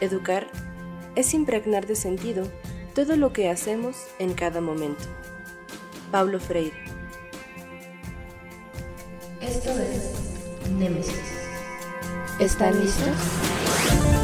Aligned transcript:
Educar 0.00 0.46
es 1.14 1.34
impregnar 1.34 1.86
de 1.86 1.96
sentido 1.96 2.46
todo 2.94 3.16
lo 3.16 3.32
que 3.32 3.50
hacemos 3.50 3.96
en 4.18 4.34
cada 4.34 4.60
momento. 4.60 5.04
Pablo 6.10 6.40
Freire. 6.40 6.76
Esto 9.40 9.70
es 9.70 10.70
Nemesis. 10.70 11.14
¿Están 12.38 12.80
listos? 12.80 14.19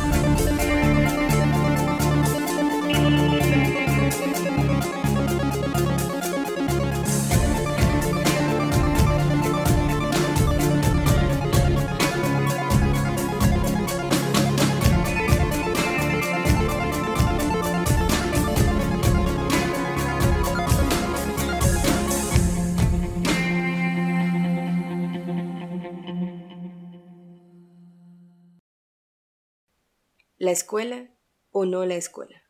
¿La 30.47 30.53
escuela 30.53 31.09
o 31.51 31.65
no 31.65 31.85
la 31.87 31.97
escuela? 31.97 32.41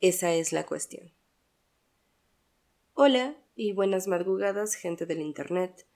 Esa 0.00 0.34
es 0.34 0.52
la 0.52 0.66
cuestión. 0.66 1.14
Hola 2.92 3.34
y 3.54 3.72
buenas 3.72 4.06
madrugadas, 4.06 4.74
gente 4.74 5.06
del 5.06 5.22
Internet. 5.22 5.86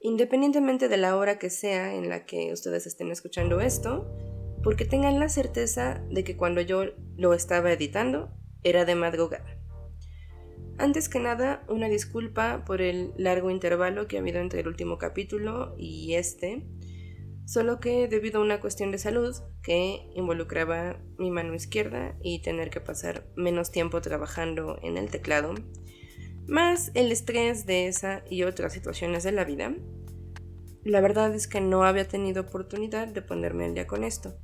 Independientemente 0.00 0.88
de 0.88 0.96
la 0.96 1.16
hora 1.16 1.38
que 1.38 1.48
sea 1.48 1.94
en 1.94 2.08
la 2.08 2.26
que 2.26 2.52
ustedes 2.52 2.88
estén 2.88 3.12
escuchando 3.12 3.60
esto, 3.60 4.12
porque 4.64 4.84
tengan 4.84 5.20
la 5.20 5.28
certeza 5.28 6.04
de 6.10 6.24
que 6.24 6.36
cuando 6.36 6.60
yo 6.60 6.86
lo 7.16 7.34
estaba 7.34 7.70
editando 7.70 8.32
era 8.64 8.84
de 8.84 8.96
madrugada. 8.96 9.56
Antes 10.76 11.08
que 11.08 11.20
nada, 11.20 11.64
una 11.68 11.88
disculpa 11.88 12.64
por 12.64 12.82
el 12.82 13.14
largo 13.16 13.48
intervalo 13.48 14.08
que 14.08 14.16
ha 14.16 14.20
habido 14.20 14.40
entre 14.40 14.58
el 14.58 14.66
último 14.66 14.98
capítulo 14.98 15.76
y 15.78 16.14
este, 16.14 16.66
solo 17.46 17.80
que 17.80 18.08
debido 18.08 18.40
a 18.40 18.44
una 18.44 18.60
cuestión 18.60 18.90
de 18.90 18.98
salud 18.98 19.34
que 19.62 20.08
involucraba 20.14 21.00
mi 21.18 21.30
mano 21.30 21.54
izquierda 21.54 22.16
y 22.22 22.42
tener 22.42 22.70
que 22.70 22.80
pasar 22.80 23.26
menos 23.36 23.70
tiempo 23.70 24.00
trabajando 24.00 24.78
en 24.82 24.96
el 24.96 25.10
teclado, 25.10 25.54
más 26.46 26.90
el 26.94 27.10
estrés 27.12 27.66
de 27.66 27.88
esa 27.88 28.22
y 28.28 28.42
otras 28.42 28.72
situaciones 28.72 29.24
de 29.24 29.32
la 29.32 29.44
vida, 29.44 29.74
la 30.84 31.00
verdad 31.00 31.34
es 31.34 31.48
que 31.48 31.60
no 31.60 31.84
había 31.84 32.06
tenido 32.06 32.42
oportunidad 32.42 33.08
de 33.08 33.22
ponerme 33.22 33.64
al 33.64 33.74
día 33.74 33.86
con 33.86 34.04
esto. 34.04 34.36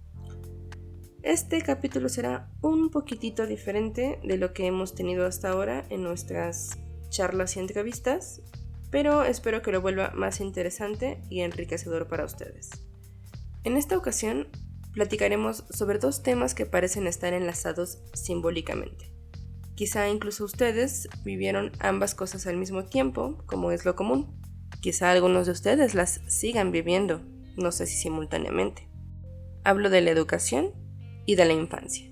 Este 1.22 1.60
capítulo 1.60 2.08
será 2.08 2.50
un 2.62 2.88
poquitito 2.88 3.46
diferente 3.46 4.18
de 4.24 4.38
lo 4.38 4.54
que 4.54 4.66
hemos 4.66 4.94
tenido 4.94 5.26
hasta 5.26 5.50
ahora 5.50 5.84
en 5.90 6.02
nuestras 6.02 6.78
charlas 7.10 7.56
y 7.56 7.60
entrevistas, 7.60 8.40
pero 8.90 9.24
espero 9.24 9.60
que 9.60 9.70
lo 9.70 9.82
vuelva 9.82 10.12
más 10.14 10.40
interesante 10.40 11.20
y 11.28 11.40
enriquecedor 11.40 12.08
para 12.08 12.24
ustedes. 12.24 12.70
En 13.62 13.76
esta 13.76 13.96
ocasión 13.96 14.48
platicaremos 14.92 15.64
sobre 15.70 15.98
dos 15.98 16.22
temas 16.22 16.54
que 16.54 16.66
parecen 16.66 17.06
estar 17.06 17.34
enlazados 17.34 17.98
simbólicamente. 18.14 19.12
Quizá 19.74 20.08
incluso 20.08 20.44
ustedes 20.44 21.08
vivieron 21.24 21.72
ambas 21.78 22.14
cosas 22.14 22.46
al 22.46 22.56
mismo 22.56 22.84
tiempo, 22.84 23.42
como 23.46 23.70
es 23.70 23.84
lo 23.84 23.96
común. 23.96 24.40
Quizá 24.80 25.10
algunos 25.10 25.46
de 25.46 25.52
ustedes 25.52 25.94
las 25.94 26.20
sigan 26.26 26.72
viviendo, 26.72 27.22
no 27.56 27.70
sé 27.70 27.86
si 27.86 27.96
simultáneamente. 27.96 28.88
Hablo 29.64 29.90
de 29.90 30.00
la 30.00 30.10
educación 30.10 30.72
y 31.26 31.34
de 31.34 31.44
la 31.44 31.52
infancia. 31.52 32.10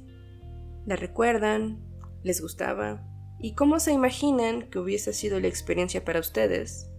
¿La 0.86 0.96
recuerdan? 0.96 1.84
¿Les 2.22 2.40
gustaba? 2.40 3.06
¿Y 3.40 3.54
cómo 3.54 3.80
se 3.80 3.92
imaginan 3.92 4.68
que 4.70 4.78
hubiese 4.78 5.12
sido 5.12 5.40
la 5.40 5.48
experiencia 5.48 6.04
para 6.04 6.20
ustedes 6.20 6.90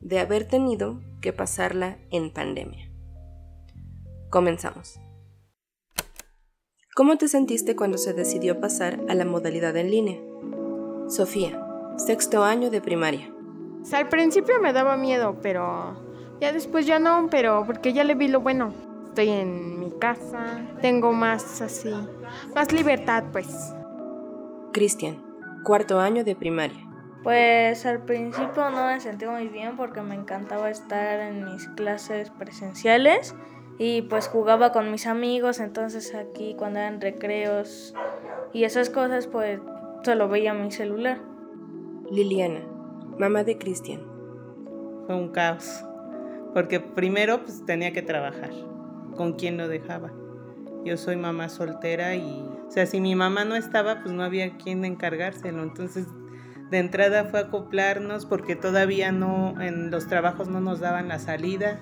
de 0.00 0.18
haber 0.18 0.46
tenido 0.46 1.00
que 1.20 1.32
pasarla 1.32 1.98
en 2.10 2.32
pandemia? 2.32 2.91
Comenzamos. 4.32 4.98
¿Cómo 6.96 7.18
te 7.18 7.28
sentiste 7.28 7.76
cuando 7.76 7.98
se 7.98 8.14
decidió 8.14 8.62
pasar 8.62 8.98
a 9.10 9.14
la 9.14 9.26
modalidad 9.26 9.76
en 9.76 9.90
línea? 9.90 10.20
Sofía, 11.06 11.62
sexto 11.98 12.42
año 12.42 12.70
de 12.70 12.80
primaria. 12.80 13.30
al 13.92 14.08
principio 14.08 14.58
me 14.58 14.72
daba 14.72 14.96
miedo, 14.96 15.36
pero 15.42 16.00
ya 16.40 16.50
después 16.50 16.86
ya 16.86 16.98
no, 16.98 17.28
pero 17.30 17.64
porque 17.66 17.92
ya 17.92 18.04
le 18.04 18.14
vi 18.14 18.28
lo 18.28 18.40
bueno. 18.40 18.72
Estoy 19.08 19.28
en 19.28 19.78
mi 19.78 19.90
casa, 19.98 20.66
tengo 20.80 21.12
más 21.12 21.60
así, 21.60 21.92
más 22.54 22.72
libertad 22.72 23.24
pues. 23.32 23.74
Cristian, 24.72 25.22
cuarto 25.62 26.00
año 26.00 26.24
de 26.24 26.34
primaria. 26.36 26.88
Pues 27.22 27.84
al 27.84 28.02
principio 28.06 28.70
no 28.70 28.86
me 28.86 28.98
sentí 28.98 29.26
muy 29.26 29.48
bien 29.48 29.76
porque 29.76 30.00
me 30.00 30.14
encantaba 30.14 30.70
estar 30.70 31.20
en 31.20 31.44
mis 31.44 31.68
clases 31.68 32.30
presenciales 32.30 33.34
y 33.84 34.02
pues 34.02 34.28
jugaba 34.28 34.70
con 34.70 34.92
mis 34.92 35.08
amigos, 35.08 35.58
entonces 35.58 36.14
aquí 36.14 36.54
cuando 36.56 36.78
eran 36.78 37.00
recreos 37.00 37.94
y 38.52 38.62
esas 38.62 38.90
cosas 38.90 39.26
pues 39.26 39.58
solo 40.04 40.28
veía 40.28 40.54
mi 40.54 40.70
celular. 40.70 41.18
Liliana, 42.08 42.60
mamá 43.18 43.42
de 43.42 43.58
Cristian. 43.58 44.02
Fue 45.06 45.16
un 45.16 45.30
caos, 45.30 45.84
porque 46.54 46.78
primero 46.78 47.42
pues 47.42 47.66
tenía 47.66 47.92
que 47.92 48.02
trabajar, 48.02 48.50
con 49.16 49.32
quién 49.32 49.56
lo 49.56 49.66
dejaba. 49.66 50.12
Yo 50.84 50.96
soy 50.96 51.16
mamá 51.16 51.48
soltera 51.48 52.14
y, 52.14 52.48
o 52.68 52.70
sea, 52.70 52.86
si 52.86 53.00
mi 53.00 53.16
mamá 53.16 53.44
no 53.44 53.56
estaba, 53.56 54.00
pues 54.02 54.14
no 54.14 54.22
había 54.22 54.58
quien 54.58 54.84
encargárselo. 54.84 55.60
Entonces, 55.60 56.06
de 56.70 56.78
entrada 56.78 57.24
fue 57.24 57.40
acoplarnos 57.40 58.26
porque 58.26 58.54
todavía 58.54 59.10
no, 59.10 59.60
en 59.60 59.90
los 59.90 60.06
trabajos 60.06 60.46
no 60.46 60.60
nos 60.60 60.78
daban 60.78 61.08
la 61.08 61.18
salida 61.18 61.80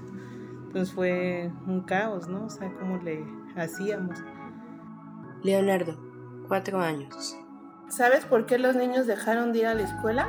pues 0.73 0.93
fue 0.93 1.51
un 1.67 1.83
caos, 1.83 2.29
¿no? 2.29 2.47
O 2.47 2.51
sea, 2.51 2.73
¿cómo 2.79 2.99
le 2.99 3.25
hacíamos? 3.57 4.19
Leonardo, 5.43 5.97
cuatro 6.49 6.81
años. 6.81 7.37
¿Sabes 7.89 8.25
por 8.25 8.47
qué 8.47 8.59
los 8.59 8.77
niños 8.77 9.07
dejaron 9.07 9.53
de 9.53 9.61
ir 9.61 9.67
a 9.67 9.75
la 9.75 9.83
escuela? 9.83 10.29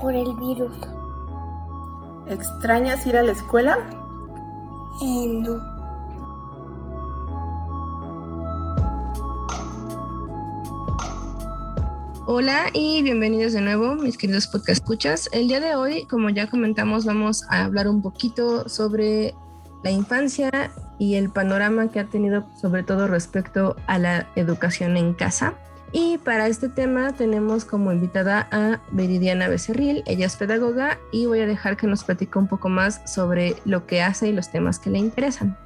Por 0.00 0.14
el 0.14 0.34
virus. 0.36 0.76
¿Extrañas 2.26 3.06
ir 3.06 3.16
a 3.16 3.22
la 3.22 3.32
escuela? 3.32 3.78
Eh, 5.02 5.26
no. 5.28 5.73
Hola 12.26 12.70
y 12.72 13.02
bienvenidos 13.02 13.52
de 13.52 13.60
nuevo, 13.60 13.96
mis 13.96 14.16
queridos 14.16 14.46
podcast 14.46 14.80
escuchas. 14.80 15.28
El 15.32 15.46
día 15.46 15.60
de 15.60 15.74
hoy, 15.74 16.06
como 16.06 16.30
ya 16.30 16.48
comentamos, 16.48 17.04
vamos 17.04 17.44
a 17.50 17.64
hablar 17.64 17.86
un 17.86 18.00
poquito 18.00 18.66
sobre 18.66 19.34
la 19.82 19.90
infancia 19.90 20.72
y 20.98 21.16
el 21.16 21.28
panorama 21.28 21.90
que 21.90 22.00
ha 22.00 22.06
tenido, 22.06 22.46
sobre 22.58 22.82
todo 22.82 23.08
respecto 23.08 23.76
a 23.86 23.98
la 23.98 24.26
educación 24.36 24.96
en 24.96 25.12
casa. 25.12 25.52
Y 25.92 26.16
para 26.16 26.46
este 26.46 26.70
tema 26.70 27.12
tenemos 27.12 27.66
como 27.66 27.92
invitada 27.92 28.48
a 28.50 28.80
Viridiana 28.90 29.48
Becerril, 29.48 30.02
ella 30.06 30.24
es 30.24 30.36
pedagoga 30.36 30.98
y 31.12 31.26
voy 31.26 31.40
a 31.40 31.46
dejar 31.46 31.76
que 31.76 31.86
nos 31.86 32.04
platique 32.04 32.38
un 32.38 32.48
poco 32.48 32.70
más 32.70 33.02
sobre 33.04 33.56
lo 33.66 33.86
que 33.86 34.00
hace 34.00 34.28
y 34.28 34.32
los 34.32 34.50
temas 34.50 34.78
que 34.78 34.88
le 34.88 34.98
interesan. 34.98 35.58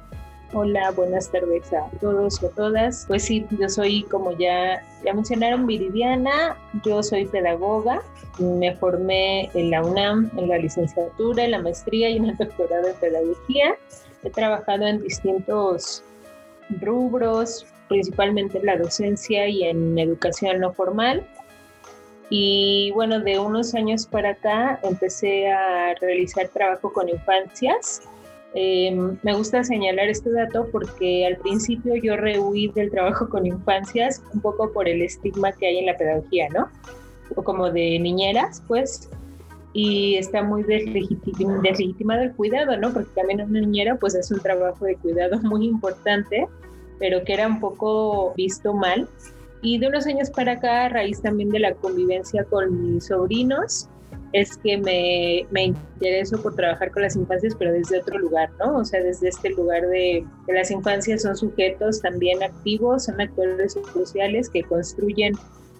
Hola, 0.51 0.89
buenas 0.89 1.29
tardes 1.31 1.71
a 1.73 1.87
todos 2.01 2.41
y 2.41 2.47
a 2.47 2.49
todas. 2.49 3.05
Pues 3.07 3.23
sí, 3.25 3.45
yo 3.51 3.69
soy, 3.69 4.01
como 4.01 4.31
ya, 4.35 4.83
ya 5.05 5.13
mencionaron, 5.13 5.67
Viridiana, 5.67 6.57
yo 6.83 7.03
soy 7.03 7.27
pedagoga, 7.27 8.01
me 8.39 8.75
formé 8.77 9.51
en 9.53 9.69
la 9.69 9.83
UNAM 9.83 10.31
en 10.37 10.47
la 10.47 10.57
licenciatura, 10.57 11.45
en 11.45 11.51
la 11.51 11.61
maestría 11.61 12.09
y 12.09 12.17
en 12.17 12.25
el 12.25 12.35
doctorado 12.35 12.87
en 12.87 12.95
pedagogía. 12.95 13.75
He 14.23 14.31
trabajado 14.31 14.87
en 14.87 15.03
distintos 15.03 16.03
rubros, 16.81 17.67
principalmente 17.87 18.57
en 18.57 18.65
la 18.65 18.77
docencia 18.77 19.47
y 19.47 19.65
en 19.65 19.99
educación 19.99 20.61
no 20.61 20.73
formal. 20.73 21.27
Y 22.31 22.89
bueno, 22.95 23.19
de 23.19 23.37
unos 23.37 23.75
años 23.75 24.07
para 24.07 24.31
acá 24.31 24.79
empecé 24.81 25.51
a 25.51 25.93
realizar 26.01 26.47
trabajo 26.47 26.91
con 26.91 27.07
infancias 27.07 28.01
Em, 28.55 29.17
me 29.21 29.35
gusta 29.35 29.63
señalar 29.63 30.09
este 30.09 30.31
dato 30.31 30.67
porque 30.71 31.25
al 31.25 31.37
principio 31.37 31.95
yo 31.95 32.15
rehuí 32.15 32.67
del 32.69 32.89
trabajo 32.89 33.29
con 33.29 33.45
infancias 33.45 34.23
un 34.33 34.41
poco 34.41 34.71
por 34.71 34.87
el 34.87 35.03
estigma 35.03 35.51
que 35.51 35.67
hay 35.67 35.77
en 35.77 35.85
la 35.85 35.97
pedagogía, 35.97 36.49
¿no? 36.49 36.67
O 37.35 37.43
como 37.43 37.69
de 37.69 37.99
niñeras, 37.99 38.63
pues, 38.67 39.09
y 39.73 40.15
está 40.15 40.41
muy 40.41 40.63
deslegitimado 40.63 42.23
el 42.23 42.33
cuidado, 42.33 42.75
¿no? 42.77 42.91
Porque 42.91 43.09
también 43.15 43.41
una 43.41 43.59
niñera 43.59 43.95
pues 43.97 44.15
es 44.15 44.31
un 44.31 44.39
trabajo 44.39 44.85
de 44.85 44.95
cuidado 44.95 45.39
muy 45.43 45.67
importante, 45.67 46.47
pero 46.97 47.23
que 47.23 47.33
era 47.33 47.47
un 47.47 47.59
poco 47.59 48.33
visto 48.35 48.73
mal. 48.73 49.07
Y 49.61 49.77
de 49.77 49.87
unos 49.87 50.07
años 50.07 50.31
para 50.31 50.53
acá, 50.53 50.85
a 50.85 50.89
raíz 50.89 51.21
también 51.21 51.49
de 51.49 51.59
la 51.59 51.73
convivencia 51.75 52.45
con 52.45 52.93
mis 52.93 53.07
sobrinos, 53.07 53.89
es 54.33 54.57
que 54.57 54.77
me, 54.77 55.45
me, 55.51 55.73
intereso 55.95 56.41
por 56.41 56.55
trabajar 56.55 56.91
con 56.91 57.03
las 57.03 57.15
infancias, 57.15 57.55
pero 57.57 57.71
desde 57.71 57.99
otro 57.99 58.19
lugar, 58.19 58.49
¿no? 58.59 58.77
O 58.77 58.85
sea, 58.85 59.01
desde 59.01 59.29
este 59.29 59.49
lugar 59.49 59.87
de 59.87 60.23
que 60.45 60.53
las 60.53 60.71
infancias 60.71 61.23
son 61.23 61.35
sujetos 61.35 62.01
también 62.01 62.41
activos, 62.43 63.05
son 63.05 63.19
actores 63.19 63.77
sociales 63.93 64.49
que 64.49 64.63
construyen 64.63 65.33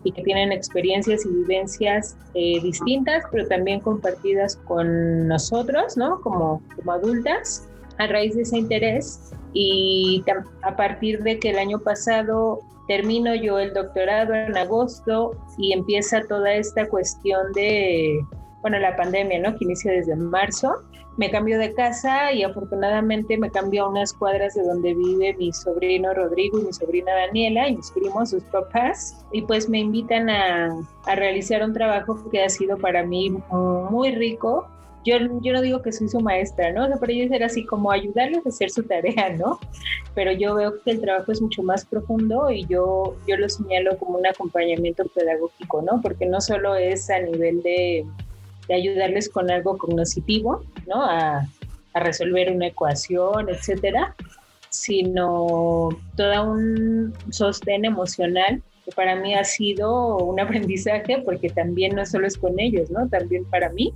y 0.03 0.11
que 0.11 0.23
tienen 0.23 0.51
experiencias 0.51 1.25
y 1.25 1.29
vivencias 1.29 2.15
eh, 2.33 2.59
distintas, 2.61 3.23
pero 3.31 3.47
también 3.47 3.81
compartidas 3.81 4.55
con 4.55 5.27
nosotros, 5.27 5.97
¿no? 5.97 6.21
Como, 6.21 6.61
como 6.75 6.91
adultas, 6.93 7.67
a 7.97 8.07
raíz 8.07 8.35
de 8.35 8.43
ese 8.43 8.57
interés. 8.57 9.31
Y 9.53 10.23
a 10.61 10.75
partir 10.75 11.23
de 11.23 11.39
que 11.39 11.49
el 11.49 11.57
año 11.57 11.79
pasado 11.79 12.61
termino 12.87 13.35
yo 13.35 13.59
el 13.59 13.73
doctorado 13.73 14.33
en 14.33 14.57
agosto 14.57 15.35
y 15.57 15.73
empieza 15.73 16.21
toda 16.27 16.53
esta 16.53 16.87
cuestión 16.87 17.51
de, 17.53 18.19
bueno, 18.61 18.79
la 18.79 18.95
pandemia, 18.95 19.39
¿no? 19.39 19.57
Que 19.57 19.65
inicia 19.65 19.91
desde 19.91 20.15
marzo 20.15 20.83
me 21.19 21.29
cambio 21.29 21.59
de 21.59 21.73
casa 21.73 22.31
y 22.31 22.43
afortunadamente 22.43 23.37
me 23.37 23.51
cambio 23.51 23.83
a 23.83 23.89
unas 23.89 24.13
cuadras 24.13 24.53
de 24.53 24.63
donde 24.63 24.93
vive 24.93 25.35
mi 25.37 25.51
sobrino 25.51 26.13
Rodrigo 26.13 26.59
y 26.59 26.63
mi 26.63 26.71
sobrina 26.71 27.11
Daniela 27.13 27.67
y 27.67 27.75
mis 27.75 27.91
primos, 27.91 28.29
sus 28.29 28.43
papás, 28.43 29.25
y 29.33 29.41
pues 29.41 29.67
me 29.67 29.79
invitan 29.79 30.29
a, 30.29 30.73
a 31.05 31.15
realizar 31.15 31.61
un 31.61 31.73
trabajo 31.73 32.29
que 32.31 32.41
ha 32.41 32.47
sido 32.47 32.77
para 32.77 33.03
mí 33.03 33.31
muy 33.51 34.11
rico. 34.15 34.65
Yo, 35.03 35.17
yo 35.41 35.51
no 35.51 35.61
digo 35.61 35.81
que 35.81 35.91
soy 35.91 36.07
su 36.07 36.21
maestra, 36.21 36.71
¿no? 36.71 36.85
O 36.85 36.87
sea, 36.87 36.95
para 36.95 37.11
ellos 37.11 37.31
era 37.31 37.47
así 37.47 37.65
como 37.65 37.91
ayudarles 37.91 38.45
a 38.45 38.49
hacer 38.49 38.69
su 38.69 38.83
tarea, 38.83 39.29
¿no? 39.37 39.59
Pero 40.15 40.31
yo 40.31 40.55
veo 40.55 40.81
que 40.81 40.91
el 40.91 41.01
trabajo 41.01 41.33
es 41.33 41.41
mucho 41.41 41.63
más 41.63 41.85
profundo 41.85 42.49
y 42.49 42.65
yo, 42.67 43.17
yo 43.27 43.35
lo 43.35 43.49
señalo 43.49 43.97
como 43.97 44.17
un 44.17 44.25
acompañamiento 44.25 45.03
pedagógico, 45.13 45.81
¿no? 45.81 46.01
Porque 46.01 46.25
no 46.25 46.39
solo 46.39 46.75
es 46.75 47.09
a 47.09 47.19
nivel 47.19 47.61
de 47.61 48.05
de 48.69 48.75
ayudarles 48.75 49.27
con 49.27 49.51
algo 49.51 49.77
cognitivo, 49.77 50.63
¿no? 50.87 51.03
A, 51.03 51.45
a 51.93 51.99
resolver 51.99 52.51
una 52.51 52.67
ecuación, 52.67 53.49
etcétera, 53.49 54.15
sino 54.69 55.89
todo 56.15 56.51
un 56.51 57.13
sostén 57.31 57.83
emocional 57.83 58.61
que 58.85 58.91
para 58.91 59.15
mí 59.15 59.33
ha 59.33 59.43
sido 59.43 60.17
un 60.17 60.39
aprendizaje 60.39 61.21
porque 61.25 61.49
también 61.49 61.95
no 61.95 62.05
solo 62.05 62.27
es 62.27 62.37
con 62.37 62.59
ellos, 62.59 62.89
¿no? 62.91 63.07
También 63.09 63.43
para 63.45 63.69
mí. 63.71 63.93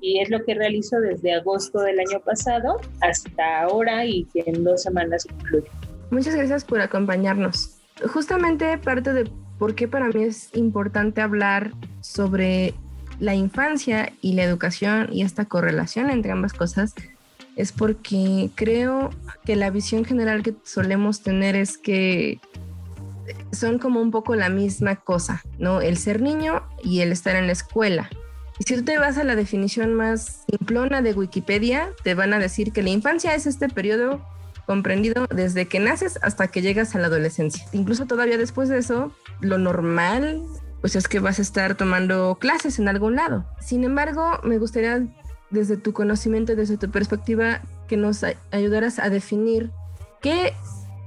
Y 0.00 0.20
es 0.20 0.28
lo 0.28 0.44
que 0.44 0.54
realizo 0.54 1.00
desde 1.00 1.32
agosto 1.32 1.80
del 1.80 1.98
año 1.98 2.20
pasado 2.20 2.78
hasta 3.00 3.62
ahora 3.62 4.04
y 4.04 4.24
que 4.26 4.44
en 4.46 4.62
dos 4.62 4.82
semanas 4.82 5.24
concluye. 5.24 5.66
Muchas 6.10 6.34
gracias 6.36 6.62
por 6.62 6.82
acompañarnos. 6.82 7.78
Justamente 8.12 8.76
parte 8.76 9.14
de 9.14 9.30
por 9.58 9.74
qué 9.74 9.88
para 9.88 10.08
mí 10.08 10.24
es 10.24 10.54
importante 10.54 11.22
hablar 11.22 11.72
sobre 12.02 12.74
la 13.18 13.34
infancia 13.34 14.12
y 14.20 14.34
la 14.34 14.42
educación 14.42 15.08
y 15.12 15.22
esta 15.22 15.44
correlación 15.44 16.10
entre 16.10 16.32
ambas 16.32 16.52
cosas 16.52 16.94
es 17.56 17.72
porque 17.72 18.50
creo 18.54 19.10
que 19.44 19.56
la 19.56 19.70
visión 19.70 20.04
general 20.04 20.42
que 20.42 20.54
solemos 20.64 21.22
tener 21.22 21.54
es 21.54 21.78
que 21.78 22.40
son 23.52 23.78
como 23.78 24.00
un 24.00 24.10
poco 24.10 24.34
la 24.34 24.48
misma 24.48 24.96
cosa, 24.96 25.42
¿no? 25.58 25.80
El 25.80 25.96
ser 25.96 26.20
niño 26.20 26.62
y 26.82 27.00
el 27.00 27.12
estar 27.12 27.36
en 27.36 27.46
la 27.46 27.52
escuela. 27.52 28.10
Y 28.58 28.64
si 28.64 28.76
tú 28.76 28.84
te 28.84 28.98
vas 28.98 29.18
a 29.18 29.24
la 29.24 29.36
definición 29.36 29.94
más 29.94 30.44
simplona 30.48 31.02
de 31.02 31.12
Wikipedia, 31.12 31.90
te 32.02 32.14
van 32.14 32.32
a 32.34 32.38
decir 32.38 32.72
que 32.72 32.82
la 32.82 32.90
infancia 32.90 33.34
es 33.34 33.46
este 33.46 33.68
periodo 33.68 34.24
comprendido 34.66 35.26
desde 35.28 35.66
que 35.66 35.80
naces 35.80 36.18
hasta 36.22 36.48
que 36.48 36.62
llegas 36.62 36.94
a 36.94 36.98
la 36.98 37.08
adolescencia. 37.08 37.66
Incluso 37.72 38.06
todavía 38.06 38.38
después 38.38 38.68
de 38.68 38.78
eso, 38.78 39.12
lo 39.40 39.58
normal 39.58 40.42
pues 40.84 40.96
es 40.96 41.08
que 41.08 41.18
vas 41.18 41.38
a 41.38 41.42
estar 41.42 41.78
tomando 41.78 42.36
clases 42.38 42.78
en 42.78 42.88
algún 42.88 43.16
lado. 43.16 43.46
Sin 43.58 43.84
embargo, 43.84 44.38
me 44.42 44.58
gustaría 44.58 45.06
desde 45.48 45.78
tu 45.78 45.94
conocimiento, 45.94 46.56
desde 46.56 46.76
tu 46.76 46.90
perspectiva, 46.90 47.62
que 47.88 47.96
nos 47.96 48.22
ayudaras 48.50 48.98
a 48.98 49.08
definir 49.08 49.70
qué 50.20 50.52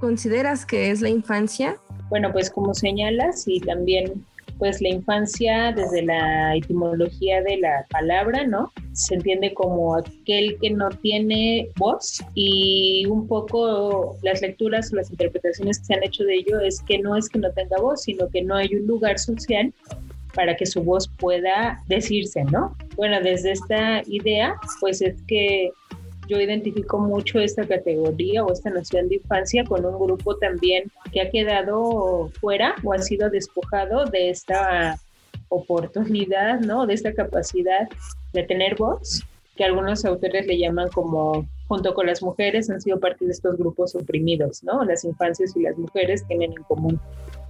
consideras 0.00 0.66
que 0.66 0.90
es 0.90 1.00
la 1.00 1.10
infancia. 1.10 1.76
Bueno, 2.08 2.32
pues 2.32 2.50
como 2.50 2.74
señalas 2.74 3.46
y 3.46 3.60
también 3.60 4.26
pues 4.58 4.80
la 4.80 4.88
infancia 4.88 5.72
desde 5.72 6.02
la 6.02 6.56
etimología 6.56 7.42
de 7.42 7.58
la 7.58 7.86
palabra, 7.90 8.46
¿no? 8.46 8.72
Se 8.92 9.14
entiende 9.14 9.54
como 9.54 9.96
aquel 9.96 10.58
que 10.60 10.70
no 10.70 10.88
tiene 10.88 11.70
voz 11.76 12.22
y 12.34 13.06
un 13.06 13.26
poco 13.28 14.16
las 14.22 14.42
lecturas 14.42 14.92
o 14.92 14.96
las 14.96 15.10
interpretaciones 15.10 15.78
que 15.78 15.84
se 15.84 15.94
han 15.94 16.02
hecho 16.02 16.24
de 16.24 16.34
ello 16.34 16.60
es 16.60 16.80
que 16.82 16.98
no 16.98 17.16
es 17.16 17.28
que 17.28 17.38
no 17.38 17.50
tenga 17.52 17.78
voz, 17.80 18.02
sino 18.02 18.28
que 18.28 18.42
no 18.42 18.56
hay 18.56 18.74
un 18.74 18.86
lugar 18.86 19.18
social 19.18 19.72
para 20.34 20.56
que 20.56 20.66
su 20.66 20.82
voz 20.82 21.08
pueda 21.18 21.82
decirse, 21.86 22.44
¿no? 22.44 22.76
Bueno, 22.96 23.20
desde 23.20 23.52
esta 23.52 24.02
idea, 24.06 24.56
pues 24.80 25.02
es 25.02 25.20
que 25.26 25.70
yo 26.28 26.38
identifico 26.40 26.98
mucho 26.98 27.40
esta 27.40 27.66
categoría 27.66 28.44
o 28.44 28.52
esta 28.52 28.70
noción 28.70 29.08
de 29.08 29.16
infancia 29.16 29.64
con 29.64 29.84
un 29.84 29.98
grupo 29.98 30.36
también 30.36 30.84
que 31.12 31.22
ha 31.22 31.30
quedado 31.30 32.30
fuera 32.40 32.74
o 32.84 32.92
ha 32.92 32.98
sido 32.98 33.30
despojado 33.30 34.04
de 34.04 34.30
esta 34.30 34.98
oportunidad, 35.48 36.60
¿no? 36.60 36.86
De 36.86 36.94
esta 36.94 37.12
capacidad 37.14 37.88
de 38.32 38.42
tener 38.42 38.76
voz, 38.76 39.24
que 39.56 39.64
algunos 39.64 40.04
autores 40.04 40.46
le 40.46 40.58
llaman 40.58 40.88
como, 40.90 41.48
junto 41.66 41.94
con 41.94 42.06
las 42.06 42.22
mujeres, 42.22 42.70
han 42.70 42.80
sido 42.80 43.00
parte 43.00 43.24
de 43.24 43.32
estos 43.32 43.56
grupos 43.56 43.94
oprimidos, 43.94 44.62
¿no? 44.62 44.84
Las 44.84 45.04
infancias 45.04 45.56
y 45.56 45.62
las 45.62 45.76
mujeres 45.76 46.24
tienen 46.28 46.52
en 46.52 46.62
común 46.64 47.00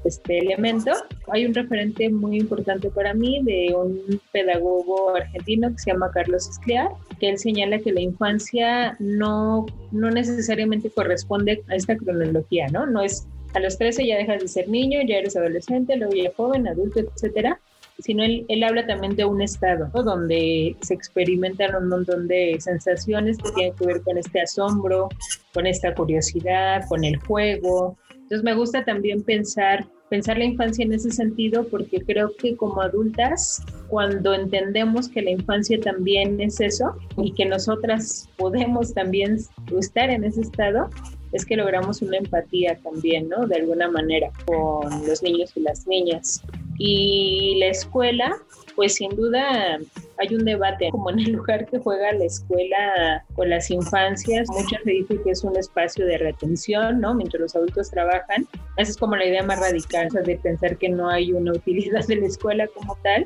este 0.05 0.39
elemento. 0.39 0.93
Hay 1.33 1.47
un 1.47 1.55
referente 1.55 2.09
muy 2.11 2.39
importante 2.39 2.91
para 2.91 3.15
mí 3.15 3.41
de 3.43 3.75
un 3.75 4.21
pedagogo 4.33 5.17
argentino 5.17 5.71
que 5.71 5.79
se 5.79 5.93
llama 5.93 6.11
Carlos 6.13 6.49
Escliar, 6.49 6.89
que 7.19 7.31
él 7.31 7.39
señala 7.39 7.79
que 7.79 7.93
la 7.93 8.01
infancia 8.01 8.97
no, 8.99 9.67
no 9.93 10.11
necesariamente 10.11 10.91
corresponde 10.91 11.63
a 11.69 11.75
esta 11.75 11.97
cronología, 11.97 12.69
¿no? 12.69 12.87
No 12.87 13.03
es 13.03 13.27
a 13.55 13.61
los 13.61 13.79
13 13.79 14.07
ya 14.07 14.19
dejas 14.19 14.43
de 14.43 14.49
ser 14.49 14.69
niño, 14.69 15.01
ya 15.07 15.17
eres 15.17 15.37
adolescente, 15.37 15.97
luego 15.97 16.15
ya 16.15 16.31
joven, 16.37 16.69
adulto, 16.69 17.01
etcétera, 17.01 17.61
sino 17.99 18.23
él, 18.23 18.45
él, 18.49 18.63
habla 18.63 18.87
también 18.87 19.17
de 19.17 19.25
un 19.25 19.41
estado 19.43 19.91
donde 20.03 20.77
se 20.83 20.95
experimentan 20.95 21.75
un 21.75 21.89
montón 21.89 22.29
de 22.29 22.57
sensaciones 22.61 23.39
que 23.39 23.51
tienen 23.53 23.75
que 23.75 23.87
ver 23.87 24.03
con 24.03 24.19
este 24.19 24.43
asombro, 24.43 25.09
con 25.53 25.67
esta 25.67 25.95
curiosidad, 25.95 26.85
con 26.89 27.05
el 27.05 27.17
juego, 27.17 27.97
entonces 28.29 28.45
me 28.45 28.55
gusta 28.55 28.85
también 28.85 29.23
pensar, 29.23 29.87
pensar 30.11 30.37
la 30.37 30.45
infancia 30.45 30.85
en 30.85 30.93
ese 30.93 31.11
sentido 31.11 31.67
porque 31.67 32.03
creo 32.03 32.37
que 32.37 32.57
como 32.57 32.83
adultas, 32.83 33.63
cuando 33.89 34.35
entendemos 34.35 35.09
que 35.09 35.23
la 35.23 35.31
infancia 35.31 35.81
también 35.81 36.39
es 36.39 36.61
eso 36.61 36.95
y 37.17 37.33
que 37.33 37.47
nosotras 37.47 38.29
podemos 38.37 38.93
también 38.93 39.39
estar 39.79 40.11
en 40.11 40.25
ese 40.25 40.43
estado, 40.43 40.91
es 41.33 41.47
que 41.47 41.57
logramos 41.57 42.03
una 42.03 42.19
empatía 42.19 42.79
también, 42.83 43.31
¿no? 43.31 43.47
De 43.47 43.57
alguna 43.57 43.91
manera 43.91 44.31
con 44.45 45.07
los 45.07 45.23
niños 45.23 45.51
y 45.57 45.61
las 45.61 45.87
niñas. 45.87 46.43
Y 46.77 47.57
la 47.61 47.69
escuela, 47.69 48.37
pues 48.79 48.95
sin 48.95 49.11
duda 49.17 49.81
hay 50.19 50.35
un 50.37 50.45
debate 50.45 50.89
como 50.93 51.11
en 51.11 51.19
el 51.19 51.33
lugar 51.33 51.67
que 51.67 51.81
juega 51.81 52.13
la 52.13 52.27
escuela 52.27 53.25
con 53.35 53.51
las 53.51 53.73
infancias. 53.73 54.47
Muchas 54.51 54.81
se 54.85 54.91
dice 54.93 55.21
que 55.21 55.33
es 55.33 55.43
un 55.43 55.57
espacio 55.57 56.07
de 56.07 56.17
retención, 56.17 57.01
¿no? 57.01 57.13
Mientras 57.13 57.41
los 57.41 57.57
adultos 57.57 57.91
trabajan. 57.91 58.47
Esa 58.77 58.93
es 58.93 58.97
como 58.97 59.17
la 59.17 59.27
idea 59.27 59.43
más 59.43 59.59
radical, 59.59 60.09
de 60.25 60.37
pensar 60.37 60.77
que 60.77 60.91
no 60.91 61.11
hay 61.11 61.33
una 61.33 61.55
utilidad 61.55 62.07
de 62.07 62.17
la 62.19 62.27
escuela 62.29 62.69
como 62.69 62.97
tal. 63.03 63.25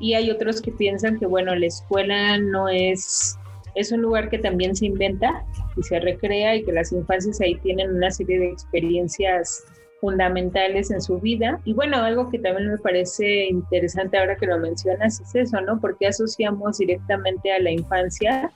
Y 0.00 0.14
hay 0.14 0.30
otros 0.30 0.62
que 0.62 0.72
piensan 0.72 1.18
que, 1.18 1.26
bueno, 1.26 1.54
la 1.54 1.66
escuela 1.66 2.38
no 2.38 2.70
es 2.70 3.36
es 3.74 3.92
un 3.92 4.00
lugar 4.00 4.30
que 4.30 4.38
también 4.38 4.74
se 4.74 4.86
inventa 4.86 5.44
y 5.76 5.82
se 5.82 6.00
recrea 6.00 6.56
y 6.56 6.64
que 6.64 6.72
las 6.72 6.92
infancias 6.92 7.42
ahí 7.42 7.56
tienen 7.56 7.94
una 7.94 8.10
serie 8.10 8.38
de 8.38 8.48
experiencias 8.48 9.64
fundamentales 10.00 10.90
en 10.90 11.00
su 11.00 11.18
vida. 11.18 11.60
Y 11.64 11.72
bueno, 11.72 11.98
algo 11.98 12.30
que 12.30 12.38
también 12.38 12.70
me 12.70 12.78
parece 12.78 13.46
interesante 13.46 14.18
ahora 14.18 14.36
que 14.36 14.46
lo 14.46 14.58
mencionas 14.58 15.20
es 15.20 15.34
eso, 15.34 15.60
¿no? 15.60 15.80
Porque 15.80 16.06
asociamos 16.06 16.78
directamente 16.78 17.52
a 17.52 17.58
la 17.60 17.70
infancia 17.70 18.52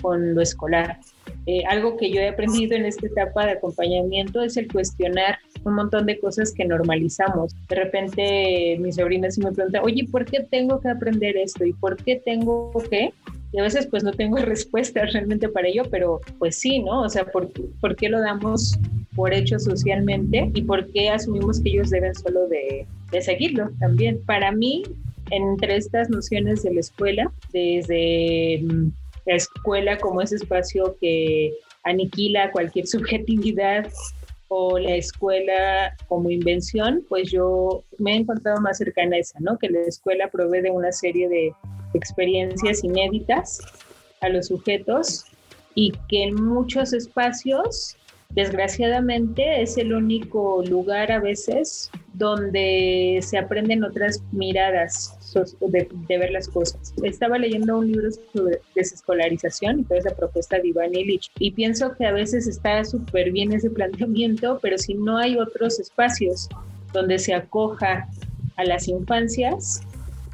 con 0.00 0.34
lo 0.34 0.40
escolar. 0.40 0.98
Eh, 1.46 1.62
algo 1.68 1.96
que 1.96 2.10
yo 2.10 2.20
he 2.20 2.28
aprendido 2.28 2.76
en 2.76 2.84
esta 2.84 3.06
etapa 3.06 3.46
de 3.46 3.52
acompañamiento 3.52 4.42
es 4.42 4.56
el 4.56 4.70
cuestionar 4.70 5.38
un 5.64 5.74
montón 5.74 6.06
de 6.06 6.18
cosas 6.18 6.52
que 6.52 6.64
normalizamos. 6.64 7.54
De 7.68 7.76
repente 7.76 8.76
mi 8.80 8.92
sobrina 8.92 9.30
se 9.30 9.42
me 9.42 9.52
pregunta, 9.52 9.82
oye, 9.82 10.06
¿por 10.10 10.24
qué 10.24 10.40
tengo 10.50 10.80
que 10.80 10.88
aprender 10.88 11.36
esto? 11.36 11.64
¿Y 11.64 11.72
por 11.72 11.96
qué 12.02 12.20
tengo 12.24 12.72
que? 12.90 13.12
Y 13.52 13.58
a 13.58 13.62
veces 13.62 13.86
pues 13.86 14.04
no 14.04 14.12
tengo 14.12 14.36
respuestas 14.38 15.12
realmente 15.12 15.48
para 15.48 15.68
ello, 15.68 15.84
pero 15.90 16.20
pues 16.38 16.56
sí, 16.56 16.80
¿no? 16.80 17.02
O 17.02 17.08
sea, 17.08 17.24
¿por, 17.24 17.50
¿por 17.80 17.96
qué 17.96 18.08
lo 18.08 18.20
damos 18.20 18.78
por 19.14 19.34
hecho 19.34 19.58
socialmente 19.58 20.50
y 20.54 20.62
por 20.62 20.90
qué 20.92 21.10
asumimos 21.10 21.60
que 21.60 21.70
ellos 21.70 21.90
deben 21.90 22.14
solo 22.14 22.46
de, 22.48 22.86
de 23.10 23.22
seguirlo 23.22 23.70
también? 23.78 24.22
Para 24.24 24.52
mí, 24.52 24.82
entre 25.30 25.76
estas 25.76 26.10
nociones 26.10 26.62
de 26.62 26.74
la 26.74 26.80
escuela, 26.80 27.32
desde 27.52 28.60
mm, 28.62 28.92
la 29.26 29.34
escuela 29.34 29.98
como 29.98 30.22
ese 30.22 30.36
espacio 30.36 30.96
que 31.00 31.52
aniquila 31.84 32.50
cualquier 32.52 32.86
subjetividad 32.86 33.88
o 34.52 34.78
la 34.78 34.96
escuela 34.96 35.96
como 36.08 36.28
invención, 36.28 37.04
pues 37.08 37.30
yo 37.30 37.84
me 37.98 38.14
he 38.14 38.16
encontrado 38.16 38.60
más 38.60 38.78
cercana 38.78 39.14
a 39.14 39.20
esa, 39.20 39.38
¿no? 39.38 39.56
Que 39.58 39.68
la 39.68 39.82
escuela 39.82 40.28
provee 40.28 40.60
de 40.60 40.72
una 40.72 40.90
serie 40.90 41.28
de 41.28 41.52
experiencias 41.94 42.84
inéditas 42.84 43.60
a 44.20 44.28
los 44.28 44.48
sujetos 44.48 45.24
y 45.74 45.92
que 46.08 46.24
en 46.24 46.34
muchos 46.34 46.92
espacios, 46.92 47.96
desgraciadamente, 48.30 49.62
es 49.62 49.76
el 49.76 49.92
único 49.92 50.62
lugar 50.66 51.12
a 51.12 51.20
veces 51.20 51.90
donde 52.14 53.20
se 53.22 53.38
aprenden 53.38 53.84
otras 53.84 54.22
miradas 54.32 55.16
de, 55.60 56.18
ver 56.18 56.30
las 56.32 56.48
cosas. 56.48 56.92
Estaba 57.02 57.38
leyendo 57.38 57.78
un 57.78 57.86
libro 57.86 58.08
sobre 58.32 58.60
desescolarización 58.74 59.80
y 59.80 59.84
toda 59.84 60.00
esa 60.00 60.14
propuesta 60.14 60.58
de 60.58 60.68
Iván 60.68 60.94
Illich 60.94 61.30
y 61.38 61.52
pienso 61.52 61.94
que 61.96 62.06
a 62.06 62.12
veces 62.12 62.46
está 62.46 62.84
súper 62.84 63.30
bien 63.30 63.52
ese 63.52 63.70
planteamiento, 63.70 64.58
pero 64.60 64.76
si 64.76 64.94
no 64.94 65.18
hay 65.18 65.38
otros 65.38 65.78
espacios 65.78 66.48
donde 66.92 67.18
se 67.18 67.34
acoja 67.34 68.08
a 68.56 68.64
las 68.64 68.88
infancias, 68.88 69.82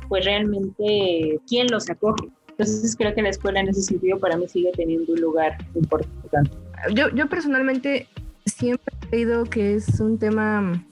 pues 0.08 0.24
realmente, 0.24 1.40
¿quién 1.46 1.68
los 1.70 1.88
acoge? 1.90 2.28
Entonces 2.58 2.96
creo 2.96 3.14
que 3.14 3.22
la 3.22 3.28
escuela 3.28 3.60
en 3.60 3.68
ese 3.68 3.82
sentido 3.82 4.18
para 4.18 4.36
mí 4.36 4.48
sigue 4.48 4.72
teniendo 4.74 5.12
un 5.12 5.20
lugar 5.20 5.58
importante. 5.74 6.50
Yo, 6.94 7.10
yo 7.10 7.28
personalmente 7.28 8.08
siempre 8.46 8.94
he 9.02 9.08
creído 9.08 9.44
que 9.44 9.74
es 9.74 10.00
un 10.00 10.18
tema 10.18 10.82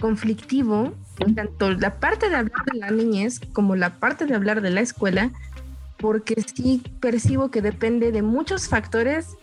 conflictivo, 0.00 0.94
tanto 1.34 1.70
la 1.72 1.98
parte 2.00 2.30
de 2.30 2.36
hablar 2.36 2.64
de 2.72 2.78
la 2.78 2.90
niñez 2.90 3.40
como 3.52 3.76
la 3.76 3.98
parte 3.98 4.26
de 4.26 4.34
hablar 4.34 4.62
de 4.62 4.70
la 4.70 4.80
escuela, 4.80 5.32
porque 5.98 6.42
sí 6.54 6.82
percibo 7.00 7.50
que 7.50 7.60
depende 7.60 8.12
de 8.12 8.22
muchos 8.22 8.68
factores. 8.68 9.36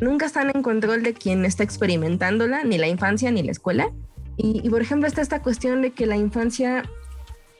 Nunca 0.00 0.26
están 0.26 0.50
en 0.54 0.62
control 0.62 1.02
de 1.02 1.14
quien 1.14 1.44
está 1.44 1.62
experimentándola, 1.62 2.64
ni 2.64 2.76
la 2.76 2.88
infancia 2.88 3.30
ni 3.30 3.42
la 3.42 3.52
escuela. 3.52 3.90
Y, 4.36 4.60
y 4.66 4.70
por 4.70 4.82
ejemplo 4.82 5.06
está 5.06 5.22
esta 5.22 5.42
cuestión 5.42 5.80
de 5.80 5.92
que 5.92 6.06
la 6.06 6.16
infancia 6.16 6.82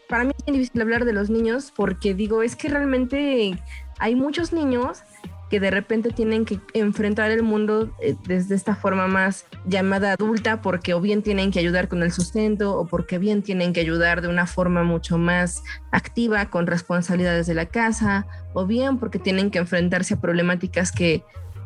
para 0.08 0.25
mí 0.25 0.32
es 0.46 0.52
difícil 0.52 0.82
hablar 0.82 1.04
de 1.04 1.12
los 1.12 1.30
niños 1.30 1.72
porque 1.75 2.14
digo, 2.14 2.42
es 2.42 2.56
que 2.56 2.68
realmente 2.68 3.58
hay 3.98 4.14
muchos 4.14 4.52
niños 4.52 5.02
que 5.50 5.60
de 5.60 5.70
repente 5.70 6.10
tienen 6.10 6.44
que 6.44 6.60
enfrentar 6.75 7.30
el 7.30 7.42
mundo 7.42 7.94
eh, 8.00 8.16
desde 8.26 8.56
esta 8.56 8.75
forma 8.75 9.06
más 9.06 9.46
llamada 9.64 10.12
adulta 10.12 10.60
porque 10.60 10.92
o 10.94 11.00
bien 11.00 11.22
tienen 11.22 11.52
que 11.52 11.60
ayudar 11.60 11.88
con 11.88 12.02
el 12.02 12.10
sustento 12.10 12.76
o 12.76 12.86
porque 12.86 13.18
bien 13.18 13.42
tienen 13.42 13.72
que 13.72 13.80
ayudar 13.80 14.22
de 14.22 14.28
una 14.28 14.46
forma 14.46 14.82
mucho 14.82 15.18
más 15.18 15.62
activa 15.92 16.50
con 16.50 16.66
responsabilidades 16.66 17.46
de 17.46 17.54
la 17.54 17.66
casa 17.66 18.26
o 18.54 18.66
bien 18.66 18.98
porque 18.98 19.20
tienen 19.20 19.50
que 19.50 19.58
enfrentarse 19.58 20.14
a 20.14 20.20
problemáticas 20.20 20.90
que, 20.90 21.22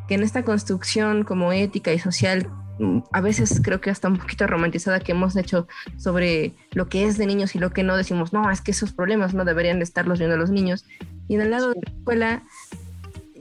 que 0.09 0.15
en 0.15 0.23
esta 0.23 0.45
construcción 0.45 1.25
como 1.25 1.53
ética 1.53 1.93
y 1.93 1.99
social 1.99 2.51
a 3.13 3.21
veces 3.21 3.61
creo 3.63 3.81
que 3.81 3.91
hasta 3.91 4.09
un 4.09 4.17
poquito 4.17 4.47
romantizada 4.47 5.01
que 5.01 5.13
hemos 5.13 5.37
hecho 5.37 5.69
sobre 5.97 6.55
lo 6.73 6.89
que 6.89 7.05
es 7.05 7.19
de 7.19 7.27
niños 7.27 7.55
y 7.55 7.59
lo 7.59 7.71
que 7.71 7.83
no, 7.83 7.97
decimos, 7.97 8.33
no, 8.33 8.51
es 8.51 8.61
que 8.61 8.71
esos 8.71 8.93
problemas 8.93 9.35
no 9.35 9.45
deberían 9.45 9.79
de 9.79 9.85
estarlos 9.85 10.19
viendo 10.19 10.37
los 10.37 10.51
niños. 10.51 10.85
Y 11.29 11.35
en 11.35 11.43
el 11.43 11.51
lado 11.51 11.71
de 11.71 11.81
la 11.85 11.93
escuela 11.93 12.43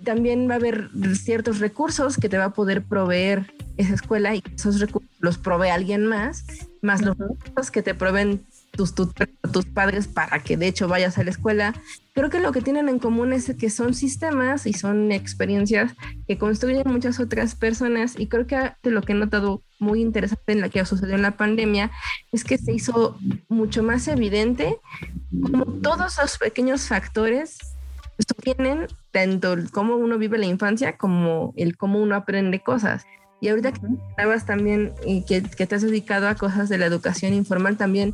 también 0.03 0.50
va 0.50 0.53
a 0.53 0.58
haber 0.58 0.89
ciertos 1.15 1.60
recursos 1.60 2.17
que 2.17 2.29
te 2.29 2.38
va 2.38 2.46
a 2.46 2.53
poder 2.53 2.84
proveer 2.84 3.53
esa 3.77 3.93
escuela 3.93 4.36
y 4.36 4.43
esos 4.55 4.79
recursos 4.79 5.10
los 5.19 5.38
provee 5.38 5.69
alguien 5.69 6.05
más, 6.05 6.46
más 6.81 7.01
los 7.01 7.17
recursos 7.17 7.72
que 7.72 7.81
te 7.81 7.93
proveen 7.93 8.46
tus, 8.71 8.93
tus, 8.95 9.65
padres 9.73 10.07
para 10.07 10.39
que 10.39 10.57
de 10.57 10.67
hecho 10.67 10.88
vayas 10.88 11.17
a 11.17 11.23
la 11.23 11.31
escuela. 11.31 11.73
Creo 12.13 12.29
que 12.29 12.39
lo 12.39 12.51
que 12.51 12.61
tienen 12.61 12.89
en 12.89 12.99
común 12.99 13.33
es 13.33 13.53
que 13.57 13.69
son 13.69 13.93
sistemas 13.93 14.65
y 14.65 14.73
son 14.73 15.11
experiencias 15.11 15.93
que 16.27 16.38
construyen 16.38 16.83
muchas 16.88 17.19
otras 17.19 17.55
personas 17.55 18.15
y 18.17 18.27
creo 18.27 18.47
que 18.47 18.73
lo 18.83 19.01
que 19.01 19.13
he 19.13 19.15
notado 19.15 19.61
muy 19.79 20.01
interesante 20.01 20.51
en 20.51 20.61
la 20.61 20.69
que 20.69 20.83
sucedió 20.85 21.15
en 21.15 21.21
la 21.21 21.38
pandemia 21.38 21.91
es 22.31 22.43
que 22.43 22.57
se 22.57 22.73
hizo 22.73 23.17
mucho 23.47 23.83
más 23.83 24.07
evidente 24.07 24.77
como 25.41 25.65
todos 25.65 26.17
los 26.21 26.38
pequeños 26.38 26.88
factores 26.88 27.57
tienen 28.41 28.88
tanto 29.11 29.53
el 29.53 29.71
cómo 29.71 29.95
uno 29.95 30.17
vive 30.17 30.38
la 30.38 30.45
infancia 30.45 30.97
como 30.97 31.53
el 31.57 31.77
cómo 31.77 31.99
uno 31.99 32.15
aprende 32.15 32.59
cosas. 32.59 33.05
Y 33.41 33.47
ahorita 33.47 33.71
que 33.71 33.79
estabas 34.09 34.45
también 34.45 34.93
y 35.05 35.23
que, 35.23 35.41
que, 35.41 35.65
te 35.65 35.75
has 35.75 35.81
dedicado 35.81 36.27
a 36.27 36.35
cosas 36.35 36.67
de 36.67 36.77
la 36.77 36.85
educación 36.85 37.33
informal 37.33 37.77
también, 37.77 38.13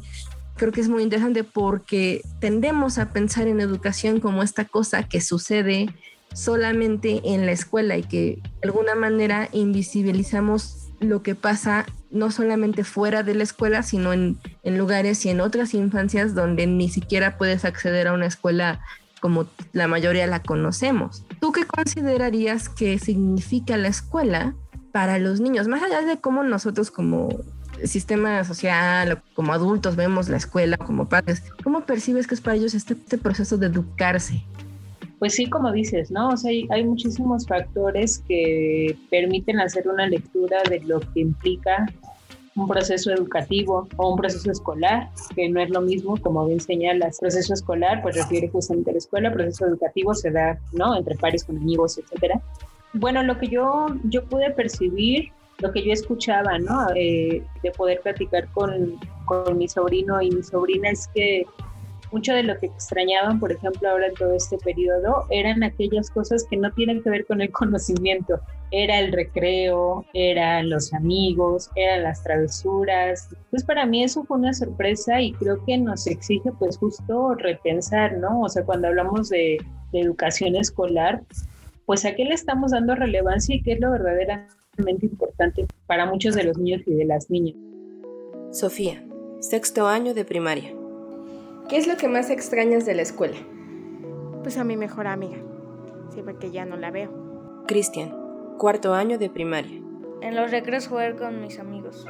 creo 0.55 0.71
que 0.71 0.81
es 0.81 0.89
muy 0.89 1.03
interesante 1.03 1.43
porque 1.43 2.21
tendemos 2.39 2.97
a 2.97 3.12
pensar 3.12 3.47
en 3.47 3.59
educación 3.59 4.19
como 4.19 4.43
esta 4.43 4.65
cosa 4.65 5.03
que 5.03 5.21
sucede 5.21 5.93
solamente 6.33 7.21
en 7.24 7.45
la 7.45 7.51
escuela 7.51 7.97
y 7.97 8.03
que 8.03 8.41
de 8.62 8.67
alguna 8.67 8.95
manera 8.95 9.50
invisibilizamos 9.51 10.89
lo 11.00 11.24
que 11.24 11.35
pasa 11.35 11.85
no 12.09 12.31
solamente 12.31 12.83
fuera 12.83 13.24
de 13.24 13.35
la 13.35 13.43
escuela, 13.43 13.83
sino 13.83 14.13
en, 14.13 14.38
en 14.63 14.77
lugares 14.77 15.25
y 15.25 15.29
en 15.29 15.41
otras 15.41 15.74
infancias 15.74 16.33
donde 16.33 16.67
ni 16.67 16.89
siquiera 16.89 17.38
puedes 17.38 17.65
acceder 17.65 18.07
a 18.07 18.13
una 18.13 18.25
escuela 18.25 18.81
como 19.19 19.47
la 19.74 19.88
mayoría 19.88 20.27
la 20.27 20.41
conocemos. 20.41 21.25
¿Tú 21.39 21.51
qué 21.51 21.65
considerarías 21.65 22.69
que 22.69 23.00
significa 23.00 23.75
la 23.77 23.88
escuela 23.88 24.55
para 24.91 25.19
los 25.19 25.41
niños? 25.41 25.67
Más 25.67 25.83
allá 25.83 26.01
de 26.01 26.17
cómo 26.17 26.43
nosotros 26.43 26.91
como 26.91 27.29
sistema 27.84 28.44
social, 28.44 29.22
como 29.34 29.53
adultos 29.53 29.96
vemos 29.96 30.29
la 30.29 30.38
escuela, 30.38 30.77
como 30.77 31.08
padres, 31.08 31.44
¿cómo 31.63 31.82
percibes 31.86 32.27
que 32.27 32.36
es 32.36 32.41
para 32.41 32.55
ellos 32.55 32.74
este, 32.74 32.94
este 32.94 33.17
proceso 33.17 33.58
de 33.58 33.67
educarse? 33.67 34.44
Pues 35.20 35.34
sí, 35.36 35.50
como 35.50 35.72
dices, 35.72 36.12
¿no? 36.12 36.29
O 36.29 36.38
sea, 36.38 36.51
hay, 36.51 36.67
hay, 36.72 36.84
muchísimos 36.84 37.48
factores 37.48 38.22
que 38.27 38.98
permiten 39.10 39.60
hacer 39.60 39.88
una 39.88 40.08
lectura 40.08 40.58
de 40.70 40.82
lo 40.82 41.00
que 41.00 41.22
implica 41.22 41.86
un 42.55 42.67
proceso 42.67 43.12
educativo 43.12 43.88
o 43.98 44.12
un 44.12 44.17
proceso 44.17 44.50
escolar, 44.50 45.10
que 45.36 45.50
no 45.50 45.62
es 45.62 45.70
lo 45.70 45.82
mismo, 45.82 46.17
como 46.17 46.46
bien 46.46 46.60
señalas. 46.60 47.20
Proceso 47.20 47.53
escolar, 47.53 48.01
pues 48.01 48.15
refiere 48.15 48.48
justamente 48.50 48.91
a 48.91 48.94
la 48.94 49.00
escuela, 49.00 49.34
proceso 49.34 49.65
educativo 49.65 50.13
se 50.13 50.32
da, 50.32 50.58
¿no? 50.72 50.96
Entre 50.96 51.15
pares 51.15 51.44
con 51.44 51.58
amigos, 51.58 51.98
etcétera. 51.98 52.41
Bueno, 52.94 53.24
lo 53.24 53.38
que 53.38 53.50
yo, 53.50 53.88
yo 54.05 54.24
pude 54.24 54.51
percibir 54.51 55.32
lo 55.59 55.71
que 55.71 55.83
yo 55.83 55.93
escuchaba, 55.93 56.57
¿no? 56.59 56.88
Eh, 56.95 57.43
de 57.63 57.71
poder 57.71 58.01
platicar 58.01 58.47
con, 58.53 59.00
con 59.25 59.57
mi 59.57 59.67
sobrino 59.67 60.21
y 60.21 60.31
mi 60.31 60.43
sobrina 60.43 60.89
es 60.89 61.07
que 61.13 61.45
mucho 62.12 62.33
de 62.33 62.43
lo 62.43 62.57
que 62.57 62.67
extrañaban, 62.67 63.39
por 63.39 63.51
ejemplo, 63.51 63.89
ahora 63.89 64.07
en 64.07 64.13
todo 64.13 64.33
este 64.33 64.57
periodo, 64.57 65.25
eran 65.29 65.63
aquellas 65.63 66.09
cosas 66.09 66.45
que 66.50 66.55
no 66.55 66.71
tienen 66.71 67.03
que 67.03 67.09
ver 67.09 67.25
con 67.25 67.41
el 67.41 67.51
conocimiento. 67.62 68.39
Era 68.71 69.00
el 69.00 69.12
recreo, 69.12 70.05
eran 70.13 70.69
los 70.69 70.93
amigos, 70.93 71.69
eran 71.75 72.03
las 72.03 72.24
travesuras. 72.24 73.29
Pues 73.51 73.63
para 73.63 73.85
mí 73.85 74.03
eso 74.03 74.24
fue 74.24 74.38
una 74.38 74.53
sorpresa 74.53 75.21
y 75.21 75.33
creo 75.33 75.63
que 75.65 75.77
nos 75.77 76.07
exige 76.07 76.51
pues 76.57 76.77
justo 76.77 77.35
repensar, 77.35 78.17
¿no? 78.17 78.41
O 78.41 78.50
sea, 78.50 78.63
cuando 78.63 78.88
hablamos 78.88 79.29
de, 79.29 79.57
de 79.91 80.00
educación 80.00 80.55
escolar, 80.55 81.21
pues 81.85 82.05
a 82.05 82.15
qué 82.15 82.25
le 82.25 82.33
estamos 82.33 82.71
dando 82.71 82.95
relevancia 82.95 83.55
y 83.55 83.62
qué 83.62 83.74
es 83.74 83.79
lo 83.79 83.91
importante 84.77 85.65
para 85.88 86.05
muchos 86.05 86.36
de 86.36 86.44
los 86.44 86.58
niños 86.58 86.82
y 86.86 86.94
de 86.94 87.05
las 87.05 87.29
niñas. 87.29 87.55
Sofía, 88.51 89.03
sexto 89.39 89.88
año 89.88 90.13
de 90.13 90.25
primaria. 90.25 90.74
¿Qué 91.70 91.77
es 91.77 91.88
lo 91.88 91.98
que 91.98 92.08
más 92.08 92.29
extrañas 92.29 92.86
de 92.86 92.96
la 92.96 93.01
escuela? 93.01 93.38
Pues 94.44 94.58
a 94.58 94.63
mi 94.63 94.77
mejor 94.77 95.08
amiga, 95.08 95.38
siempre 96.10 96.36
que 96.38 96.51
ya 96.51 96.65
no 96.65 96.77
la 96.77 96.91
veo. 96.91 97.63
Cristian, 97.67 98.13
cuarto 98.58 98.94
año 98.94 99.17
de 99.17 99.29
primaria. 99.29 99.82
En 100.22 100.36
los 100.36 100.51
recreos 100.51 100.88
jugar 100.88 101.15
con 101.15 101.41
mis 101.41 101.60
amigos. 101.60 102.05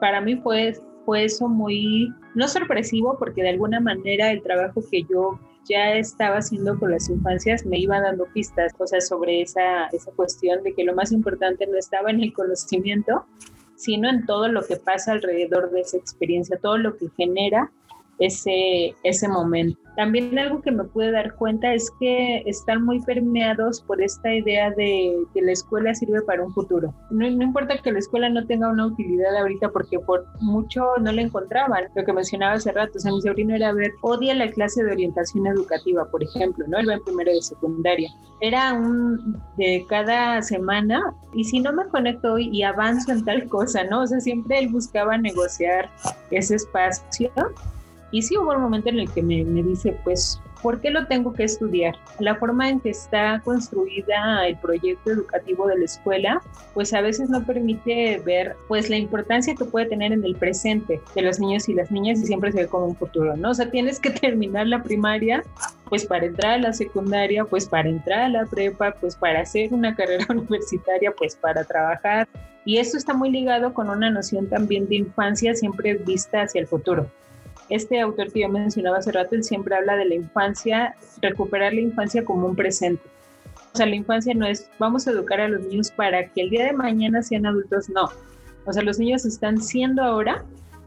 Para 0.00 0.20
mí 0.20 0.36
fue, 0.36 0.74
fue 1.04 1.24
eso 1.24 1.48
muy, 1.48 2.12
no 2.34 2.48
sorpresivo, 2.48 3.16
porque 3.18 3.42
de 3.42 3.50
alguna 3.50 3.80
manera 3.80 4.30
el 4.30 4.42
trabajo 4.42 4.82
que 4.90 5.02
yo 5.04 5.38
ya 5.68 5.94
estaba 5.94 6.36
haciendo 6.36 6.78
con 6.78 6.90
las 6.90 7.08
infancias 7.08 7.66
me 7.66 7.78
iba 7.78 8.00
dando 8.00 8.26
pistas, 8.26 8.72
cosas 8.72 9.08
sobre 9.08 9.42
esa, 9.42 9.86
esa 9.86 10.10
cuestión 10.12 10.62
de 10.62 10.74
que 10.74 10.84
lo 10.84 10.94
más 10.94 11.12
importante 11.12 11.66
no 11.66 11.76
estaba 11.76 12.10
en 12.10 12.22
el 12.22 12.32
conocimiento, 12.32 13.26
sino 13.76 14.08
en 14.08 14.24
todo 14.26 14.48
lo 14.48 14.62
que 14.62 14.76
pasa 14.76 15.12
alrededor 15.12 15.70
de 15.70 15.80
esa 15.80 15.96
experiencia, 15.96 16.58
todo 16.58 16.78
lo 16.78 16.96
que 16.96 17.08
genera 17.16 17.70
ese, 18.18 18.94
ese 19.02 19.28
momento. 19.28 19.85
También 19.96 20.38
algo 20.38 20.60
que 20.60 20.70
me 20.70 20.84
pude 20.84 21.10
dar 21.10 21.34
cuenta 21.36 21.72
es 21.72 21.90
que 21.98 22.42
están 22.44 22.84
muy 22.84 23.00
permeados 23.00 23.80
por 23.80 24.02
esta 24.02 24.34
idea 24.34 24.70
de 24.70 25.16
que 25.32 25.40
la 25.40 25.52
escuela 25.52 25.94
sirve 25.94 26.20
para 26.22 26.44
un 26.44 26.52
futuro. 26.52 26.94
No, 27.10 27.26
importa 27.26 27.78
que 27.78 27.92
la 27.92 27.98
escuela 27.98 28.28
no 28.28 28.46
tenga 28.46 28.68
una 28.68 28.86
utilidad 28.86 29.34
ahorita 29.34 29.70
porque 29.70 29.98
por 29.98 30.26
mucho 30.40 30.84
no 31.00 31.12
la 31.12 31.22
encontraban. 31.22 31.84
Lo 31.94 32.04
que 32.04 32.12
mencionaba 32.12 32.54
hace 32.54 32.72
rato, 32.72 32.92
o 32.96 33.00
sea, 33.00 33.10
mi 33.10 33.22
sobrino 33.22 33.54
era 33.54 33.72
ver, 33.72 33.92
odia 34.02 34.34
la 34.34 34.50
clase 34.50 34.84
de 34.84 34.92
orientación 34.92 35.46
educativa, 35.46 36.04
por 36.10 36.22
ejemplo, 36.22 36.66
¿no? 36.68 36.78
Él 36.78 36.88
va 36.90 36.94
en 36.94 37.04
primero 37.04 37.32
de 37.32 37.40
secundaria. 37.40 38.10
Era 38.40 38.74
un 38.74 39.40
de 39.56 39.86
cada 39.88 40.42
semana 40.42 41.14
y 41.32 41.44
si 41.44 41.58
no 41.60 41.72
me 41.72 41.86
conecto 41.88 42.34
hoy 42.34 42.50
y 42.52 42.62
avanzo 42.62 43.12
en 43.12 43.24
tal 43.24 43.48
cosa, 43.48 43.84
¿no? 43.84 44.02
O 44.02 44.06
sea, 44.06 44.20
siempre 44.20 44.58
él 44.58 44.68
buscaba 44.68 45.16
negociar 45.16 45.88
ese 46.30 46.56
espacio 46.56 47.30
y 48.16 48.22
sí 48.22 48.34
hubo 48.38 48.50
un 48.52 48.62
momento 48.62 48.88
en 48.88 48.98
el 48.98 49.10
que 49.10 49.22
me, 49.22 49.44
dice, 49.44 49.94
pues 50.02 50.40
¿Por 50.62 50.80
qué 50.80 50.90
lo 50.90 51.06
tengo 51.06 51.34
que 51.34 51.44
estudiar? 51.44 51.96
La 52.18 52.34
forma 52.34 52.70
en 52.70 52.80
que 52.80 52.88
está 52.88 53.42
construida 53.44 54.48
el 54.48 54.56
proyecto 54.56 55.10
educativo 55.10 55.68
de 55.68 55.78
la 55.78 55.84
escuela, 55.84 56.42
pues 56.72 56.94
a 56.94 57.02
veces 57.02 57.28
no 57.28 57.44
permite 57.44 58.20
ver 58.24 58.56
pues 58.66 58.88
la 58.88 58.96
importancia 58.96 59.54
que 59.54 59.66
puede 59.66 59.86
tener 59.86 60.12
en 60.12 60.24
el 60.24 60.34
presente 60.34 60.98
de 61.14 61.22
los 61.22 61.38
niños 61.38 61.68
y 61.68 61.74
las 61.74 61.90
niñas 61.90 62.20
y 62.20 62.26
siempre 62.26 62.52
se 62.52 62.62
ve 62.62 62.66
como 62.68 62.86
un 62.86 62.96
futuro, 62.96 63.36
¿no? 63.36 63.50
O 63.50 63.54
sea, 63.54 63.70
tienes 63.70 64.00
que 64.00 64.10
terminar 64.26 64.66
la 64.66 64.82
primaria 64.82 65.44
pues 65.90 66.06
para 66.06 66.24
entrar 66.24 66.54
a 66.54 66.58
la 66.58 66.72
secundaria, 66.72 67.44
pues 67.44 67.66
para 67.68 67.90
entrar 67.90 68.20
a 68.20 68.28
la 68.30 68.46
prepa, 68.46 68.96
pues 68.98 69.14
para 69.14 69.42
hacer 69.42 69.74
una 69.74 69.94
carrera 69.94 70.24
universitaria, 70.30 71.12
pues 71.12 71.36
para 71.36 71.64
trabajar. 71.64 72.26
Y 72.64 72.78
esto 72.78 72.96
está 72.96 73.12
muy 73.12 73.30
ligado 73.30 73.74
con 73.74 73.90
una 73.90 74.10
noción 74.10 74.48
también 74.48 74.88
de 74.88 74.96
infancia 74.96 75.54
siempre 75.54 75.94
vista 75.94 76.42
hacia 76.42 76.62
el 76.62 76.66
futuro. 76.66 77.08
Este 77.68 78.00
autor 78.00 78.32
que 78.32 78.40
yo 78.40 78.48
mencionaba 78.48 78.98
hace 78.98 79.12
rato, 79.12 79.34
él 79.34 79.44
siempre 79.44 79.74
habla 79.74 79.96
de 79.96 80.04
la 80.04 80.14
infancia, 80.14 80.94
recuperar 81.20 81.74
la 81.74 81.80
infancia 81.80 82.24
como 82.24 82.46
un 82.46 82.56
presente. 82.56 83.02
O 83.72 83.76
sea, 83.76 83.86
la 83.86 83.96
infancia 83.96 84.34
no 84.34 84.46
es 84.46 84.70
vamos 84.78 85.06
a 85.06 85.10
educar 85.10 85.40
a 85.40 85.48
los 85.48 85.60
niños 85.62 85.90
para 85.90 86.28
que 86.28 86.42
el 86.42 86.50
día 86.50 86.64
de 86.64 86.72
mañana 86.72 87.22
sean 87.22 87.46
adultos, 87.46 87.88
no. 87.88 88.08
O 88.64 88.72
sea, 88.72 88.82
los 88.82 88.98
niños 88.98 89.24
están 89.24 89.60
siendo 89.60 90.02
ahora 90.02 90.44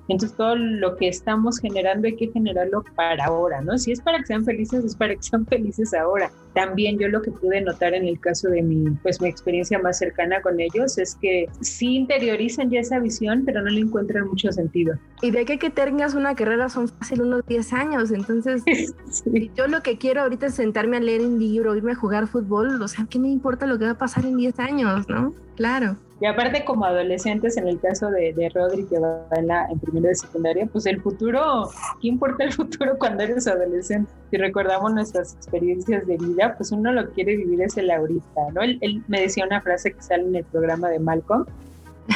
entonces 0.10 0.36
todo 0.36 0.56
lo 0.56 0.98
que 0.98 1.08
estamos 1.08 1.60
generando 1.60 2.08
hay 2.08 2.16
que 2.16 2.32
generarlo 2.32 2.84
para 2.96 3.26
ahora, 3.26 3.62
¿no? 3.62 3.78
Si 3.78 3.92
es 3.92 4.02
para 4.02 4.18
que 4.18 4.26
sean 4.26 4.44
felices, 4.44 4.84
es 4.84 4.96
para 4.96 5.16
que 5.16 5.22
sean 5.22 5.46
felices 5.46 5.94
ahora. 5.94 6.32
También 6.54 6.98
yo 6.98 7.08
lo 7.08 7.22
que 7.22 7.32
pude 7.32 7.62
notar 7.62 7.94
en 7.94 8.08
el 8.08 8.20
caso 8.20 8.50
de 8.50 8.62
mi, 8.62 8.90
pues 9.04 9.22
mi 9.22 9.30
experiencia 9.30 9.80
más 9.80 10.00
cercana 10.00 10.42
con 10.42 10.60
ellos 10.60 10.98
es 10.98 11.16
que 11.16 11.48
sí 11.62 11.96
interiorizan 11.96 12.70
ya 12.70 12.80
esa 12.80 13.00
visión, 13.00 13.44
pero 13.46 13.62
no 13.62 13.70
le 13.70 13.82
encuentran 13.82 14.28
mucho 14.28 14.52
sentido. 14.52 14.96
Y 15.22 15.32
de 15.32 15.46
que 15.46 15.60
que 15.60 15.70
tengas 15.70 16.16
una 16.16 16.36
carrera 16.36 16.70
son 16.70 16.88
fácil 16.88 17.22
unos 17.22 17.46
10 17.46 17.74
años, 17.74 18.12
entonces 18.12 18.64
yo 19.56 19.68
lo 19.68 19.82
que 19.82 19.98
quiero 19.98 20.22
ahorita 20.22 20.48
es 20.48 20.56
sentarme 20.56 20.98
a 20.98 21.00
leer 21.00 21.22
un 21.22 21.38
libro, 21.38 21.76
irme 21.76 21.92
a 21.92 21.96
jugar 21.96 22.28
fútbol, 22.28 22.82
o 22.82 22.88
sea, 22.88 23.06
¿qué 23.10 23.20
me 23.20 23.30
importa 23.30 23.66
lo 23.66 23.78
que 23.78 23.86
va 23.86 23.92
a 23.92 23.98
pasar 23.98 24.26
en 24.26 24.38
10 24.38 24.60
años, 24.60 25.08
no? 25.10 25.34
Claro. 25.56 25.98
Y 26.22 26.26
aparte 26.26 26.66
como 26.66 26.86
adolescentes, 26.86 27.56
en 27.58 27.68
el 27.68 27.80
caso 27.80 28.10
de, 28.10 28.34
de 28.34 28.50
Rodri 28.50 28.86
que 28.86 29.00
va 29.00 29.26
en, 29.32 29.48
la, 29.48 29.68
en 29.68 29.80
primero 29.80 30.10
de 30.10 30.16
secundaria, 30.16 30.66
pues 30.66 30.86
el 30.86 31.02
futuro, 31.02 31.70
¿qué 32.02 32.10
importa 32.10 32.44
el 32.44 32.52
futuro 32.54 32.98
cuando 32.98 33.24
eres 33.24 33.48
adolescente? 33.48 34.12
Si 34.30 34.38
recordamos 34.38 34.94
nuestras 34.94 35.34
experiencias 35.36 36.06
de 36.06 36.18
vida, 36.18 36.56
pues 36.58 36.72
uno 36.72 36.92
lo 36.92 37.10
quiere 37.12 37.36
vivir 37.38 37.62
es 37.62 37.78
el 37.78 37.90
ahorita, 37.90 38.52
¿no? 38.54 38.62
Él, 38.62 38.78
él 38.82 39.04
me 39.08 39.22
decía 39.22 39.46
una 39.46 39.62
frase 39.62 39.94
que 39.94 40.02
sale 40.02 40.24
en 40.24 40.36
el 40.36 40.46
programa 40.46 40.90
de 40.90 41.00
Malcolm, 41.00 41.46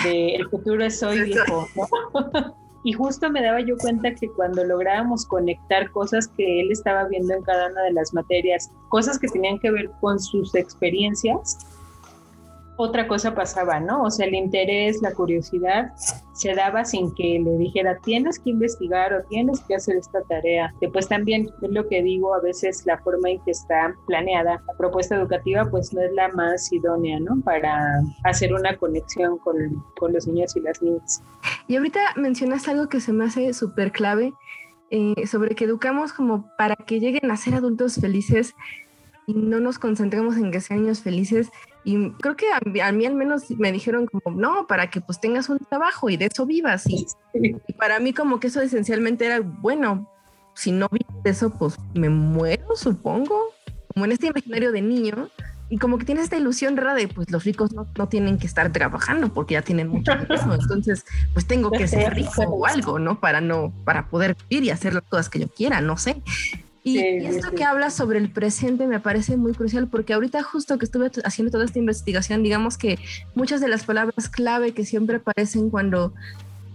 de 0.03 0.35
el 0.35 0.47
futuro 0.49 0.83
es 0.83 1.01
hoy, 1.01 1.21
viejo, 1.25 1.67
¿no? 1.75 2.55
Y 2.83 2.91
justo 2.91 3.29
me 3.29 3.41
daba 3.41 3.61
yo 3.61 3.77
cuenta 3.77 4.13
que 4.13 4.29
cuando 4.29 4.63
lográbamos 4.65 5.25
conectar 5.25 5.89
cosas 5.91 6.27
que 6.27 6.59
él 6.59 6.69
estaba 6.71 7.05
viendo 7.05 7.33
en 7.33 7.41
cada 7.43 7.69
una 7.69 7.81
de 7.83 7.93
las 7.93 8.13
materias, 8.13 8.69
cosas 8.89 9.17
que 9.17 9.27
tenían 9.29 9.57
que 9.59 9.71
ver 9.71 9.89
con 10.01 10.19
sus 10.19 10.53
experiencias, 10.53 11.57
otra 12.77 13.07
cosa 13.07 13.35
pasaba, 13.35 13.79
¿no? 13.79 14.03
O 14.03 14.11
sea, 14.11 14.25
el 14.25 14.35
interés, 14.35 15.01
la 15.01 15.13
curiosidad 15.13 15.91
se 16.33 16.53
daba 16.55 16.83
sin 16.85 17.13
que 17.13 17.39
le 17.39 17.57
dijera, 17.57 17.99
tienes 18.03 18.39
que 18.39 18.49
investigar 18.49 19.13
o 19.13 19.23
tienes 19.29 19.59
que 19.61 19.75
hacer 19.75 19.97
esta 19.97 20.21
tarea. 20.23 20.73
Después 20.81 21.07
también 21.07 21.49
es 21.61 21.69
lo 21.69 21.87
que 21.87 22.01
digo, 22.01 22.33
a 22.33 22.41
veces 22.41 22.85
la 22.85 22.97
forma 22.99 23.29
en 23.29 23.39
que 23.43 23.51
está 23.51 23.95
planeada 24.07 24.61
la 24.67 24.73
propuesta 24.77 25.15
educativa 25.15 25.65
pues 25.69 25.93
no 25.93 26.01
es 26.01 26.11
la 26.13 26.29
más 26.29 26.71
idónea, 26.71 27.19
¿no? 27.19 27.39
Para 27.41 28.01
hacer 28.23 28.53
una 28.53 28.75
conexión 28.77 29.37
con, 29.37 29.55
con 29.97 30.13
los 30.13 30.27
niños 30.27 30.55
y 30.55 30.61
las 30.61 30.81
niñas. 30.81 31.23
Y 31.67 31.75
ahorita 31.75 31.99
mencionas 32.15 32.67
algo 32.67 32.89
que 32.89 32.99
se 32.99 33.13
me 33.13 33.25
hace 33.25 33.53
súper 33.53 33.91
clave, 33.91 34.33
eh, 34.95 35.25
sobre 35.25 35.55
que 35.55 35.65
educamos 35.65 36.13
como 36.13 36.47
para 36.55 36.75
que 36.75 36.99
lleguen 36.99 37.31
a 37.31 37.37
ser 37.37 37.55
adultos 37.55 37.95
felices 37.95 38.53
y 39.25 39.33
no 39.33 39.59
nos 39.59 39.79
concentremos 39.79 40.37
en 40.37 40.51
que 40.51 40.61
sean 40.61 40.81
niños 40.81 41.01
felices. 41.01 41.49
Y 41.85 42.11
creo 42.11 42.35
que 42.35 42.45
a, 42.51 42.91
mí 42.91 43.05
al 43.05 43.15
menos 43.15 43.49
me 43.51 43.71
dijeron 43.71 44.07
como, 44.07 44.37
no, 44.37 44.67
para 44.67 44.89
que 44.89 45.01
pues 45.01 45.19
tengas 45.19 45.49
un 45.49 45.59
trabajo 45.59 46.09
y 46.09 46.17
de 46.17 46.25
eso 46.25 46.45
vivas. 46.45 46.87
Y, 46.87 47.05
y 47.33 47.73
para 47.73 47.99
mí 47.99 48.13
como 48.13 48.39
que 48.39 48.47
eso 48.47 48.61
esencialmente 48.61 49.25
era, 49.25 49.41
bueno, 49.41 50.09
si 50.53 50.71
no 50.71 50.87
vives 50.89 51.23
de 51.23 51.29
eso, 51.31 51.49
pues 51.49 51.77
me 51.93 52.09
muero, 52.09 52.75
supongo. 52.75 53.53
Como 53.93 54.05
en 54.05 54.11
este 54.13 54.27
imaginario 54.27 54.71
de 54.71 54.81
niño, 54.81 55.29
y 55.73 55.77
como 55.77 55.97
que 55.97 56.05
tienes 56.05 56.25
esta 56.25 56.37
ilusión 56.37 56.77
rara 56.77 56.93
de 56.93 57.07
pues 57.07 57.31
los 57.31 57.43
ricos 57.45 57.73
no, 57.73 57.87
no 57.97 58.07
tienen 58.07 58.37
que 58.37 58.45
estar 58.45 58.71
trabajando 58.71 59.33
porque 59.33 59.53
ya 59.53 59.63
tienen 59.63 59.87
mucho 59.87 60.11
dinero, 60.29 60.53
entonces 60.53 61.03
pues 61.33 61.47
tengo 61.47 61.71
que 61.71 61.87
ser 61.87 62.13
rico 62.13 62.43
o 62.43 62.67
algo, 62.67 62.99
¿no? 62.99 63.19
Para 63.19 63.41
no, 63.41 63.73
para 63.83 64.07
poder 64.07 64.35
vivir 64.49 64.65
y 64.65 64.69
hacer 64.69 64.93
las 64.93 65.03
cosas 65.03 65.29
que 65.29 65.39
yo 65.39 65.47
quiera, 65.47 65.81
no 65.81 65.97
sé. 65.97 66.21
Y, 66.83 66.97
Sí, 66.97 67.05
y 67.05 67.19
sí, 67.21 67.25
esto 67.27 67.49
sí. 67.49 67.55
que 67.55 67.63
habla 67.63 67.89
sobre 67.89 68.19
el 68.19 68.29
presente 68.29 68.87
me 68.87 68.99
parece 68.99 69.37
muy 69.37 69.53
crucial 69.53 69.87
porque 69.87 70.13
ahorita 70.13 70.43
justo 70.43 70.77
que 70.77 70.85
estuve 70.85 71.11
haciendo 71.23 71.51
toda 71.51 71.65
esta 71.65 71.79
investigación, 71.79 72.43
digamos 72.43 72.77
que 72.77 72.99
muchas 73.35 73.61
de 73.61 73.69
las 73.69 73.85
palabras 73.85 74.27
clave 74.29 74.73
que 74.73 74.85
siempre 74.85 75.17
aparecen 75.17 75.69
cuando 75.69 76.13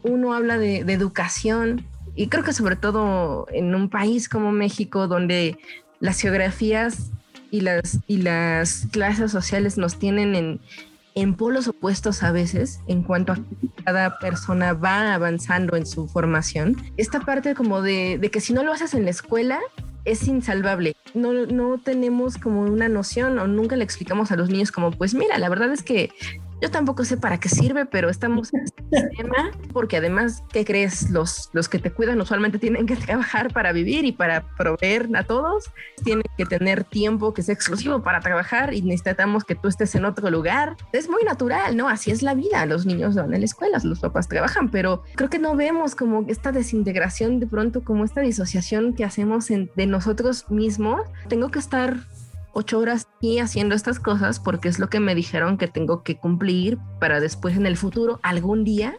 uno 0.03 0.33
habla 0.33 0.59
de, 0.59 0.85
de 0.85 0.92
educación, 0.92 1.85
y 2.18 2.27
creo 2.27 2.42
que 2.42 2.53
sobre 2.53 2.75
todo 2.75 3.47
en 3.53 3.75
un 3.77 3.88
país 3.88 4.29
como 4.29 4.51
México, 4.51 5.07
donde 5.07 5.57
las 6.01 6.21
geografías 6.21 7.12
y 7.53 7.61
las, 7.61 8.01
y 8.09 8.18
las 8.18 8.87
clases 8.90 9.31
sociales 9.31 9.79
nos 9.79 10.01
tienen 10.01 10.35
en, 10.35 10.61
en 11.14 11.35
polos 11.35 11.68
opuestos 11.68 12.25
a 12.25 12.33
veces 12.33 12.81
en 12.88 13.05
cuanto 13.05 13.33
a 13.35 13.38
cada 13.85 14.18
persona 14.18 14.73
va 14.73 15.14
avanzando 15.14 15.77
en 15.77 15.87
su 15.87 16.09
formación. 16.09 16.77
Esta 16.97 17.21
parte 17.21 17.55
como 17.55 17.83
de, 17.83 18.18
de 18.18 18.31
que 18.33 18.40
si 18.40 18.53
no 18.53 18.64
lo 18.64 18.73
haces 18.73 18.94
en 18.94 19.05
la 19.05 19.11
escuela 19.11 19.61
es 20.11 20.27
insalvable. 20.27 20.97
No, 21.14 21.33
no 21.33 21.79
tenemos 21.79 22.38
como 22.38 22.62
una 22.62 22.88
noción 22.88 23.38
o 23.38 23.47
nunca 23.47 23.77
le 23.77 23.85
explicamos 23.85 24.33
a 24.33 24.37
los 24.37 24.49
niños 24.49 24.73
como, 24.73 24.90
pues 24.90 25.14
mira, 25.14 25.38
la 25.38 25.49
verdad 25.49 25.73
es 25.73 25.83
que 25.83 26.11
yo 26.61 26.71
tampoco 26.71 27.05
sé 27.05 27.16
para 27.16 27.38
qué 27.38 27.49
sirve, 27.49 27.87
pero 27.87 28.09
estamos 28.11 28.53
en 28.53 28.61
este 28.62 28.83
sistema 28.92 29.51
porque 29.73 29.97
además, 29.97 30.42
¿qué 30.53 30.64
crees? 30.64 31.11
Los, 31.11 31.51
los 31.53 31.68
que 31.68 31.79
te 31.79 31.92
cuidan 31.92 32.21
usualmente 32.21 32.59
tienen 32.59 32.87
que 32.87 32.97
trabajar 33.07 33.53
para 33.53 33.73
vivir 33.73 34.05
y 34.05 34.12
para 34.12 34.44
proveer 34.57 35.09
a 35.14 35.23
todos. 35.25 35.71
Tienen 36.05 36.25
que 36.37 36.47
tener 36.47 36.85
tiempo 36.85 37.35
que 37.35 37.42
sea 37.42 37.55
exclusivo 37.55 38.03
para 38.03 38.21
trabajar 38.21 38.75
y 38.75 38.83
necesitamos 38.83 39.44
que 39.44 39.55
tú 39.55 39.68
estés 39.68 39.94
en 39.94 40.05
otro 40.05 40.31
lugar. 40.31 40.77
Es 40.92 41.09
muy 41.09 41.23
natural, 41.25 41.77
¿no? 41.77 41.88
Así 41.88 42.11
es 42.11 42.23
la 42.23 42.35
vida. 42.35 42.64
Los 42.66 42.87
niños 42.87 43.14
van 43.14 43.33
a 43.35 43.38
la 43.38 43.44
escuela, 43.44 43.79
los 43.85 44.01
papás 44.01 44.29
trabajan, 44.29 44.71
pero 44.71 45.03
creo 45.14 45.31
que 45.31 45.38
no 45.38 45.55
vemos 45.57 45.94
como 45.94 46.25
esta 46.29 46.53
desintegración 46.53 47.40
de 47.40 47.47
pronto, 47.47 47.83
como 47.85 48.05
esta 48.05 48.21
disociación 48.21 48.94
que 48.94 49.05
hacemos 49.05 49.51
en- 49.51 49.71
de 49.77 49.87
nosotros 49.87 50.51
mismos. 50.51 51.03
Tengo 51.29 51.51
que 51.51 51.59
estar 51.59 51.97
ocho 52.59 52.81
horas 52.81 53.07
aquí 53.16 53.38
haciendo 53.38 53.77
estas 53.77 54.01
cosas 54.01 54.40
porque 54.40 54.68
es 54.68 54.81
lo 54.81 54.90
que 54.90 54.99
me 54.99 55.14
dijeron 55.14 55.59
que 55.59 55.68
tengo 55.68 56.03
que 56.03 56.16
cumplir 56.18 56.77
para 56.99 57.21
después 57.21 57.57
en 57.57 57.66
el 57.66 57.77
futuro, 57.77 58.18
algún 58.25 58.64
día, 58.64 58.99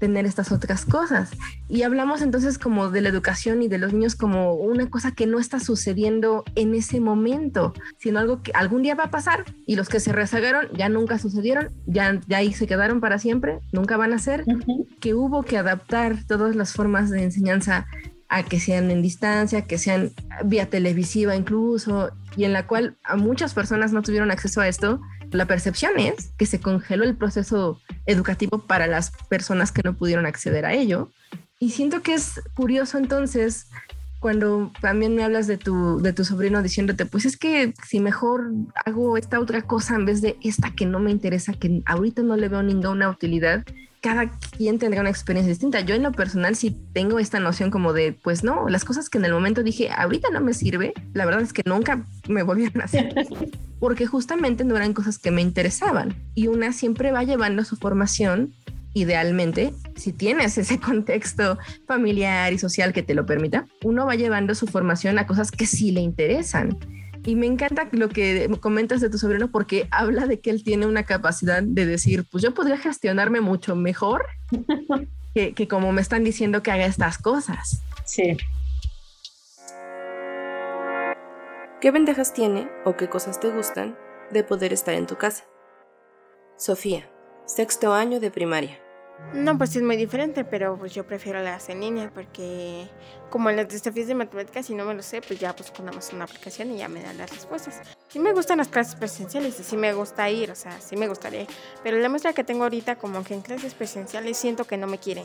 tener 0.00 0.26
estas 0.26 0.50
otras 0.50 0.84
cosas. 0.84 1.30
Y 1.68 1.82
hablamos 1.82 2.22
entonces 2.22 2.58
como 2.58 2.90
de 2.90 3.00
la 3.00 3.08
educación 3.08 3.62
y 3.62 3.68
de 3.68 3.78
los 3.78 3.92
niños 3.92 4.16
como 4.16 4.54
una 4.54 4.90
cosa 4.90 5.12
que 5.12 5.26
no 5.26 5.38
está 5.38 5.60
sucediendo 5.60 6.44
en 6.56 6.74
ese 6.74 7.00
momento, 7.00 7.72
sino 7.98 8.18
algo 8.18 8.42
que 8.42 8.50
algún 8.52 8.82
día 8.82 8.96
va 8.96 9.04
a 9.04 9.10
pasar 9.10 9.44
y 9.64 9.76
los 9.76 9.88
que 9.88 10.00
se 10.00 10.12
rezagaron 10.12 10.66
ya 10.76 10.88
nunca 10.88 11.18
sucedieron, 11.18 11.70
ya, 11.86 12.20
ya 12.26 12.38
ahí 12.38 12.52
se 12.52 12.66
quedaron 12.66 13.00
para 13.00 13.18
siempre, 13.20 13.60
nunca 13.72 13.96
van 13.96 14.12
a 14.12 14.18
ser, 14.18 14.44
que 15.00 15.14
hubo 15.14 15.44
que 15.44 15.56
adaptar 15.56 16.24
todas 16.26 16.56
las 16.56 16.72
formas 16.72 17.10
de 17.10 17.22
enseñanza 17.22 17.86
a 18.28 18.42
que 18.42 18.60
sean 18.60 18.90
en 18.90 19.02
distancia, 19.02 19.62
que 19.62 19.78
sean 19.78 20.12
vía 20.44 20.68
televisiva 20.68 21.34
incluso, 21.34 22.10
y 22.36 22.44
en 22.44 22.52
la 22.52 22.66
cual 22.66 22.96
a 23.04 23.16
muchas 23.16 23.54
personas 23.54 23.92
no 23.92 24.02
tuvieron 24.02 24.30
acceso 24.30 24.60
a 24.60 24.68
esto, 24.68 25.00
la 25.30 25.46
percepción 25.46 25.98
es 25.98 26.32
que 26.38 26.46
se 26.46 26.60
congeló 26.60 27.04
el 27.04 27.16
proceso 27.16 27.80
educativo 28.06 28.66
para 28.66 28.86
las 28.86 29.10
personas 29.28 29.72
que 29.72 29.82
no 29.84 29.96
pudieron 29.96 30.26
acceder 30.26 30.64
a 30.64 30.74
ello. 30.74 31.10
Y 31.58 31.70
siento 31.70 32.02
que 32.02 32.14
es 32.14 32.40
curioso 32.54 32.98
entonces 32.98 33.66
cuando 34.20 34.72
también 34.80 35.14
me 35.14 35.22
hablas 35.22 35.46
de 35.46 35.58
tu, 35.58 36.00
de 36.00 36.12
tu 36.12 36.24
sobrino 36.24 36.62
diciéndote, 36.62 37.06
pues 37.06 37.24
es 37.24 37.36
que 37.36 37.72
si 37.86 38.00
mejor 38.00 38.50
hago 38.84 39.16
esta 39.16 39.38
otra 39.38 39.62
cosa 39.62 39.94
en 39.94 40.06
vez 40.06 40.20
de 40.20 40.36
esta 40.42 40.72
que 40.72 40.86
no 40.86 40.98
me 40.98 41.10
interesa, 41.10 41.52
que 41.52 41.82
ahorita 41.86 42.22
no 42.22 42.36
le 42.36 42.48
veo 42.48 42.62
ninguna 42.62 43.08
utilidad, 43.10 43.64
cada 44.00 44.30
quien 44.56 44.78
tendrá 44.78 45.00
una 45.00 45.10
experiencia 45.10 45.50
distinta. 45.50 45.80
Yo 45.80 45.94
en 45.94 46.02
lo 46.02 46.12
personal 46.12 46.56
sí 46.56 46.76
tengo 46.92 47.18
esta 47.18 47.40
noción 47.40 47.70
como 47.70 47.92
de, 47.92 48.12
pues 48.12 48.44
no, 48.44 48.68
las 48.68 48.84
cosas 48.84 49.08
que 49.08 49.18
en 49.18 49.24
el 49.24 49.32
momento 49.32 49.62
dije, 49.62 49.90
ahorita 49.90 50.30
no 50.30 50.40
me 50.40 50.54
sirve, 50.54 50.92
la 51.14 51.24
verdad 51.24 51.42
es 51.42 51.52
que 51.52 51.62
nunca 51.64 52.04
me 52.28 52.42
volvieron 52.42 52.80
a 52.80 52.84
hacer, 52.84 53.14
porque 53.80 54.06
justamente 54.06 54.64
no 54.64 54.76
eran 54.76 54.94
cosas 54.94 55.18
que 55.18 55.30
me 55.30 55.42
interesaban. 55.42 56.14
Y 56.34 56.46
una 56.46 56.72
siempre 56.72 57.12
va 57.12 57.24
llevando 57.24 57.64
su 57.64 57.76
formación, 57.76 58.54
idealmente, 58.94 59.72
si 59.96 60.12
tienes 60.12 60.58
ese 60.58 60.78
contexto 60.80 61.58
familiar 61.86 62.52
y 62.52 62.58
social 62.58 62.92
que 62.92 63.02
te 63.02 63.14
lo 63.14 63.26
permita, 63.26 63.66
uno 63.84 64.06
va 64.06 64.14
llevando 64.14 64.54
su 64.54 64.66
formación 64.66 65.18
a 65.18 65.26
cosas 65.26 65.50
que 65.50 65.66
sí 65.66 65.92
le 65.92 66.00
interesan. 66.00 66.78
Y 67.28 67.36
me 67.36 67.44
encanta 67.44 67.90
lo 67.92 68.08
que 68.08 68.48
comentas 68.58 69.02
de 69.02 69.10
tu 69.10 69.18
sobrino 69.18 69.50
porque 69.50 69.86
habla 69.90 70.26
de 70.26 70.40
que 70.40 70.48
él 70.48 70.64
tiene 70.64 70.86
una 70.86 71.02
capacidad 71.02 71.62
de 71.62 71.84
decir, 71.84 72.24
pues 72.32 72.42
yo 72.42 72.54
podría 72.54 72.78
gestionarme 72.78 73.42
mucho 73.42 73.76
mejor 73.76 74.24
que, 75.34 75.52
que 75.52 75.68
como 75.68 75.92
me 75.92 76.00
están 76.00 76.24
diciendo 76.24 76.62
que 76.62 76.70
haga 76.70 76.86
estas 76.86 77.18
cosas. 77.18 77.82
Sí. 78.06 78.38
¿Qué 81.82 81.90
ventajas 81.90 82.32
tiene 82.32 82.66
o 82.86 82.96
qué 82.96 83.10
cosas 83.10 83.38
te 83.38 83.50
gustan 83.50 83.94
de 84.30 84.42
poder 84.42 84.72
estar 84.72 84.94
en 84.94 85.06
tu 85.06 85.16
casa? 85.16 85.44
Sofía, 86.56 87.10
sexto 87.44 87.92
año 87.92 88.20
de 88.20 88.30
primaria. 88.30 88.78
No, 89.34 89.58
pues 89.58 89.70
sí 89.70 89.80
es 89.80 89.84
muy 89.84 89.96
diferente, 89.96 90.46
pero 90.46 90.78
pues 90.78 90.94
yo 90.94 91.06
prefiero 91.06 91.42
las 91.42 91.68
en 91.68 91.80
línea 91.80 92.10
porque 92.14 92.88
como 93.30 93.50
en 93.50 93.56
las 93.56 93.68
desafíos 93.68 94.06
de 94.06 94.14
matemáticas, 94.14 94.66
si 94.66 94.74
no 94.74 94.84
me 94.84 94.94
lo 94.94 95.02
sé, 95.02 95.20
pues 95.20 95.38
ya 95.38 95.54
pues 95.54 95.70
ponemos 95.70 96.12
una 96.12 96.24
aplicación 96.24 96.70
y 96.70 96.78
ya 96.78 96.88
me 96.88 97.02
dan 97.02 97.18
las 97.18 97.30
respuestas. 97.30 97.80
Sí 98.08 98.18
me 98.18 98.32
gustan 98.32 98.58
las 98.58 98.68
clases 98.68 98.94
presenciales 98.94 99.60
y 99.60 99.64
sí 99.64 99.76
me 99.76 99.92
gusta 99.92 100.28
ir, 100.30 100.50
o 100.50 100.54
sea, 100.54 100.80
sí 100.80 100.96
me 100.96 101.08
gustaría. 101.08 101.46
Pero 101.82 101.98
la 101.98 102.08
muestra 102.08 102.32
que 102.32 102.44
tengo 102.44 102.64
ahorita 102.64 102.96
como 102.96 103.22
que 103.24 103.34
en 103.34 103.42
clases 103.42 103.74
presenciales 103.74 104.36
siento 104.36 104.64
que 104.64 104.76
no 104.76 104.86
me 104.86 104.98
quiere. 104.98 105.24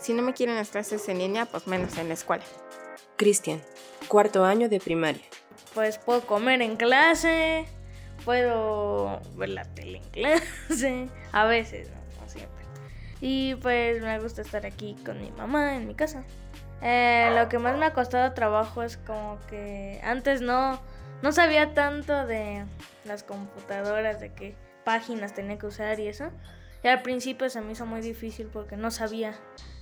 Si 0.00 0.12
no 0.12 0.22
me 0.22 0.34
quieren 0.34 0.56
las 0.56 0.70
clases 0.70 1.08
en 1.08 1.18
línea, 1.18 1.46
pues 1.46 1.66
menos 1.66 1.96
en 1.98 2.08
la 2.08 2.14
escuela. 2.14 2.44
Cristian, 3.16 3.62
cuarto 4.08 4.44
año 4.44 4.68
de 4.68 4.80
primaria. 4.80 5.22
Pues 5.74 5.98
puedo 5.98 6.22
comer 6.26 6.62
en 6.62 6.76
clase, 6.76 7.66
puedo 8.24 9.20
ver 9.36 9.50
la 9.50 9.64
tele 9.64 9.98
en 9.98 10.10
clase, 10.10 11.08
a 11.32 11.46
veces, 11.46 11.88
no, 11.90 12.22
no 12.22 12.28
siempre. 12.28 12.64
Y 13.20 13.54
pues 13.56 14.02
me 14.02 14.18
gusta 14.20 14.42
estar 14.42 14.66
aquí 14.66 14.96
con 15.04 15.20
mi 15.20 15.30
mamá 15.32 15.76
en 15.76 15.86
mi 15.86 15.94
casa. 15.94 16.24
Eh, 16.82 17.30
lo 17.34 17.48
que 17.48 17.58
más 17.58 17.78
me 17.78 17.86
ha 17.86 17.92
costado 17.92 18.32
trabajo 18.34 18.82
es 18.82 18.96
como 18.98 19.38
que 19.48 20.00
antes 20.04 20.40
no, 20.40 20.80
no 21.22 21.32
sabía 21.32 21.74
tanto 21.74 22.26
de 22.26 22.64
las 23.04 23.22
computadoras, 23.22 24.20
de 24.20 24.32
qué 24.32 24.54
páginas 24.84 25.34
tenía 25.34 25.58
que 25.58 25.66
usar 25.66 25.98
y 26.00 26.08
eso. 26.08 26.30
Y 26.84 26.88
al 26.88 27.02
principio 27.02 27.48
se 27.50 27.60
me 27.60 27.72
hizo 27.72 27.86
muy 27.86 28.00
difícil 28.00 28.48
porque 28.52 28.76
no 28.76 28.90
sabía 28.90 29.34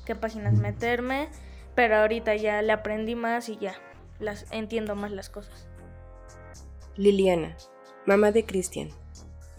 qué 0.07 0.15
páginas 0.15 0.55
meterme, 0.55 1.29
pero 1.75 1.97
ahorita 1.97 2.37
ya 2.37 2.63
le 2.63 2.73
aprendí 2.73 3.15
más 3.15 3.49
y 3.49 3.59
ya 3.59 3.75
las 4.19 4.47
entiendo 4.53 4.95
más 4.95 5.11
las 5.11 5.29
cosas. 5.29 5.67
Liliana, 6.97 7.57
mamá 8.07 8.31
de 8.31 8.45
Cristian. 8.45 8.89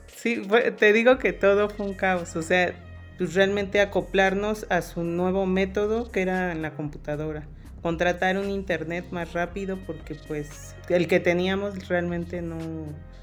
Sí, 0.08 0.42
te 0.78 0.94
digo 0.94 1.18
que 1.18 1.34
todo 1.34 1.70
fue 1.70 1.86
un 1.86 1.94
caos, 1.94 2.36
o 2.36 2.42
sea, 2.42 2.74
pues 3.18 3.34
realmente 3.34 3.80
acoplarnos 3.80 4.66
a 4.70 4.82
su 4.82 5.04
nuevo 5.04 5.46
método 5.46 6.12
que 6.12 6.22
era 6.22 6.52
en 6.52 6.62
la 6.62 6.74
computadora. 6.74 7.48
Contratar 7.82 8.38
un 8.38 8.50
internet 8.50 9.06
más 9.12 9.34
rápido 9.34 9.78
porque 9.86 10.16
pues 10.28 10.76
el 10.90 11.08
que 11.08 11.20
teníamos 11.20 11.88
realmente 11.88 12.42
no, 12.42 12.58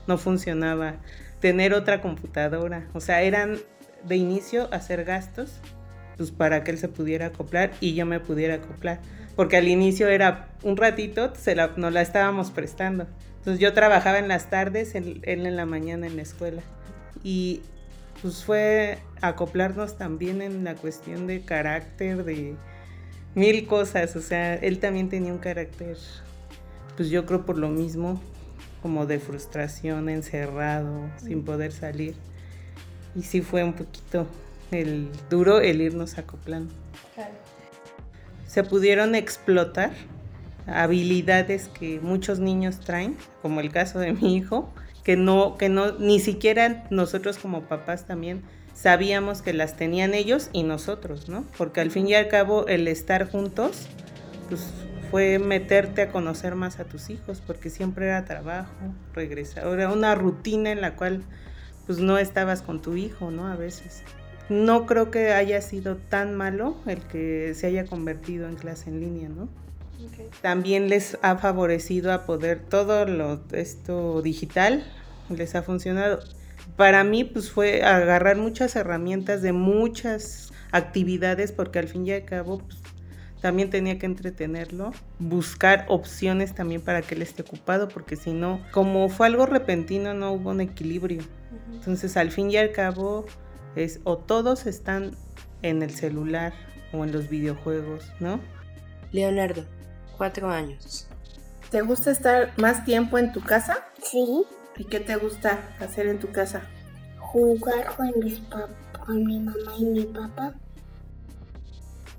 no 0.06 0.18
funcionaba. 0.18 0.96
Tener 1.40 1.74
otra 1.74 2.00
computadora, 2.00 2.86
o 2.92 3.00
sea, 3.00 3.22
eran 3.22 3.58
de 4.04 4.16
inicio 4.16 4.72
hacer 4.72 5.04
gastos 5.04 5.60
pues 6.16 6.30
para 6.30 6.62
que 6.62 6.70
él 6.70 6.78
se 6.78 6.88
pudiera 6.88 7.26
acoplar 7.26 7.72
y 7.80 7.94
yo 7.94 8.06
me 8.06 8.20
pudiera 8.20 8.54
acoplar. 8.54 9.00
Porque 9.34 9.56
al 9.56 9.66
inicio 9.66 10.08
era 10.08 10.48
un 10.62 10.76
ratito, 10.76 11.34
se 11.34 11.54
la, 11.54 11.72
nos 11.76 11.92
la 11.92 12.02
estábamos 12.02 12.50
prestando. 12.50 13.06
Entonces 13.38 13.60
yo 13.60 13.72
trabajaba 13.72 14.18
en 14.18 14.28
las 14.28 14.50
tardes, 14.50 14.94
él, 14.94 15.20
él 15.24 15.46
en 15.46 15.56
la 15.56 15.66
mañana 15.66 16.06
en 16.06 16.16
la 16.16 16.22
escuela. 16.22 16.62
Y 17.24 17.62
pues 18.22 18.44
fue 18.44 18.98
acoplarnos 19.20 19.98
también 19.98 20.40
en 20.40 20.62
la 20.62 20.76
cuestión 20.76 21.26
de 21.26 21.42
carácter, 21.42 22.24
de 22.24 22.54
mil 23.34 23.66
cosas. 23.66 24.14
O 24.14 24.20
sea, 24.20 24.54
él 24.54 24.78
también 24.78 25.08
tenía 25.08 25.32
un 25.32 25.38
carácter, 25.38 25.98
pues 26.96 27.10
yo 27.10 27.26
creo 27.26 27.44
por 27.44 27.58
lo 27.58 27.68
mismo, 27.68 28.22
como 28.80 29.06
de 29.06 29.18
frustración, 29.18 30.08
encerrado, 30.08 31.10
sin 31.16 31.44
poder 31.44 31.72
salir. 31.72 32.14
Y 33.16 33.22
sí 33.22 33.42
fue 33.42 33.64
un 33.64 33.72
poquito 33.74 34.26
el 34.70 35.10
duro 35.28 35.60
el 35.60 35.80
irnos 35.80 36.16
acoplando. 36.16 36.72
Se 38.46 38.62
pudieron 38.62 39.14
explotar 39.14 39.90
habilidades 40.66 41.68
que 41.68 41.98
muchos 42.00 42.38
niños 42.38 42.78
traen, 42.80 43.16
como 43.40 43.60
el 43.60 43.72
caso 43.72 43.98
de 43.98 44.12
mi 44.12 44.36
hijo, 44.36 44.70
que 45.04 45.16
no, 45.16 45.56
que 45.56 45.68
no, 45.68 45.92
ni 45.98 46.20
siquiera 46.20 46.84
nosotros 46.90 47.38
como 47.38 47.62
papás 47.62 48.06
también 48.06 48.42
sabíamos 48.74 49.42
que 49.42 49.52
las 49.52 49.76
tenían 49.76 50.14
ellos 50.14 50.48
y 50.52 50.62
nosotros, 50.62 51.28
¿no? 51.28 51.44
Porque 51.58 51.80
al 51.80 51.90
fin 51.90 52.08
y 52.08 52.14
al 52.14 52.28
cabo 52.28 52.66
el 52.66 52.88
estar 52.88 53.30
juntos, 53.30 53.88
pues 54.48 54.72
fue 55.10 55.38
meterte 55.38 56.02
a 56.02 56.10
conocer 56.10 56.54
más 56.54 56.80
a 56.80 56.84
tus 56.84 57.10
hijos, 57.10 57.42
porque 57.46 57.68
siempre 57.68 58.06
era 58.06 58.24
trabajo, 58.24 58.72
regresar, 59.14 59.66
era 59.66 59.92
una 59.92 60.14
rutina 60.14 60.70
en 60.72 60.80
la 60.80 60.96
cual 60.96 61.22
pues 61.86 61.98
no 61.98 62.16
estabas 62.18 62.62
con 62.62 62.80
tu 62.80 62.96
hijo, 62.96 63.30
¿no? 63.30 63.48
A 63.48 63.56
veces. 63.56 64.02
No 64.48 64.86
creo 64.86 65.10
que 65.10 65.32
haya 65.32 65.60
sido 65.60 65.96
tan 65.96 66.34
malo 66.34 66.76
el 66.86 67.00
que 67.02 67.52
se 67.54 67.66
haya 67.66 67.86
convertido 67.86 68.48
en 68.48 68.56
clase 68.56 68.90
en 68.90 69.00
línea, 69.00 69.28
¿no? 69.28 69.48
También 70.40 70.88
les 70.88 71.18
ha 71.22 71.36
favorecido 71.36 72.12
a 72.12 72.24
poder 72.24 72.60
todo 72.60 73.04
lo 73.06 73.40
esto 73.52 74.22
digital, 74.22 74.84
les 75.28 75.54
ha 75.54 75.62
funcionado. 75.62 76.20
Para 76.76 77.04
mí 77.04 77.24
pues 77.24 77.50
fue 77.50 77.82
agarrar 77.82 78.36
muchas 78.36 78.76
herramientas 78.76 79.42
de 79.42 79.52
muchas 79.52 80.52
actividades 80.70 81.52
porque 81.52 81.78
al 81.78 81.88
fin 81.88 82.06
y 82.06 82.12
al 82.12 82.24
cabo 82.24 82.58
pues, 82.58 82.78
también 83.40 83.70
tenía 83.70 83.98
que 83.98 84.06
entretenerlo, 84.06 84.92
buscar 85.18 85.84
opciones 85.88 86.54
también 86.54 86.80
para 86.80 87.02
que 87.02 87.16
él 87.16 87.22
esté 87.22 87.42
ocupado 87.42 87.88
porque 87.88 88.16
si 88.16 88.32
no, 88.32 88.60
como 88.70 89.08
fue 89.08 89.26
algo 89.26 89.46
repentino 89.46 90.14
no 90.14 90.32
hubo 90.32 90.50
un 90.50 90.60
equilibrio. 90.60 91.22
Entonces 91.72 92.16
al 92.16 92.30
fin 92.30 92.50
y 92.50 92.56
al 92.56 92.72
cabo 92.72 93.26
es 93.74 94.00
o 94.04 94.16
todos 94.16 94.66
están 94.66 95.12
en 95.62 95.82
el 95.82 95.90
celular 95.90 96.52
o 96.92 97.04
en 97.04 97.12
los 97.12 97.28
videojuegos, 97.28 98.04
¿no? 98.20 98.40
Leonardo, 99.10 99.64
cuatro 100.22 100.50
años. 100.50 101.08
¿Te 101.72 101.80
gusta 101.80 102.12
estar 102.12 102.52
más 102.56 102.84
tiempo 102.84 103.18
en 103.18 103.32
tu 103.32 103.40
casa? 103.40 103.78
Sí, 104.00 104.44
¿Y 104.76 104.84
qué 104.84 105.00
te 105.00 105.16
gusta 105.16 105.58
hacer 105.80 106.06
en 106.06 106.20
tu 106.20 106.30
casa? 106.30 106.62
jugar 107.18 107.86
con 107.96 108.12
mis 108.20 108.38
pap 108.38 108.70
con 109.04 109.24
mi 109.24 109.40
mamá 109.40 109.74
y 109.80 109.84
mi 109.84 110.04
papá. 110.04 110.54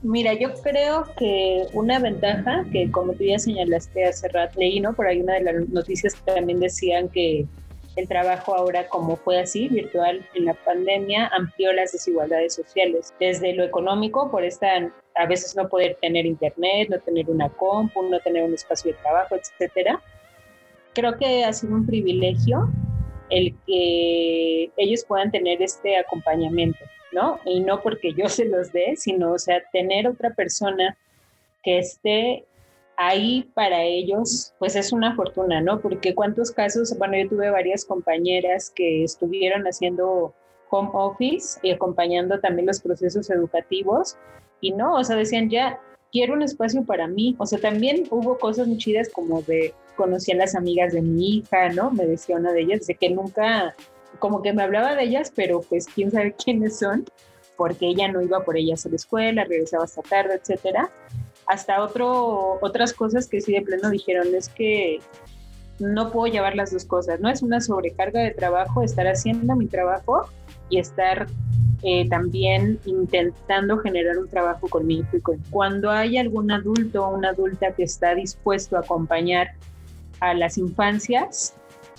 Mira, 0.02 0.34
yo 0.34 0.54
creo 0.56 1.06
que 1.18 1.66
una 1.72 1.98
ventaja 2.00 2.66
que 2.74 2.92
como 2.92 3.14
tú 3.14 3.24
ya 3.24 3.40
señalaste 3.40 4.04
hace 4.04 4.28
rato, 4.28 4.60
leí, 4.60 4.82
¿no? 4.82 4.94
Por 4.94 5.08
ahí 5.08 5.22
una 5.22 5.36
de 5.36 5.44
las 5.44 5.70
noticias 5.70 6.16
que 6.16 6.34
también 6.34 6.60
decían 6.60 7.08
que 7.08 7.46
el 7.96 8.08
trabajo 8.08 8.56
ahora, 8.56 8.88
como 8.88 9.16
fue 9.18 9.40
así, 9.40 9.68
virtual 9.68 10.28
en 10.34 10.46
la 10.46 10.54
pandemia, 10.54 11.28
amplió 11.28 11.72
las 11.74 11.92
desigualdades 11.92 12.56
sociales. 12.56 13.14
Desde 13.20 13.54
lo 13.54 13.64
económico, 13.64 14.32
por 14.32 14.44
esta, 14.44 14.92
a 15.16 15.26
veces 15.28 15.56
no 15.56 15.70
poder 15.70 15.98
tener 16.02 16.26
internet, 16.26 16.90
no 16.90 17.00
tener 17.00 17.30
una 17.30 17.50
compu, 17.50 18.04
no 18.04 18.20
tener 18.20 18.44
un 18.44 18.54
espacio 18.54 18.92
de 18.92 18.98
trabajo, 18.98 19.36
etcétera. 19.36 20.02
Creo 20.94 21.18
que 21.18 21.44
ha 21.44 21.54
sido 21.54 21.76
un 21.76 21.86
privilegio 21.86 22.70
el 23.30 23.56
que 23.66 24.72
ellos 24.78 25.06
puedan 25.08 25.32
tener 25.32 25.62
este 25.62 25.98
acompañamiento, 25.98 26.80
¿no? 27.12 27.40
Y 27.46 27.60
no 27.62 27.82
porque 27.82 28.14
yo 28.14 28.28
se 28.28 28.46
los 28.46 28.72
dé, 28.72 28.96
sino, 28.96 29.34
o 29.34 29.40
sea, 29.40 29.62
tener 29.72 30.08
otra 30.08 30.32
persona 30.32 30.98
que 31.64 31.80
esté 31.80 32.46
ahí 33.08 33.50
para 33.54 33.84
ellos, 33.84 34.54
pues 34.60 34.76
es 34.76 34.92
una 34.92 35.16
fortuna, 35.16 35.62
¿no? 35.62 35.80
Porque 35.80 36.16
cuántos 36.16 36.52
casos, 36.52 36.96
bueno, 36.98 37.18
yo 37.18 37.30
tuve 37.30 37.50
varias 37.50 37.86
compañeras 37.86 38.72
que 38.76 39.04
estuvieron 39.04 39.64
haciendo 39.64 40.34
home 40.70 40.90
office 40.94 41.60
y 41.62 41.72
acompañando 41.72 42.40
también 42.40 42.68
los 42.68 42.82
procesos 42.82 43.30
educativos 43.30 44.18
y 44.62 44.72
no, 44.72 44.96
o 44.96 45.04
sea, 45.04 45.16
decían 45.16 45.50
ya, 45.50 45.80
quiero 46.12 46.34
un 46.34 46.42
espacio 46.42 46.84
para 46.84 47.08
mí, 47.08 47.36
o 47.38 47.46
sea, 47.46 47.60
también 47.60 48.04
hubo 48.10 48.38
cosas 48.38 48.68
muy 48.68 48.78
chidas 48.78 49.10
como 49.10 49.42
de, 49.44 49.74
conocí 49.96 50.32
a 50.32 50.36
las 50.36 50.56
amigas 50.56 50.94
de 50.94 51.02
mi 51.02 51.38
hija, 51.38 51.70
¿no? 51.70 51.92
Me 51.92 52.06
decía 52.06 52.38
una 52.38 52.54
de 52.54 52.62
ellas, 52.62 52.88
de 52.88 52.96
que 52.96 53.10
nunca, 53.10 53.76
como 54.20 54.42
que 54.42 54.54
me 54.54 54.64
hablaba 54.64 54.96
de 54.96 55.04
ellas, 55.04 55.32
pero 55.36 55.62
pues 55.62 55.86
quién 55.88 56.12
sabe 56.12 56.34
quiénes 56.44 56.80
son, 56.80 57.06
porque 57.58 57.88
ella 57.88 58.08
no 58.08 58.22
iba 58.22 58.44
por 58.44 58.58
ellas 58.58 58.86
a 58.86 58.90
la 58.90 58.96
escuela, 58.96 59.44
regresaba 59.44 59.84
hasta 59.84 60.02
tarde, 60.02 60.36
etcétera 60.36 60.92
hasta 61.48 61.84
otro, 61.84 62.60
otras 62.62 62.94
cosas 62.94 63.28
que 63.28 63.42
sí 63.42 63.54
de 63.54 63.62
pleno 63.62 63.90
dijeron 63.90 64.28
es 64.36 64.50
que 64.50 65.00
no 65.80 66.12
puedo 66.12 66.32
llevar 66.32 66.56
las 66.56 66.72
dos 66.72 66.86
cosas, 66.86 67.20
no 67.20 67.30
es 67.30 67.42
una 67.42 67.60
sobrecarga 67.60 68.22
de 68.22 68.32
trabajo 68.32 68.84
estar 68.84 69.08
haciendo 69.08 69.56
mi 69.56 69.68
trabajo 69.68 70.28
y 70.70 70.80
estar 70.80 71.28
eh, 71.82 72.08
también 72.10 72.80
intentando 72.86 73.78
generar 73.80 74.18
un 74.18 74.30
trabajo 74.30 74.68
con 74.70 74.88
mi 74.88 75.04
con- 75.22 75.40
Cuando 75.50 75.92
hay 75.92 76.18
algún 76.18 76.52
adulto 76.52 77.06
o 77.06 77.16
una 77.16 77.30
adulta 77.30 77.72
que 77.74 77.84
está 77.84 78.16
dispuesto 78.16 78.78
a 78.78 78.82
acompañar 78.82 79.50
a 80.22 80.34
las 80.34 80.58
infancias, 80.58 81.56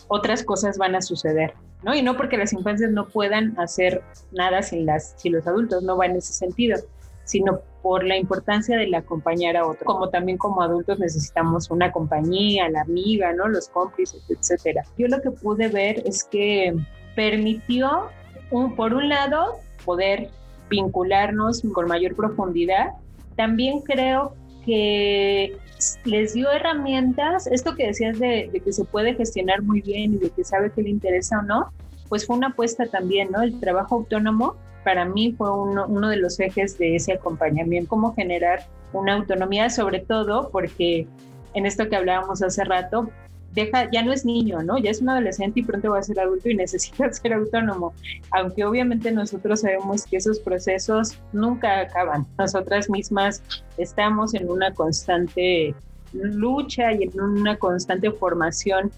otras 0.08 0.42
cosas 0.42 0.78
van 0.78 0.94
a 0.94 1.02
suceder. 1.02 1.52
¿no? 1.82 1.94
Y 1.94 2.00
no 2.00 2.16
porque 2.16 2.38
las 2.38 2.54
infancias 2.54 2.90
no 2.92 3.08
puedan 3.08 3.58
hacer 3.60 4.02
nada 4.32 4.62
sin, 4.62 4.86
las, 4.86 5.14
sin 5.18 5.34
los 5.34 5.46
adultos, 5.46 5.82
no 5.82 5.98
va 5.98 6.06
en 6.06 6.16
ese 6.16 6.32
sentido, 6.32 6.78
sino 7.24 7.60
por 7.84 8.02
la 8.02 8.16
importancia 8.16 8.78
del 8.78 8.94
acompañar 8.94 9.58
a 9.58 9.66
otro. 9.66 9.84
Como 9.84 10.08
también 10.08 10.38
como 10.38 10.62
adultos 10.62 10.98
necesitamos 10.98 11.70
una 11.70 11.92
compañía, 11.92 12.66
la 12.70 12.80
amiga, 12.80 13.34
¿no? 13.34 13.46
Los 13.46 13.68
cómplices, 13.68 14.24
etcétera. 14.30 14.84
Yo 14.96 15.06
lo 15.06 15.20
que 15.20 15.30
pude 15.30 15.68
ver 15.68 16.02
es 16.06 16.24
que 16.24 16.74
permitió, 17.14 18.08
un, 18.50 18.74
por 18.74 18.94
un 18.94 19.10
lado, 19.10 19.56
poder 19.84 20.30
vincularnos 20.70 21.62
con 21.74 21.86
mayor 21.86 22.16
profundidad. 22.16 22.92
También 23.36 23.82
creo 23.82 24.32
que 24.64 25.58
les 26.06 26.32
dio 26.32 26.50
herramientas, 26.50 27.46
esto 27.48 27.74
que 27.74 27.88
decías 27.88 28.18
de, 28.18 28.48
de, 28.50 28.60
que 28.60 28.72
se 28.72 28.86
puede 28.86 29.14
gestionar 29.14 29.60
muy 29.60 29.82
bien 29.82 30.14
y 30.14 30.16
de 30.16 30.30
que 30.30 30.42
sabe 30.42 30.72
qué 30.74 30.80
le 30.80 30.88
interesa 30.88 31.40
o 31.40 31.42
no, 31.42 31.68
pues 32.08 32.26
fue 32.26 32.34
una 32.34 32.46
apuesta 32.46 32.86
también, 32.86 33.30
¿no? 33.30 33.42
El 33.42 33.60
trabajo 33.60 33.96
autónomo 33.96 34.56
para 34.84 35.04
mí 35.04 35.34
fue 35.36 35.50
uno, 35.50 35.86
uno 35.88 36.08
de 36.08 36.16
los 36.16 36.38
ejes 36.38 36.78
de 36.78 36.96
ese 36.96 37.14
acompañamiento, 37.14 37.88
cómo 37.88 38.14
generar 38.14 38.66
una 38.92 39.14
autonomía, 39.14 39.70
sobre 39.70 40.00
todo 40.00 40.50
porque 40.50 41.06
en 41.54 41.66
esto 41.66 41.88
que 41.88 41.96
hablábamos 41.96 42.42
hace 42.42 42.64
rato, 42.64 43.10
deja, 43.54 43.88
ya 43.90 44.02
no 44.02 44.12
es 44.12 44.24
niño, 44.24 44.62
¿no? 44.62 44.78
Ya 44.78 44.90
es 44.90 45.00
un 45.00 45.08
adolescente 45.08 45.60
y 45.60 45.62
pronto 45.62 45.92
va 45.92 46.00
a 46.00 46.02
ser 46.02 46.18
adulto 46.20 46.50
y 46.50 46.54
necesita 46.56 47.12
ser 47.12 47.32
autónomo. 47.32 47.94
Aunque 48.30 48.64
obviamente 48.64 49.10
nosotros 49.12 49.60
sabemos 49.60 50.04
que 50.04 50.16
esos 50.16 50.38
procesos 50.40 51.18
nunca 51.32 51.80
acaban. 51.80 52.26
Nosotras 52.38 52.90
mismas 52.90 53.42
estamos 53.78 54.34
en 54.34 54.50
una 54.50 54.72
constante 54.72 55.74
lucha 56.12 56.92
y 56.92 57.04
en 57.04 57.20
una 57.20 57.56
constante 57.56 58.10
formación 58.10 58.90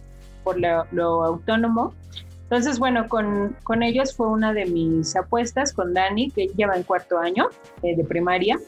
por 0.43 0.59
lo, 0.61 1.25
autónomo. 1.25 1.95
Entonces, 2.47 2.79
bueno, 2.79 3.09
con, 3.09 3.57
con, 3.65 3.83
ellos 3.83 4.15
fue 4.15 4.29
una 4.29 4.53
de 4.53 4.67
mis 4.67 5.17
apuestas, 5.17 5.73
con 5.73 5.95
Dani, 5.95 6.31
que 6.31 6.47
lleva 6.57 6.77
en 6.77 6.85
cuarto 6.85 7.19
año 7.19 7.49
eh, 7.83 7.97
de 7.97 8.05
primaria, 8.05 8.59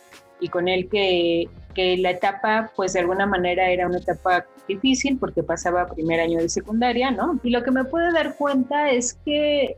y 0.41 0.49
con 0.49 0.69
él 0.69 0.89
que 0.89 1.49
que 1.79 1.97
la 1.97 2.11
etapa, 2.11 2.73
pues 2.75 2.95
de 2.95 2.99
alguna 2.99 3.25
manera 3.25 3.71
era 3.71 3.87
una 3.87 3.99
etapa 3.99 4.45
difícil 4.67 5.17
porque 5.17 5.45
pasaba 5.45 5.87
primer 5.87 6.19
año 6.19 6.41
de 6.41 6.49
secundaria, 6.49 7.13
¿no? 7.13 7.39
Y 7.45 7.51
lo 7.51 7.63
que 7.63 7.71
me 7.71 7.85
pude 7.85 8.11
dar 8.13 8.35
cuenta 8.35 8.91
es 8.91 9.15
que, 9.25 9.77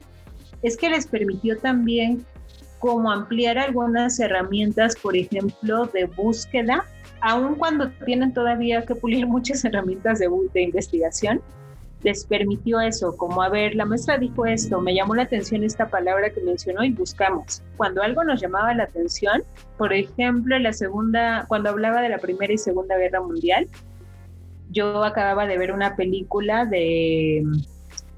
es 0.63 0.79
que 0.79 0.89
les 0.89 1.07
permitió 1.07 1.59
también 1.59 2.25
como 2.79 3.13
ampliar 3.13 3.59
algunas 3.59 4.19
herramientas, 4.19 4.97
por 4.97 5.15
ejemplo, 5.15 5.85
de 5.93 6.07
búsqueda, 6.07 6.87
aun 7.21 7.57
cuando 7.57 7.91
tienen 8.07 8.33
todavía 8.33 8.87
que 8.87 8.95
pulir 8.95 9.27
muchas 9.37 9.63
herramientas 9.63 10.21
de, 10.21 10.31
de 10.55 10.63
investigación, 10.63 11.43
les 12.03 12.25
permitió 12.25 12.81
eso, 12.81 13.17
como 13.17 13.43
a 13.43 13.49
ver, 13.49 13.75
la 13.75 13.85
maestra 13.85 14.17
dijo 14.17 14.47
esto, 14.47 14.81
me 14.81 14.95
llamó 14.95 15.15
la 15.15 15.25
atención 15.25 15.65
esta 15.65 15.89
palabra 15.89 16.31
que 16.31 16.41
mencionó 16.41 16.83
y 16.83 16.91
buscamos. 16.93 17.63
Cuando 17.77 18.03
algo 18.03 18.25
nos 18.25 18.41
llamaba 18.41 18.73
la 18.75 18.85
atención, 18.85 19.43
por 19.77 19.93
ejemplo, 19.93 20.59
la 20.59 20.73
segunda, 20.73 21.45
cuando 21.49 21.71
hablaba 21.71 22.01
de 22.01 22.09
la 22.09 22.19
Primera 22.19 22.53
y 22.53 22.59
Segunda 22.59 22.97
Guerra 22.97 23.21
Mundial, 23.21 23.69
yo 24.71 25.05
acababa 25.05 25.47
de 25.47 25.59
ver 25.59 25.73
una 25.73 25.97
película 25.97 26.65
de, 26.65 27.45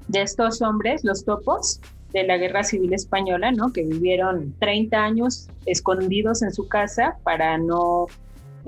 de 0.07 0.21
estos 0.21 0.61
hombres, 0.61 1.03
los 1.03 1.25
topos, 1.25 1.81
de 2.13 2.23
la 2.23 2.37
Guerra 2.37 2.63
Civil 2.63 2.93
Española, 2.93 3.51
¿no? 3.51 3.73
Que 3.73 3.83
vivieron 3.83 4.53
30 4.59 5.03
años 5.03 5.49
escondidos 5.65 6.43
en 6.43 6.53
su 6.53 6.67
casa 6.67 7.17
para 7.23 7.57
no 7.57 8.05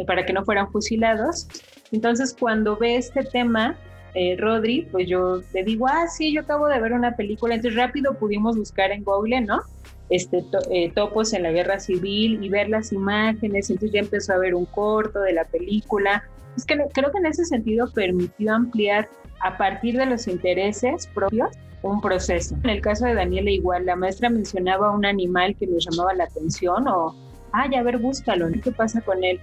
para 0.07 0.25
que 0.25 0.33
no 0.33 0.43
fueran 0.43 0.69
fusilados. 0.71 1.47
Entonces, 1.91 2.35
cuando 2.37 2.75
ve 2.75 2.97
este 2.97 3.23
tema, 3.23 3.77
eh, 4.15 4.37
Rodri, 4.39 4.87
pues 4.91 5.07
yo 5.07 5.41
le 5.53 5.63
digo, 5.63 5.87
ah, 5.87 6.07
sí, 6.07 6.33
yo 6.33 6.41
acabo 6.41 6.67
de 6.67 6.79
ver 6.79 6.93
una 6.93 7.15
película, 7.15 7.55
entonces 7.55 7.77
rápido 7.77 8.13
pudimos 8.13 8.57
buscar 8.57 8.91
en 8.91 9.03
Google, 9.03 9.41
¿no? 9.41 9.61
Este, 10.09 10.43
eh, 10.71 10.91
topos 10.93 11.33
en 11.33 11.43
la 11.43 11.51
guerra 11.51 11.79
civil 11.79 12.43
y 12.43 12.49
ver 12.49 12.69
las 12.69 12.93
imágenes, 12.93 13.69
entonces 13.69 13.91
ya 13.91 13.99
empezó 13.99 14.33
a 14.33 14.37
ver 14.37 14.55
un 14.55 14.65
corto 14.65 15.19
de 15.21 15.33
la 15.33 15.45
película. 15.45 16.23
Es 16.55 16.65
que 16.65 16.77
creo 16.93 17.11
que 17.11 17.17
en 17.17 17.25
ese 17.25 17.43
sentido 17.43 17.91
permitió 17.91 18.53
ampliar 18.53 19.09
a 19.41 19.57
partir 19.57 19.97
de 19.97 20.05
los 20.05 20.27
intereses 20.27 21.07
propios 21.13 21.49
un 21.81 22.01
proceso. 22.01 22.55
En 22.63 22.69
el 22.69 22.81
caso 22.81 23.05
de 23.05 23.15
Daniela 23.15 23.51
igual, 23.51 23.85
la 23.85 23.95
maestra 23.95 24.29
mencionaba 24.29 24.91
un 24.91 25.05
animal 25.05 25.55
que 25.55 25.67
nos 25.67 25.85
llamaba 25.85 26.13
la 26.13 26.23
atención 26.23 26.87
o, 26.87 27.15
ay, 27.51 27.75
a 27.75 27.83
ver, 27.83 27.97
búscalo, 27.97 28.47
¿qué 28.63 28.71
pasa 28.71 29.01
con 29.01 29.23
él? 29.23 29.39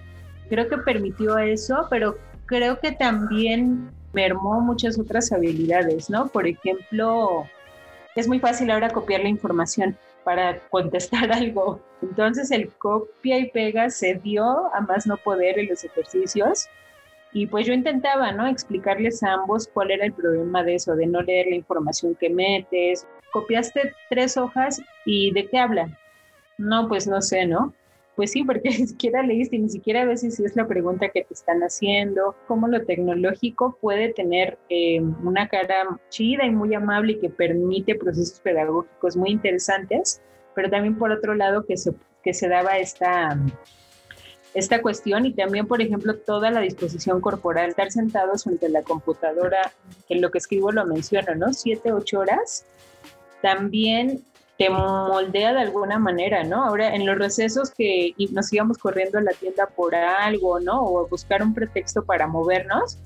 Creo 0.48 0.68
que 0.68 0.78
permitió 0.78 1.38
eso, 1.38 1.86
pero 1.90 2.16
creo 2.46 2.80
que 2.80 2.92
también 2.92 3.90
mermó 4.12 4.60
muchas 4.60 4.98
otras 4.98 5.32
habilidades, 5.32 6.10
¿no? 6.10 6.28
Por 6.28 6.46
ejemplo, 6.46 7.46
es 8.14 8.28
muy 8.28 8.38
fácil 8.38 8.70
ahora 8.70 8.90
copiar 8.90 9.22
la 9.22 9.28
información 9.28 9.96
para 10.24 10.58
contestar 10.68 11.32
algo. 11.32 11.80
Entonces 12.02 12.50
el 12.50 12.68
copia 12.70 13.38
y 13.38 13.50
pega 13.50 13.90
se 13.90 14.14
dio 14.14 14.72
a 14.74 14.80
más 14.80 15.06
no 15.06 15.16
poder 15.16 15.58
en 15.58 15.68
los 15.68 15.84
ejercicios. 15.84 16.68
Y 17.34 17.46
pues 17.46 17.66
yo 17.66 17.72
intentaba, 17.72 18.30
¿no? 18.32 18.46
Explicarles 18.46 19.22
a 19.22 19.32
ambos 19.32 19.66
cuál 19.66 19.90
era 19.90 20.04
el 20.04 20.12
problema 20.12 20.62
de 20.62 20.74
eso, 20.74 20.94
de 20.94 21.06
no 21.06 21.22
leer 21.22 21.46
la 21.48 21.56
información 21.56 22.14
que 22.14 22.28
metes. 22.28 23.06
Copiaste 23.32 23.94
tres 24.10 24.36
hojas 24.36 24.82
y 25.06 25.32
¿de 25.32 25.46
qué 25.46 25.58
hablan? 25.58 25.96
No, 26.58 26.88
pues 26.88 27.06
no 27.06 27.22
sé, 27.22 27.46
¿no? 27.46 27.72
Pues 28.16 28.32
sí, 28.32 28.44
porque 28.44 28.68
ni 28.78 28.86
siquiera 28.86 29.22
leíste, 29.22 29.58
ni 29.58 29.68
siquiera 29.68 30.02
a 30.02 30.06
veces 30.06 30.36
si 30.36 30.44
es 30.44 30.56
la 30.56 30.66
pregunta 30.66 31.08
que 31.08 31.24
te 31.24 31.34
están 31.34 31.60
haciendo, 31.62 32.34
cómo 32.46 32.68
lo 32.68 32.84
tecnológico 32.84 33.76
puede 33.80 34.12
tener 34.12 34.58
eh, 34.68 35.00
una 35.00 35.48
cara 35.48 36.00
chida 36.10 36.44
y 36.44 36.50
muy 36.50 36.74
amable 36.74 37.12
y 37.12 37.20
que 37.20 37.30
permite 37.30 37.94
procesos 37.94 38.40
pedagógicos 38.40 39.16
muy 39.16 39.30
interesantes, 39.30 40.20
pero 40.54 40.68
también 40.68 40.98
por 40.98 41.10
otro 41.10 41.34
lado 41.34 41.64
que 41.64 41.76
se, 41.76 41.92
que 42.22 42.34
se 42.34 42.48
daba 42.48 42.76
esta, 42.78 43.38
esta 44.54 44.82
cuestión 44.82 45.24
y 45.24 45.32
también, 45.32 45.66
por 45.66 45.80
ejemplo, 45.80 46.14
toda 46.16 46.50
la 46.50 46.60
disposición 46.60 47.20
corporal, 47.22 47.70
estar 47.70 47.90
sentados 47.90 48.44
frente 48.44 48.66
a 48.66 48.70
la 48.70 48.82
computadora, 48.82 49.72
que 50.06 50.16
lo 50.16 50.30
que 50.30 50.38
escribo 50.38 50.72
lo 50.72 50.84
menciono, 50.84 51.34
¿no? 51.34 51.52
Siete, 51.54 51.92
ocho 51.92 52.20
horas. 52.20 52.66
También 53.40 54.22
te 54.62 54.70
moldea 54.70 55.52
de 55.52 55.60
alguna 55.60 55.98
manera, 55.98 56.44
¿no? 56.44 56.64
Ahora 56.64 56.94
en 56.94 57.04
los 57.04 57.18
recesos 57.18 57.70
que 57.70 58.14
nos 58.30 58.52
íbamos 58.52 58.78
corriendo 58.78 59.18
a 59.18 59.22
la 59.22 59.32
tienda 59.32 59.66
por 59.66 59.94
algo, 59.94 60.60
¿no? 60.60 60.82
O 60.82 61.04
a 61.04 61.08
buscar 61.08 61.42
un 61.42 61.52
pretexto 61.52 62.04
para 62.04 62.28
movernos, 62.28 62.98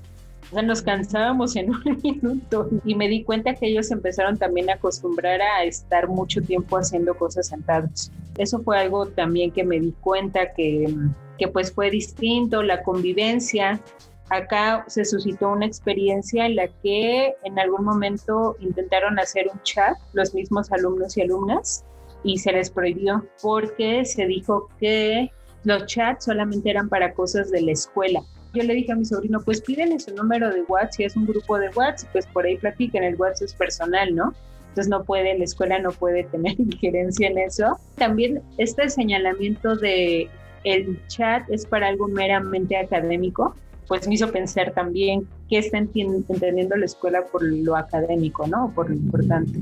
o 0.51 0.53
sea, 0.53 0.61
nos 0.61 0.81
cansábamos 0.81 1.55
en 1.55 1.69
un 1.73 1.99
minuto 2.03 2.69
y 2.85 2.93
me 2.93 3.07
di 3.07 3.23
cuenta 3.23 3.55
que 3.55 3.67
ellos 3.67 3.89
empezaron 3.91 4.37
también 4.37 4.69
a 4.69 4.73
acostumbrar 4.73 5.41
a 5.41 5.63
estar 5.63 6.07
mucho 6.07 6.41
tiempo 6.41 6.77
haciendo 6.77 7.15
cosas 7.15 7.47
sentados. 7.47 8.11
Eso 8.37 8.59
fue 8.59 8.77
algo 8.77 9.07
también 9.07 9.51
que 9.51 9.63
me 9.63 9.79
di 9.79 9.93
cuenta 9.99 10.53
que, 10.53 10.93
que 11.39 11.47
pues 11.47 11.71
fue 11.71 11.89
distinto, 11.89 12.61
la 12.61 12.83
convivencia, 12.83 13.81
acá 14.29 14.83
se 14.87 15.05
suscitó 15.05 15.49
una 15.49 15.65
experiencia 15.65 16.45
en 16.45 16.55
la 16.55 16.67
que 16.83 17.33
en 17.43 17.59
algún 17.59 17.85
momento 17.85 18.55
intentaron 18.59 19.19
hacer 19.19 19.49
un 19.51 19.61
chat 19.63 19.97
los 20.13 20.33
mismos 20.33 20.71
alumnos 20.71 21.17
y 21.17 21.21
alumnas 21.21 21.85
y 22.23 22.37
se 22.37 22.51
les 22.51 22.69
prohibió 22.69 23.25
porque 23.41 24.03
se 24.05 24.25
dijo 24.25 24.69
que 24.79 25.31
los 25.63 25.85
chats 25.85 26.25
solamente 26.25 26.69
eran 26.69 26.89
para 26.89 27.13
cosas 27.13 27.51
de 27.51 27.61
la 27.61 27.71
escuela. 27.71 28.21
Yo 28.53 28.63
le 28.63 28.73
dije 28.73 28.91
a 28.91 28.95
mi 28.95 29.05
sobrino, 29.05 29.39
pues 29.41 29.61
pídenle 29.61 29.99
su 29.99 30.13
número 30.15 30.51
de 30.51 30.61
WhatsApp, 30.63 30.91
si 30.91 31.03
es 31.03 31.15
un 31.15 31.25
grupo 31.25 31.59
de 31.59 31.69
WhatsApp, 31.69 32.11
pues 32.11 32.25
por 32.27 32.45
ahí 32.45 32.57
platiquen, 32.57 33.03
el 33.03 33.15
WhatsApp 33.15 33.45
es 33.45 33.53
personal, 33.53 34.15
¿no? 34.15 34.33
Entonces 34.69 34.89
no 34.89 35.03
puede, 35.03 35.37
la 35.37 35.43
escuela 35.43 35.79
no 35.79 35.91
puede 35.91 36.23
tener 36.25 36.53
injerencia 36.59 37.27
en 37.27 37.37
eso. 37.37 37.79
También 37.95 38.41
este 38.57 38.89
señalamiento 38.89 39.75
de 39.75 40.29
el 40.63 40.99
chat 41.07 41.43
es 41.49 41.65
para 41.65 41.87
algo 41.87 42.07
meramente 42.07 42.77
académico, 42.77 43.55
pues 43.87 44.07
me 44.07 44.15
hizo 44.15 44.31
pensar 44.31 44.71
también 44.73 45.27
qué 45.49 45.59
está 45.59 45.77
entendiendo 45.77 46.75
la 46.75 46.85
escuela 46.85 47.23
por 47.31 47.43
lo 47.43 47.75
académico, 47.75 48.47
¿no? 48.47 48.71
Por 48.75 48.89
lo 48.89 48.95
importante. 48.95 49.59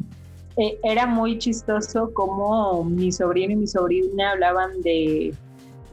Eh, 0.57 0.79
era 0.83 1.05
muy 1.05 1.37
chistoso 1.37 2.13
como 2.13 2.83
mi 2.83 3.11
sobrino 3.11 3.53
y 3.53 3.57
mi 3.57 3.67
sobrina 3.67 4.31
hablaban 4.31 4.81
de 4.81 5.33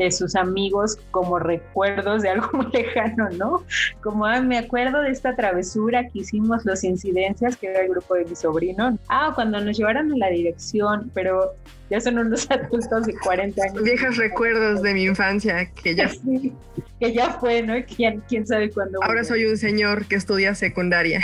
de 0.04 0.10
sus 0.10 0.34
amigos 0.36 0.98
como 1.10 1.38
recuerdos 1.38 2.22
de 2.22 2.30
algo 2.30 2.48
muy 2.52 2.66
lejano, 2.72 3.28
¿no? 3.30 3.64
Como, 4.02 4.26
ah, 4.26 4.40
me 4.40 4.58
acuerdo 4.58 5.00
de 5.02 5.10
esta 5.10 5.34
travesura 5.36 6.08
que 6.08 6.20
hicimos, 6.20 6.64
los 6.64 6.84
incidencias, 6.84 7.56
que 7.56 7.68
era 7.68 7.80
el 7.80 7.90
grupo 7.90 8.14
de 8.14 8.24
mi 8.24 8.36
sobrino. 8.36 8.98
Ah, 9.08 9.32
cuando 9.34 9.60
nos 9.60 9.76
llevaron 9.76 10.12
a 10.12 10.16
la 10.16 10.28
dirección, 10.28 11.10
pero 11.14 11.54
ya 11.90 12.00
son 12.00 12.18
unos 12.18 12.48
adultos 12.50 13.06
de 13.06 13.14
40 13.14 13.62
años. 13.62 13.82
Viejos 13.82 14.16
recuerdos 14.16 14.82
de 14.82 14.94
mi 14.94 15.04
infancia, 15.04 15.70
que 15.82 15.94
ya... 15.94 16.10
que 17.00 17.12
ya 17.12 17.30
fue, 17.34 17.62
¿no? 17.62 17.74
¿Quién, 17.84 18.22
quién 18.28 18.46
sabe 18.46 18.70
cuándo. 18.70 19.02
Ahora 19.02 19.24
soy 19.24 19.44
un 19.46 19.56
señor 19.56 20.06
que 20.06 20.16
estudia 20.16 20.54
secundaria. 20.54 21.20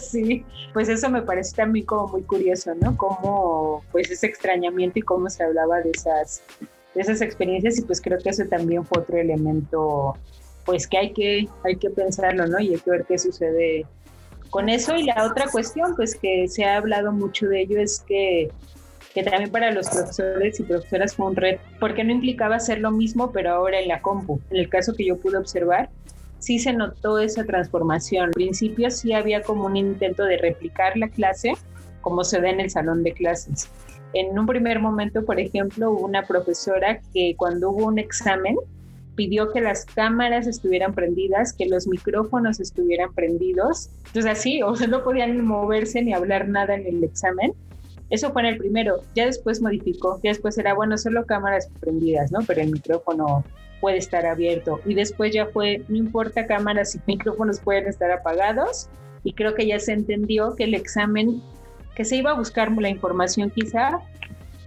Sí, 0.00 0.44
pues 0.72 0.88
eso 0.88 1.08
me 1.10 1.22
parece 1.22 1.54
también 1.54 1.86
como 1.86 2.08
muy 2.08 2.22
curioso, 2.22 2.74
¿no? 2.74 2.96
Cómo, 2.96 3.84
pues 3.92 4.10
ese 4.10 4.26
extrañamiento 4.26 4.98
y 4.98 5.02
cómo 5.02 5.30
se 5.30 5.44
hablaba 5.44 5.80
de 5.80 5.90
esas 5.90 6.42
esas 6.96 7.20
experiencias 7.20 7.78
y 7.78 7.82
pues 7.82 8.00
creo 8.00 8.18
que 8.18 8.30
eso 8.30 8.44
también 8.46 8.84
fue 8.84 9.02
otro 9.02 9.18
elemento 9.18 10.16
pues 10.66 10.86
que 10.86 10.98
hay 10.98 11.12
que, 11.12 11.48
hay 11.64 11.76
que 11.76 11.88
pensarlo, 11.90 12.46
¿no? 12.46 12.58
Y 12.58 12.74
hay 12.74 12.80
que 12.80 12.90
ver 12.90 13.04
qué 13.04 13.18
sucede 13.18 13.86
con 14.50 14.68
eso. 14.68 14.96
Y 14.96 15.04
la 15.04 15.24
otra 15.24 15.46
cuestión, 15.50 15.94
pues 15.94 16.16
que 16.16 16.48
se 16.48 16.64
ha 16.64 16.76
hablado 16.76 17.12
mucho 17.12 17.46
de 17.46 17.62
ello, 17.62 17.80
es 17.80 18.00
que, 18.00 18.50
que 19.14 19.22
también 19.22 19.50
para 19.50 19.70
los 19.70 19.88
profesores 19.88 20.58
y 20.58 20.64
profesoras 20.64 21.14
fue 21.14 21.26
un 21.26 21.36
reto, 21.36 21.62
porque 21.78 22.02
no 22.02 22.10
implicaba 22.10 22.56
hacer 22.56 22.80
lo 22.80 22.90
mismo, 22.90 23.30
pero 23.30 23.52
ahora 23.52 23.78
en 23.78 23.88
la 23.88 24.02
compu. 24.02 24.40
En 24.50 24.56
el 24.56 24.68
caso 24.68 24.92
que 24.94 25.06
yo 25.06 25.16
pude 25.16 25.38
observar, 25.38 25.88
sí 26.40 26.58
se 26.58 26.72
notó 26.72 27.20
esa 27.20 27.44
transformación. 27.44 28.24
Al 28.24 28.30
principio 28.32 28.90
sí 28.90 29.12
había 29.12 29.42
como 29.42 29.66
un 29.66 29.76
intento 29.76 30.24
de 30.24 30.36
replicar 30.36 30.96
la 30.96 31.08
clase 31.08 31.52
como 32.00 32.24
se 32.24 32.40
ve 32.40 32.50
en 32.50 32.60
el 32.60 32.70
salón 32.70 33.02
de 33.02 33.12
clases 33.12 33.68
en 34.20 34.38
un 34.38 34.46
primer 34.46 34.80
momento, 34.80 35.24
por 35.24 35.40
ejemplo, 35.40 35.90
hubo 35.90 36.04
una 36.04 36.26
profesora 36.26 37.00
que 37.12 37.34
cuando 37.36 37.70
hubo 37.70 37.86
un 37.86 37.98
examen, 37.98 38.56
pidió 39.16 39.50
que 39.50 39.60
las 39.60 39.84
cámaras 39.86 40.46
estuvieran 40.46 40.94
prendidas, 40.94 41.52
que 41.52 41.66
los 41.66 41.88
micrófonos 41.88 42.60
estuvieran 42.60 43.12
prendidos. 43.14 43.90
Entonces 44.06 44.26
así, 44.26 44.62
o 44.62 44.76
sea, 44.76 44.86
no 44.86 45.02
podían 45.02 45.44
moverse 45.44 46.02
ni 46.02 46.12
hablar 46.12 46.48
nada 46.48 46.74
en 46.74 46.86
el 46.86 47.02
examen. 47.02 47.52
Eso 48.10 48.32
fue 48.32 48.42
en 48.42 48.48
el 48.48 48.58
primero. 48.58 49.00
Ya 49.14 49.26
después 49.26 49.60
modificó. 49.60 50.20
Ya 50.22 50.30
después 50.30 50.56
era, 50.58 50.74
bueno, 50.74 50.96
solo 50.96 51.26
cámaras 51.26 51.68
prendidas, 51.80 52.30
¿no? 52.30 52.40
Pero 52.46 52.60
el 52.60 52.70
micrófono 52.70 53.44
puede 53.80 53.96
estar 53.96 54.26
abierto. 54.26 54.80
Y 54.84 54.94
después 54.94 55.34
ya 55.34 55.46
fue, 55.46 55.82
no 55.88 55.96
importa 55.96 56.46
cámaras 56.46 56.94
y 56.94 57.00
micrófonos 57.06 57.58
pueden 57.60 57.86
estar 57.88 58.10
apagados. 58.10 58.88
Y 59.24 59.32
creo 59.32 59.54
que 59.54 59.66
ya 59.66 59.80
se 59.80 59.92
entendió 59.92 60.54
que 60.54 60.64
el 60.64 60.74
examen, 60.74 61.42
que 61.96 62.04
se 62.04 62.16
iba 62.16 62.30
a 62.30 62.34
buscar 62.34 62.70
la 62.70 62.90
información 62.90 63.50
quizá, 63.50 64.00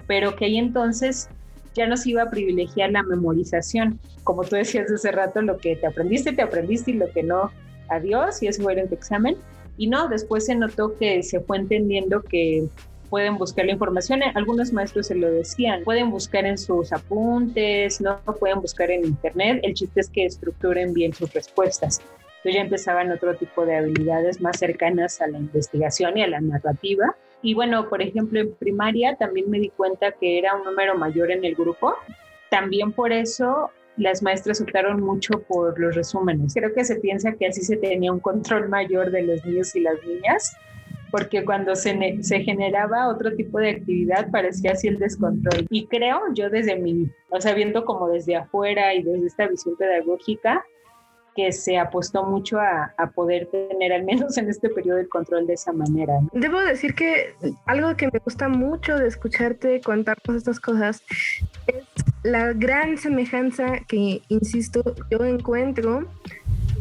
pero 0.08 0.36
que 0.36 0.46
ahí 0.46 0.58
entonces 0.58 1.30
ya 1.76 1.88
no 1.88 1.96
se 1.96 2.10
iba 2.10 2.24
a 2.24 2.30
privilegiar 2.30 2.92
la 2.92 3.04
memorización. 3.04 4.00
Como 4.24 4.44
tú 4.44 4.56
decías 4.56 4.92
hace 4.92 5.12
rato, 5.12 5.42
lo 5.42 5.58
que 5.58 5.76
te 5.76 5.88
aprendiste, 5.88 6.34
te 6.34 6.42
aprendiste 6.42 6.92
y 6.92 6.96
lo 6.96 7.10
que 7.12 7.24
no, 7.24 7.52
adiós, 7.90 8.42
y 8.42 8.48
eso 8.48 8.68
en 8.70 8.90
tu 8.90 8.96
examen. 8.96 9.38
Y 9.78 9.88
no, 9.88 10.10
después 10.10 10.48
se 10.48 10.56
notó 10.56 10.98
que 10.98 11.22
se 11.24 11.40
fue 11.40 11.58
entendiendo 11.58 12.22
que 12.22 12.68
pueden 13.10 13.38
buscar 13.38 13.66
la 13.66 13.74
información. 13.74 14.22
Algunos 14.34 14.74
maestros 14.74 15.08
se 15.08 15.16
lo 15.16 15.32
decían, 15.32 15.84
pueden 15.84 16.10
buscar 16.10 16.46
en 16.46 16.58
sus 16.58 16.92
apuntes, 16.92 18.02
no 18.02 18.20
pueden 18.40 18.60
buscar 18.60 18.90
en 18.92 19.06
internet. 19.06 19.60
El 19.64 19.76
chiste 19.76 20.02
es 20.02 20.10
que 20.10 20.26
estructuren 20.26 20.94
bien 20.94 21.14
sus 21.14 21.32
respuestas. 21.34 22.02
Entonces 22.40 22.56
ya 22.56 22.62
empezaban 22.62 23.12
otro 23.12 23.36
tipo 23.36 23.66
de 23.66 23.76
habilidades 23.76 24.40
más 24.40 24.58
cercanas 24.58 25.22
a 25.22 25.28
la 25.28 25.38
investigación 25.38 26.18
y 26.18 26.24
a 26.24 26.28
la 26.28 26.40
narrativa. 26.40 27.16
Y 27.42 27.54
bueno, 27.54 27.90
por 27.90 28.02
ejemplo, 28.02 28.40
en 28.40 28.54
primaria 28.54 29.16
también 29.16 29.50
me 29.50 29.60
di 29.60 29.70
cuenta 29.70 30.14
que 30.14 30.38
era 30.38 30.56
un 30.56 30.64
número 30.64 30.98
mayor 30.98 31.32
en 31.32 31.44
el 31.44 31.56
grupo. 31.56 31.96
También 32.50 32.94
por 32.94 33.12
eso 33.12 33.72
las 33.98 34.24
maestras 34.24 34.62
optaron 34.62 35.02
mucho 35.02 35.42
por 35.42 35.78
los 35.78 35.96
resúmenes. 35.96 36.54
Creo 36.54 36.74
que 36.74 36.86
se 36.86 36.96
piensa 36.96 37.34
que 37.34 37.48
así 37.48 37.62
se 37.62 37.76
tenía 37.76 38.12
un 38.12 38.22
control 38.22 38.70
mayor 38.70 39.12
de 39.12 39.24
los 39.24 39.46
niños 39.46 39.76
y 39.76 39.82
las 39.82 40.02
niñas 40.06 40.56
porque 41.12 41.44
cuando 41.44 41.76
se, 41.76 42.22
se 42.22 42.42
generaba 42.42 43.10
otro 43.10 43.36
tipo 43.36 43.60
de 43.60 43.72
actividad 43.72 44.30
parecía 44.32 44.74
así 44.74 44.88
el 44.88 45.00
descontrol. 45.00 45.66
Y 45.70 45.88
creo, 45.88 46.22
yo 46.34 46.50
desde 46.50 46.76
mi, 46.76 47.10
o 47.30 47.42
sea, 47.42 47.54
viendo 47.54 47.86
como 47.86 48.10
desde 48.10 48.36
afuera 48.36 48.94
y 48.94 49.04
desde 49.04 49.28
esta 49.28 49.48
visión 49.48 49.76
pedagógica, 49.76 50.64
que 51.40 51.54
se 51.54 51.78
apostó 51.78 52.24
mucho 52.24 52.60
a, 52.60 52.94
poder 53.16 53.48
tener, 53.48 53.94
al 53.94 54.04
menos 54.04 54.38
en 54.38 54.50
este 54.50 54.70
periodo, 54.70 54.98
el 55.00 55.08
control 55.08 55.48
de 55.48 55.54
esa 55.54 55.72
manera. 55.72 56.14
Debo 56.34 56.60
decir 56.60 56.94
que 56.96 57.34
algo 57.66 57.96
que 57.96 58.08
me 58.12 58.20
gusta 58.20 58.50
mucho 58.50 58.98
de 58.98 59.08
escucharte 59.08 59.80
contar 59.80 60.20
todas 60.22 60.40
estas 60.40 60.60
cosas 60.60 61.02
es 61.68 61.84
la 62.24 62.52
gran 62.52 62.98
semejanza 62.98 63.80
que, 63.88 64.22
insisto, 64.28 64.84
yo 65.10 65.24
encuentro 65.24 66.08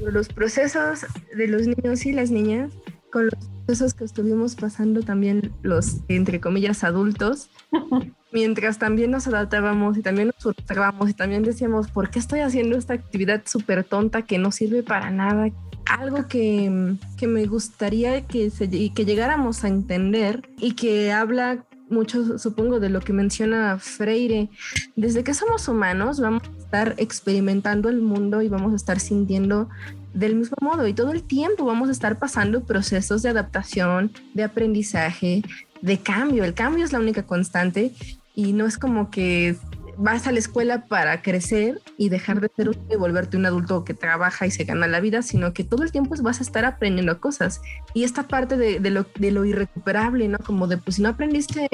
los 0.03 0.29
procesos 0.29 1.07
de 1.37 1.47
los 1.47 1.66
niños 1.66 2.05
y 2.05 2.12
las 2.12 2.31
niñas 2.33 2.73
con 3.11 3.27
los 3.27 3.35
procesos 3.66 3.94
que 3.94 4.05
estuvimos 4.05 4.55
pasando 4.55 5.03
también 5.03 5.53
los, 5.62 5.99
entre 6.09 6.40
comillas, 6.40 6.85
adultos, 6.85 7.51
mientras 8.33 8.79
también 8.79 9.11
nos 9.11 9.27
adaptábamos 9.27 9.97
y 9.97 10.03
también 10.03 10.29
nos 10.29 10.37
frustrábamos 10.42 11.11
y 11.11 11.14
también 11.14 11.42
decíamos, 11.42 11.88
¿por 11.88 12.11
qué 12.11 12.18
estoy 12.18 12.40
haciendo 12.40 12.77
esta 12.77 12.94
actividad 12.94 13.42
súper 13.47 13.85
tonta 13.85 14.23
que 14.23 14.38
no 14.38 14.53
sirve 14.53 14.83
para 14.83 15.11
nada? 15.11 15.51
Algo 15.87 16.29
que, 16.29 16.97
que 17.16 17.27
me 17.27 17.47
gustaría 17.47 18.27
que, 18.27 18.51
se, 18.51 18.68
que 18.68 19.05
llegáramos 19.05 19.64
a 19.64 19.68
entender 19.68 20.49
y 20.59 20.73
que 20.73 21.12
habla 21.12 21.64
mucho, 21.90 22.38
supongo, 22.38 22.81
de 22.81 22.90
lo 22.90 23.01
que 23.01 23.12
menciona 23.12 23.79
Freire. 23.79 24.51
Desde 24.97 25.25
que 25.25 25.35
somos 25.35 25.68
humanos 25.68 26.21
vamos 26.21 26.42
a 26.42 26.59
estar 26.59 26.94
experimentando 26.99 27.88
el 27.88 28.01
mundo 28.01 28.42
y 28.42 28.49
vamos 28.49 28.73
a 28.73 28.77
estar 28.77 29.01
sintiendo 29.01 29.68
del 30.14 30.37
mismo 30.37 30.57
modo 30.61 30.87
y 30.87 30.94
todo 30.94 31.12
el 31.12 31.23
tiempo 31.23 31.64
vamos 31.64 31.88
a 31.88 31.92
estar 31.92 32.18
pasando 32.18 32.64
procesos 32.64 33.23
de 33.23 33.31
adaptación, 33.31 34.12
de 34.35 34.44
aprendizaje, 34.44 35.42
de 35.81 35.99
cambio. 35.99 36.44
El 36.44 36.55
cambio 36.55 36.85
es 36.85 36.92
la 36.92 36.99
única 36.99 37.25
constante 37.25 37.92
y 38.35 38.53
no 38.53 38.66
es 38.66 38.79
como 38.79 39.11
que 39.11 39.57
vas 39.98 40.28
a 40.28 40.32
la 40.32 40.38
escuela 40.38 40.87
para 40.87 41.22
crecer 41.22 41.80
y 41.96 42.08
dejar 42.08 42.40
de 42.40 42.50
ser 42.54 42.70
y 42.88 42.96
volverte 42.96 43.37
un 43.37 43.46
adulto 43.46 43.84
que 43.84 43.94
trabaja 43.94 44.46
y 44.46 44.50
se 44.50 44.64
gana 44.64 44.87
la 44.87 45.00
vida, 45.00 45.22
sino 45.22 45.52
que 45.52 45.64
todo 45.64 45.82
el 45.82 45.90
tiempo 45.90 46.14
vas 46.22 46.38
a 46.38 46.44
estar 46.44 46.64
aprendiendo 46.64 47.20
cosas. 47.20 47.61
Y 47.94 48.04
esta 48.04 48.22
parte 48.28 48.56
de, 48.56 48.78
de, 48.78 48.90
lo, 48.90 49.06
de 49.16 49.30
lo 49.32 49.44
irrecuperable, 49.44 50.28
¿no? 50.28 50.38
Como 50.38 50.68
de, 50.68 50.78
pues 50.78 50.96
si 50.96 51.02
no 51.02 51.08
aprendiste 51.08 51.68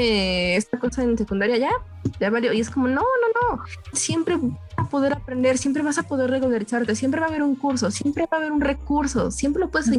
esta 0.57 0.79
cosa 0.79 1.03
en 1.03 1.19
secundaria, 1.19 1.59
ya, 1.59 1.71
ya 2.19 2.31
valió. 2.31 2.53
Y 2.55 2.61
es 2.61 2.71
como, 2.71 2.89
no, 2.89 3.03
no, 3.03 3.57
no, 3.57 3.63
siempre 3.93 4.37
vas 4.37 4.59
a 4.79 4.89
poder 4.89 5.13
aprender, 5.13 5.59
siempre 5.59 5.83
vas 5.83 5.99
a 5.99 6.05
poder 6.05 6.31
regularizarte, 6.31 6.97
siempre 6.97 7.21
va 7.21 7.27
a 7.27 7.29
haber 7.29 7.43
un 7.43 7.57
curso, 7.57 7.91
siempre 7.91 8.25
va 8.25 8.39
a 8.39 8.41
haber 8.41 8.53
un 8.53 8.63
recurso, 8.63 9.31
siempre 9.31 9.61
lo 9.61 9.71
puedes, 9.71 9.91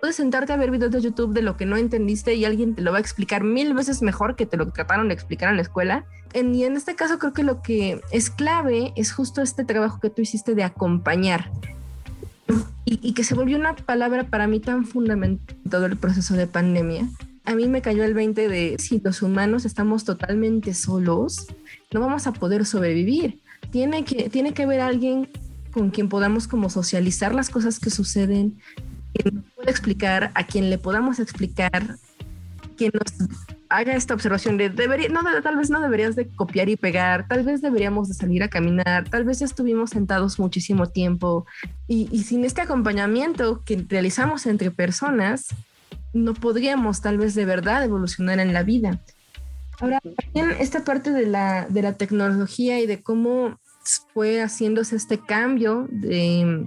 puedes 0.00 0.16
sentarte 0.16 0.54
a 0.54 0.56
ver 0.56 0.70
videos 0.70 0.92
de 0.92 1.02
YouTube 1.02 1.34
de 1.34 1.42
lo 1.42 1.58
que 1.58 1.66
no 1.66 1.76
entendiste 1.76 2.34
y 2.34 2.46
alguien 2.46 2.74
te 2.74 2.80
lo 2.80 2.92
va 2.92 2.98
a 2.98 3.00
explicar 3.02 3.44
mil 3.44 3.74
veces 3.74 4.00
mejor 4.00 4.34
que 4.34 4.46
te 4.46 4.56
lo 4.56 4.70
trataron 4.70 5.08
de 5.08 5.14
explicar 5.14 5.50
en 5.50 5.56
la 5.56 5.62
escuela. 5.62 6.06
En, 6.32 6.54
y 6.54 6.64
en 6.64 6.76
este 6.76 6.94
caso 6.94 7.18
creo 7.18 7.32
que 7.32 7.42
lo 7.42 7.62
que 7.62 8.00
es 8.12 8.30
clave 8.30 8.92
es 8.96 9.12
justo 9.12 9.42
este 9.42 9.64
trabajo 9.64 10.00
que 10.00 10.10
tú 10.10 10.22
hiciste 10.22 10.54
de 10.54 10.64
acompañar. 10.64 11.50
Y, 12.84 12.98
y 13.02 13.12
que 13.14 13.22
se 13.22 13.34
volvió 13.34 13.56
una 13.56 13.76
palabra 13.76 14.24
para 14.24 14.46
mí 14.46 14.58
tan 14.58 14.84
fundamental 14.84 15.56
en 15.64 15.70
todo 15.70 15.86
el 15.86 15.96
proceso 15.96 16.34
de 16.34 16.48
pandemia, 16.48 17.08
a 17.44 17.54
mí 17.54 17.66
me 17.66 17.82
cayó 17.82 18.04
el 18.04 18.14
20 18.14 18.48
de 18.48 18.76
si 18.78 19.00
los 19.00 19.22
humanos 19.22 19.64
estamos 19.64 20.04
totalmente 20.04 20.74
solos, 20.74 21.46
no 21.92 22.00
vamos 22.00 22.26
a 22.26 22.32
poder 22.32 22.66
sobrevivir. 22.66 23.40
Tiene 23.70 24.04
que, 24.04 24.30
tiene 24.30 24.52
que 24.52 24.64
haber 24.64 24.80
alguien 24.80 25.28
con 25.72 25.90
quien 25.90 26.08
podamos 26.08 26.46
como 26.46 26.70
socializar 26.70 27.34
las 27.34 27.50
cosas 27.50 27.78
que 27.78 27.90
suceden, 27.90 28.58
que 29.14 29.30
nos 29.30 29.44
pueda 29.54 29.70
explicar, 29.70 30.30
a 30.34 30.46
quien 30.46 30.70
le 30.70 30.78
podamos 30.78 31.18
explicar, 31.18 31.96
que 32.76 32.90
nos 32.92 33.28
haga 33.70 33.94
esta 33.94 34.14
observación 34.14 34.56
de 34.56 34.68
debería, 34.68 35.08
no, 35.08 35.20
tal 35.42 35.56
vez 35.56 35.70
no 35.70 35.80
deberías 35.80 36.16
de 36.16 36.28
copiar 36.28 36.68
y 36.68 36.76
pegar, 36.76 37.26
tal 37.28 37.44
vez 37.44 37.62
deberíamos 37.62 38.08
de 38.08 38.14
salir 38.14 38.42
a 38.42 38.48
caminar, 38.48 39.08
tal 39.08 39.24
vez 39.24 39.38
ya 39.38 39.46
estuvimos 39.46 39.90
sentados 39.90 40.38
muchísimo 40.38 40.86
tiempo 40.86 41.46
y, 41.86 42.08
y 42.10 42.24
sin 42.24 42.44
este 42.44 42.60
acompañamiento 42.60 43.62
que 43.64 43.84
realizamos 43.88 44.46
entre 44.46 44.70
personas, 44.70 45.46
no 46.12 46.34
podríamos 46.34 47.00
tal 47.00 47.18
vez 47.18 47.34
de 47.34 47.44
verdad 47.44 47.84
evolucionar 47.84 48.40
en 48.40 48.52
la 48.52 48.64
vida. 48.64 48.98
Ahora, 49.80 50.00
también 50.00 50.56
esta 50.60 50.84
parte 50.84 51.10
de 51.10 51.26
la, 51.26 51.66
de 51.68 51.82
la 51.82 51.94
tecnología 51.94 52.80
y 52.80 52.86
de 52.86 53.02
cómo 53.02 53.58
fue 54.12 54.42
haciéndose 54.42 54.96
este 54.96 55.18
cambio 55.18 55.86
de, 55.90 56.66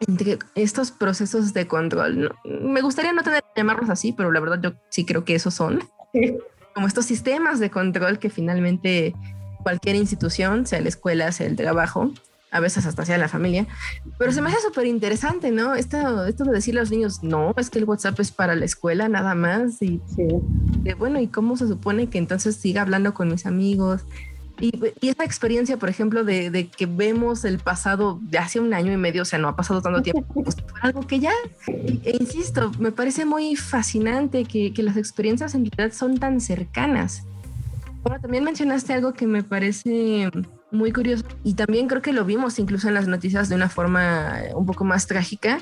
entre 0.00 0.38
estos 0.54 0.90
procesos 0.90 1.52
de 1.52 1.66
control. 1.66 2.34
Me 2.44 2.80
gustaría 2.80 3.12
no 3.12 3.22
tener 3.22 3.42
que 3.42 3.60
llamarlos 3.60 3.90
así, 3.90 4.12
pero 4.12 4.32
la 4.32 4.40
verdad 4.40 4.60
yo 4.62 4.72
sí 4.88 5.04
creo 5.04 5.24
que 5.24 5.34
esos 5.34 5.54
son. 5.54 5.80
Como 6.74 6.86
estos 6.86 7.06
sistemas 7.06 7.58
de 7.58 7.70
control 7.70 8.18
que 8.18 8.30
finalmente 8.30 9.14
cualquier 9.62 9.96
institución, 9.96 10.66
sea 10.66 10.80
la 10.80 10.88
escuela, 10.88 11.32
sea 11.32 11.46
el 11.46 11.56
trabajo, 11.56 12.12
a 12.50 12.60
veces 12.60 12.86
hasta 12.86 13.04
sea 13.04 13.18
la 13.18 13.28
familia, 13.28 13.66
pero 14.18 14.32
se 14.32 14.40
me 14.40 14.48
hace 14.48 14.60
súper 14.62 14.86
interesante, 14.86 15.50
¿no? 15.50 15.74
Esto, 15.74 16.26
esto 16.26 16.44
de 16.44 16.52
decirle 16.52 16.80
a 16.80 16.82
los 16.84 16.90
niños, 16.90 17.22
no, 17.22 17.52
es 17.56 17.68
que 17.68 17.78
el 17.78 17.84
WhatsApp 17.84 18.18
es 18.20 18.30
para 18.30 18.54
la 18.54 18.64
escuela 18.64 19.08
nada 19.08 19.34
más, 19.34 19.82
y 19.82 20.00
de, 20.82 20.94
bueno, 20.94 21.20
¿y 21.20 21.26
cómo 21.26 21.56
se 21.56 21.68
supone 21.68 22.08
que 22.08 22.18
entonces 22.18 22.56
siga 22.56 22.82
hablando 22.82 23.12
con 23.12 23.28
mis 23.28 23.44
amigos? 23.44 24.02
Y, 24.60 24.72
y 25.00 25.08
esa 25.08 25.24
experiencia, 25.24 25.76
por 25.76 25.88
ejemplo, 25.88 26.24
de, 26.24 26.50
de, 26.50 26.68
que 26.68 26.86
vemos 26.86 27.44
el 27.44 27.58
pasado 27.58 28.18
de 28.22 28.38
hace 28.38 28.60
un 28.60 28.74
año 28.74 28.92
y 28.92 28.96
medio, 28.96 29.22
o 29.22 29.24
sea, 29.24 29.38
no 29.38 29.48
ha 29.48 29.56
pasado 29.56 29.80
tanto 29.80 30.02
tiempo, 30.02 30.24
pues, 30.42 30.56
algo 30.80 31.06
que 31.06 31.20
ya, 31.20 31.32
e 31.66 32.16
insisto, 32.18 32.72
me 32.78 32.92
parece 32.92 33.24
muy 33.24 33.56
fascinante 33.56 34.44
que, 34.44 34.72
que 34.72 34.82
las 34.82 34.96
experiencias 34.96 35.54
en 35.54 35.70
realidad 35.70 35.96
son 35.96 36.18
tan 36.18 36.40
cercanas. 36.40 37.24
Ahora, 38.04 38.20
también 38.20 38.44
mencionaste 38.44 38.92
algo 38.92 39.12
que 39.12 39.26
me 39.26 39.42
parece 39.42 40.30
muy 40.70 40.92
curioso 40.92 41.24
y 41.44 41.54
también 41.54 41.88
creo 41.88 42.02
que 42.02 42.12
lo 42.12 42.24
vimos 42.24 42.58
incluso 42.58 42.88
en 42.88 42.94
las 42.94 43.08
noticias 43.08 43.48
de 43.48 43.54
una 43.54 43.68
forma 43.68 44.40
un 44.54 44.66
poco 44.66 44.84
más 44.84 45.06
trágica, 45.06 45.60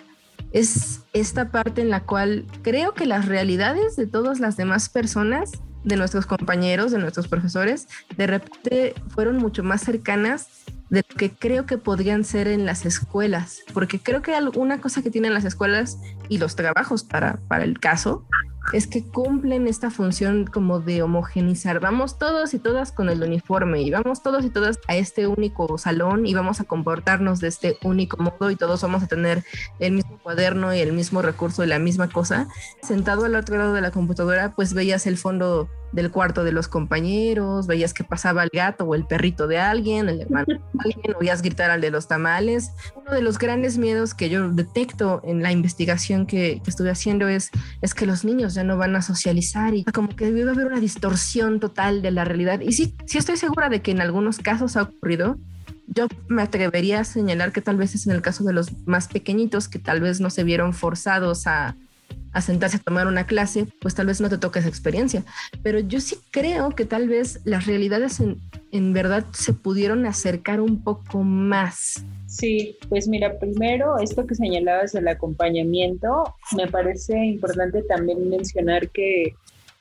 es 0.52 1.00
esta 1.12 1.50
parte 1.50 1.82
en 1.82 1.90
la 1.90 2.04
cual 2.04 2.46
creo 2.62 2.94
que 2.94 3.06
las 3.06 3.26
realidades 3.26 3.96
de 3.96 4.06
todas 4.06 4.40
las 4.40 4.56
demás 4.56 4.88
personas, 4.88 5.52
de 5.87 5.96
nuestros 5.96 6.27
compañeros, 6.27 6.90
de 6.90 6.99
nuestros 6.99 7.29
profesores, 7.29 7.88
de 8.16 8.27
repente 8.27 8.94
fueron 9.09 9.38
mucho 9.38 9.62
más 9.62 9.81
cercanas 9.83 10.49
de 10.90 11.05
lo 11.09 11.16
que 11.16 11.31
creo 11.31 11.64
que 11.64 11.79
podrían 11.79 12.25
ser 12.25 12.49
en 12.49 12.66
las 12.66 12.85
escuelas, 12.85 13.61
porque 13.72 14.01
creo 14.01 14.20
que 14.20 14.35
alguna 14.35 14.81
cosa 14.81 15.03
que 15.03 15.11
tienen 15.11 15.33
las 15.33 15.44
escuelas 15.44 15.99
y 16.29 16.38
los 16.38 16.57
trabajos 16.57 17.05
para, 17.05 17.39
para 17.49 17.64
el 17.64 17.78
caso 17.78 18.26
es 18.73 18.87
que 18.87 19.05
cumplen 19.05 19.67
esta 19.67 19.91
función 19.91 20.47
como 20.47 20.81
de 20.81 21.03
homogenizar. 21.03 21.81
Vamos 21.81 22.19
todos 22.19 22.55
y 22.55 22.59
todas 22.59 22.93
con 22.93 23.09
el 23.09 23.23
uniforme 23.23 23.83
y 23.83 23.91
vamos 23.91 24.23
todos 24.23 24.45
y 24.45 24.51
todas 24.51 24.79
a 24.89 24.97
este 24.97 25.27
único 25.27 25.79
salón 25.79 26.27
y 26.27 26.35
vamos 26.35 26.61
a 26.61 26.64
comportarnos 26.64 27.41
de 27.41 27.49
este 27.49 27.79
único 27.83 28.17
modo 28.23 28.51
y 28.51 28.57
todos 28.57 28.83
vamos 28.83 29.03
a 29.03 29.07
tener 29.07 29.45
el 29.79 29.93
mismo 29.93 30.19
cuaderno 30.23 30.75
y 30.75 30.81
el 30.81 30.93
mismo 30.93 31.23
recurso 31.23 31.64
y 31.64 31.67
la 31.67 31.79
misma 31.79 32.09
cosa, 32.09 32.49
sentado 32.83 33.25
al 33.25 33.37
otro 33.37 33.57
lado 33.59 33.73
de 33.73 33.81
la 33.81 33.91
computadora, 33.91 34.55
pues 34.55 34.75
veías 34.75 35.07
el 35.07 35.17
fondo 35.17 35.69
del 35.93 36.11
cuarto 36.11 36.45
de 36.45 36.53
los 36.53 36.68
compañeros, 36.68 37.66
veías 37.66 37.95
que 37.95 38.05
pasaba 38.05 38.43
el 38.43 38.51
gato 38.53 38.84
o 38.84 38.95
el 38.95 39.07
perrito 39.07 39.47
de 39.47 39.59
alguien, 39.59 40.09
el 40.09 40.20
hermano 40.20 40.47
de 40.47 40.61
alguien, 40.78 41.16
oías 41.18 41.43
gritar 41.43 41.70
al 41.70 41.80
de 41.80 41.91
los 41.91 42.09
tamales. 42.09 42.70
Uno 42.95 43.12
de 43.12 43.22
los 43.22 43.39
grandes 43.39 43.78
miedos 43.78 44.14
que 44.14 44.28
yo 44.28 44.51
detecto 44.51 45.20
en 45.24 45.43
la 45.43 45.53
investigación 45.53 46.26
que, 46.26 46.61
que 46.62 46.70
estuve 46.70 46.91
haciendo 46.91 47.28
es, 47.28 47.51
es 47.80 47.95
que 47.95 48.07
los 48.07 48.24
niños 48.24 48.55
ya 48.55 48.64
no 48.64 48.76
van 48.76 48.97
a 48.97 49.03
socializar 49.03 49.74
y 49.74 49.84
como 49.84 50.09
que 50.09 50.30
debe 50.30 50.51
haber 50.51 50.66
una 50.66 50.80
distorsión 50.80 51.61
total 51.61 52.03
de 52.03 52.11
la 52.11 52.24
realidad. 52.24 52.61
Y 52.61 52.72
sí, 52.72 52.95
sí 53.07 53.18
estoy 53.18 53.37
segura 53.37 53.68
de 53.68 53.80
que 53.80 53.91
en 53.91 54.01
algunos 54.01 54.39
casos 54.39 54.76
ha 54.76 54.82
ocurrido, 54.82 55.39
yo 55.87 56.09
me 56.28 56.43
atrevería 56.43 57.01
a 57.01 57.05
señalar 57.05 57.53
que 57.53 57.62
tal 57.62 57.76
vez 57.76 57.95
es 57.95 58.07
en 58.07 58.12
el 58.12 58.22
caso 58.22 58.45
de 58.45 58.53
los 58.53 58.87
más 58.87 59.09
pequeñitos 59.09 59.68
que 59.68 59.78
tal 59.78 60.01
vez 60.01 60.20
no 60.20 60.30
se 60.30 60.45
vieron 60.45 60.74
forzados 60.74 61.47
a, 61.47 61.76
a 62.32 62.42
sentarse 62.42 62.76
a 62.76 62.80
tomar 62.80 63.07
una 63.07 63.26
clase, 63.26 63.66
pues 63.80 63.94
tal 63.94 64.07
vez 64.07 64.20
no 64.20 64.28
te 64.28 64.36
toque 64.36 64.59
esa 64.59 64.68
experiencia. 64.68 65.24
Pero 65.62 65.78
yo 65.78 66.00
sí 66.00 66.18
creo 66.30 66.70
que 66.70 66.84
tal 66.84 67.09
vez 67.09 67.40
las 67.44 67.66
realidades 67.66 68.20
en, 68.20 68.38
en 68.72 68.92
verdad 68.92 69.24
se 69.32 69.54
pudieron 69.54 70.04
acercar 70.04 70.61
un 70.61 70.82
poco 70.82 71.22
más. 71.22 72.04
Sí, 72.26 72.76
pues 72.90 73.09
mira, 73.09 73.38
primero 73.38 73.98
esto 73.98 74.26
que 74.26 74.34
señalabas 74.34 74.92
del 74.92 75.09
acompañamiento, 75.09 76.34
me 76.54 76.66
parece 76.66 77.16
importante 77.24 77.82
también 77.82 78.28
mencionar 78.28 78.90
que, 78.90 79.34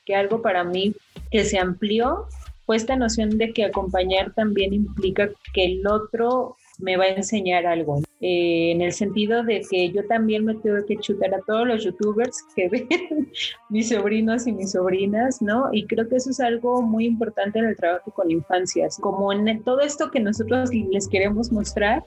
que 0.06 0.14
algo 0.14 0.40
para 0.40 0.64
mí 0.64 0.94
que 1.30 1.44
se 1.44 1.58
amplió 1.58 2.26
fue 2.64 2.76
esta 2.76 2.96
noción 2.96 3.36
de 3.36 3.52
que 3.52 3.64
acompañar 3.64 4.32
también 4.32 4.72
implica 4.72 5.28
que 5.52 5.64
el 5.66 5.86
otro 5.86 6.56
me 6.78 6.96
va 6.96 7.04
a 7.04 7.08
enseñar 7.08 7.66
algo, 7.66 8.02
eh, 8.22 8.72
en 8.72 8.80
el 8.80 8.92
sentido 8.92 9.42
de 9.42 9.60
que 9.70 9.90
yo 9.90 10.06
también 10.06 10.46
me 10.46 10.54
tengo 10.54 10.84
que 10.86 10.96
chutar 10.96 11.34
a 11.34 11.40
todos 11.46 11.66
los 11.66 11.84
youtubers 11.84 12.44
que 12.54 12.68
ven 12.70 13.30
mis 13.68 13.90
sobrinos 13.90 14.46
y 14.46 14.52
mis 14.52 14.72
sobrinas, 14.72 15.42
¿no? 15.42 15.68
Y 15.70 15.86
creo 15.86 16.08
que 16.08 16.16
eso 16.16 16.30
es 16.30 16.40
algo 16.40 16.80
muy 16.80 17.04
importante 17.04 17.58
en 17.58 17.66
el 17.66 17.76
trabajo 17.76 18.10
con 18.10 18.30
infancias, 18.30 18.96
como 18.98 19.32
en 19.32 19.62
todo 19.62 19.80
esto 19.80 20.10
que 20.10 20.20
nosotros 20.20 20.70
les 20.72 21.08
queremos 21.08 21.52
mostrar, 21.52 22.04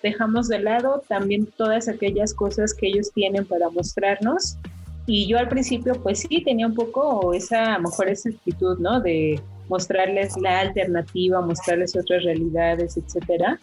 dejamos 0.00 0.46
de 0.46 0.60
lado 0.60 1.02
también 1.08 1.46
todas 1.56 1.88
aquellas 1.88 2.32
cosas 2.34 2.72
que 2.72 2.86
ellos 2.86 3.10
tienen 3.12 3.44
para 3.44 3.68
mostrarnos. 3.68 4.56
Y 5.06 5.26
yo 5.26 5.38
al 5.38 5.48
principio, 5.48 5.94
pues 6.02 6.20
sí, 6.20 6.44
tenía 6.44 6.66
un 6.66 6.74
poco 6.74 7.32
esa, 7.32 7.74
a 7.74 7.78
lo 7.78 7.88
mejor 7.88 8.08
esa 8.08 8.28
actitud, 8.28 8.78
¿no? 8.78 9.00
De 9.00 9.40
mostrarles 9.68 10.36
la 10.36 10.60
alternativa, 10.60 11.40
mostrarles 11.40 11.96
otras 11.96 12.22
realidades, 12.22 12.96
etcétera. 12.96 13.58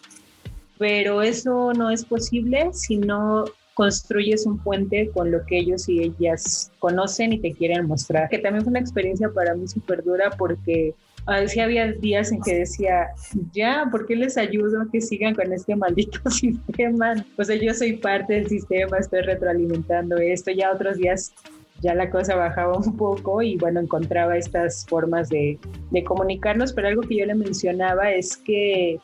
Pero 0.78 1.22
eso 1.22 1.72
no 1.72 1.90
es 1.90 2.04
posible 2.04 2.70
si 2.72 2.98
no 2.98 3.44
construyes 3.76 4.46
un 4.46 4.58
puente 4.58 5.10
con 5.12 5.30
lo 5.30 5.44
que 5.44 5.58
ellos 5.58 5.86
y 5.88 6.02
ellas 6.02 6.72
conocen 6.78 7.34
y 7.34 7.40
te 7.40 7.52
quieren 7.52 7.86
mostrar. 7.86 8.28
Que 8.30 8.38
también 8.38 8.64
fue 8.64 8.70
una 8.70 8.80
experiencia 8.80 9.28
para 9.28 9.54
mí 9.54 9.68
súper 9.68 10.02
dura 10.02 10.30
porque 10.38 10.94
uh, 11.28 11.46
sí 11.46 11.60
había 11.60 11.92
días 11.92 12.32
en 12.32 12.40
que 12.40 12.54
decía, 12.54 13.08
ya, 13.52 13.86
¿por 13.90 14.06
qué 14.06 14.16
les 14.16 14.38
ayudo 14.38 14.80
a 14.80 14.90
que 14.90 15.02
sigan 15.02 15.34
con 15.34 15.52
este 15.52 15.76
maldito 15.76 16.18
sistema? 16.30 17.22
O 17.36 17.44
sea, 17.44 17.56
yo 17.56 17.74
soy 17.74 17.98
parte 17.98 18.32
del 18.32 18.48
sistema, 18.48 18.96
estoy 18.96 19.20
retroalimentando 19.20 20.16
esto. 20.16 20.50
Ya 20.52 20.72
otros 20.72 20.96
días 20.96 21.34
ya 21.82 21.94
la 21.94 22.08
cosa 22.08 22.34
bajaba 22.34 22.78
un 22.78 22.96
poco 22.96 23.42
y 23.42 23.56
bueno, 23.56 23.80
encontraba 23.80 24.38
estas 24.38 24.86
formas 24.86 25.28
de, 25.28 25.58
de 25.90 26.02
comunicarnos, 26.02 26.72
pero 26.72 26.88
algo 26.88 27.02
que 27.02 27.16
yo 27.16 27.26
le 27.26 27.34
mencionaba 27.34 28.10
es 28.10 28.38
que 28.38 28.98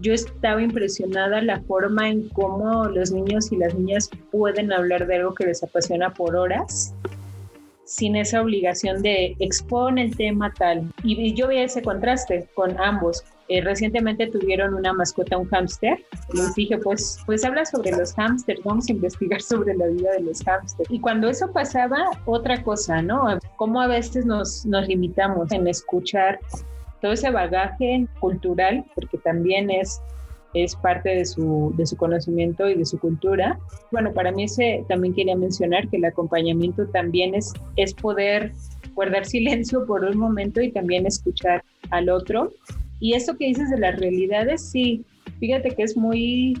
yo 0.00 0.12
estaba 0.12 0.62
impresionada 0.62 1.42
la 1.42 1.60
forma 1.62 2.08
en 2.08 2.28
cómo 2.30 2.86
los 2.86 3.10
niños 3.10 3.50
y 3.52 3.56
las 3.56 3.74
niñas 3.74 4.10
pueden 4.30 4.72
hablar 4.72 5.06
de 5.06 5.16
algo 5.16 5.34
que 5.34 5.46
les 5.46 5.62
apasiona 5.62 6.12
por 6.12 6.36
horas 6.36 6.94
sin 7.90 8.14
esa 8.14 8.40
obligación 8.40 9.02
de 9.02 9.34
expone 9.40 10.04
el 10.04 10.16
tema 10.16 10.54
tal. 10.56 10.88
Y, 11.02 11.34
yo 11.34 11.48
vi 11.48 11.58
ese 11.58 11.82
contraste 11.82 12.48
con 12.54 12.78
ambos. 12.80 13.24
Eh, 13.48 13.62
recientemente 13.62 14.28
tuvieron 14.28 14.74
una 14.74 14.92
mascota, 14.92 15.36
un 15.36 15.48
hámster. 15.48 15.98
Les 16.32 16.54
dije, 16.54 16.78
pues, 16.78 17.18
pues 17.26 17.44
habla 17.44 17.64
sobre 17.64 17.90
los 17.90 18.14
hámsters, 18.14 18.62
vamos 18.62 18.88
a 18.88 18.92
investigar 18.92 19.42
sobre 19.42 19.74
la 19.74 19.88
vida 19.88 20.12
de 20.12 20.20
los 20.20 20.40
hámsters. 20.44 20.88
Y 20.88 21.00
cuando 21.00 21.28
eso 21.28 21.52
pasaba, 21.52 22.10
otra 22.26 22.62
cosa, 22.62 23.02
¿no? 23.02 23.26
Cómo 23.56 23.80
a 23.80 23.88
veces 23.88 24.24
nos, 24.24 24.64
nos 24.66 24.86
limitamos 24.86 25.50
en 25.50 25.66
escuchar 25.66 26.38
todo 27.00 27.12
ese 27.12 27.30
bagaje 27.30 28.06
cultural, 28.20 28.84
porque 28.94 29.18
también 29.18 29.70
es 29.70 30.00
es 30.54 30.74
parte 30.74 31.10
de 31.10 31.24
su, 31.24 31.72
de 31.76 31.86
su 31.86 31.96
conocimiento 31.96 32.68
y 32.68 32.74
de 32.74 32.84
su 32.84 32.98
cultura. 32.98 33.58
Bueno, 33.92 34.12
para 34.12 34.32
mí 34.32 34.46
también 34.88 35.14
quería 35.14 35.36
mencionar 35.36 35.88
que 35.88 35.96
el 35.96 36.04
acompañamiento 36.04 36.86
también 36.88 37.34
es, 37.34 37.52
es 37.76 37.94
poder 37.94 38.52
guardar 38.94 39.24
silencio 39.24 39.86
por 39.86 40.04
un 40.04 40.18
momento 40.18 40.60
y 40.60 40.72
también 40.72 41.06
escuchar 41.06 41.62
al 41.90 42.08
otro. 42.08 42.52
Y 42.98 43.14
eso 43.14 43.36
que 43.36 43.46
dices 43.46 43.70
de 43.70 43.78
las 43.78 43.98
realidades, 43.98 44.70
sí, 44.70 45.04
fíjate 45.38 45.70
que 45.70 45.84
es 45.84 45.96
muy, 45.96 46.54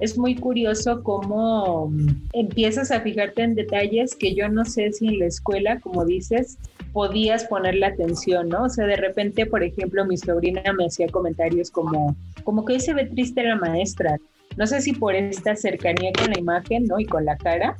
es 0.00 0.18
muy 0.18 0.34
curioso 0.34 1.02
cómo 1.02 1.92
empiezas 2.32 2.90
a 2.90 3.00
fijarte 3.00 3.42
en 3.42 3.54
detalles 3.54 4.14
que 4.14 4.34
yo 4.34 4.48
no 4.48 4.64
sé 4.64 4.92
si 4.92 5.08
en 5.08 5.18
la 5.20 5.26
escuela, 5.26 5.80
como 5.80 6.04
dices, 6.04 6.58
podías 6.92 7.44
ponerle 7.44 7.86
atención, 7.86 8.48
¿no? 8.48 8.64
O 8.64 8.68
sea, 8.68 8.86
de 8.86 8.96
repente, 8.96 9.46
por 9.46 9.62
ejemplo, 9.62 10.04
mi 10.04 10.16
sobrina 10.16 10.62
me 10.76 10.86
hacía 10.86 11.08
comentarios 11.08 11.70
como, 11.70 12.16
como 12.44 12.64
que 12.64 12.74
hoy 12.74 12.80
se 12.80 12.94
ve 12.94 13.06
triste 13.06 13.42
la 13.42 13.56
maestra. 13.56 14.18
No 14.56 14.66
sé 14.66 14.80
si 14.80 14.92
por 14.92 15.14
esta 15.14 15.56
cercanía 15.56 16.12
con 16.12 16.30
la 16.30 16.38
imagen, 16.38 16.86
¿no? 16.86 16.98
Y 16.98 17.04
con 17.04 17.24
la 17.24 17.36
cara. 17.36 17.76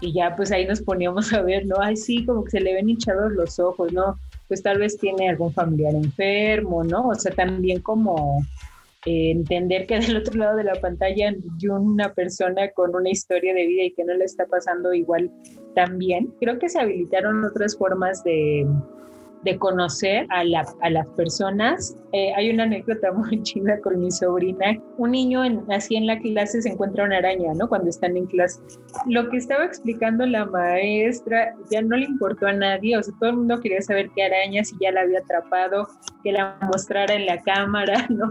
Y 0.00 0.12
ya 0.12 0.34
pues 0.36 0.50
ahí 0.50 0.66
nos 0.66 0.80
poníamos 0.80 1.32
a 1.32 1.42
ver, 1.42 1.66
¿no? 1.66 1.76
Ay, 1.80 1.96
sí, 1.96 2.24
como 2.24 2.44
que 2.44 2.52
se 2.52 2.60
le 2.60 2.74
ven 2.74 2.88
hinchados 2.88 3.32
los 3.32 3.58
ojos, 3.58 3.92
¿no? 3.92 4.16
Pues 4.48 4.62
tal 4.62 4.78
vez 4.78 4.98
tiene 4.98 5.28
algún 5.28 5.52
familiar 5.52 5.94
enfermo, 5.94 6.84
¿no? 6.84 7.08
O 7.08 7.14
sea, 7.14 7.32
también 7.32 7.80
como 7.80 8.44
eh, 9.04 9.32
entender 9.32 9.86
que 9.86 9.98
del 9.98 10.16
otro 10.16 10.38
lado 10.38 10.56
de 10.56 10.64
la 10.64 10.74
pantalla 10.74 11.30
hay 11.30 11.68
una 11.68 12.12
persona 12.14 12.70
con 12.70 12.94
una 12.94 13.10
historia 13.10 13.52
de 13.52 13.66
vida 13.66 13.82
y 13.84 13.94
que 13.94 14.04
no 14.04 14.14
le 14.14 14.24
está 14.24 14.46
pasando 14.46 14.92
igual 14.92 15.30
también. 15.74 16.32
Creo 16.40 16.58
que 16.58 16.68
se 16.68 16.80
habilitaron 16.80 17.44
otras 17.44 17.76
formas 17.76 18.22
de, 18.22 18.64
de 19.42 19.58
conocer 19.58 20.26
a, 20.30 20.44
la, 20.44 20.64
a, 20.82 20.90
las 20.90 21.06
personas. 21.08 21.96
Eh, 22.12 22.32
hay 22.36 22.50
una 22.50 22.62
anécdota 22.62 23.12
muy 23.12 23.42
chida 23.42 23.80
con 23.80 24.00
mi 24.00 24.10
sobrina. 24.10 24.78
Un 24.98 25.10
niño 25.10 25.44
en, 25.44 25.64
así 25.72 25.96
en 25.96 26.06
la 26.06 26.18
clase 26.18 26.62
se 26.62 26.68
encuentra 26.68 27.04
una 27.04 27.18
araña, 27.18 27.52
¿no? 27.54 27.68
Cuando 27.68 27.90
están 27.90 28.16
en 28.16 28.26
clase. 28.26 28.60
Lo 29.06 29.28
que 29.30 29.38
estaba 29.38 29.64
explicando 29.64 30.24
la 30.26 30.46
maestra 30.46 31.54
ya 31.70 31.82
no 31.82 31.96
le 31.96 32.04
importó 32.04 32.46
a 32.46 32.52
nadie, 32.52 32.96
o 32.96 33.02
sea, 33.02 33.14
todo 33.18 33.30
el 33.30 33.36
mundo 33.36 33.60
quería 33.60 33.80
saber 33.80 34.10
qué 34.14 34.24
araña, 34.24 34.64
si 34.64 34.76
ya 34.80 34.92
la 34.92 35.00
había 35.00 35.18
atrapado, 35.18 35.88
que 36.22 36.32
la 36.32 36.56
mostrara 36.62 37.14
en 37.14 37.26
la 37.26 37.42
cámara, 37.42 38.06
¿no? 38.10 38.30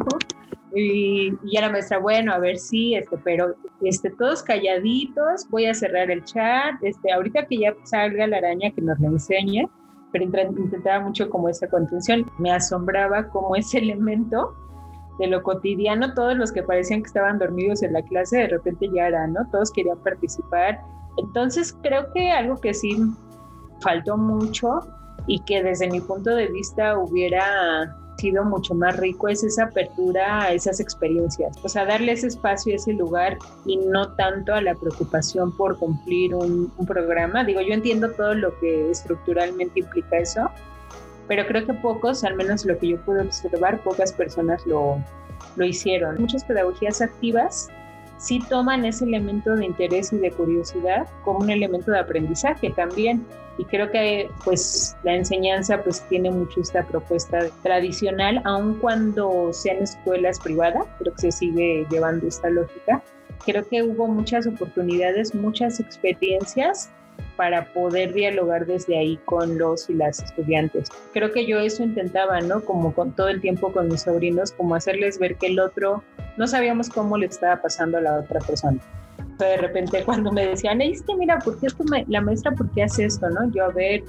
Y, 0.73 1.31
ya 1.51 1.61
la 1.61 1.69
maestra, 1.69 1.99
bueno, 1.99 2.33
a 2.33 2.39
ver 2.39 2.57
si, 2.57 2.95
este, 2.95 3.17
pero 3.17 3.55
este, 3.81 4.09
todos 4.11 4.41
calladitos, 4.43 5.47
voy 5.49 5.65
a 5.65 5.73
cerrar 5.73 6.09
el 6.09 6.23
chat, 6.23 6.75
este, 6.81 7.11
ahorita 7.11 7.45
que 7.47 7.57
ya 7.57 7.75
salga 7.83 8.27
la 8.27 8.37
araña 8.37 8.71
que 8.71 8.81
nos 8.81 8.99
la 8.99 9.07
enseñe, 9.07 9.69
pero 10.11 10.25
intentaba 10.25 11.01
mucho 11.03 11.29
como 11.29 11.49
esa 11.49 11.67
contención, 11.67 12.25
me 12.37 12.51
asombraba 12.51 13.27
como 13.29 13.55
ese 13.55 13.77
elemento 13.79 14.55
de 15.19 15.27
lo 15.27 15.43
cotidiano, 15.43 16.13
todos 16.13 16.35
los 16.35 16.51
que 16.51 16.63
parecían 16.63 17.01
que 17.01 17.07
estaban 17.07 17.37
dormidos 17.37 17.83
en 17.83 17.93
la 17.93 18.01
clase, 18.01 18.37
de 18.37 18.47
repente 18.47 18.89
ya 18.93 19.07
eran, 19.07 19.33
¿no? 19.33 19.41
Todos 19.51 19.71
querían 19.71 19.97
participar. 19.99 20.81
Entonces 21.17 21.77
creo 21.83 22.11
que 22.13 22.31
algo 22.31 22.59
que 22.59 22.73
sí 22.73 22.97
faltó 23.81 24.17
mucho 24.17 24.79
y 25.27 25.39
que 25.41 25.61
desde 25.61 25.89
mi 25.89 25.99
punto 25.99 26.31
de 26.31 26.47
vista 26.47 26.97
hubiera 26.97 27.95
sido 28.21 28.43
mucho 28.45 28.73
más 28.73 28.97
rico 28.97 29.27
es 29.27 29.43
esa 29.43 29.65
apertura 29.65 30.43
a 30.43 30.53
esas 30.53 30.79
experiencias, 30.79 31.57
o 31.63 31.69
sea, 31.69 31.85
darle 31.85 32.13
ese 32.13 32.27
espacio, 32.27 32.75
ese 32.75 32.93
lugar 32.93 33.37
y 33.65 33.77
no 33.77 34.13
tanto 34.13 34.53
a 34.53 34.61
la 34.61 34.75
preocupación 34.75 35.55
por 35.57 35.77
cumplir 35.77 36.33
un, 36.35 36.71
un 36.77 36.85
programa. 36.85 37.43
Digo, 37.43 37.61
yo 37.61 37.73
entiendo 37.73 38.11
todo 38.11 38.33
lo 38.33 38.57
que 38.59 38.91
estructuralmente 38.91 39.79
implica 39.81 40.17
eso, 40.17 40.49
pero 41.27 41.45
creo 41.45 41.65
que 41.65 41.73
pocos, 41.73 42.23
al 42.23 42.35
menos 42.35 42.65
lo 42.65 42.77
que 42.77 42.89
yo 42.89 43.01
pude 43.01 43.21
observar, 43.21 43.81
pocas 43.83 44.13
personas 44.13 44.65
lo, 44.65 44.97
lo 45.55 45.65
hicieron. 45.65 46.19
Muchas 46.19 46.43
pedagogías 46.43 47.01
activas 47.01 47.69
sí 48.17 48.39
toman 48.49 48.85
ese 48.85 49.05
elemento 49.05 49.55
de 49.55 49.65
interés 49.65 50.13
y 50.13 50.17
de 50.17 50.31
curiosidad 50.31 51.07
como 51.23 51.39
un 51.39 51.49
elemento 51.49 51.91
de 51.91 51.99
aprendizaje 51.99 52.69
también. 52.69 53.25
Y 53.57 53.65
creo 53.65 53.91
que 53.91 54.29
pues 54.43 54.95
la 55.03 55.15
enseñanza 55.15 55.83
pues 55.83 56.01
tiene 56.07 56.31
mucho 56.31 56.61
esta 56.61 56.83
propuesta 56.83 57.49
tradicional, 57.61 58.41
aun 58.45 58.79
cuando 58.79 59.51
sean 59.53 59.77
escuelas 59.83 60.39
privadas, 60.39 60.85
creo 60.99 61.13
que 61.13 61.21
se 61.21 61.31
sigue 61.31 61.85
llevando 61.89 62.27
esta 62.27 62.49
lógica. 62.49 63.01
Creo 63.45 63.67
que 63.67 63.83
hubo 63.83 64.07
muchas 64.07 64.47
oportunidades, 64.47 65.33
muchas 65.35 65.79
experiencias 65.79 66.89
para 67.35 67.65
poder 67.73 68.13
dialogar 68.13 68.65
desde 68.65 68.97
ahí 68.97 69.19
con 69.25 69.57
los 69.57 69.89
y 69.89 69.93
las 69.93 70.21
estudiantes. 70.21 70.89
Creo 71.13 71.31
que 71.31 71.45
yo 71.45 71.59
eso 71.59 71.83
intentaba, 71.83 72.39
¿no? 72.41 72.63
Como 72.63 72.93
con 72.93 73.13
todo 73.15 73.29
el 73.29 73.41
tiempo 73.41 73.71
con 73.71 73.87
mis 73.87 74.01
sobrinos, 74.01 74.51
como 74.51 74.75
hacerles 74.75 75.19
ver 75.19 75.35
que 75.35 75.47
el 75.47 75.59
otro, 75.59 76.03
no 76.37 76.47
sabíamos 76.47 76.89
cómo 76.89 77.17
le 77.17 77.25
estaba 77.25 77.61
pasando 77.61 77.97
a 77.97 78.01
la 78.01 78.19
otra 78.19 78.39
persona. 78.39 78.79
De 79.45 79.57
repente 79.57 80.03
cuando 80.03 80.31
me 80.31 80.47
decían, 80.47 80.81
es 80.81 81.01
que 81.01 81.15
mira, 81.15 81.39
¿por 81.39 81.59
qué 81.59 81.67
esto 81.67 81.83
la 82.07 82.21
maestra, 82.21 82.51
por 82.51 82.69
qué 82.71 82.83
hace 82.83 83.05
esto? 83.05 83.29
¿no? 83.29 83.51
Yo, 83.51 83.65
a 83.65 83.69
ver, 83.69 84.03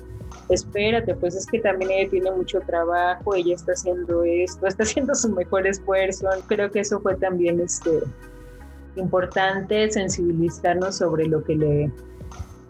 espérate, 0.49 1.15
pues 1.15 1.35
es 1.35 1.47
que 1.47 1.61
también 1.61 1.91
ella 1.91 2.11
tiene 2.11 2.31
mucho 2.31 2.61
trabajo, 2.61 3.35
ella 3.35 3.55
está 3.55 3.73
haciendo 3.73 4.25
esto, 4.25 4.67
está 4.67 4.83
haciendo 4.83 5.15
su 5.15 5.31
mejor 5.31 5.67
esfuerzo. 5.67 6.29
Creo 6.47 6.71
que 6.71 6.81
eso 6.81 7.01
fue 7.01 7.15
también 7.17 7.61
este, 7.61 8.01
importante, 8.97 9.91
sensibilizarnos 9.91 10.97
sobre 10.97 11.27
lo 11.27 11.43
que 11.45 11.55
le, 11.57 11.91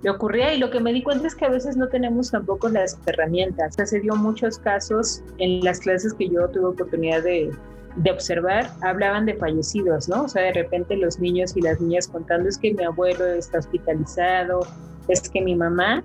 le 0.03 0.11
ocurría 0.11 0.55
y 0.55 0.59
lo 0.59 0.71
que 0.71 0.81
me 0.81 0.93
di 0.93 1.03
cuenta 1.03 1.27
es 1.27 1.35
que 1.35 1.45
a 1.45 1.51
veces 1.51 1.77
no 1.77 1.89
tenemos 1.89 2.31
tampoco 2.31 2.69
las 2.69 2.99
herramientas. 3.07 3.77
se 3.77 4.01
dio 4.01 4.15
muchos 4.17 4.59
casos 4.59 5.23
en 5.39 5.65
las 5.65 5.81
clases 5.81 6.15
que 6.15 6.29
yo 6.29 6.49
tuve 6.49 6.67
oportunidad 6.67 7.23
de, 7.23 7.51
de 7.97 8.11
observar, 8.11 8.71
hablaban 8.81 9.27
de 9.27 9.35
fallecidos, 9.35 10.09
¿no? 10.09 10.25
O 10.25 10.29
sea, 10.29 10.43
de 10.43 10.53
repente 10.53 10.97
los 10.97 11.19
niños 11.19 11.57
y 11.57 11.61
las 11.61 11.81
niñas 11.81 12.09
contando 12.09 12.49
es 12.49 12.59
que 12.59 12.73
mi 12.73 12.85
abuelo 12.85 13.25
está 13.27 13.59
hospitalizado, 13.59 14.61
es 15.09 15.29
que 15.29 15.41
mi 15.41 15.55
mamá, 15.55 16.03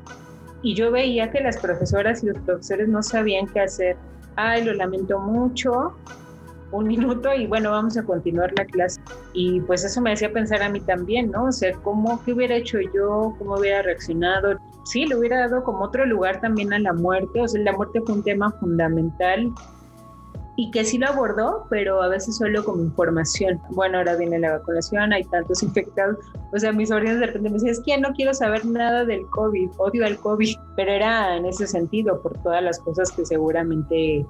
y 0.62 0.74
yo 0.74 0.92
veía 0.92 1.32
que 1.32 1.40
las 1.40 1.58
profesoras 1.58 2.24
y 2.24 2.28
los 2.28 2.38
profesores 2.40 2.88
no 2.90 3.04
sabían 3.04 3.48
qué 3.48 3.62
hacer. 3.62 3.96
Ay, 4.36 4.64
lo 4.64 4.74
lamento 4.74 5.20
mucho, 5.20 5.96
un 6.72 6.88
minuto 6.88 7.34
y 7.34 7.48
bueno, 7.48 7.72
vamos 7.72 7.98
a 7.98 8.04
continuar 8.04 8.52
la 8.58 8.66
clase. 8.66 9.02
Y 9.34 9.62
pues 9.62 9.84
eso 9.84 10.02
me 10.02 10.14
hacía 10.14 10.32
pensar 10.32 10.62
a 10.62 10.70
mí 10.70 10.80
también, 10.82 11.32
¿no? 11.32 11.46
O 11.46 11.52
sea, 11.52 11.74
¿cómo, 11.84 12.22
qué 12.24 12.34
hubiera 12.34 12.56
hecho 12.56 12.80
yo? 12.94 13.36
¿Cómo 13.38 13.56
hubiera 13.56 13.82
reaccionado? 13.82 14.58
Sí, 14.86 15.06
le 15.06 15.16
hubiera 15.16 15.48
dado 15.48 15.64
como 15.64 15.86
otro 15.86 16.06
lugar 16.06 16.42
también 16.42 16.74
a 16.74 16.80
la 16.80 16.94
muerte. 16.94 17.42
O 17.42 17.48
sea, 17.48 17.62
la 17.62 17.74
muerte 17.74 18.02
fue 18.06 18.16
un 18.16 18.24
tema 18.24 18.52
fundamental 18.60 19.52
y 20.60 20.72
que 20.72 20.84
sí 20.84 20.97
lo 20.97 21.08
abordó, 21.08 21.68
pero 21.70 22.01
a 22.01 22.08
veces 22.08 22.38
solo 22.38 22.66
como 22.66 22.82
información. 22.82 23.62
Bueno, 23.70 23.99
ahora 23.99 24.16
viene 24.16 24.39
la 24.39 24.58
vacunación, 24.58 25.14
hay 25.14 25.24
tantos 25.26 25.62
infectados. 25.64 26.18
O 26.51 26.58
sea, 26.58 26.74
mis 26.74 26.89
sobrinos 26.89 27.20
de 27.20 27.28
repente 27.28 27.49
me 27.49 27.53
decían, 27.53 27.72
es 27.72 27.82
que 27.82 27.97
no 27.99 28.12
quiero 28.14 28.34
saber 28.34 28.66
nada 28.66 29.05
del 29.05 29.28
COVID, 29.28 29.70
odio 29.78 30.05
al 30.05 30.18
COVID, 30.18 30.55
pero 30.76 30.91
era 30.91 31.38
en 31.38 31.45
ese 31.45 31.68
sentido, 31.68 32.20
por 32.24 32.34
todas 32.41 32.64
las 32.64 32.80
cosas 32.80 33.12
que 33.12 33.24
seguramente 33.24 34.26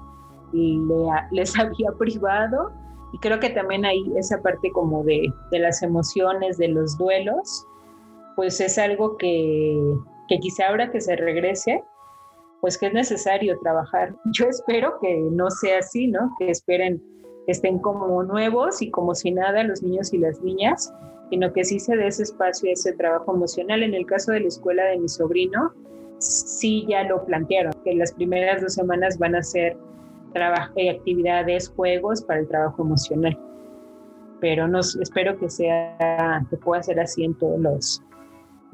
les 1.31 1.57
había 1.59 1.91
privado. 1.97 2.73
Y 3.13 3.19
creo 3.19 3.39
que 3.39 3.49
también 3.49 3.85
hay 3.85 4.03
esa 4.17 4.41
parte 4.41 4.69
como 4.71 5.05
de, 5.05 5.31
de 5.51 5.59
las 5.59 5.81
emociones, 5.81 6.57
de 6.57 6.67
los 6.67 6.97
duelos, 6.97 7.65
pues 8.35 8.59
es 8.59 8.77
algo 8.77 9.15
que, 9.15 9.81
que 10.27 10.39
quizá 10.39 10.67
ahora 10.67 10.91
que 10.91 10.99
se 10.99 11.15
regrese, 11.15 11.85
pues 12.67 12.77
que 12.77 12.87
es 12.87 12.93
necesario 12.93 13.57
trabajar. 13.59 14.13
Yo 14.33 14.47
espero 14.47 14.99
que 14.99 15.15
no 15.31 15.49
sea 15.49 15.79
así, 15.79 16.07
¿no? 16.07 16.35
Que 16.37 16.51
esperen, 16.51 17.01
estén 17.47 17.79
como 17.79 18.21
nuevos 18.23 18.81
y 18.81 18.91
como 18.91 19.15
si 19.15 19.31
nada 19.31 19.63
los 19.63 19.81
niños 19.81 20.13
y 20.13 20.17
las 20.17 20.41
niñas, 20.41 20.93
sino 21.29 21.53
que 21.53 21.63
sí 21.63 21.79
se 21.79 21.95
dé 21.95 22.07
ese 22.07 22.23
espacio, 22.23 22.69
ese 22.69 22.91
trabajo 22.91 23.33
emocional. 23.33 23.83
En 23.83 23.93
el 23.93 24.05
caso 24.05 24.33
de 24.33 24.41
la 24.41 24.47
escuela 24.49 24.83
de 24.83 24.97
mi 24.97 25.07
sobrino, 25.07 25.71
sí 26.17 26.85
ya 26.89 27.03
lo 27.03 27.23
plantearon, 27.23 27.71
que 27.85 27.95
las 27.95 28.11
primeras 28.11 28.61
dos 28.61 28.73
semanas 28.73 29.17
van 29.17 29.35
a 29.35 29.43
ser 29.43 29.77
trabajo, 30.33 30.73
y 30.75 30.89
actividades, 30.89 31.69
juegos 31.69 32.21
para 32.21 32.41
el 32.41 32.49
trabajo 32.49 32.81
emocional. 32.81 33.39
Pero 34.41 34.67
no, 34.67 34.81
espero 34.81 35.39
que 35.39 35.49
sea, 35.49 36.45
que 36.49 36.57
pueda 36.57 36.83
ser 36.83 36.99
así 36.99 37.23
en 37.23 37.33
todos 37.35 37.61
los, 37.61 38.03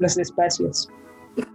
los 0.00 0.18
espacios. 0.18 0.90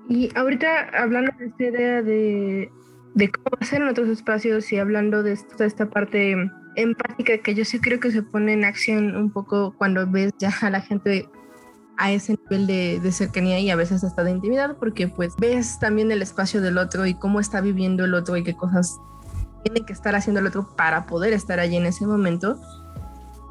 Y 0.10 0.30
ahorita 0.36 0.90
hablando 0.94 1.32
de 1.38 1.46
esta 1.46 1.64
idea 1.64 2.02
de, 2.02 2.72
de 3.14 3.32
cómo 3.32 3.58
hacer 3.60 3.82
en 3.82 3.88
otros 3.88 4.10
espacios 4.10 4.72
y 4.72 4.78
hablando 4.78 5.24
de 5.24 5.34
esta, 5.34 5.66
esta 5.66 5.90
parte 5.90 6.36
empática 6.76 7.38
que 7.40 7.56
yo 7.56 7.66
sí 7.66 7.80
creo 7.80 8.00
que 8.00 8.12
se 8.12 8.24
pone 8.24 8.54
en 8.54 8.64
acción 8.64 9.16
un 9.16 9.32
poco 9.32 9.74
cuando 9.78 10.10
ves 10.10 10.32
ya 10.40 10.54
a 10.62 10.70
la 10.70 10.82
gente 10.82 11.30
a 11.98 12.12
ese 12.12 12.38
nivel 12.44 12.66
de, 12.66 13.00
de, 13.02 13.12
cercanía 13.12 13.60
y 13.60 13.70
a 13.70 13.76
veces 13.76 14.04
hasta 14.06 14.24
de 14.24 14.32
intimidad, 14.32 14.78
porque 14.78 15.10
pues 15.10 15.36
ves 15.38 15.80
también 15.80 16.12
el 16.12 16.22
espacio 16.22 16.62
del 16.62 16.78
otro 16.78 17.06
y 17.06 17.14
cómo 17.14 17.42
está 17.42 17.60
viviendo 17.60 18.06
el 18.06 18.14
otro 18.14 18.38
y 18.38 18.44
qué 18.44 18.56
cosas 18.56 18.98
tiene 19.64 19.86
que 19.86 19.92
estar 19.92 20.16
haciendo 20.16 20.40
el 20.40 20.48
otro 20.48 20.74
para 20.78 21.06
poder 21.06 21.34
estar 21.34 21.60
allí 21.60 21.76
en 21.76 21.86
ese 21.86 22.08
momento. 22.08 22.58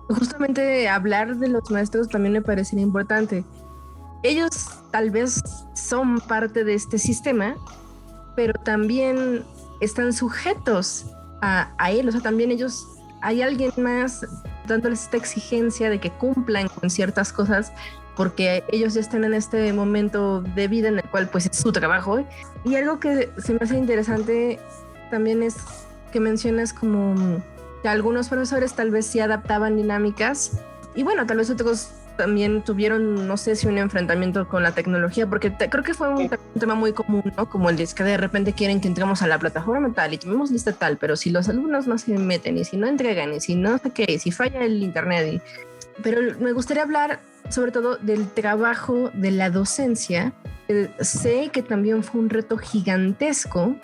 Justamente 0.09 0.89
hablar 0.89 1.37
de 1.37 1.49
los 1.49 1.71
maestros 1.71 2.09
también 2.09 2.33
me 2.33 2.41
parecería 2.41 2.83
importante 2.83 3.45
ellos 4.23 4.69
tal 4.91 5.11
vez 5.11 5.43
son 5.89 6.21
parte 6.21 6.65
de 6.65 6.75
este 6.75 6.99
sistema, 6.99 7.57
pero 8.37 8.53
también 8.65 9.45
están 9.81 10.13
sujetos 10.13 11.07
a, 11.41 11.91
él, 11.91 12.09
o 12.09 12.13
sea, 12.13 12.21
también 12.21 12.51
ellos, 12.51 12.85
hay 13.23 13.43
alguien 13.43 13.73
más 13.77 14.27
dándoles 14.67 15.05
esta 15.05 15.17
exigencia 15.17 15.89
de 15.89 16.01
que 16.01 16.11
cumplan 16.11 16.69
con 16.69 16.91
ciertas 16.91 17.33
cosas 17.33 17.73
porque 18.17 18.65
ellos 18.73 18.95
ya 18.95 19.01
están 19.01 19.23
en 19.23 19.33
este 19.33 19.73
momento 19.73 20.43
de 20.43 20.67
vida 20.67 20.89
en 20.89 20.99
el 20.99 21.05
cual 21.05 21.29
pues 21.29 21.47
es 21.47 21.57
su 21.57 21.71
trabajo. 21.71 22.25
Y 22.65 22.75
algo 22.75 22.99
que 22.99 23.31
se 23.39 23.55
me 23.55 23.61
hace 23.63 23.79
interesante 23.79 24.59
también 25.11 25.45
es 25.45 25.57
que 26.13 26.19
mencionas 26.19 26.73
como 26.73 27.15
que 27.83 27.89
algunos 27.89 28.29
profesores 28.29 28.75
tal 28.75 28.91
vez 28.91 29.07
sí 29.07 29.21
adaptaban 29.21 29.77
dinámicas 29.77 30.59
y 30.97 31.05
bueno, 31.05 31.27
tal 31.27 31.37
vez 31.37 31.49
otros 31.49 31.91
también 32.19 32.63
tuvieron, 32.63 33.27
no 33.27 33.37
sé 33.39 33.57
si 33.57 33.67
un 33.67 33.79
enfrentamiento 33.79 34.47
con 34.49 34.63
la 34.63 34.73
tecnología, 34.73 35.27
porque 35.27 35.51
creo 35.53 35.83
que 35.83 35.95
fue 35.95 36.09
un, 36.11 36.29
tema 36.59 36.75
muy 36.75 36.93
común, 36.93 37.33
¿no? 37.37 37.49
Como 37.49 37.71
el 37.71 37.77
de 37.77 37.87
que 37.87 38.05
de 38.05 38.19
repente 38.19 38.53
quieren 38.53 38.83
que 38.83 38.89
entremos 38.89 39.23
a 39.23 39.27
la 39.27 39.39
plataforma 39.39 39.95
tal 39.95 40.13
y 40.13 40.19
tomemos 40.19 40.51
lista 40.51 40.73
tal, 40.73 40.99
pero 40.99 41.17
si 41.17 41.31
los 41.31 41.49
alumnos 41.49 41.87
no 41.87 41.97
se 41.97 42.19
meten 42.19 42.59
y 42.59 42.65
si 42.65 42.77
no 42.77 42.87
entregan 42.87 43.33
y 43.33 43.41
si 43.41 43.55
no 43.55 43.79
sé 43.79 43.91
qué, 43.91 44.05
y 44.09 44.19
si 44.19 44.33
falla 44.33 44.63
el 44.63 44.83
internet. 44.83 45.33
Y... 45.33 46.03
Pero 46.03 46.21
me 46.41 46.53
gustaría 46.53 46.83
hablar 46.83 47.21
sobre 47.49 47.73
todo 47.73 47.97
del 47.97 48.29
trabajo 48.29 49.11
de 49.15 49.31
la 49.31 49.49
docencia. 49.49 50.33
Eh, 50.69 50.91
sé 51.01 51.49
que 51.51 51.63
también 51.63 52.03
fue 52.03 52.21
un 52.21 52.29
reto 52.29 52.59
gigantesco 52.59 53.77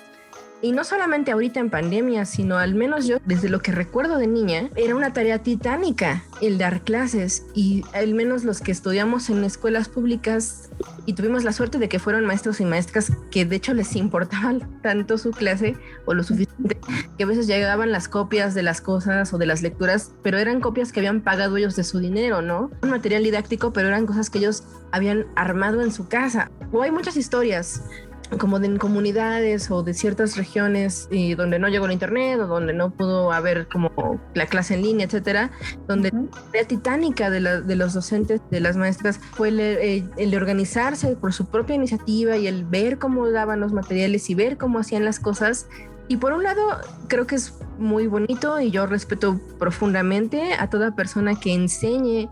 y 0.65 0.73
no 0.73 0.83
solamente 0.83 1.31
ahorita 1.31 1.61
en 1.61 1.69
pandemia, 1.69 2.25
sino 2.25 2.57
al 2.57 2.75
menos 2.75 3.07
yo, 3.07 3.19
desde 3.27 3.51
lo 3.51 3.61
que 3.61 3.71
recuerdo 3.71 4.17
de 4.17 4.27
niña, 4.27 4.71
era 4.77 4.97
una 4.97 5.13
tarea 5.13 5.43
titánica 5.43 6.25
el 6.41 6.57
dar 6.57 6.81
clases 6.81 7.45
y 7.55 7.85
al 7.93 8.15
menos 8.15 8.45
los 8.45 8.63
que 8.63 8.73
estudiamos 8.73 9.29
en 9.29 9.45
escuelas 9.45 9.91
públicas 9.91 10.71
y 11.05 11.13
tuvimos 11.13 11.45
la 11.45 11.53
suerte 11.53 11.79
de 11.79 11.91
que 11.91 11.99
fueron 11.99 12.25
maestros 12.25 12.61
y 12.61 12.65
maestras 12.65 13.13
que 13.31 13.45
de 13.45 13.57
hecho 13.57 13.75
les 13.75 13.95
importaba 13.95 14.55
tanto 14.83 15.19
su 15.19 15.33
clase 15.33 15.77
o 16.07 16.15
lo 16.15 16.23
suficiente 16.23 16.79
que 17.19 17.25
a 17.25 17.27
veces 17.27 17.47
llegaban 17.47 17.93
las 17.93 18.09
copias 18.09 18.55
de 18.55 18.63
las 18.63 18.81
cosas 18.81 19.33
o 19.35 19.39
de 19.39 19.47
las 19.47 19.63
lecturas, 19.63 20.13
pero 20.23 20.39
eran 20.39 20.61
copias 20.61 20.93
que 20.93 21.01
habían 21.01 21.21
pagado 21.21 21.59
ellos 21.59 21.77
de 21.77 21.85
su 21.85 21.99
dinero, 21.99 22.41
¿no? 22.41 22.71
Un 22.83 22.91
material 22.91 23.23
didáctico, 23.23 23.73
pero 23.73 23.89
eran 23.89 24.07
cosas 24.07 24.31
que 24.31 24.39
ellos 24.39 24.65
habían 24.93 25.27
armado 25.37 25.83
en 25.83 25.93
su 25.93 26.09
casa. 26.09 26.51
O 26.73 26.83
hay 26.83 26.91
muchas 26.91 27.17
historias 27.17 27.83
como 28.39 28.59
de 28.59 28.79
comunidades 28.79 29.71
o 29.71 29.83
de 29.83 29.95
ciertas 29.95 30.37
regiones 30.37 31.09
y 31.11 31.35
donde 31.35 31.59
no 31.59 31.69
llegó 31.69 31.87
el 31.87 31.93
internet 31.93 32.41
o 32.41 32.47
donde 32.47 32.73
no 32.73 32.91
pudo 32.91 33.33
haber 33.33 33.69
como 33.69 34.21
la 34.35 34.47
clase 34.47 34.75
en 34.75 34.83
línea, 34.83 35.07
etcétera, 35.07 35.51
donde 35.87 36.13
la 36.53 36.65
titánica 36.67 37.31
de, 37.31 37.63
de, 37.63 37.77
los 37.77 37.95
docentes, 37.95 38.41
de 38.51 38.61
las 38.61 38.77
maestras, 38.77 39.19
fue 39.19 39.49
el, 39.49 39.61
eh, 39.61 40.05
el, 40.17 40.31
de 40.31 40.37
organizarse 40.37 41.17
por 41.17 41.33
su 41.33 41.47
propia 41.47 41.77
iniciativa 41.77 42.37
y 42.37 42.47
el 42.47 42.65
ver 42.65 42.99
cómo 42.99 43.31
daban 43.31 43.61
los 43.61 43.73
materiales 43.73 44.29
y 44.31 44.35
ver 44.35 44.57
cómo 44.57 44.79
hacían 44.79 45.05
las 45.05 45.21
cosas. 45.21 45.67
Y 46.09 46.17
por 46.19 46.33
un 46.33 46.43
lado, 46.43 46.63
creo 47.09 47.27
que 47.27 47.37
es 47.37 47.55
muy 47.79 48.07
bonito 48.07 48.61
y 48.61 48.71
yo 48.71 48.87
respeto 48.87 49.41
profundamente 49.59 50.55
a 50.55 50.69
toda 50.69 50.95
persona 50.95 51.39
que 51.39 51.55
enseñe 51.55 52.29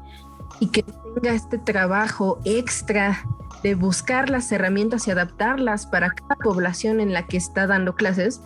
y 0.60 0.68
que 0.68 0.84
tenga 1.14 1.34
este 1.34 1.58
trabajo 1.58 2.38
extra 2.44 3.24
de 3.62 3.74
buscar 3.74 4.30
las 4.30 4.50
herramientas 4.50 5.06
y 5.06 5.10
adaptarlas 5.10 5.86
para 5.86 6.10
cada 6.10 6.36
población 6.36 7.00
en 7.00 7.12
la 7.12 7.26
que 7.26 7.36
está 7.36 7.66
dando 7.66 7.94
clases, 7.94 8.40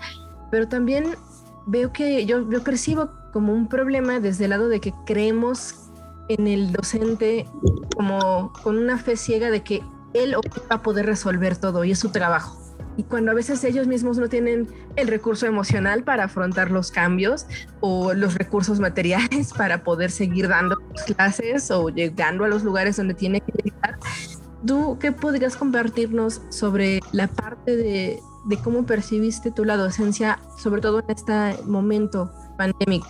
pero 0.51 0.69
también 0.69 1.17
veo 1.67 1.93
que 1.93 2.27
yo, 2.27 2.49
percibo 2.62 3.11
como 3.33 3.53
un 3.53 3.69
problema 3.69 4.21
desde 4.21 4.45
el 4.45 4.51
lado 4.51 4.69
de 4.69 4.81
que 4.81 4.95
creemos 5.05 5.91
en 6.29 6.47
el 6.47 6.73
docente 6.73 7.49
como 7.95 8.53
con 8.62 8.79
una 8.79 8.99
fe 8.99 9.17
ciega 9.17 9.51
de 9.51 9.62
que 9.62 9.83
él 10.14 10.35
va 10.35 10.77
a 10.77 10.83
poder 10.83 11.07
resolver 11.07 11.57
todo 11.57 11.85
y 11.85 11.93
es 11.93 11.99
su 11.99 12.11
trabajo. 12.11 12.59
Y 12.97 13.03
cuando 13.03 13.31
a 13.31 13.35
veces 13.35 13.62
ellos 13.64 13.87
mismos 13.87 14.17
no 14.17 14.29
tienen 14.29 14.69
el 14.97 15.09
recurso 15.09 15.47
emocional 15.47 16.03
para 16.03 16.25
afrontar 16.25 16.71
los 16.71 16.91
cambios 16.91 17.47
o 17.81 18.14
los 18.14 18.35
recursos 18.35 18.81
materiales 18.81 19.53
para 19.57 19.85
poder 19.85 20.11
seguir 20.11 20.49
dando 20.49 20.77
clases 21.05 21.71
o 21.71 21.91
llegando 21.91 22.45
a 22.45 22.49
los 22.49 22.64
lugares 22.64 22.97
donde 22.97 23.14
tiene 23.14 23.41
que 23.43 23.53
llegar, 23.62 23.99
¿Tú 24.67 24.99
qué 25.01 25.12
podrías 25.12 25.57
compartirnos 25.57 26.43
sobre 26.49 27.01
la 27.12 27.29
parte 27.29 27.77
de, 27.77 28.21
cómo 28.64 28.85
percibiste 28.85 29.53
tú 29.53 29.64
la 29.64 29.77
docencia, 29.77 30.41
sobre 30.57 30.81
todo 30.81 31.01
en 31.01 31.11
este 31.11 31.62
momento 31.64 32.31
pandémico? 32.57 33.07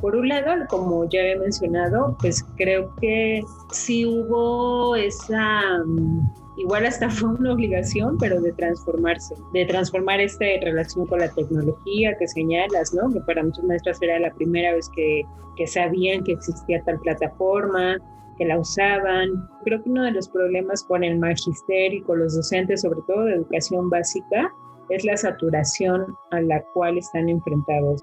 Por 0.00 0.16
un 0.16 0.28
lado, 0.28 0.66
como 0.68 1.08
ya 1.08 1.20
he 1.20 1.38
mencionado, 1.38 2.16
pues 2.20 2.44
creo 2.56 2.94
que 2.96 3.42
sí 3.72 4.04
hubo 4.04 4.94
esa, 4.96 5.78
mm, 5.86 6.30
igual 6.58 6.84
hasta 6.84 7.08
fue 7.10 7.30
una 7.30 7.54
obligación, 7.54 8.18
pero 8.18 8.40
de 8.42 8.52
transformarse, 8.52 9.34
de 9.54 9.64
transformar 9.64 10.20
esta 10.20 10.44
relación 10.62 11.06
con 11.06 11.20
la 11.20 11.32
tecnología 11.32 12.14
que 12.18 12.28
señalas, 12.28 12.92
¿no? 12.92 13.10
Que 13.10 13.20
para 13.20 13.42
muchos 13.42 13.64
maestras 13.64 14.02
era 14.02 14.18
la 14.18 14.34
primera 14.34 14.74
vez 14.74 14.90
que, 14.90 15.22
que 15.56 15.66
sabían 15.66 16.24
que 16.24 16.32
existía 16.32 16.82
tal 16.84 16.98
plataforma, 17.00 17.96
que 18.36 18.44
la 18.44 18.58
usaban. 18.58 19.48
Creo 19.64 19.82
que 19.82 19.90
uno 19.90 20.04
de 20.04 20.12
los 20.12 20.28
problemas 20.28 20.82
con 20.84 21.04
el 21.04 21.18
magisterio 21.18 21.98
y 21.98 22.02
con 22.02 22.18
los 22.18 22.34
docentes, 22.34 22.82
sobre 22.82 23.00
todo 23.06 23.24
de 23.24 23.34
educación 23.34 23.90
básica, 23.90 24.52
es 24.90 25.04
la 25.04 25.16
saturación 25.16 26.06
a 26.30 26.40
la 26.40 26.62
cual 26.72 26.98
están 26.98 27.28
enfrentados. 27.28 28.00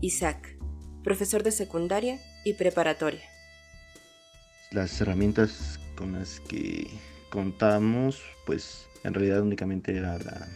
Isaac, 0.00 0.56
profesor 1.02 1.42
de 1.42 1.50
secundaria 1.50 2.18
y 2.44 2.54
preparatoria. 2.54 3.22
Las 4.70 5.00
herramientas 5.00 5.80
con 5.96 6.12
las 6.12 6.40
que 6.40 6.88
contamos, 7.30 8.22
pues 8.46 8.86
en 9.04 9.14
realidad 9.14 9.42
únicamente 9.42 9.96
era 9.96 10.18
la, 10.18 10.46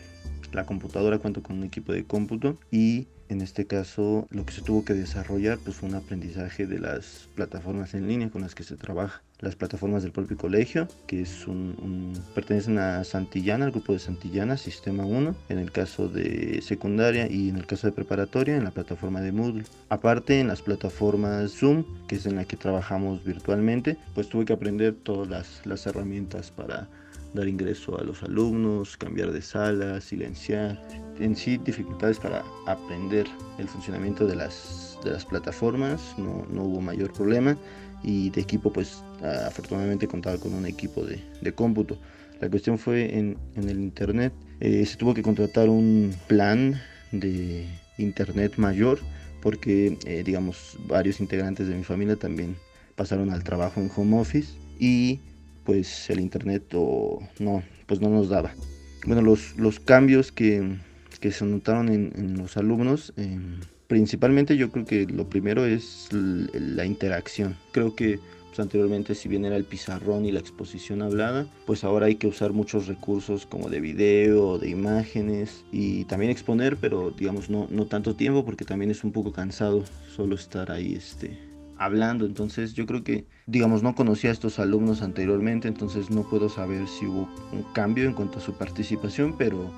la 0.52 0.66
computadora, 0.66 1.18
cuento 1.18 1.42
con 1.42 1.58
un 1.58 1.64
equipo 1.64 1.92
de 1.92 2.04
cómputo 2.04 2.58
y 2.70 3.08
en 3.32 3.40
este 3.40 3.66
caso, 3.66 4.28
lo 4.30 4.46
que 4.46 4.52
se 4.52 4.62
tuvo 4.62 4.84
que 4.84 4.94
desarrollar 4.94 5.58
pues, 5.58 5.76
fue 5.76 5.88
un 5.88 5.94
aprendizaje 5.94 6.66
de 6.66 6.78
las 6.78 7.28
plataformas 7.34 7.94
en 7.94 8.06
línea 8.06 8.30
con 8.30 8.42
las 8.42 8.54
que 8.54 8.62
se 8.62 8.76
trabaja. 8.76 9.22
Las 9.40 9.56
plataformas 9.56 10.04
del 10.04 10.12
propio 10.12 10.36
colegio, 10.36 10.86
que 11.08 11.22
es 11.22 11.48
un, 11.48 12.12
pertenecen 12.34 12.78
a 12.78 13.02
Santillana, 13.02 13.64
al 13.64 13.72
grupo 13.72 13.92
de 13.92 13.98
Santillana, 13.98 14.56
Sistema 14.56 15.04
1, 15.04 15.34
en 15.48 15.58
el 15.58 15.72
caso 15.72 16.06
de 16.06 16.62
secundaria 16.62 17.28
y 17.28 17.48
en 17.48 17.56
el 17.56 17.66
caso 17.66 17.88
de 17.88 17.92
preparatoria, 17.92 18.56
en 18.56 18.64
la 18.64 18.70
plataforma 18.70 19.20
de 19.20 19.32
Moodle. 19.32 19.64
Aparte, 19.88 20.38
en 20.38 20.46
las 20.46 20.62
plataformas 20.62 21.50
Zoom, 21.50 21.84
que 22.06 22.16
es 22.16 22.26
en 22.26 22.36
la 22.36 22.44
que 22.44 22.56
trabajamos 22.56 23.24
virtualmente, 23.24 23.96
pues 24.14 24.28
tuve 24.28 24.44
que 24.44 24.52
aprender 24.52 24.94
todas 24.94 25.28
las, 25.28 25.66
las 25.66 25.86
herramientas 25.86 26.52
para 26.52 26.88
dar 27.34 27.48
ingreso 27.48 27.98
a 27.98 28.04
los 28.04 28.22
alumnos, 28.22 28.96
cambiar 28.96 29.32
de 29.32 29.42
sala, 29.42 30.00
silenciar. 30.00 30.80
En 31.18 31.36
sí, 31.36 31.58
dificultades 31.58 32.18
para 32.18 32.44
aprender 32.66 33.26
el 33.58 33.68
funcionamiento 33.68 34.26
de 34.26 34.36
las, 34.36 34.98
de 35.04 35.10
las 35.10 35.24
plataformas, 35.24 36.14
no, 36.18 36.46
no 36.50 36.64
hubo 36.64 36.80
mayor 36.80 37.12
problema. 37.12 37.56
Y 38.04 38.30
de 38.30 38.40
equipo, 38.40 38.72
pues 38.72 39.04
afortunadamente 39.46 40.08
contaba 40.08 40.36
con 40.38 40.54
un 40.54 40.66
equipo 40.66 41.04
de, 41.04 41.22
de 41.40 41.52
cómputo. 41.54 41.98
La 42.40 42.50
cuestión 42.50 42.76
fue 42.76 43.16
en, 43.16 43.38
en 43.54 43.68
el 43.68 43.78
internet, 43.78 44.32
eh, 44.58 44.84
se 44.84 44.96
tuvo 44.96 45.14
que 45.14 45.22
contratar 45.22 45.68
un 45.68 46.14
plan 46.26 46.80
de 47.12 47.68
internet 47.98 48.54
mayor 48.56 48.98
porque, 49.40 49.96
eh, 50.06 50.22
digamos, 50.24 50.76
varios 50.86 51.20
integrantes 51.20 51.68
de 51.68 51.74
mi 51.74 51.84
familia 51.84 52.16
también 52.16 52.56
pasaron 52.96 53.30
al 53.30 53.44
trabajo 53.44 53.80
en 53.80 53.90
home 53.94 54.20
office 54.20 54.54
y 54.78 55.20
pues 55.64 56.10
el 56.10 56.20
internet 56.20 56.62
no, 57.38 57.62
pues 57.86 58.00
no 58.00 58.08
nos 58.08 58.28
daba. 58.28 58.54
Bueno, 59.06 59.22
los, 59.22 59.56
los 59.56 59.80
cambios 59.80 60.32
que, 60.32 60.76
se 61.20 61.44
notaron 61.44 61.88
en, 61.88 62.38
los 62.38 62.56
alumnos, 62.56 63.12
em, 63.16 63.60
principalmente 63.88 64.56
yo 64.56 64.70
creo 64.70 64.84
que 64.84 65.06
lo 65.06 65.28
primero 65.28 65.64
es 65.64 66.08
la 66.12 66.84
interacción. 66.84 67.56
Creo 67.72 67.94
que 67.94 68.18
pues, 68.52 68.60
anteriormente 68.60 69.14
si 69.14 69.30
bien 69.30 69.46
era 69.46 69.56
el 69.56 69.64
pizarrón 69.64 70.26
y 70.26 70.30
la 70.30 70.40
exposición 70.40 71.00
hablada, 71.00 71.46
pues 71.64 71.84
ahora 71.84 72.06
hay 72.06 72.16
que 72.16 72.26
usar 72.26 72.52
muchos 72.52 72.86
recursos 72.86 73.46
como 73.46 73.70
de 73.70 73.80
video, 73.80 74.58
de 74.58 74.68
imágenes 74.68 75.64
y 75.72 76.04
también 76.04 76.30
exponer, 76.30 76.76
pero 76.76 77.12
digamos 77.12 77.48
no, 77.48 77.66
no 77.70 77.86
tanto 77.86 78.14
tiempo 78.14 78.44
porque 78.44 78.66
también 78.66 78.90
es 78.90 79.04
un 79.04 79.12
poco 79.12 79.32
cansado 79.32 79.84
solo 80.14 80.34
estar 80.34 80.70
ahí 80.70 80.92
este, 80.94 81.38
hablando. 81.84 82.26
Entonces 82.26 82.74
yo 82.74 82.86
creo 82.86 83.04
que, 83.04 83.26
digamos, 83.46 83.82
no 83.82 83.94
conocía 83.94 84.30
a 84.30 84.32
estos 84.32 84.58
alumnos 84.58 85.02
anteriormente, 85.02 85.68
entonces 85.68 86.10
no 86.10 86.28
puedo 86.28 86.48
saber 86.48 86.86
si 86.88 87.06
hubo 87.06 87.28
un 87.52 87.62
cambio 87.74 88.04
en 88.04 88.14
cuanto 88.14 88.38
a 88.38 88.42
su 88.42 88.54
participación, 88.54 89.36
pero 89.36 89.70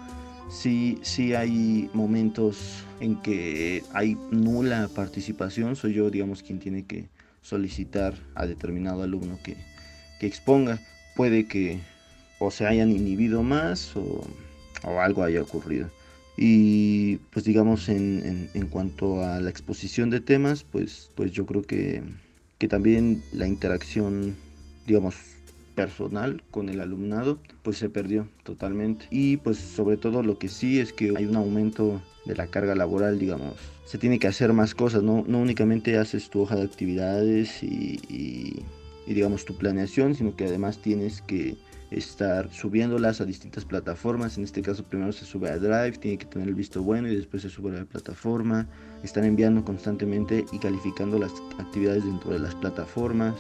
sí, 0.49 0.99
sí 1.03 1.35
hay 1.35 1.91
momentos 1.93 2.85
en 3.01 3.21
que 3.23 3.83
hay 3.93 4.17
nula 4.31 4.89
participación. 4.95 5.77
Soy 5.77 5.95
yo, 5.95 6.11
digamos, 6.11 6.43
quien 6.43 6.59
tiene 6.59 6.85
que 6.85 7.09
solicitar 7.43 8.15
a 8.35 8.47
determinado 8.47 9.03
alumno 9.03 9.39
que, 9.43 9.57
que 10.21 10.27
exponga. 10.27 10.81
Puede 11.17 11.47
que 11.47 11.81
o 12.39 12.51
se 12.51 12.67
hayan 12.67 12.91
inhibido 12.91 13.43
más 13.43 13.97
o, 13.97 14.27
o 14.85 15.01
algo 15.01 15.23
haya 15.23 15.43
ocurrido. 15.43 15.91
Y 16.37 17.17
pues 17.31 17.45
digamos 17.45 17.89
en, 17.89 18.51
en, 18.55 18.67
cuanto 18.67 19.25
a 19.25 19.41
la 19.41 19.51
exposición 19.51 20.11
de 20.11 20.21
temas, 20.21 20.65
pues, 20.65 21.11
pues 21.15 21.33
yo 21.33 21.47
creo 21.47 21.63
que, 21.63 22.03
que 22.59 22.67
también 22.67 23.23
la 23.33 23.47
interacción, 23.47 24.35
digamos, 24.87 25.15
personal 25.75 26.43
con 26.51 26.69
el 26.69 26.81
alumnado, 26.81 27.39
pues 27.63 27.79
se 27.79 27.89
perdió 27.89 28.29
totalmente. 28.43 29.07
Y 29.11 29.37
pues 29.39 29.59
sobre 29.59 29.97
todo 29.97 30.23
lo 30.23 30.39
que 30.39 30.49
sí 30.49 30.81
es 30.81 30.93
que 30.93 31.13
hay 31.17 31.27
un 31.27 31.37
aumento 31.37 32.03
de 32.25 32.35
la 32.35 32.47
carga 32.47 32.75
laboral, 32.75 33.19
digamos. 33.19 33.55
Se 33.85 33.99
tiene 33.99 34.19
que 34.19 34.27
hacer 34.27 34.53
más 34.53 34.75
cosas, 34.75 35.03
no, 35.03 35.25
no 35.27 35.39
únicamente 35.39 35.99
haces 35.99 36.31
tu 36.31 36.41
hoja 36.41 36.57
de 36.57 36.63
actividades 36.63 37.63
y, 37.63 38.01
y, 38.09 38.63
y 39.07 39.15
digamos 39.15 39.45
tu 39.45 39.57
planeación, 39.57 40.15
sino 40.15 40.35
que 40.35 40.47
además 40.47 40.79
tienes 40.79 41.21
que 41.23 41.57
estar 41.91 42.51
subiéndolas 42.53 43.21
a 43.21 43.25
distintas 43.25 43.65
plataformas. 43.65 44.37
En 44.39 44.45
este 44.45 44.63
caso 44.63 44.85
primero 44.85 45.13
se 45.13 45.25
sube 45.25 45.51
a 45.51 45.59
Drive, 45.59 45.99
tiene 45.99 46.19
que 46.19 46.27
tener 46.27 46.49
el 46.49 46.55
visto 46.55 46.83
bueno 46.83 47.09
y 47.09 47.17
después 47.17 47.43
se 47.43 47.51
sube 47.51 47.71
a 47.71 47.81
la 47.81 47.85
plataforma. 47.85 48.67
Están 49.03 49.25
enviando 49.25 49.65
constantemente 49.65 50.45
y 50.53 50.59
calificando 50.59 51.19
las 51.19 51.33
actividades 51.59 52.05
dentro 52.05 52.33
de 52.33 52.41
las 52.41 52.55
plataformas. 52.57 53.35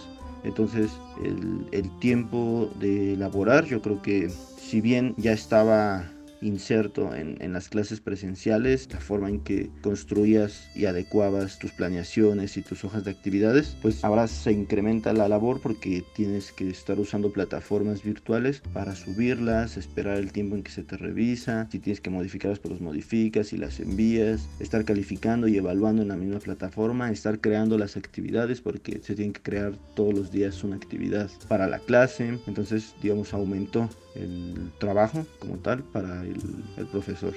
Entonces 0.45 0.90
el, 1.24 1.66
el 1.72 1.99
tiempo 2.01 2.70
de 2.78 3.14
elaborar 3.14 3.64
yo 3.64 3.80
creo 3.80 4.03
que 4.03 4.30
si 4.30 4.80
bien 4.80 5.14
ya 5.16 5.32
estaba 5.32 6.05
inserto 6.45 7.14
en, 7.14 7.36
en, 7.40 7.53
las 7.53 7.68
clases 7.68 8.01
presenciales, 8.01 8.88
la 8.92 9.01
forma 9.01 9.28
en 9.28 9.40
que 9.40 9.70
construías 9.82 10.68
y 10.74 10.84
adecuabas 10.86 11.59
tus 11.59 11.72
planeaciones 11.72 12.57
y 12.57 12.62
tus 12.62 12.84
hojas 12.84 13.05
de 13.05 13.11
actividades, 13.11 13.76
pues 13.80 14.05
ahora 14.05 14.28
se 14.28 14.53
incrementa 14.53 15.12
la 15.12 15.28
labor 15.28 15.61
porque 15.61 16.05
tienes 16.14 16.53
que 16.53 16.68
estar 16.68 16.99
usando 17.01 17.32
plataformas 17.32 18.03
virtuales 18.03 18.62
para 18.72 18.95
subirlas, 18.95 19.76
esperar 19.76 20.18
el 20.18 20.32
tiempo 20.32 20.57
en 20.57 20.62
que 20.62 20.70
se 20.70 20.82
te 20.82 20.97
revisa, 20.97 21.68
si 21.70 21.78
tienes 21.78 22.01
que 22.01 22.11
modificarlas 22.11 22.59
pues 22.59 22.72
los 22.72 22.80
modificas 22.80 23.53
y 23.53 23.57
las 23.57 23.80
envías, 23.80 24.49
estar 24.61 24.84
calificando 24.84 25.49
y 25.49 25.57
evaluando 25.57 26.03
en 26.03 26.09
la 26.09 26.16
misma 26.16 26.38
plataforma, 26.40 27.11
estar 27.11 27.40
creando 27.40 27.78
las 27.78 27.97
actividades 27.97 28.61
porque 28.61 29.01
se 29.03 29.14
tienen 29.14 29.32
que 29.32 29.42
crear 29.42 29.72
todos 29.95 30.14
los 30.14 30.30
días 30.30 30.62
una 30.64 30.76
actividad 30.76 31.30
para 31.49 31.66
la 31.66 31.78
clase, 31.78 32.38
entonces 32.47 32.95
digamos 33.03 33.32
aumentó 33.32 33.88
el 34.14 34.70
trabajo 34.78 35.26
como 35.38 35.57
tal 35.57 35.82
para 35.82 36.22
el, 36.22 36.34
el 36.76 36.87
profesor. 36.87 37.32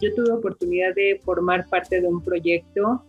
Yo 0.00 0.14
tuve 0.14 0.32
oportunidad 0.32 0.94
de 0.94 1.20
formar 1.24 1.66
parte 1.68 2.00
de 2.00 2.06
un 2.06 2.22
proyecto 2.22 3.02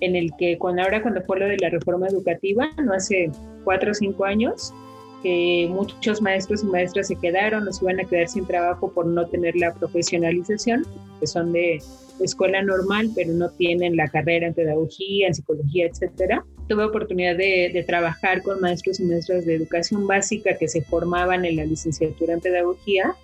en 0.00 0.16
el 0.16 0.30
que 0.36 0.58
cuando 0.58 0.82
ahora 0.82 1.00
cuando 1.00 1.22
fue 1.22 1.38
lo 1.38 1.46
de 1.46 1.56
la 1.58 1.70
reforma 1.70 2.08
educativa, 2.08 2.68
no 2.82 2.92
hace 2.92 3.30
cuatro 3.64 3.92
o 3.92 3.94
cinco 3.94 4.24
años, 4.24 4.74
que 5.22 5.68
muchos 5.70 6.20
maestros 6.20 6.64
y 6.64 6.66
maestras 6.66 7.06
se 7.06 7.16
quedaron 7.16 7.66
o 7.68 7.72
se 7.72 7.84
iban 7.84 8.00
a 8.00 8.04
quedar 8.04 8.28
sin 8.28 8.44
trabajo 8.44 8.92
por 8.92 9.06
no 9.06 9.26
tener 9.28 9.54
la 9.56 9.72
profesionalización, 9.72 10.84
que 11.20 11.26
son 11.26 11.52
de 11.52 11.80
escuela 12.20 12.62
normal, 12.62 13.10
pero 13.14 13.32
no 13.32 13.48
tienen 13.50 13.96
la 13.96 14.08
carrera 14.08 14.48
en 14.48 14.54
pedagogía, 14.54 15.28
en 15.28 15.34
psicología, 15.34 15.86
etcétera. 15.86 16.44
Tuve 16.72 16.84
oportunidad 16.84 17.36
de, 17.36 17.70
de, 17.70 17.82
trabajar 17.82 18.42
con 18.42 18.60
maestros 18.60 18.98
y 18.98 19.04
maestras 19.04 19.44
de 19.44 19.56
educación 19.56 20.06
básica 20.06 20.56
que 20.56 20.68
se 20.68 20.80
formaban 20.80 21.44
en 21.44 21.56
la 21.56 21.66
licenciatura 21.66 22.32
en 22.32 22.40
pedagogía. 22.40 23.14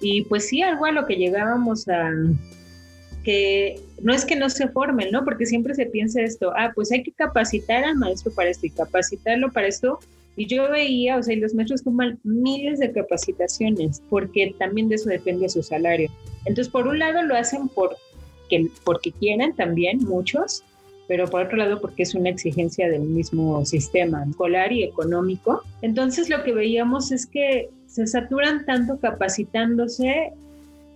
Y 0.00 0.22
pues 0.22 0.48
sí, 0.48 0.60
algo 0.62 0.86
a 0.86 0.90
lo 0.90 1.06
que 1.06 1.14
llegábamos 1.14 1.86
a, 1.88 2.10
que 3.26 3.80
no 4.02 4.14
es 4.14 4.24
que 4.24 4.36
no 4.36 4.48
se 4.48 4.68
formen, 4.68 5.10
¿no? 5.10 5.24
Porque 5.24 5.46
siempre 5.46 5.74
se 5.74 5.86
piensa 5.86 6.20
esto, 6.20 6.52
ah, 6.56 6.70
pues 6.74 6.92
hay 6.92 7.02
que 7.02 7.10
capacitar 7.10 7.84
al 7.84 7.96
maestro 7.96 8.32
para 8.32 8.50
esto 8.50 8.66
y 8.66 8.70
capacitarlo 8.70 9.50
para 9.50 9.66
esto. 9.66 9.98
Y 10.36 10.46
yo 10.46 10.70
veía, 10.70 11.16
o 11.16 11.22
sea, 11.24 11.34
los 11.36 11.52
maestros 11.52 11.82
toman 11.82 12.20
miles 12.22 12.78
de 12.78 12.92
capacitaciones, 12.92 14.00
porque 14.08 14.54
también 14.58 14.88
de 14.88 14.94
eso 14.94 15.08
depende 15.08 15.48
su 15.48 15.62
salario. 15.62 16.08
Entonces, 16.44 16.68
por 16.68 16.86
un 16.86 17.00
lado 17.00 17.22
lo 17.22 17.34
hacen 17.34 17.68
por, 17.68 17.96
que, 18.48 18.68
porque 18.84 19.10
quieren 19.10 19.54
también 19.54 19.98
muchos, 20.04 20.62
pero 21.08 21.26
por 21.26 21.42
otro 21.42 21.56
lado 21.56 21.80
porque 21.80 22.02
es 22.02 22.14
una 22.14 22.30
exigencia 22.30 22.88
del 22.88 23.02
mismo 23.02 23.64
sistema 23.64 24.24
escolar 24.24 24.72
y 24.72 24.84
económico. 24.84 25.62
Entonces 25.82 26.28
lo 26.28 26.42
que 26.42 26.52
veíamos 26.52 27.12
es 27.12 27.26
que 27.26 27.70
se 27.86 28.06
saturan 28.06 28.64
tanto 28.66 28.98
capacitándose 28.98 30.32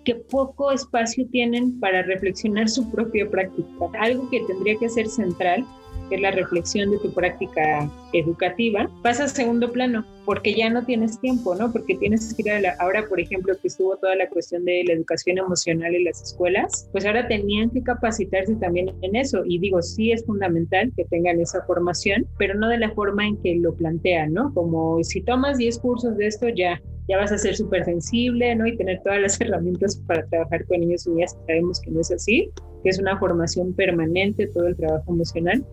que 0.04 0.14
poco 0.14 0.72
espacio 0.72 1.26
tienen 1.30 1.78
para 1.78 2.02
reflexionar 2.02 2.68
su 2.68 2.90
propia 2.90 3.28
práctica. 3.28 3.68
Algo 3.98 4.28
que 4.30 4.40
tendría 4.40 4.76
que 4.76 4.88
ser 4.88 5.08
central, 5.08 5.64
es 6.16 6.20
la 6.20 6.30
reflexión 6.30 6.90
de 6.90 6.98
tu 6.98 7.12
práctica 7.12 7.90
educativa, 8.12 8.90
pasa 9.02 9.24
a 9.24 9.28
segundo 9.28 9.70
plano 9.72 10.04
porque 10.30 10.54
ya 10.54 10.70
no 10.70 10.84
tienes 10.84 11.20
tiempo, 11.20 11.54
¿no? 11.56 11.72
Porque 11.72 11.96
tienes 11.96 12.32
que 12.34 12.42
ir 12.42 12.50
a 12.52 12.61
la, 12.61 12.76
ahora, 12.78 13.04
por 13.08 13.18
ejemplo, 13.18 13.52
que 13.61 13.66
estuvo 13.66 13.96
toda 13.96 14.14
la 14.14 14.28
cuestión 14.28 14.64
de 14.64 14.84
la 14.86 14.92
educación 14.92 15.38
emocional 15.38 15.92
en 15.92 16.04
las 16.04 16.22
escuelas, 16.22 16.88
pues 16.92 17.04
ahora 17.04 17.26
tenían 17.26 17.70
que 17.70 17.82
capacitarse 17.82 18.54
también 18.56 18.92
en 19.02 19.16
eso. 19.16 19.42
Y 19.44 19.58
digo, 19.58 19.82
sí 19.82 20.12
es 20.12 20.24
fundamental 20.24 20.92
que 20.96 21.04
tengan 21.06 21.40
esa 21.40 21.64
formación, 21.64 22.28
pero 22.38 22.54
no 22.54 22.68
de 22.68 22.78
la 22.78 22.90
forma 22.92 23.26
en 23.26 23.38
que 23.38 23.56
lo 23.56 23.74
plantean, 23.74 24.34
¿no? 24.34 24.54
Como 24.54 25.02
si 25.02 25.20
tomas 25.20 25.58
10 25.58 25.78
cursos 25.80 26.16
de 26.16 26.26
esto, 26.28 26.48
ya, 26.48 26.80
ya 27.08 27.16
vas 27.16 27.32
a 27.32 27.38
ser 27.38 27.56
súper 27.56 27.84
sensible, 27.84 28.54
¿no? 28.54 28.66
Y 28.66 28.76
tener 28.76 29.00
todas 29.02 29.20
las 29.20 29.40
herramientas 29.40 29.96
para 30.06 30.24
trabajar 30.26 30.64
con 30.66 30.80
niños 30.80 31.06
y 31.06 31.11
niñas, 31.11 31.36
sabemos 31.46 31.80
que 31.80 31.90
no 31.90 32.00
es 32.00 32.11
así, 32.12 32.50
que 32.82 32.90
es 32.90 32.98
una 32.98 33.18
formación 33.18 33.72
permanente, 33.74 34.46
todo 34.46 34.68
el 34.68 34.76
trabajo 34.76 35.12
emocional. 35.12 35.64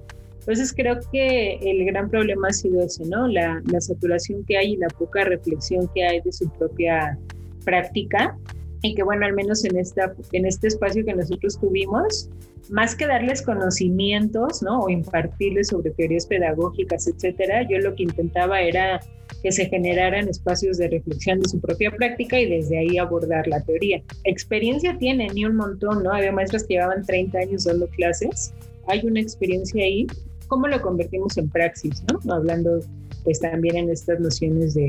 Entonces 0.48 0.74
creo 0.74 0.98
que 1.12 1.56
el 1.56 1.84
gran 1.84 2.10
problema 2.10 2.48
ha 2.48 2.54
sido 2.54 2.82
ese, 2.82 3.04
¿no? 3.06 3.28
La, 3.28 3.62
la 3.70 3.82
saturación 3.82 4.46
que 4.46 4.58
hay 4.58 4.76
y 4.76 4.78
la 4.78 4.88
poca 4.88 5.26
reflexión 5.26 5.90
que 5.94 6.06
hay 6.06 6.22
de 6.22 6.32
su 6.32 6.50
propia 6.52 7.20
práctica 7.66 8.38
y 8.82 8.96
que 8.96 9.04
bueno, 9.04 9.26
al 9.26 9.34
menos 9.34 9.66
en, 9.66 9.76
esta, 9.76 10.14
en 10.32 10.46
este 10.46 10.68
espacio 10.68 11.04
que 11.04 11.14
nosotros 11.14 11.60
tuvimos, 11.60 12.30
más 12.70 12.96
que 12.96 13.08
darles 13.08 13.42
conocimientos, 13.42 14.64
¿no? 14.64 14.84
O 14.84 14.90
impartirles 14.90 15.68
sobre 15.68 15.92
teorías 15.92 16.26
pedagógicas, 16.26 17.08
etcétera, 17.08 17.68
yo 17.68 17.80
lo 17.80 17.94
que 17.96 18.04
intentaba 18.04 18.62
era 18.62 19.02
que 19.44 19.52
se 19.52 19.66
generaran 19.66 20.30
espacios 20.30 20.78
de 20.78 20.88
reflexión 20.88 21.42
de 21.42 21.50
su 21.50 21.60
propia 21.60 21.92
práctica 21.92 22.40
y 22.40 22.50
desde 22.50 22.78
ahí 22.78 22.98
abordar 22.98 23.50
la 23.50 23.62
teoría. 23.66 24.02
Experiencia 24.24 24.98
tienen 24.98 25.34
ni 25.34 25.44
un 25.44 25.58
montón, 25.58 26.04
¿no? 26.04 26.14
Había 26.14 26.32
maestras 26.32 26.64
que 26.64 26.76
llevaban 26.76 27.06
30 27.06 27.38
años 27.38 27.66
dando 27.66 27.88
clases, 27.90 28.54
hay 28.88 29.06
una 29.06 29.20
experiencia 29.20 29.84
ahí 29.84 30.08
cómo 30.48 30.68
lo 30.68 30.82
convertimos 30.82 31.38
en 31.38 31.50
praxis, 31.50 32.04
¿no? 32.12 32.34
Hablando 32.34 32.80
pues 33.24 33.40
también 33.40 33.76
en 33.76 33.90
estas 33.90 34.20
nociones 34.20 34.74
de, 34.74 34.88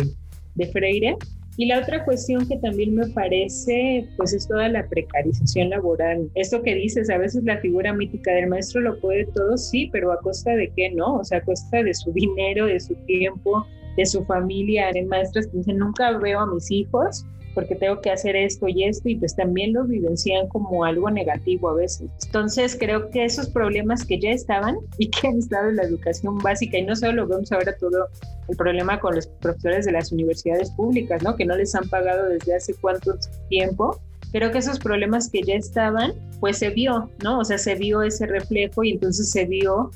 de 0.54 0.66
Freire. 0.68 1.16
Y 1.56 1.66
la 1.66 1.80
otra 1.80 2.04
cuestión 2.04 2.46
que 2.46 2.56
también 2.58 2.94
me 2.94 3.08
parece, 3.08 4.08
pues 4.16 4.32
es 4.32 4.46
toda 4.46 4.68
la 4.68 4.86
precarización 4.88 5.70
laboral. 5.70 6.30
Esto 6.36 6.62
que 6.62 6.76
dices, 6.76 7.10
a 7.10 7.18
veces 7.18 7.42
la 7.42 7.58
figura 7.58 7.92
mítica 7.92 8.32
del 8.32 8.46
maestro 8.46 8.80
lo 8.80 9.00
puede 9.00 9.26
todo, 9.26 9.56
sí, 9.56 9.88
pero 9.90 10.12
a 10.12 10.20
costa 10.20 10.52
de 10.52 10.70
qué, 10.76 10.90
¿no? 10.90 11.16
O 11.16 11.24
sea, 11.24 11.38
a 11.38 11.42
costa 11.42 11.82
de 11.82 11.92
su 11.94 12.12
dinero, 12.12 12.66
de 12.66 12.78
su 12.78 12.94
tiempo, 13.06 13.66
de 13.96 14.06
su 14.06 14.24
familia. 14.24 14.86
Hay 14.94 15.04
maestras 15.04 15.48
que 15.48 15.58
dicen, 15.58 15.78
nunca 15.78 16.16
veo 16.18 16.38
a 16.38 16.46
mis 16.46 16.70
hijos 16.70 17.26
porque 17.58 17.74
tengo 17.74 18.00
que 18.00 18.12
hacer 18.12 18.36
esto 18.36 18.68
y 18.68 18.84
esto, 18.84 19.08
y 19.08 19.16
pues 19.16 19.34
también 19.34 19.72
lo 19.72 19.82
vivencian 19.82 20.46
como 20.46 20.84
algo 20.84 21.10
negativo 21.10 21.70
a 21.70 21.74
veces. 21.74 22.08
Entonces 22.26 22.76
creo 22.78 23.10
que 23.10 23.24
esos 23.24 23.48
problemas 23.48 24.06
que 24.06 24.20
ya 24.20 24.30
estaban 24.30 24.76
y 24.96 25.10
que 25.10 25.26
han 25.26 25.38
estado 25.38 25.70
en 25.70 25.74
la 25.74 25.82
educación 25.82 26.38
básica, 26.38 26.78
y 26.78 26.82
no 26.82 26.94
solo 26.94 27.26
vemos 27.26 27.50
ahora 27.50 27.74
todo 27.76 28.06
el 28.46 28.56
problema 28.56 29.00
con 29.00 29.16
los 29.16 29.26
profesores 29.26 29.86
de 29.86 29.90
las 29.90 30.12
universidades 30.12 30.70
públicas, 30.70 31.20
¿no? 31.24 31.34
Que 31.34 31.46
no 31.46 31.56
les 31.56 31.74
han 31.74 31.88
pagado 31.88 32.28
desde 32.28 32.54
hace 32.54 32.74
cuánto 32.74 33.18
tiempo, 33.48 34.00
creo 34.30 34.52
que 34.52 34.58
esos 34.58 34.78
problemas 34.78 35.28
que 35.28 35.42
ya 35.42 35.54
estaban, 35.54 36.12
pues 36.38 36.58
se 36.58 36.70
vio, 36.70 37.10
¿no? 37.24 37.40
O 37.40 37.44
sea, 37.44 37.58
se 37.58 37.74
vio 37.74 38.02
ese 38.02 38.26
reflejo 38.26 38.84
y 38.84 38.92
entonces 38.92 39.32
se 39.32 39.46
vio 39.46 39.90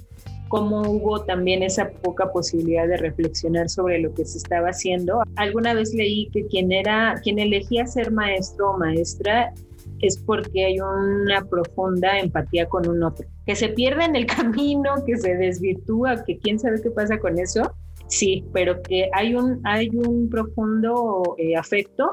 cómo 0.53 0.83
hubo 0.83 1.23
también 1.23 1.63
esa 1.63 1.89
poca 1.89 2.31
posibilidad 2.31 2.87
de 2.87 2.99
reflexionar 2.99 3.71
sobre 3.71 4.01
lo 4.01 4.13
que 4.13 4.27
se 4.27 4.37
estaba 4.37 4.69
haciendo. 4.69 5.23
Alguna 5.37 5.73
vez 5.73 5.95
leí 5.95 6.29
que 6.29 6.47
quien 6.47 6.73
era, 6.73 7.15
quien 7.23 7.39
elegía 7.39 7.87
ser 7.87 8.13
maestro 8.13 8.73
o 8.73 8.79
maestra 8.79 9.55
es 10.03 10.19
porque 10.19 10.67
hay 10.67 10.79
una 10.79 11.43
profunda 11.49 12.19
empatía 12.19 12.69
con 12.69 12.87
un 12.87 13.03
otro. 13.03 13.27
Que 13.47 13.57
se 13.57 13.71
pierde 13.71 14.05
en 14.05 14.15
el 14.15 14.27
camino, 14.37 14.93
que 15.07 15.17
se 15.17 15.35
desvirtúa, 15.35 16.23
que 16.23 16.37
quién 16.37 16.59
sabe 16.59 16.83
qué 16.83 16.91
pasa 16.91 17.19
con 17.19 17.39
eso. 17.39 17.73
Sí, 18.09 18.45
pero 18.53 18.83
que 18.83 19.09
hay 19.15 19.35
un, 19.35 19.59
hay 19.65 19.89
un 19.89 20.29
profundo 20.29 21.35
eh, 21.39 21.57
afecto 21.57 22.13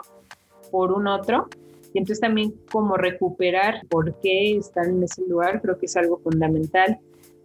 por 0.71 0.93
un 0.93 1.07
otro. 1.07 1.49
Y 1.93 1.97
entonces 1.97 2.21
también 2.21 2.53
como 2.71 2.95
recuperar 2.95 3.81
por 3.89 4.17
qué 4.21 4.55
están 4.55 4.91
en 4.91 5.03
ese 5.03 5.23
lugar, 5.27 5.61
creo 5.61 5.77
que 5.77 5.87
es 5.87 5.97
algo 5.97 6.19
fundamental. 6.19 6.99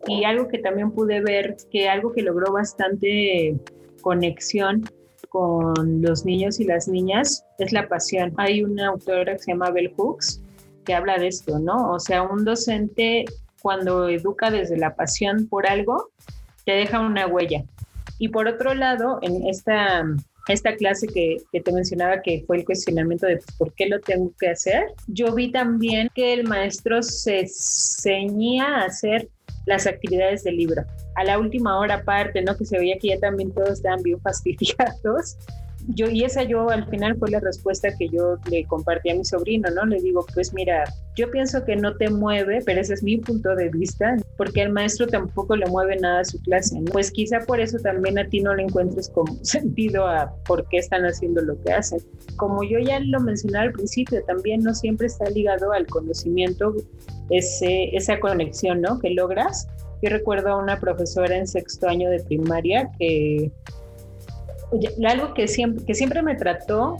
Y 0.06 0.24
algo 0.24 0.48
que 0.48 0.58
también 0.58 0.90
pude 0.90 1.20
ver, 1.20 1.56
que 1.70 1.88
algo 1.88 2.12
que 2.12 2.22
logró 2.22 2.52
bastante 2.52 3.56
conexión 4.02 4.84
con 5.28 6.02
los 6.02 6.24
niños 6.24 6.60
y 6.60 6.64
las 6.64 6.86
niñas 6.88 7.44
es 7.58 7.72
la 7.72 7.88
pasión. 7.88 8.32
Hay 8.36 8.62
una 8.62 8.88
autora 8.88 9.32
que 9.32 9.38
se 9.40 9.52
llama 9.52 9.70
Bell 9.70 9.92
Hooks 9.96 10.40
que 10.84 10.94
habla 10.94 11.18
de 11.18 11.28
esto, 11.28 11.58
¿no? 11.58 11.92
O 11.92 11.98
sea, 11.98 12.22
un 12.22 12.44
docente 12.44 13.24
cuando 13.62 14.08
educa 14.08 14.50
desde 14.50 14.76
la 14.76 14.94
pasión 14.94 15.48
por 15.48 15.66
algo, 15.66 16.10
te 16.64 16.72
deja 16.72 17.00
una 17.00 17.26
huella. 17.26 17.64
Y 18.18 18.28
por 18.28 18.46
otro 18.46 18.74
lado, 18.74 19.18
en 19.22 19.46
esta, 19.48 20.04
esta 20.48 20.76
clase 20.76 21.06
que, 21.06 21.38
que 21.50 21.60
te 21.60 21.72
mencionaba, 21.72 22.20
que 22.22 22.44
fue 22.46 22.58
el 22.58 22.64
cuestionamiento 22.64 23.26
de 23.26 23.40
por 23.58 23.72
qué 23.74 23.86
lo 23.86 24.00
tengo 24.00 24.30
que 24.38 24.50
hacer, 24.50 24.92
yo 25.06 25.34
vi 25.34 25.50
también 25.50 26.10
que 26.14 26.34
el 26.34 26.44
maestro 26.44 27.02
se 27.02 27.46
ceñía 27.48 28.66
a 28.66 28.84
hacer 28.84 29.30
las 29.66 29.86
actividades 29.86 30.44
del 30.44 30.56
libro. 30.56 30.84
A 31.14 31.24
la 31.24 31.38
última 31.38 31.78
hora 31.78 31.96
aparte, 31.96 32.42
¿no? 32.42 32.56
Que 32.56 32.64
se 32.64 32.78
veía 32.78 32.98
que 32.98 33.08
ya 33.08 33.20
también 33.20 33.52
todos 33.52 33.70
estaban 33.70 34.02
bien 34.02 34.20
fastidiados. 34.20 35.36
Yo, 35.88 36.08
y 36.08 36.24
esa 36.24 36.42
yo 36.44 36.70
al 36.70 36.86
final 36.88 37.16
fue 37.18 37.30
la 37.30 37.40
respuesta 37.40 37.94
que 37.98 38.08
yo 38.08 38.38
le 38.50 38.64
compartí 38.64 39.10
a 39.10 39.14
mi 39.14 39.24
sobrino, 39.24 39.68
¿no? 39.70 39.84
Le 39.84 40.00
digo, 40.00 40.24
pues 40.32 40.54
mira, 40.54 40.84
yo 41.14 41.30
pienso 41.30 41.64
que 41.64 41.76
no 41.76 41.94
te 41.96 42.08
mueve, 42.08 42.60
pero 42.64 42.80
ese 42.80 42.94
es 42.94 43.02
mi 43.02 43.18
punto 43.18 43.54
de 43.54 43.68
vista, 43.68 44.16
porque 44.38 44.62
al 44.62 44.72
maestro 44.72 45.06
tampoco 45.06 45.56
le 45.56 45.66
mueve 45.66 45.96
nada 45.96 46.20
a 46.20 46.24
su 46.24 46.40
clase, 46.40 46.80
¿no? 46.80 46.90
Pues 46.90 47.10
quizá 47.10 47.40
por 47.40 47.60
eso 47.60 47.78
también 47.78 48.18
a 48.18 48.26
ti 48.26 48.40
no 48.40 48.54
le 48.54 48.62
encuentres 48.62 49.10
como 49.10 49.36
sentido 49.44 50.06
a 50.06 50.34
por 50.46 50.66
qué 50.68 50.78
están 50.78 51.04
haciendo 51.04 51.42
lo 51.42 51.60
que 51.62 51.72
hacen. 51.72 52.00
Como 52.36 52.64
yo 52.64 52.78
ya 52.78 53.00
lo 53.00 53.20
mencioné 53.20 53.58
al 53.58 53.72
principio, 53.72 54.24
también 54.24 54.62
no 54.62 54.74
siempre 54.74 55.06
está 55.06 55.28
ligado 55.28 55.72
al 55.72 55.86
conocimiento 55.86 56.74
ese, 57.30 57.94
esa 57.94 58.18
conexión, 58.20 58.80
¿no? 58.80 58.98
Que 58.98 59.10
logras. 59.10 59.68
Yo 60.02 60.10
recuerdo 60.10 60.48
a 60.48 60.56
una 60.56 60.80
profesora 60.80 61.36
en 61.36 61.46
sexto 61.46 61.88
año 61.88 62.10
de 62.10 62.20
primaria 62.20 62.90
que 62.98 63.50
algo 65.06 65.34
que 65.34 65.48
siempre, 65.48 66.22
me 66.22 66.34
trató 66.34 66.96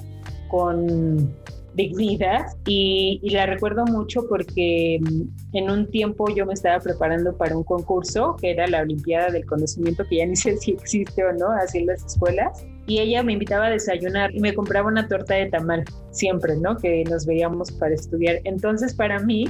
con 0.49 1.35
dignidad 1.75 2.47
y, 2.67 3.19
y, 3.23 3.31
la 3.31 3.47
recuerdo 3.47 3.85
mucho 3.85 4.29
porque 4.29 5.01
mm, 5.01 5.57
en 5.57 5.71
un 5.71 5.91
tiempo 5.91 6.27
yo 6.33 6.47
me 6.47 6.55
estaba 6.55 6.79
preparando 6.79 7.37
para 7.37 7.57
un 7.57 7.65
concurso 7.65 8.37
que 8.41 8.53
era 8.53 8.69
la 8.69 8.83
Olimpiada 8.83 9.31
del 9.31 9.45
Conocimiento, 9.45 10.05
que 10.09 10.19
ya 10.19 10.27
ni 10.27 10.37
sé 10.37 10.57
si 10.57 10.73
existe 10.73 11.25
o 11.25 11.33
no, 11.33 11.51
así 11.51 11.79
en 11.79 11.87
las 11.87 12.05
escuelas. 12.05 12.65
Y 12.87 13.01
ella 13.01 13.23
me 13.23 13.33
invitaba 13.33 13.67
a 13.67 13.71
desayunar 13.71 14.33
y 14.35 14.41
me 14.41 14.55
compraba 14.55 14.89
una 14.89 15.09
torta 15.09 15.35
de 15.35 15.47
tamal, 15.47 15.85
siempre, 16.11 16.57
¿no? 16.57 16.77
Que 16.77 17.03
nos 17.05 17.27
veíamos 17.27 17.73
para 17.73 17.95
estudiar. 17.95 18.41
Entonces, 18.45 18.95
para 18.95 19.19
mí, 19.21 19.47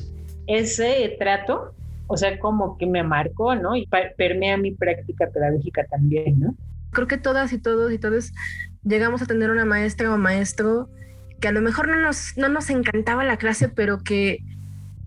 ese 0.46 1.16
trato, 1.18 1.74
o 2.06 2.16
sea, 2.16 2.38
como 2.38 2.78
que 2.78 2.86
me 2.86 3.02
marcó, 3.02 3.54
¿no? 3.54 3.76
Y 3.76 3.88
permea 4.16 4.56
mi 4.56 4.70
práctica 4.70 5.28
pedagógica 5.30 5.84
también, 5.90 6.38
¿no? 6.38 6.54
Creo 6.94 7.06
que 7.06 7.18
todas 7.18 7.52
y 7.52 7.58
todos 7.58 7.92
y 7.92 7.98
todos 7.98 8.32
llegamos 8.82 9.20
a 9.20 9.26
tener 9.26 9.50
una 9.50 9.66
maestra 9.66 10.12
o 10.12 10.16
maestro 10.16 10.88
que 11.40 11.48
a 11.48 11.52
lo 11.52 11.60
mejor 11.60 11.88
no 11.88 12.00
nos, 12.00 12.36
no 12.38 12.48
nos 12.48 12.70
encantaba 12.70 13.24
la 13.24 13.36
clase, 13.36 13.68
pero 13.68 14.02
que 14.02 14.42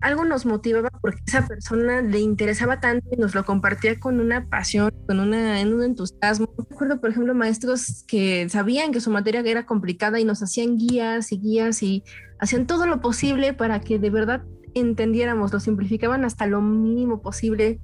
algo 0.00 0.24
nos 0.24 0.46
motivaba 0.46 0.90
porque 1.00 1.20
esa 1.26 1.46
persona 1.46 2.02
le 2.02 2.20
interesaba 2.20 2.78
tanto 2.80 3.08
y 3.10 3.16
nos 3.16 3.34
lo 3.34 3.44
compartía 3.44 3.98
con 3.98 4.20
una 4.20 4.46
pasión, 4.46 4.92
con 5.06 5.18
una, 5.18 5.60
un 5.62 5.82
entusiasmo. 5.82 6.48
Recuerdo, 6.56 7.00
por 7.00 7.10
ejemplo, 7.10 7.34
maestros 7.34 8.04
que 8.06 8.48
sabían 8.48 8.92
que 8.92 9.00
su 9.00 9.10
materia 9.10 9.40
era 9.40 9.66
complicada 9.66 10.20
y 10.20 10.24
nos 10.24 10.42
hacían 10.42 10.76
guías 10.76 11.32
y 11.32 11.40
guías 11.40 11.82
y 11.82 12.04
hacían 12.38 12.66
todo 12.66 12.86
lo 12.86 13.00
posible 13.00 13.52
para 13.54 13.80
que 13.80 13.98
de 13.98 14.10
verdad 14.10 14.42
entendiéramos, 14.74 15.52
lo 15.52 15.60
simplificaban 15.60 16.24
hasta 16.24 16.46
lo 16.46 16.60
mínimo 16.60 17.20
posible. 17.20 17.80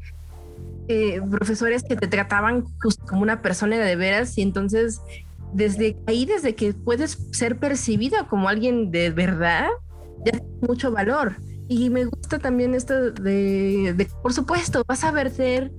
Eh, 0.89 1.20
profesores 1.30 1.82
que 1.82 1.97
te 1.97 2.07
trataban 2.09 2.64
justo 2.82 3.05
como 3.07 3.22
una 3.22 3.41
persona 3.41 3.78
de 3.78 3.97
veras 3.97 4.37
y 4.37 4.43
entonces 4.43 5.01
desde 5.55 5.97
ahí, 6.07 6.26
desde 6.26 6.55
que 6.55 6.74
puedes 6.74 7.18
ser 7.32 7.59
percibida 7.59 8.26
como 8.26 8.49
alguien 8.49 8.91
de 8.91 9.11
verdad, 9.11 9.68
ya 10.26 10.32
tiene 10.32 10.47
mucho 10.61 10.91
valor. 10.91 11.37
Y 11.68 11.89
me 11.89 12.05
gusta 12.05 12.39
también 12.39 12.74
esto 12.74 13.12
de, 13.12 13.95
de, 13.97 14.09
por 14.22 14.35
supuesto, 14.35 14.85
vas 14.87 15.05
a 15.05 15.12
verter 15.12 15.72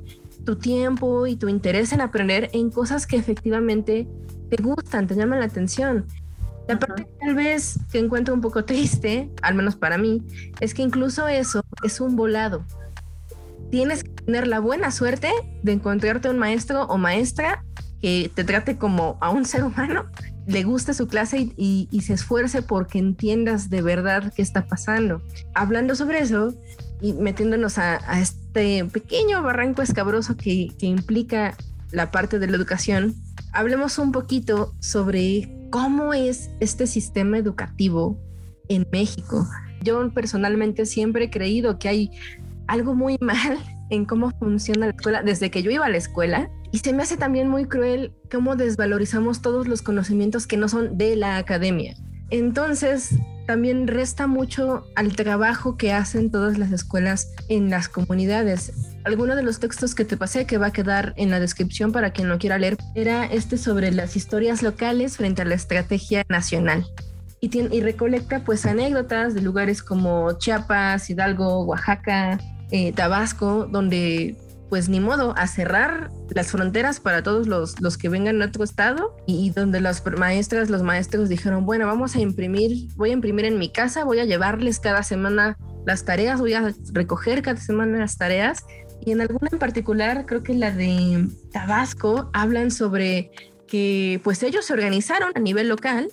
tu 0.45 0.55
tiempo 0.55 1.27
y 1.27 1.35
tu 1.35 1.49
interés 1.49 1.91
en 1.91 2.01
aprender 2.01 2.49
en 2.53 2.71
cosas 2.71 3.05
que 3.05 3.17
efectivamente 3.17 4.07
te 4.49 4.63
gustan, 4.63 5.07
te 5.07 5.15
llaman 5.15 5.39
la 5.39 5.45
atención. 5.45 6.05
La 6.67 6.79
parte 6.79 7.07
tal 7.19 7.35
vez 7.35 7.77
que 7.91 7.99
encuentro 7.99 8.33
un 8.33 8.41
poco 8.41 8.65
triste, 8.65 9.29
al 9.41 9.53
menos 9.53 9.75
para 9.75 9.97
mí, 9.97 10.23
es 10.59 10.73
que 10.73 10.81
incluso 10.81 11.27
eso 11.27 11.63
es 11.83 11.99
un 12.01 12.15
volado. 12.15 12.63
Tienes 13.75 14.05
que 14.05 14.11
tener 14.11 14.47
la 14.47 14.61
buena 14.61 14.89
suerte 14.89 15.27
de 15.61 15.73
encontrarte 15.73 16.29
un 16.29 16.37
maestro 16.37 16.83
o 16.83 16.97
maestra 16.97 17.65
que 18.01 18.31
te 18.33 18.45
trate 18.45 18.77
como 18.77 19.17
a 19.19 19.31
un 19.31 19.43
ser 19.43 19.65
humano, 19.65 20.05
le 20.47 20.63
guste 20.63 20.93
su 20.93 21.09
clase 21.09 21.51
y, 21.57 21.89
se 21.99 22.13
esfuerce 22.13 22.61
porque 22.61 22.99
entiendas 22.99 23.69
de 23.69 23.81
verdad 23.81 24.31
qué 24.33 24.41
está 24.41 24.65
pasando. 24.65 25.21
Hablando 25.53 25.93
sobre 25.95 26.19
eso 26.19 26.55
y 27.01 27.11
metiéndonos 27.11 27.77
a, 27.77 27.99
a 28.09 28.21
este 28.21 28.85
pequeño 28.85 29.43
barranco 29.43 29.81
escabroso 29.81 30.37
que, 30.37 30.69
que 30.79 30.85
implica 30.85 31.57
la 31.91 32.11
parte 32.11 32.39
de 32.39 32.47
la 32.47 32.55
educación, 32.55 33.13
hablemos 33.51 33.97
un 33.99 34.13
poquito 34.13 34.73
sobre 34.79 35.53
cómo 35.69 36.13
es 36.13 36.49
este 36.61 36.87
sistema 36.87 37.39
educativo 37.39 38.17
en 38.69 38.87
México. 38.89 39.45
Yo 39.83 40.09
personalmente 40.13 40.85
siempre 40.85 41.25
he 41.25 41.29
creído 41.29 41.77
que 41.77 41.89
hay 41.89 42.11
algo 42.67 42.93
muy 42.93 43.17
mal 43.21 43.59
en 43.89 44.05
cómo 44.05 44.31
funciona 44.39 44.87
la 44.87 44.93
escuela 44.93 45.21
desde 45.21 45.51
que 45.51 45.63
yo 45.63 45.71
iba 45.71 45.85
a 45.85 45.89
la 45.89 45.97
escuela 45.97 46.49
y 46.71 46.79
se 46.79 46.91
me 46.91 47.03
hace 47.03 47.17
también 47.17 47.47
muy 47.47 47.65
cruel 47.65 48.13
cómo 48.31 48.55
desvalorizamos 48.55 49.41
todos 49.41 49.67
los 49.67 49.81
conocimientos 49.81 50.47
que 50.47 50.57
no 50.57 50.67
son 50.67 50.97
de 50.97 51.15
la 51.15 51.37
academia. 51.37 51.95
Entonces, 52.31 53.15
también 53.45 53.87
resta 53.87 54.27
mucho 54.27 54.83
al 54.95 55.15
trabajo 55.15 55.77
que 55.77 55.93
hacen 55.93 56.31
todas 56.31 56.57
las 56.57 56.71
escuelas 56.71 57.31
en 57.47 57.69
las 57.69 57.87
comunidades. 57.87 58.73
Alguno 59.03 59.35
de 59.35 59.43
los 59.43 59.59
textos 59.59 59.93
que 59.93 60.03
te 60.03 60.17
pasé, 60.17 60.45
que 60.45 60.57
va 60.57 60.67
a 60.67 60.73
quedar 60.73 61.13
en 61.15 61.29
la 61.29 61.39
descripción 61.39 61.91
para 61.91 62.11
quien 62.11 62.27
lo 62.27 62.39
quiera 62.39 62.57
leer, 62.57 62.77
era 62.95 63.25
este 63.25 63.57
sobre 63.57 63.91
las 63.91 64.15
historias 64.15 64.63
locales 64.63 65.17
frente 65.17 65.43
a 65.43 65.45
la 65.45 65.55
estrategia 65.55 66.25
nacional. 66.27 66.85
Y, 67.39 67.55
y 67.57 67.81
recolecta 67.81 68.43
pues 68.43 68.65
anécdotas 68.65 69.35
de 69.35 69.41
lugares 69.41 69.83
como 69.83 70.37
Chiapas, 70.39 71.09
Hidalgo, 71.09 71.63
Oaxaca, 71.63 72.39
eh, 72.71 72.91
Tabasco, 72.93 73.67
donde 73.69 74.35
pues 74.69 74.89
ni 74.89 74.99
modo, 74.99 75.33
a 75.37 75.47
cerrar 75.47 76.11
las 76.29 76.51
fronteras 76.51 76.99
para 76.99 77.23
todos 77.23 77.47
los, 77.47 77.79
los 77.81 77.97
que 77.97 78.09
vengan 78.09 78.39
de 78.39 78.45
otro 78.45 78.63
estado 78.63 79.15
y, 79.27 79.51
donde 79.51 79.79
las 79.79 80.03
maestras, 80.17 80.69
los 80.69 80.81
maestros 80.81 81.29
dijeron, 81.29 81.65
bueno, 81.65 81.85
vamos 81.85 82.15
a 82.15 82.19
imprimir, 82.19 82.87
voy 82.95 83.11
a 83.11 83.13
imprimir 83.13 83.45
en 83.45 83.59
mi 83.59 83.69
casa, 83.69 84.03
voy 84.03 84.19
a 84.19 84.25
llevarles 84.25 84.79
cada 84.79 85.03
semana 85.03 85.57
las 85.85 86.03
tareas, 86.03 86.39
voy 86.39 86.53
a 86.55 86.73
recoger 86.93 87.41
cada 87.41 87.59
semana 87.59 87.99
las 87.99 88.17
tareas 88.17 88.65
y 89.05 89.11
en 89.11 89.21
alguna 89.21 89.49
en 89.51 89.59
particular, 89.59 90.25
creo 90.25 90.41
que 90.41 90.55
la 90.55 90.71
de 90.71 91.27
Tabasco, 91.51 92.29
hablan 92.33 92.71
sobre 92.71 93.31
que 93.67 94.19
pues 94.23 94.41
ellos 94.43 94.65
se 94.65 94.73
organizaron 94.73 95.31
a 95.35 95.39
nivel 95.39 95.69
local 95.69 96.09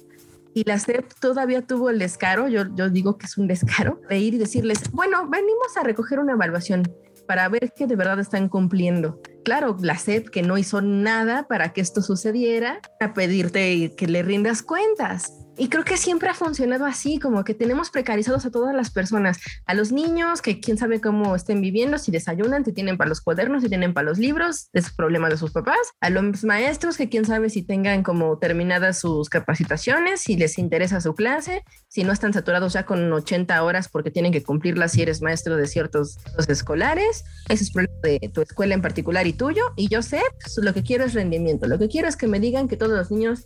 y 0.54 0.64
la 0.64 0.78
SEP 0.78 1.12
todavía 1.20 1.62
tuvo 1.62 1.90
el 1.90 1.98
descaro, 1.98 2.48
yo, 2.48 2.64
digo 2.64 3.18
que 3.18 3.26
es 3.26 3.38
un 3.38 3.46
descaro, 3.46 4.00
de 4.08 4.18
ir 4.18 4.34
y 4.34 4.38
decirles, 4.38 4.90
bueno, 4.92 5.28
venimos 5.28 5.76
a 5.76 5.82
recoger 5.82 6.18
una 6.18 6.32
evaluación 6.32 6.82
para 7.26 7.48
ver 7.48 7.72
que 7.74 7.86
de 7.86 7.96
verdad 7.96 8.18
están 8.20 8.48
cumpliendo. 8.48 9.20
Claro, 9.44 9.76
la 9.80 9.96
SEP 9.96 10.28
que 10.28 10.42
no 10.42 10.58
hizo 10.58 10.82
nada 10.82 11.46
para 11.48 11.72
que 11.72 11.80
esto 11.80 12.02
sucediera, 12.02 12.80
a 13.00 13.14
pedirte 13.14 13.94
que 13.96 14.06
le 14.06 14.22
rindas 14.22 14.62
cuentas. 14.62 15.32
Y 15.58 15.68
creo 15.68 15.84
que 15.84 15.98
siempre 15.98 16.30
ha 16.30 16.34
funcionado 16.34 16.86
así, 16.86 17.18
como 17.18 17.44
que 17.44 17.54
tenemos 17.54 17.90
precarizados 17.90 18.46
a 18.46 18.50
todas 18.50 18.74
las 18.74 18.90
personas, 18.90 19.38
a 19.66 19.74
los 19.74 19.92
niños 19.92 20.40
que 20.40 20.60
quién 20.60 20.78
sabe 20.78 21.00
cómo 21.00 21.36
estén 21.36 21.60
viviendo, 21.60 21.98
si 21.98 22.10
desayunan, 22.10 22.64
si 22.64 22.72
tienen 22.72 22.96
para 22.96 23.10
los 23.10 23.20
cuadernos, 23.20 23.62
si 23.62 23.68
tienen 23.68 23.92
para 23.92 24.06
los 24.06 24.18
libros, 24.18 24.70
es 24.72 24.90
problema 24.90 25.28
de 25.28 25.36
sus 25.36 25.52
papás, 25.52 25.76
a 26.00 26.08
los 26.08 26.42
maestros 26.44 26.96
que 26.96 27.10
quién 27.10 27.26
sabe 27.26 27.50
si 27.50 27.62
tengan 27.62 28.02
como 28.02 28.38
terminadas 28.38 28.98
sus 28.98 29.28
capacitaciones, 29.28 30.22
si 30.22 30.36
les 30.36 30.58
interesa 30.58 31.00
su 31.02 31.14
clase, 31.14 31.64
si 31.88 32.02
no 32.02 32.12
están 32.12 32.32
saturados 32.32 32.72
ya 32.72 32.86
con 32.86 33.12
80 33.12 33.62
horas 33.62 33.88
porque 33.88 34.10
tienen 34.10 34.32
que 34.32 34.42
cumplirlas 34.42 34.92
si 34.92 35.02
eres 35.02 35.20
maestro 35.20 35.56
de 35.56 35.66
ciertos 35.66 36.16
escolares, 36.48 37.24
ese 37.50 37.64
es 37.64 37.70
problema 37.72 37.94
de 38.02 38.30
tu 38.32 38.40
escuela 38.40 38.74
en 38.74 38.80
particular 38.80 39.26
y 39.26 39.34
tuyo, 39.34 39.62
y 39.76 39.88
yo 39.88 40.00
sé, 40.00 40.22
pues, 40.40 40.58
lo 40.62 40.72
que 40.72 40.82
quiero 40.82 41.04
es 41.04 41.12
rendimiento, 41.12 41.66
lo 41.66 41.78
que 41.78 41.88
quiero 41.88 42.08
es 42.08 42.16
que 42.16 42.26
me 42.26 42.40
digan 42.40 42.68
que 42.68 42.78
todos 42.78 42.92
los 42.92 43.10
niños 43.10 43.42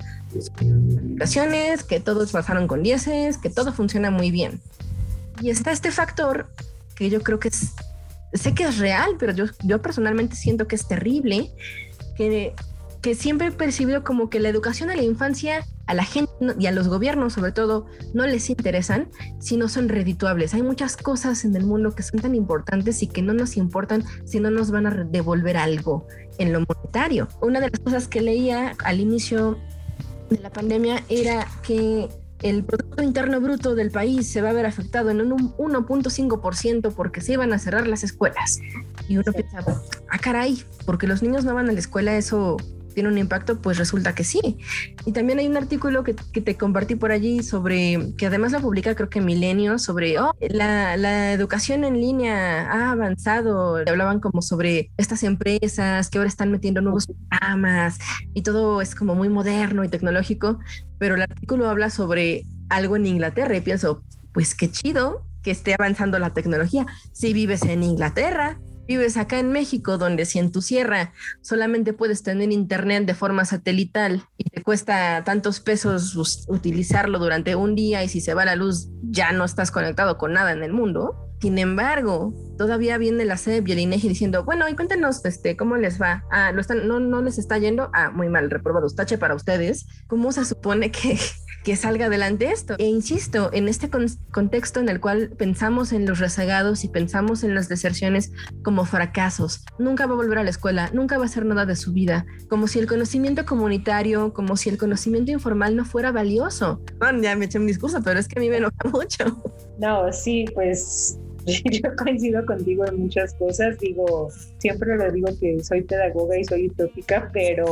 calificaciones, 0.57 1.84
que 1.84 2.01
todos 2.01 2.32
pasaron 2.32 2.66
con 2.66 2.82
dieces, 2.82 3.39
que 3.39 3.51
todo 3.51 3.72
funciona 3.72 4.11
muy 4.11 4.30
bien. 4.30 4.61
Y 5.41 5.51
está 5.51 5.72
este 5.72 5.91
factor 5.91 6.49
que 6.95 7.11
yo 7.11 7.22
creo 7.22 7.39
que 7.39 7.49
es, 7.49 7.72
sé 8.32 8.55
que 8.55 8.64
es 8.64 8.78
real, 8.78 9.16
pero 9.18 9.32
yo, 9.32 9.45
yo 9.62 9.82
personalmente 9.82 10.37
siento 10.37 10.66
que 10.66 10.76
es 10.76 10.89
terrible, 10.89 11.53
que, 12.16 12.55
que 13.03 13.14
siempre 13.14 13.49
he 13.49 13.53
percibido 13.53 14.03
como 14.03 14.30
que 14.30 14.41
la 14.41 14.49
educación 14.49 14.91
a 14.91 14.97
la 14.97 15.03
infancia, 15.03 15.64
a 15.87 15.95
la 15.95 16.05
gente 16.05 16.32
y 16.59 16.66
a 16.66 16.72
los 16.72 16.89
gobiernos 16.89 17.34
sobre 17.34 17.53
todo, 17.53 17.87
no 18.14 18.26
les 18.26 18.51
interesan 18.51 19.09
si 19.39 19.57
no 19.57 19.68
son 19.68 19.89
redituables. 19.89 20.55
Hay 20.55 20.62
muchas 20.62 20.97
cosas 20.97 21.45
en 21.45 21.55
el 21.55 21.64
mundo 21.64 21.95
que 21.95 22.03
son 22.03 22.20
tan 22.20 22.34
importantes 22.34 23.03
y 23.03 23.07
que 23.07 23.22
no 23.22 23.34
nos 23.34 23.57
importan 23.57 24.05
si 24.24 24.41
no 24.41 24.51
nos 24.51 24.70
van 24.70 24.87
a 24.87 25.05
devolver 25.05 25.57
algo 25.57 26.07
en 26.39 26.53
lo 26.53 26.64
monetario. 26.66 27.28
Una 27.41 27.61
de 27.61 27.70
las 27.70 27.80
cosas 27.80 28.09
que 28.09 28.22
leía 28.22 28.74
al 28.84 29.01
inicio 29.01 29.59
de 30.29 30.39
la 30.39 30.51
pandemia 30.51 31.03
era 31.09 31.47
que 31.62 32.09
el 32.43 32.64
Producto 32.64 33.03
Interno 33.03 33.41
Bruto 33.41 33.74
del 33.74 33.91
país 33.91 34.31
se 34.31 34.43
va 34.43 34.51
a 34.51 34.53
ver 34.53 34.66
afectado 34.66 35.11
en 35.11 35.20
un 35.20 35.55
1.5% 35.57 36.93
porque 36.95 37.20
se 37.20 37.33
iban 37.35 37.53
a 37.53 37.59
cerrar 37.59 37.87
las 37.87 38.05
escuelas. 38.05 38.61
Y 39.09 39.16
uno 39.16 39.33
piensa, 39.33 39.64
ah, 40.11 40.18
caray, 40.18 40.62
porque 40.85 41.07
los 41.07 41.22
niños 41.22 41.45
no 41.45 41.55
van 41.55 41.68
a 41.68 41.72
la 41.72 41.79
escuela, 41.79 42.16
eso 42.16 42.57
tiene 42.97 43.11
un 43.11 43.18
impacto, 43.18 43.61
pues 43.61 43.76
resulta 43.76 44.14
que 44.14 44.24
sí. 44.24 44.57
Y 45.05 45.12
también 45.12 45.38
hay 45.38 45.47
un 45.47 45.59
artículo 45.59 46.03
que, 46.03 46.14
te 46.14 46.57
compartí 46.57 46.94
por 46.94 47.12
allí 47.12 47.42
sobre, 47.42 48.14
que 48.16 48.24
además 48.24 48.53
lo 48.53 48.61
publica 48.62 48.94
creo 48.94 49.11
que 49.11 49.20
Milenio, 49.20 49.78
sobre 49.78 50.18
oh, 50.18 50.34
la, 50.40 50.97
la, 50.97 51.34
educación 51.34 51.84
en 51.84 52.01
línea 52.01 52.66
ha 52.72 52.92
avanzado. 52.92 53.76
Hablaban 53.86 54.18
como 54.20 54.40
sobre 54.40 54.90
estas 54.97 55.24
empresas 55.24 56.09
que 56.09 56.16
ahora 56.16 56.28
están 56.28 56.51
metiendo 56.51 56.80
nuevos 56.80 57.07
programas 57.07 57.99
y 58.32 58.40
todo 58.40 58.80
es 58.80 58.94
como 58.94 59.14
muy 59.14 59.28
moderno 59.28 59.84
y 59.84 59.90
tecnológico, 59.90 60.59
pero 60.99 61.16
el 61.16 61.22
artículo 61.22 61.68
habla 61.68 61.90
sobre 61.90 62.44
algo 62.70 62.97
en 62.97 63.05
Inglaterra 63.05 63.55
y 63.55 63.61
pienso, 63.61 64.03
pues 64.32 64.55
qué 64.55 64.70
chido 64.70 65.26
que 65.42 65.51
esté 65.51 65.74
avanzando 65.74 66.18
la 66.18 66.32
tecnología. 66.32 66.86
Si 67.12 67.34
vives 67.34 67.62
en 67.64 67.82
Inglaterra, 67.82 68.59
vives 68.87 69.16
acá 69.16 69.39
en 69.39 69.51
México, 69.51 69.99
donde 69.99 70.24
si 70.24 70.39
en 70.39 70.53
tu 70.53 70.62
sierra 70.62 71.12
solamente 71.41 71.93
puedes 71.93 72.22
tener 72.22 72.53
internet 72.53 73.05
de 73.05 73.14
forma 73.14 73.45
satelital 73.45 74.24
y 74.37 74.45
te 74.45 74.62
cuesta 74.62 75.22
tantos 75.24 75.61
pesos 75.61 76.16
utilizarlo 76.49 77.18
durante 77.18 77.55
un 77.57 77.74
día 77.74 78.05
y 78.05 78.09
si 78.09 78.20
se 78.20 78.34
va 78.34 78.45
la 78.45 78.57
luz 78.57 78.89
ya 79.03 79.32
no 79.32 79.45
estás 79.45 79.70
conectado 79.70 80.18
con 80.18 80.32
nada 80.32 80.53
en 80.53 80.62
el 80.62 80.72
mundo. 80.72 81.22
Sin 81.41 81.59
embargo, 81.59 82.34
todavía 82.57 82.97
viene 82.97 83.26
la 83.26 83.37
SEP 83.37 83.68
y 83.68 83.72
el 83.72 83.78
INEGI 83.80 84.09
diciendo, 84.09 84.45
bueno, 84.45 84.68
y 84.68 84.74
cuéntenos 84.74 85.22
este, 85.26 85.57
cómo 85.57 85.76
les 85.76 86.01
va. 86.01 86.24
Ah, 86.30 86.51
¿lo 86.53 86.62
están, 86.62 86.89
no, 86.89 86.99
no 86.99 87.20
les 87.20 87.39
está 87.39 87.59
yendo. 87.59 87.91
Ah, 87.93 88.11
muy 88.11 88.30
mal, 88.30 88.51
reprobados, 88.51 88.97
tache 88.97 89.18
para 89.18 89.34
ustedes. 89.34 89.87
¿Cómo 90.07 90.32
se 90.32 90.47
supone 90.47 90.91
que, 90.91 91.18
que 91.66 91.74
salga 91.74 92.06
adelante 92.06 92.52
esto. 92.52 92.76
E 92.78 92.84
insisto, 92.84 93.50
en 93.52 93.66
este 93.66 93.90
contexto 94.30 94.78
en 94.78 94.88
el 94.88 95.00
cual 95.00 95.30
pensamos 95.36 95.92
en 95.92 96.06
los 96.06 96.20
rezagados 96.20 96.84
y 96.84 96.88
pensamos 96.88 97.42
en 97.42 97.56
las 97.56 97.68
deserciones 97.68 98.30
como 98.62 98.84
fracasos, 98.84 99.64
nunca 99.76 100.06
va 100.06 100.12
a 100.12 100.16
volver 100.16 100.38
a 100.38 100.44
la 100.44 100.50
escuela, 100.50 100.90
nunca 100.92 101.18
va 101.18 101.24
a 101.24 101.26
hacer 101.26 101.44
nada 101.44 101.66
de 101.66 101.74
su 101.74 101.92
vida, 101.92 102.24
como 102.48 102.68
si 102.68 102.78
el 102.78 102.86
conocimiento 102.86 103.44
comunitario, 103.44 104.32
como 104.32 104.56
si 104.56 104.68
el 104.68 104.78
conocimiento 104.78 105.32
informal 105.32 105.74
no 105.74 105.84
fuera 105.84 106.12
valioso. 106.12 106.80
Bueno, 107.00 107.20
ya 107.20 107.34
me 107.34 107.46
eché 107.46 107.58
un 107.58 107.66
discurso, 107.66 108.00
pero 108.00 108.20
es 108.20 108.28
que 108.28 108.38
a 108.38 108.42
mí 108.42 108.48
me 108.48 108.58
enoja 108.58 108.76
mucho. 108.92 109.24
No, 109.80 110.12
sí, 110.12 110.44
pues 110.54 111.18
yo 111.46 111.96
coincido 111.96 112.46
contigo 112.46 112.86
en 112.86 113.00
muchas 113.00 113.34
cosas. 113.34 113.76
Digo, 113.80 114.28
siempre 114.58 114.96
lo 114.96 115.10
digo 115.10 115.30
que 115.40 115.64
soy 115.64 115.82
pedagoga 115.82 116.38
y 116.38 116.44
soy 116.44 116.68
utópica, 116.68 117.28
pero, 117.32 117.64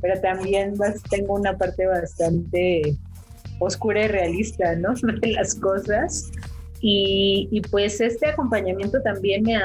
pero 0.00 0.20
también 0.20 0.74
tengo 1.08 1.34
una 1.34 1.56
parte 1.56 1.86
bastante 1.86 2.98
oscura 3.64 4.04
y 4.04 4.08
realista, 4.08 4.74
¿no? 4.76 4.94
De 5.20 5.32
las 5.32 5.54
cosas. 5.54 6.30
Y, 6.80 7.48
y, 7.52 7.60
pues 7.60 8.00
este 8.00 8.26
acompañamiento 8.26 9.00
también 9.02 9.44
me 9.44 9.56
ha, 9.56 9.62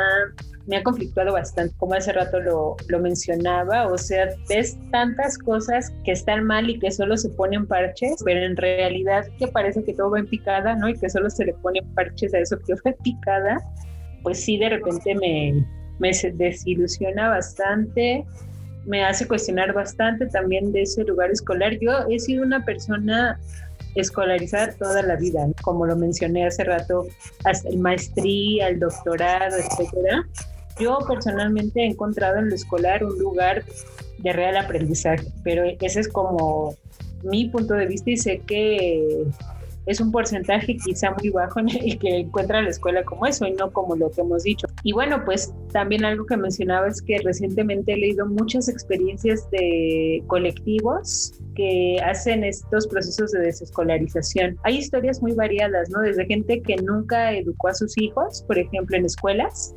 me 0.68 0.78
ha 0.78 0.84
conflictuado 0.84 1.34
bastante, 1.34 1.74
como 1.78 1.96
hace 1.96 2.14
rato 2.14 2.40
lo, 2.40 2.76
lo, 2.90 3.00
mencionaba, 3.00 3.88
o 3.88 3.98
sea, 3.98 4.28
ves 4.48 4.78
tantas 4.92 5.38
cosas 5.40 5.92
que 6.04 6.12
están 6.12 6.44
mal 6.44 6.70
y 6.70 6.78
que 6.78 6.92
solo 6.92 7.18
se 7.18 7.30
ponen 7.30 7.66
parches, 7.66 8.22
pero 8.24 8.42
en 8.42 8.56
realidad 8.56 9.26
que 9.40 9.48
parece 9.48 9.84
que 9.84 9.94
todo 9.94 10.12
va 10.12 10.20
en 10.20 10.28
picada, 10.28 10.76
¿no? 10.76 10.90
Y 10.90 10.94
que 10.94 11.10
solo 11.10 11.30
se 11.32 11.46
le 11.46 11.54
ponen 11.54 11.84
parches 11.96 12.34
a 12.36 12.40
eso 12.40 12.60
que 12.60 12.76
fue 12.76 12.96
picada, 13.04 13.58
pues 14.22 14.44
sí, 14.44 14.58
de 14.58 14.70
repente 14.70 15.16
me, 15.16 15.66
me 16.00 16.12
desilusiona 16.34 17.30
bastante, 17.30 18.26
me 18.86 19.04
hace 19.04 19.28
cuestionar 19.28 19.74
bastante 19.74 20.28
también 20.28 20.72
de 20.72 20.82
ese 20.84 21.04
lugar 21.04 21.32
escolar. 21.32 21.78
Yo 21.80 21.92
he 22.10 22.20
sido 22.20 22.44
una 22.44 22.64
persona 22.64 23.40
escolarizar 24.00 24.76
toda 24.76 25.02
la 25.02 25.16
vida, 25.16 25.48
como 25.62 25.86
lo 25.86 25.96
mencioné 25.96 26.46
hace 26.46 26.64
rato, 26.64 27.08
hasta 27.44 27.70
el 27.70 27.80
maestría, 27.80 28.70
el 28.70 28.80
doctorado, 28.80 29.58
etcétera. 29.58 30.28
Yo 30.80 31.00
personalmente 31.08 31.82
he 31.82 31.86
encontrado 31.86 32.38
en 32.38 32.50
lo 32.50 32.56
escolar 32.56 33.04
un 33.04 33.18
lugar 33.18 33.64
de 34.20 34.34
real 34.34 34.58
aprendizaje, 34.58 35.26
pero 35.44 35.64
ese 35.80 36.00
es 36.00 36.08
como 36.08 36.76
mi 37.24 37.50
punto 37.50 37.74
de 37.74 37.88
vista 37.88 38.12
y 38.12 38.18
sé 38.18 38.42
que 38.46 39.26
es 39.88 40.02
un 40.02 40.12
porcentaje 40.12 40.78
quizá 40.78 41.16
muy 41.18 41.30
bajo 41.30 41.62
en 41.62 41.70
el 41.70 41.98
que 41.98 42.20
encuentra 42.20 42.62
la 42.62 42.70
escuela 42.70 43.04
como 43.04 43.26
eso 43.26 43.48
y 43.48 43.54
no 43.54 43.72
como 43.72 43.96
lo 43.96 44.12
que 44.12 44.22
hemos 44.22 44.44
dicho. 44.44 44.68
Y 44.84 44.92
bueno, 44.92 45.24
pues 45.24 45.54
también 45.72 46.04
algo 46.04 46.26
que 46.26 46.36
mencionaba 46.36 46.88
es 46.90 47.02
que 47.02 47.18
recientemente 47.24 47.94
he 47.94 47.98
leído 47.98 48.26
muchas 48.26 48.68
experiencias 48.68 49.50
de 49.50 50.22
colectivos 50.28 51.34
que 51.56 51.98
hacen 52.06 52.44
estos 52.44 52.86
procesos 52.88 53.32
de 53.32 53.40
desescolarización. 53.40 54.58
Hay 54.64 54.78
historias 54.78 55.22
muy 55.22 55.32
variadas, 55.32 55.90
¿no? 55.90 56.02
Desde 56.02 56.26
gente 56.26 56.62
que 56.62 56.76
nunca 56.76 57.34
educó 57.34 57.70
a 57.70 57.74
sus 57.74 57.98
hijos, 57.98 58.44
por 58.46 58.60
ejemplo, 58.60 58.98
en 58.98 59.06
escuelas, 59.06 59.74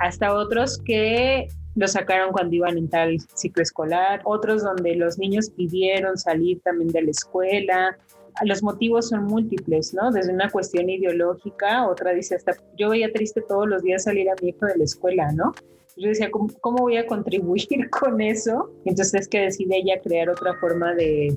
hasta 0.00 0.34
otros 0.34 0.78
que 0.84 1.46
lo 1.76 1.86
sacaron 1.86 2.32
cuando 2.32 2.56
iban 2.56 2.78
en 2.78 2.88
tal 2.88 3.18
ciclo 3.34 3.62
escolar, 3.62 4.22
otros 4.24 4.62
donde 4.62 4.96
los 4.96 5.18
niños 5.18 5.50
pidieron 5.50 6.16
salir 6.16 6.60
también 6.62 6.88
de 6.88 7.02
la 7.02 7.10
escuela. 7.10 7.98
Los 8.44 8.62
motivos 8.62 9.08
son 9.08 9.24
múltiples, 9.24 9.94
¿no? 9.94 10.10
Desde 10.10 10.32
una 10.32 10.50
cuestión 10.50 10.90
ideológica, 10.90 11.86
otra 11.88 12.12
dice 12.12 12.34
hasta, 12.34 12.54
yo 12.76 12.90
veía 12.90 13.12
triste 13.12 13.42
todos 13.42 13.66
los 13.66 13.82
días 13.82 14.04
salir 14.04 14.28
a 14.28 14.34
mi 14.42 14.50
hijo 14.50 14.66
de 14.66 14.76
la 14.76 14.84
escuela, 14.84 15.32
¿no? 15.32 15.54
Yo 15.96 16.08
decía, 16.08 16.30
¿cómo, 16.30 16.78
voy 16.78 16.98
a 16.98 17.06
contribuir 17.06 17.88
con 17.90 18.20
eso? 18.20 18.70
Entonces 18.84 19.22
es 19.22 19.28
que 19.28 19.40
decide 19.40 19.78
ella 19.78 20.00
crear 20.02 20.28
otra 20.28 20.54
forma 20.60 20.94
de, 20.94 21.36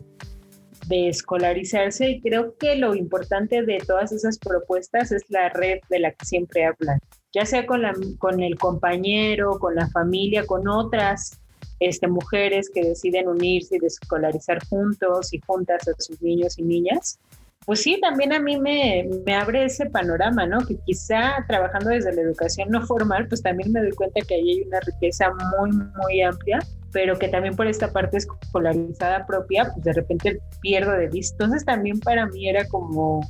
de 0.87 1.07
escolarizarse 1.07 2.09
y 2.09 2.21
creo 2.21 2.55
que 2.57 2.75
lo 2.75 2.95
importante 2.95 3.63
de 3.63 3.77
todas 3.77 4.11
esas 4.11 4.37
propuestas 4.37 5.11
es 5.11 5.23
la 5.29 5.49
red 5.49 5.79
de 5.89 5.99
la 5.99 6.11
que 6.11 6.25
siempre 6.25 6.65
hablan, 6.65 6.99
ya 7.31 7.45
sea 7.45 7.65
con, 7.65 7.83
la, 7.83 7.93
con 8.17 8.41
el 8.41 8.57
compañero, 8.57 9.59
con 9.59 9.75
la 9.75 9.87
familia, 9.87 10.45
con 10.45 10.67
otras 10.67 11.39
este, 11.79 12.07
mujeres 12.07 12.69
que 12.73 12.83
deciden 12.83 13.27
unirse 13.27 13.77
y 13.81 13.85
escolarizar 13.85 14.65
juntos 14.67 15.33
y 15.33 15.39
juntas 15.45 15.87
a 15.87 15.93
sus 16.01 16.21
niños 16.21 16.57
y 16.57 16.63
niñas. 16.63 17.19
Pues 17.65 17.83
sí, 17.83 17.99
también 18.01 18.33
a 18.33 18.39
mí 18.39 18.57
me, 18.57 19.07
me 19.25 19.35
abre 19.35 19.65
ese 19.65 19.85
panorama, 19.87 20.47
¿no? 20.47 20.65
Que 20.65 20.77
quizá 20.85 21.45
trabajando 21.47 21.89
desde 21.89 22.13
la 22.13 22.21
educación 22.21 22.69
no 22.71 22.85
formal, 22.85 23.27
pues 23.27 23.43
también 23.43 23.71
me 23.71 23.81
doy 23.81 23.91
cuenta 23.91 24.21
que 24.21 24.35
ahí 24.35 24.51
hay 24.51 24.61
una 24.63 24.79
riqueza 24.79 25.31
muy, 25.31 25.71
muy 25.71 26.21
amplia 26.21 26.59
pero 26.91 27.17
que 27.17 27.27
también 27.27 27.55
por 27.55 27.67
esta 27.67 27.91
parte 27.91 28.17
escolarizada 28.17 29.25
propia, 29.25 29.71
pues 29.73 29.83
de 29.83 29.93
repente 29.93 30.41
pierdo 30.61 30.91
de 30.93 31.07
vista. 31.07 31.35
Entonces 31.35 31.65
también 31.65 31.99
para 31.99 32.25
mí 32.27 32.47
era 32.49 32.67
como, 32.67 33.21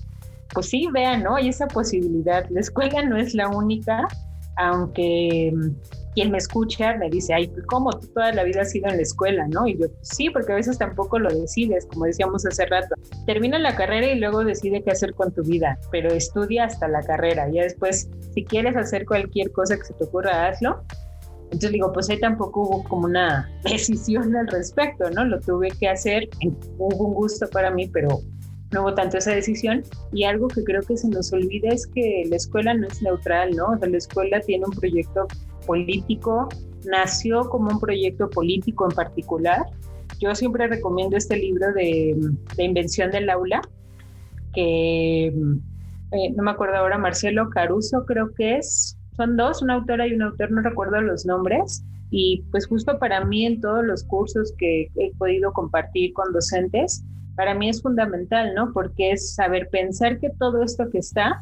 pues 0.53 0.69
sí, 0.69 0.87
vean, 0.91 1.23
¿no? 1.23 1.35
Hay 1.35 1.49
esa 1.49 1.67
posibilidad. 1.67 2.47
La 2.49 2.59
escuela 2.59 3.03
no 3.03 3.17
es 3.17 3.33
la 3.33 3.49
única, 3.49 4.07
aunque 4.57 5.53
quien 6.13 6.31
me 6.31 6.37
escucha 6.37 6.95
me 6.95 7.09
dice, 7.09 7.33
ay, 7.33 7.51
¿cómo 7.67 7.91
tú 7.91 8.07
toda 8.07 8.31
la 8.33 8.43
vida 8.43 8.61
has 8.61 8.71
sido 8.71 8.87
en 8.89 8.97
la 8.97 9.03
escuela, 9.03 9.47
no? 9.47 9.67
Y 9.67 9.77
yo, 9.77 9.87
sí, 10.01 10.29
porque 10.29 10.53
a 10.53 10.55
veces 10.55 10.77
tampoco 10.77 11.19
lo 11.19 11.29
decides, 11.29 11.85
como 11.85 12.05
decíamos 12.05 12.45
hace 12.45 12.65
rato. 12.65 12.95
Termina 13.25 13.59
la 13.59 13.75
carrera 13.75 14.07
y 14.07 14.19
luego 14.19 14.43
decide 14.43 14.83
qué 14.83 14.91
hacer 14.91 15.13
con 15.13 15.33
tu 15.33 15.43
vida, 15.43 15.77
pero 15.91 16.09
estudia 16.09 16.65
hasta 16.65 16.87
la 16.87 17.01
carrera. 17.01 17.49
Ya 17.51 17.63
después, 17.63 18.09
si 18.33 18.43
quieres 18.43 18.75
hacer 18.75 19.05
cualquier 19.05 19.51
cosa 19.51 19.77
que 19.77 19.83
se 19.83 19.93
te 19.93 20.03
ocurra, 20.03 20.47
hazlo 20.47 20.83
entonces 21.51 21.71
digo, 21.71 21.91
pues 21.91 22.09
ahí 22.09 22.19
tampoco 22.19 22.61
hubo 22.61 22.83
como 22.83 23.05
una 23.05 23.49
decisión 23.63 24.35
al 24.35 24.47
respecto, 24.47 25.09
¿no? 25.09 25.25
Lo 25.25 25.39
tuve 25.39 25.69
que 25.79 25.89
hacer, 25.89 26.29
hubo 26.77 27.05
un 27.07 27.13
gusto 27.15 27.47
para 27.49 27.71
mí, 27.71 27.87
pero 27.87 28.21
no 28.71 28.81
hubo 28.81 28.93
tanto 28.93 29.17
esa 29.17 29.31
decisión. 29.31 29.83
Y 30.11 30.25
algo 30.25 30.47
que 30.47 30.63
creo 30.63 30.81
que 30.81 30.95
se 30.95 31.07
nos 31.07 31.33
olvida 31.33 31.69
es 31.69 31.87
que 31.87 32.23
la 32.29 32.35
escuela 32.35 32.73
no 32.75 32.87
es 32.87 33.01
neutral, 33.01 33.55
¿no? 33.55 33.69
O 33.69 33.77
sea, 33.77 33.89
la 33.89 33.97
escuela 33.97 34.39
tiene 34.41 34.65
un 34.65 34.73
proyecto 34.73 35.27
político, 35.69 36.49
nació 36.83 37.47
como 37.47 37.69
un 37.69 37.79
proyecto 37.79 38.27
político 38.27 38.89
en 38.89 38.95
particular. 38.95 39.59
Yo 40.19 40.33
siempre 40.33 40.67
recomiendo 40.67 41.15
este 41.15 41.37
libro 41.37 41.71
de, 41.73 42.17
de 42.57 42.63
Invención 42.63 43.11
del 43.11 43.29
Aula, 43.29 43.61
que 44.51 45.27
eh, 45.27 46.31
no 46.35 46.41
me 46.41 46.49
acuerdo 46.49 46.77
ahora, 46.77 46.97
Marcelo 46.97 47.51
Caruso 47.51 48.03
creo 48.07 48.33
que 48.33 48.57
es, 48.57 48.97
son 49.15 49.37
dos, 49.37 49.61
una 49.61 49.75
autora 49.75 50.07
y 50.07 50.13
un 50.13 50.23
autor, 50.23 50.49
no 50.49 50.63
recuerdo 50.63 51.01
los 51.01 51.27
nombres. 51.27 51.83
Y 52.09 52.43
pues 52.49 52.65
justo 52.65 52.97
para 52.97 53.23
mí 53.23 53.45
en 53.45 53.61
todos 53.61 53.85
los 53.85 54.03
cursos 54.03 54.51
que 54.57 54.89
he 54.95 55.13
podido 55.19 55.53
compartir 55.53 56.13
con 56.13 56.33
docentes, 56.33 57.03
para 57.35 57.53
mí 57.53 57.69
es 57.69 57.83
fundamental, 57.83 58.55
¿no? 58.55 58.73
Porque 58.73 59.11
es 59.11 59.35
saber 59.35 59.69
pensar 59.69 60.19
que 60.19 60.31
todo 60.31 60.63
esto 60.63 60.89
que 60.89 60.97
está, 60.97 61.39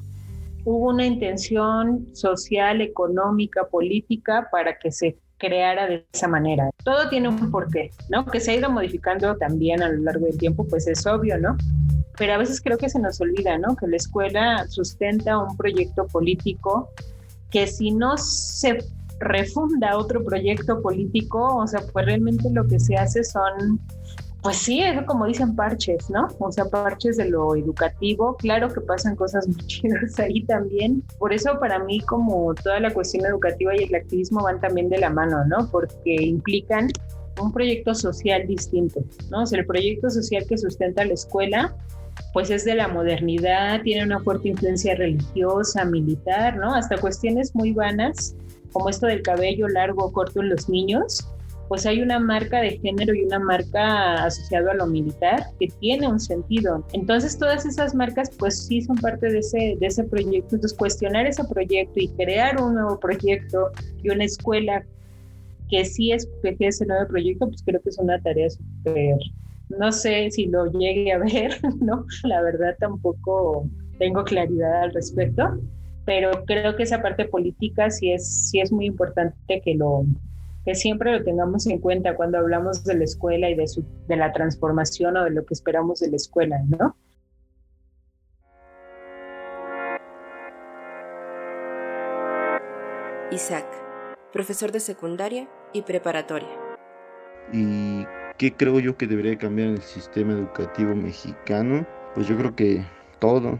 hubo 0.68 0.90
una 0.90 1.06
intención 1.06 2.14
social, 2.14 2.82
económica, 2.82 3.66
política 3.68 4.50
para 4.52 4.78
que 4.78 4.92
se 4.92 5.18
creara 5.38 5.88
de 5.88 6.06
esa 6.12 6.28
manera. 6.28 6.70
Todo 6.84 7.08
tiene 7.08 7.30
un 7.30 7.50
porqué, 7.52 7.90
¿no? 8.10 8.26
Que 8.26 8.42
se 8.42 8.52
ha 8.52 8.56
ido 8.56 8.70
modificando 8.70 9.38
también 9.38 9.82
a 9.82 9.88
lo 9.88 10.02
largo 10.02 10.26
del 10.26 10.38
tiempo, 10.38 10.68
pues 10.68 10.86
es 10.88 11.08
obvio, 11.08 11.40
¿no? 11.40 11.56
Pero 12.18 12.34
a 12.34 12.38
veces 12.38 12.60
creo 12.60 12.78
que 12.78 12.90
se 12.90 13.00
nos 13.00 13.22
olvida, 13.22 13.58
¿no? 13.58 13.78
Que 13.78 13.88
la 13.88 13.96
escuela 13.96 14.68
sustenta 14.68 15.38
un 15.38 15.56
proyecto 15.56 16.06
político 16.08 16.90
que 17.50 17.66
si 17.66 17.92
no 17.92 18.18
se 18.18 18.80
refunda 19.20 19.98
otro 19.98 20.22
proyecto 20.26 20.82
político, 20.82 21.60
o 21.60 21.66
sea, 21.66 21.80
pues 21.94 22.06
realmente 22.06 22.50
lo 22.52 22.68
que 22.68 22.78
se 22.78 22.98
hace 22.98 23.24
son, 23.24 23.80
pues 24.42 24.58
sí, 24.58 24.82
es 24.82 25.02
como 25.06 25.26
dicen 25.26 25.56
parches, 25.56 26.10
¿no? 26.10 26.28
O 26.40 26.52
sea, 26.52 26.66
parches 26.66 27.18
de 27.18 27.30
lo 27.30 27.56
educativo. 27.56 28.36
Claro 28.38 28.72
que 28.72 28.82
pasan 28.82 29.16
cosas 29.16 29.48
muy 29.48 29.58
chidas 29.68 30.20
ahí 30.20 30.44
también. 30.44 31.04
Por 31.20 31.34
eso 31.34 31.60
para 31.60 31.80
mí 31.80 32.00
como 32.02 32.54
toda 32.56 32.80
la 32.80 32.94
cuestión 32.94 33.26
educativa 33.26 33.76
y 33.76 33.84
el 33.84 33.96
activismo 33.96 34.44
van 34.44 34.60
también 34.60 34.90
de 34.90 35.00
la 35.00 35.10
mano, 35.10 35.44
¿no? 35.46 35.70
Porque 35.72 36.16
implican 36.22 36.90
un 37.42 37.52
proyecto 37.52 37.94
social 37.94 38.48
distinto, 38.48 39.02
¿no? 39.30 39.44
O 39.44 39.46
sea, 39.46 39.60
el 39.60 39.66
proyecto 39.66 40.10
social 40.10 40.46
que 40.48 40.58
sustenta 40.58 41.06
la 41.06 41.14
escuela 41.14 41.76
pues 42.34 42.50
es 42.50 42.66
de 42.66 42.76
la 42.76 42.88
modernidad, 42.88 43.82
tiene 43.82 44.04
una 44.04 44.20
fuerte 44.20 44.50
influencia 44.50 44.96
religiosa, 44.96 45.86
militar, 45.86 46.58
¿no? 46.58 46.74
Hasta 46.74 46.98
cuestiones 46.98 47.56
muy 47.56 47.74
vanas, 47.74 48.36
como 48.72 48.90
esto 48.90 49.08
del 49.08 49.22
cabello 49.22 49.68
largo 49.68 50.06
o 50.06 50.12
corto 50.12 50.42
en 50.42 50.50
los 50.50 50.70
niños, 50.70 51.28
pues 51.68 51.86
hay 51.86 52.02
una 52.02 52.20
marca 52.20 52.62
de 52.62 52.78
género 52.80 53.14
y 53.14 53.24
una 53.24 53.40
marca 53.40 54.26
asociada 54.26 54.72
a 54.72 54.76
lo 54.76 54.88
militar 54.88 55.46
que 55.60 55.68
tiene 55.80 56.08
un 56.08 56.20
sentido. 56.20 56.86
Entonces 56.94 57.38
todas 57.38 57.66
esas 57.66 57.94
marcas 57.94 58.30
pues 58.38 58.66
sí 58.66 58.82
son 58.82 58.96
parte 58.98 59.30
de 59.30 59.40
ese, 59.40 59.78
de 59.80 59.88
ese 59.88 60.04
proyecto. 60.04 60.56
Entonces 60.56 60.78
cuestionar 60.78 61.28
ese 61.28 61.44
proyecto 61.44 62.00
y 62.00 62.08
crear 62.10 62.62
un 62.62 62.76
nuevo 62.76 63.00
proyecto 63.00 63.72
y 64.04 64.10
una 64.10 64.26
escuela 64.26 64.84
que 65.70 65.84
sí 65.84 66.12
es 66.12 66.30
ese 66.44 66.86
nuevo 66.86 67.08
proyecto, 67.08 67.48
pues 67.48 67.62
creo 67.64 67.82
que 67.82 67.90
es 67.90 67.98
una 67.98 68.22
tarea 68.22 68.50
súper 68.50 69.18
no 69.70 69.92
sé 69.92 70.32
si 70.32 70.46
lo 70.46 70.72
llegue 70.72 71.12
a 71.12 71.18
ver, 71.18 71.60
¿no? 71.82 72.06
La 72.24 72.42
verdad 72.42 72.76
tampoco 72.80 73.70
tengo 74.00 74.24
claridad 74.24 74.84
al 74.84 74.94
respecto, 74.94 75.60
pero 76.06 76.32
creo 76.46 76.76
que 76.76 76.84
esa 76.84 77.02
parte 77.02 77.26
política 77.26 77.90
sí 77.90 78.12
es, 78.12 78.50
sí 78.50 78.60
es 78.60 78.72
muy 78.72 78.86
importante 78.86 79.62
que 79.64 79.76
lo 79.76 80.06
que 80.68 80.76
siempre 80.76 81.18
lo 81.18 81.24
tengamos 81.24 81.66
en 81.68 81.80
cuenta 81.80 82.18
cuando 82.18 82.40
hablamos 82.40 82.84
de 82.84 82.96
la 82.96 83.06
escuela 83.06 83.50
y 83.50 83.56
de, 83.56 83.70
su, 83.70 83.86
de 84.10 84.18
la 84.18 84.34
transformación 84.34 85.16
o 85.16 85.24
de 85.24 85.30
lo 85.30 85.46
que 85.46 85.54
esperamos 85.54 86.02
de 86.02 86.10
la 86.10 86.18
escuela, 86.18 86.62
¿no? 86.68 86.98
Isaac, 93.32 93.66
profesor 94.34 94.74
de 94.74 94.82
secundaria 94.82 95.48
y 95.72 95.84
preparatoria. 95.84 96.50
Y 97.54 98.06
¿Qué 98.38 98.54
creo 98.54 98.82
yo 98.82 98.98
que 98.98 99.08
debería 99.08 99.38
cambiar 99.38 99.70
en 99.70 99.76
el 99.76 99.82
sistema 99.82 100.34
educativo 100.34 100.94
mexicano? 100.94 101.88
Pues 102.14 102.28
yo 102.28 102.38
creo 102.38 102.56
que 102.58 102.86
todo. 103.20 103.58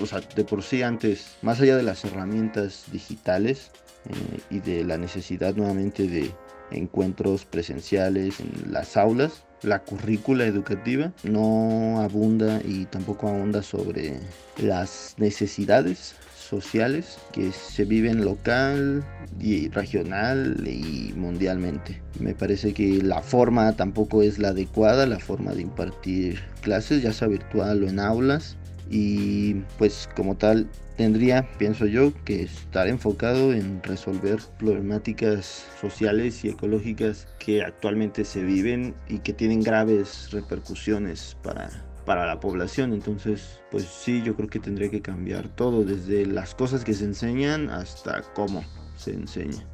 O 0.00 0.06
sea, 0.06 0.20
de 0.20 0.42
por 0.42 0.62
sí 0.62 0.82
antes, 0.82 1.36
más 1.42 1.60
allá 1.60 1.76
de 1.76 1.82
las 1.82 2.02
herramientas 2.06 2.86
digitales 2.90 3.70
eh, 4.08 4.40
y 4.48 4.60
de 4.60 4.84
la 4.84 4.96
necesidad 4.96 5.54
nuevamente 5.54 6.08
de 6.08 6.32
encuentros 6.70 7.44
presenciales 7.44 8.40
en 8.40 8.72
las 8.72 8.96
aulas, 8.96 9.44
la 9.62 9.80
currícula 9.80 10.44
educativa 10.44 11.12
no 11.24 12.00
abunda 12.00 12.60
y 12.64 12.86
tampoco 12.86 13.28
abunda 13.28 13.62
sobre 13.62 14.20
las 14.58 15.14
necesidades 15.18 16.14
sociales 16.46 17.18
que 17.32 17.50
se 17.52 17.84
viven 17.84 18.24
local 18.24 19.04
y 19.40 19.68
regional 19.68 20.62
y 20.66 21.12
mundialmente. 21.16 22.00
Me 22.20 22.34
parece 22.34 22.72
que 22.72 23.02
la 23.02 23.22
forma 23.22 23.72
tampoco 23.74 24.22
es 24.22 24.38
la 24.38 24.48
adecuada, 24.48 25.06
la 25.06 25.18
forma 25.18 25.52
de 25.52 25.62
impartir 25.62 26.40
clases, 26.62 27.02
ya 27.02 27.12
sea 27.12 27.28
virtual 27.28 27.82
o 27.82 27.88
en 27.88 27.98
aulas. 27.98 28.56
Y 28.88 29.54
pues 29.78 30.08
como 30.14 30.36
tal 30.36 30.68
tendría, 30.96 31.48
pienso 31.58 31.86
yo, 31.86 32.12
que 32.24 32.42
estar 32.42 32.88
enfocado 32.88 33.52
en 33.52 33.82
resolver 33.82 34.38
problemáticas 34.58 35.66
sociales 35.80 36.44
y 36.44 36.48
ecológicas 36.48 37.28
que 37.38 37.62
actualmente 37.62 38.24
se 38.24 38.42
viven 38.42 38.94
y 39.08 39.18
que 39.18 39.32
tienen 39.32 39.62
graves 39.62 40.30
repercusiones 40.32 41.36
para 41.42 41.70
para 42.06 42.24
la 42.24 42.40
población. 42.40 42.94
Entonces, 42.94 43.60
pues 43.70 43.84
sí, 43.84 44.22
yo 44.22 44.34
creo 44.34 44.48
que 44.48 44.60
tendría 44.60 44.88
que 44.88 45.02
cambiar 45.02 45.48
todo, 45.48 45.84
desde 45.84 46.24
las 46.24 46.54
cosas 46.54 46.84
que 46.84 46.94
se 46.94 47.04
enseñan 47.04 47.68
hasta 47.68 48.22
cómo 48.32 48.64
se 48.96 49.12
enseña. 49.12 49.66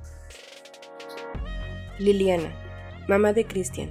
Liliana, 2.00 2.52
mamá 3.06 3.32
de 3.32 3.44
Cristian. 3.44 3.90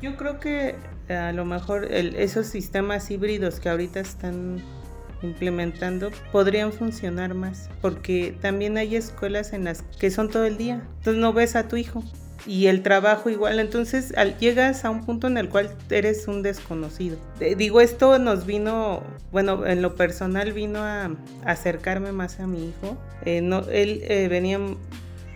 Yo 0.00 0.16
creo 0.16 0.38
que 0.38 0.76
a 1.08 1.32
lo 1.32 1.44
mejor 1.44 1.86
esos 1.86 2.46
sistemas 2.46 3.10
híbridos 3.10 3.58
que 3.58 3.68
ahorita 3.68 3.98
están 3.98 4.62
implementando 5.22 6.10
podrían 6.30 6.72
funcionar 6.72 7.34
más, 7.34 7.68
porque 7.80 8.36
también 8.40 8.76
hay 8.76 8.96
escuelas 8.96 9.52
en 9.52 9.64
las 9.64 9.82
que 9.98 10.10
son 10.10 10.28
todo 10.28 10.44
el 10.44 10.56
día, 10.56 10.82
entonces 10.98 11.20
no 11.20 11.32
ves 11.32 11.56
a 11.56 11.68
tu 11.68 11.76
hijo, 11.76 12.02
y 12.46 12.66
el 12.66 12.82
trabajo 12.82 13.30
igual. 13.30 13.60
Entonces 13.60 14.12
llegas 14.40 14.84
a 14.84 14.90
un 14.90 15.04
punto 15.04 15.26
en 15.26 15.38
el 15.38 15.48
cual 15.48 15.70
eres 15.90 16.26
un 16.28 16.42
desconocido. 16.42 17.16
digo, 17.56 17.80
esto 17.80 18.18
nos 18.18 18.46
vino, 18.46 19.02
bueno, 19.30 19.66
en 19.66 19.82
lo 19.82 19.94
personal 19.94 20.52
vino 20.52 20.80
a, 20.80 21.10
acercarme 21.44 22.12
más 22.12 22.40
a 22.40 22.46
mi 22.46 22.68
hijo. 22.68 22.96
Eh, 23.24 23.40
no, 23.40 23.60
él 23.70 24.02
eh, 24.04 24.28
venía 24.28 24.58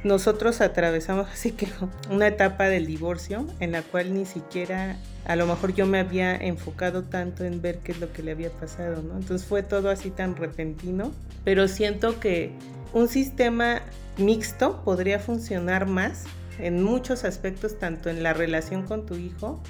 nosotros 0.05 0.61
atravesamos 0.61 1.26
así 1.32 1.53
que 1.53 1.68
una 2.11 2.28
etapa 2.28 2.64
del 2.64 2.87
divorcio 2.87 3.47
en 3.61 3.72
la 3.72 3.82
cual 3.82 4.14
ni 4.14 4.24
siquiera 4.24 4.97
a 5.26 5.34
lo 5.34 5.46
mejor 5.46 5.74
yo 5.74 5.86
me 5.86 5.98
había 5.98 6.36
enfocado 6.36 7.02
tanto 7.02 7.44
en 7.44 7.60
ver 7.60 7.78
qué 7.78 7.92
es 7.92 8.00
lo 8.00 8.12
que 8.12 8.22
le 8.22 8.30
había 8.30 8.50
pasado, 8.50 9.02
¿no? 9.02 9.16
Entonces 9.18 9.46
fue 9.46 9.64
todo 9.64 9.90
así 9.90 10.10
tan 10.10 10.36
repentino, 10.36 11.10
pero 11.44 11.66
siento 11.66 12.20
que 12.20 12.52
un 12.92 13.08
sistema 13.08 13.82
mixto 14.18 14.82
podría 14.84 15.18
funcionar 15.18 15.86
más 15.86 16.24
en 16.60 16.82
muchos 16.82 17.24
aspectos, 17.24 17.78
tanto 17.78 18.08
en 18.08 18.22
la 18.22 18.34
relación 18.34 18.84
con 18.84 19.04
tu 19.04 19.16
hijo, 19.16 19.60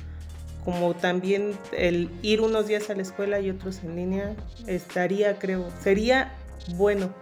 como 0.63 0.95
también 0.95 1.53
el 1.73 2.11
ir 2.23 2.43
unos 2.43 2.67
días 2.67 2.91
a 2.91 2.95
la 2.95 3.03
escuela 3.03 3.41
y 3.41 3.49
otros 3.49 3.83
en 3.83 3.97
línea, 3.97 4.37
estaría, 4.67 5.39
creo, 5.39 5.69
sería 5.81 6.35
bueno, 6.75 7.15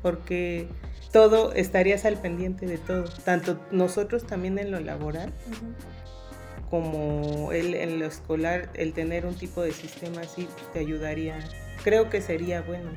porque 0.00 0.68
todo 1.12 1.52
estarías 1.52 2.06
al 2.06 2.16
pendiente 2.16 2.66
de 2.66 2.78
todo, 2.78 3.04
tanto 3.24 3.60
nosotros 3.70 4.26
también 4.26 4.58
en 4.58 4.70
lo 4.70 4.80
laboral, 4.80 5.32
como 6.70 7.52
él 7.52 7.74
en 7.74 7.98
lo 7.98 8.06
escolar, 8.06 8.70
el 8.74 8.92
tener 8.92 9.26
un 9.26 9.34
tipo 9.34 9.62
de 9.62 9.72
sistema 9.72 10.22
así 10.22 10.48
te 10.72 10.80
ayudaría, 10.80 11.38
creo 11.82 12.10
que 12.10 12.20
sería 12.20 12.62
bueno. 12.62 12.90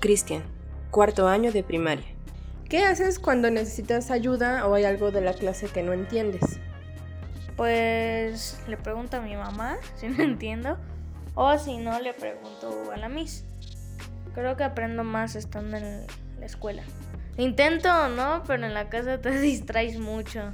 Cristian, 0.00 0.42
cuarto 0.90 1.28
año 1.28 1.52
de 1.52 1.62
primaria. 1.62 2.06
¿Qué 2.68 2.84
haces 2.84 3.18
cuando 3.18 3.50
necesitas 3.50 4.10
ayuda 4.10 4.66
o 4.66 4.74
hay 4.74 4.84
algo 4.84 5.12
de 5.12 5.20
la 5.20 5.34
clase 5.34 5.68
que 5.68 5.82
no 5.82 5.92
entiendes? 5.92 6.58
Pues 7.56 8.60
le 8.66 8.76
pregunto 8.76 9.16
a 9.16 9.20
mi 9.20 9.36
mamá 9.36 9.78
si 9.96 10.08
no 10.08 10.22
entiendo 10.22 10.76
o 11.34 11.56
si 11.58 11.78
no 11.78 12.00
le 12.00 12.12
pregunto 12.12 12.90
a 12.92 12.96
la 12.96 13.08
Miss. 13.08 13.44
Creo 14.34 14.56
que 14.56 14.64
aprendo 14.64 15.04
más 15.04 15.36
estando 15.36 15.76
en 15.76 16.06
la 16.40 16.46
escuela. 16.46 16.82
Intento, 17.38 18.08
¿no? 18.08 18.42
Pero 18.46 18.66
en 18.66 18.74
la 18.74 18.88
casa 18.88 19.20
te 19.20 19.30
distraes 19.40 19.98
mucho. 19.98 20.50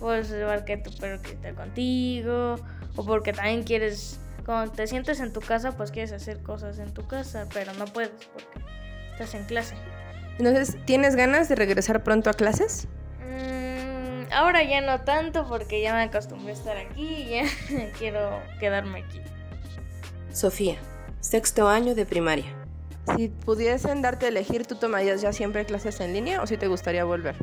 Puedes 0.00 0.30
llevar 0.30 0.64
que 0.64 0.76
tu 0.76 0.94
perro 0.96 1.20
esté 1.22 1.54
contigo 1.54 2.56
o 2.96 3.04
porque 3.04 3.32
también 3.32 3.62
quieres, 3.62 4.20
cuando 4.44 4.72
te 4.72 4.86
sientes 4.86 5.20
en 5.20 5.32
tu 5.32 5.40
casa, 5.40 5.72
pues 5.72 5.90
quieres 5.90 6.12
hacer 6.12 6.42
cosas 6.42 6.78
en 6.78 6.92
tu 6.92 7.06
casa, 7.06 7.46
pero 7.52 7.72
no 7.74 7.86
puedes 7.86 8.10
porque 8.32 8.60
estás 9.12 9.34
en 9.34 9.44
clase. 9.44 9.74
Entonces, 10.38 10.76
¿tienes 10.84 11.16
ganas 11.16 11.48
de 11.48 11.54
regresar 11.54 12.02
pronto 12.02 12.28
a 12.28 12.34
clases? 12.34 12.88
Mm, 13.20 14.32
ahora 14.32 14.62
ya 14.62 14.80
no 14.82 15.00
tanto 15.00 15.48
porque 15.48 15.80
ya 15.80 15.94
me 15.94 16.02
acostumbré 16.02 16.52
a 16.52 16.54
estar 16.54 16.76
aquí 16.76 17.06
y 17.06 17.30
ya 17.30 17.90
quiero 17.98 18.42
quedarme 18.60 19.00
aquí. 19.00 19.20
Sofía, 20.30 20.76
sexto 21.20 21.68
año 21.68 21.94
de 21.94 22.04
primaria. 22.04 22.52
Si 23.16 23.28
pudiesen 23.28 24.02
darte 24.02 24.26
a 24.26 24.28
elegir, 24.28 24.66
¿tú 24.66 24.74
tomarías 24.74 25.22
ya 25.22 25.32
siempre 25.32 25.64
clases 25.64 26.00
en 26.00 26.12
línea 26.12 26.42
o 26.42 26.46
si 26.46 26.56
te 26.56 26.66
gustaría 26.66 27.04
volver? 27.04 27.36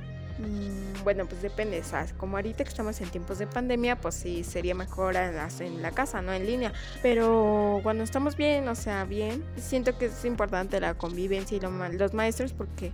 Bueno, 1.03 1.25
pues 1.25 1.41
depende, 1.41 1.83
¿sabes? 1.83 2.13
Como 2.13 2.37
ahorita 2.37 2.63
que 2.63 2.69
estamos 2.69 2.99
en 3.01 3.09
tiempos 3.09 3.37
de 3.37 3.47
pandemia, 3.47 3.99
pues 3.99 4.15
sí 4.15 4.43
sería 4.43 4.73
mejor 4.73 5.15
en 5.15 5.81
la 5.81 5.91
casa, 5.91 6.21
no 6.21 6.31
en 6.31 6.45
línea. 6.45 6.71
Pero 7.01 7.81
cuando 7.83 8.03
estamos 8.03 8.37
bien, 8.37 8.67
o 8.69 8.75
sea, 8.75 9.03
bien, 9.03 9.43
siento 9.57 9.97
que 9.97 10.05
es 10.05 10.25
importante 10.25 10.79
la 10.79 10.93
convivencia 10.93 11.57
y 11.57 11.59
los 11.59 12.13
maestros 12.13 12.53
porque 12.53 12.91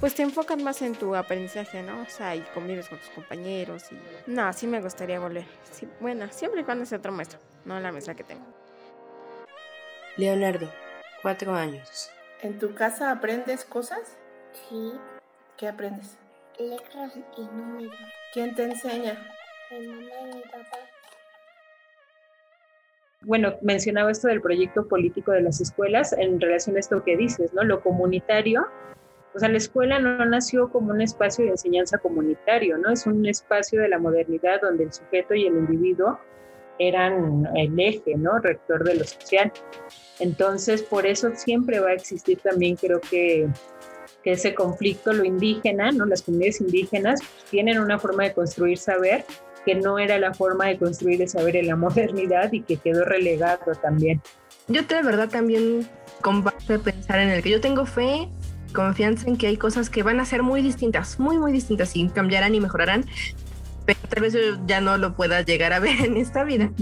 pues 0.00 0.14
te 0.16 0.22
enfocan 0.22 0.64
más 0.64 0.82
en 0.82 0.96
tu 0.96 1.14
aprendizaje, 1.14 1.82
¿no? 1.84 2.02
O 2.02 2.06
sea, 2.06 2.34
y 2.34 2.40
convives 2.52 2.88
con 2.88 2.98
tus 2.98 3.10
compañeros 3.10 3.84
y... 3.92 3.98
No, 4.26 4.52
sí 4.52 4.66
me 4.66 4.80
gustaría 4.80 5.20
volver. 5.20 5.44
Sí, 5.70 5.88
bueno, 6.00 6.26
siempre 6.32 6.62
y 6.62 6.64
cuando 6.64 6.84
sea 6.84 6.98
otro 6.98 7.12
maestro, 7.12 7.38
no 7.64 7.78
la 7.78 7.92
mesa 7.92 8.14
que 8.14 8.24
tengo. 8.24 8.44
Leonardo, 10.16 10.68
cuatro 11.22 11.54
años. 11.54 12.10
¿En 12.40 12.58
tu 12.58 12.74
casa 12.74 13.12
aprendes 13.12 13.64
cosas? 13.64 14.18
Sí. 14.68 14.92
¿Qué 15.56 15.68
aprendes? 15.68 16.18
Letras 16.58 17.18
y 17.36 17.42
números. 17.42 17.94
¿Quién 18.32 18.54
te 18.54 18.64
enseña? 18.64 19.18
Mi 19.70 19.86
mamá 19.86 20.10
y 20.22 20.36
mi 20.36 20.42
papá. 20.42 20.78
Bueno, 23.22 23.54
mencionaba 23.62 24.10
esto 24.10 24.28
del 24.28 24.40
proyecto 24.40 24.88
político 24.88 25.32
de 25.32 25.42
las 25.42 25.60
escuelas 25.60 26.12
en 26.12 26.40
relación 26.40 26.76
a 26.76 26.80
esto 26.80 27.04
que 27.04 27.16
dices, 27.16 27.52
¿no? 27.54 27.62
Lo 27.62 27.80
comunitario. 27.80 28.66
O 29.34 29.38
sea, 29.38 29.48
la 29.48 29.58
escuela 29.58 29.98
no 29.98 30.24
nació 30.24 30.70
como 30.70 30.90
un 30.90 31.00
espacio 31.00 31.44
de 31.44 31.52
enseñanza 31.52 31.98
comunitario, 31.98 32.76
¿no? 32.78 32.90
Es 32.90 33.06
un 33.06 33.24
espacio 33.26 33.80
de 33.80 33.88
la 33.88 33.98
modernidad 33.98 34.60
donde 34.60 34.84
el 34.84 34.92
sujeto 34.92 35.34
y 35.34 35.46
el 35.46 35.54
individuo 35.54 36.18
eran 36.78 37.48
el 37.54 37.78
eje, 37.78 38.16
¿no? 38.16 38.38
Rector 38.40 38.84
de 38.84 38.96
lo 38.96 39.04
social. 39.04 39.52
Entonces, 40.18 40.82
por 40.82 41.06
eso 41.06 41.30
siempre 41.34 41.78
va 41.78 41.90
a 41.90 41.94
existir 41.94 42.40
también, 42.40 42.76
creo 42.76 43.00
que, 43.00 43.48
que 44.22 44.32
ese 44.32 44.54
conflicto, 44.54 45.12
lo 45.12 45.24
indígena, 45.24 45.90
¿no? 45.92 46.06
las 46.06 46.22
comunidades 46.22 46.60
indígenas 46.60 47.20
pues, 47.20 47.50
tienen 47.50 47.78
una 47.78 47.98
forma 47.98 48.24
de 48.24 48.32
construir 48.32 48.78
saber 48.78 49.24
que 49.64 49.74
no 49.74 49.98
era 49.98 50.18
la 50.18 50.34
forma 50.34 50.66
de 50.66 50.78
construir 50.78 51.22
el 51.22 51.28
saber 51.28 51.56
en 51.56 51.68
la 51.68 51.76
modernidad 51.76 52.52
y 52.52 52.62
que 52.62 52.76
quedó 52.76 53.04
relegado 53.04 53.72
también. 53.80 54.20
Yo 54.68 54.82
de 54.82 55.02
verdad 55.02 55.28
también 55.28 55.88
comparto 56.20 56.80
pensar 56.80 57.20
en 57.20 57.30
el 57.30 57.42
que 57.42 57.50
yo 57.50 57.60
tengo 57.60 57.84
fe, 57.84 58.28
confianza 58.72 59.28
en 59.28 59.36
que 59.36 59.48
hay 59.48 59.56
cosas 59.56 59.90
que 59.90 60.02
van 60.02 60.20
a 60.20 60.24
ser 60.24 60.42
muy 60.42 60.62
distintas, 60.62 61.18
muy, 61.18 61.38
muy 61.38 61.52
distintas 61.52 61.96
y 61.96 62.08
cambiarán 62.08 62.54
y 62.54 62.60
mejorarán, 62.60 63.04
pero 63.84 63.98
tal 64.08 64.22
vez 64.22 64.32
yo 64.32 64.40
ya 64.66 64.80
no 64.80 64.96
lo 64.98 65.14
pueda 65.14 65.42
llegar 65.42 65.72
a 65.72 65.80
ver 65.80 66.00
en 66.00 66.16
esta 66.16 66.44
vida. 66.44 66.70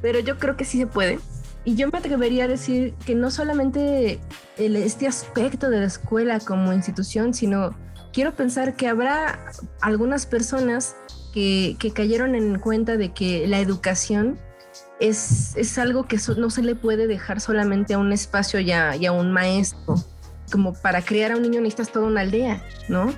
Pero 0.00 0.20
yo 0.20 0.38
creo 0.38 0.56
que 0.56 0.64
sí 0.64 0.78
se 0.78 0.86
puede 0.86 1.18
y 1.64 1.74
yo 1.74 1.88
me 1.90 1.98
atrevería 1.98 2.44
a 2.44 2.48
decir 2.48 2.94
que 3.04 3.14
no 3.14 3.30
solamente 3.30 4.20
el, 4.56 4.76
este 4.76 5.06
aspecto 5.06 5.70
de 5.70 5.80
la 5.80 5.86
escuela 5.86 6.40
como 6.40 6.72
institución, 6.72 7.34
sino 7.34 7.74
quiero 8.12 8.34
pensar 8.34 8.74
que 8.74 8.88
habrá 8.88 9.52
algunas 9.80 10.26
personas 10.26 10.96
que, 11.32 11.76
que 11.78 11.92
cayeron 11.92 12.34
en 12.34 12.58
cuenta 12.58 12.96
de 12.96 13.12
que 13.12 13.46
la 13.46 13.58
educación 13.60 14.38
es, 15.00 15.56
es 15.56 15.78
algo 15.78 16.04
que 16.06 16.18
no 16.36 16.50
se 16.50 16.62
le 16.62 16.74
puede 16.74 17.06
dejar 17.06 17.40
solamente 17.40 17.94
a 17.94 17.98
un 17.98 18.12
espacio 18.12 18.60
y 18.60 18.72
a, 18.72 18.96
y 18.96 19.06
a 19.06 19.12
un 19.12 19.32
maestro. 19.32 19.96
Como 20.50 20.72
para 20.72 21.02
criar 21.02 21.32
a 21.32 21.36
un 21.36 21.42
niño 21.42 21.60
necesitas 21.60 21.92
toda 21.92 22.06
una 22.06 22.22
aldea, 22.22 22.62
¿no? 22.88 23.14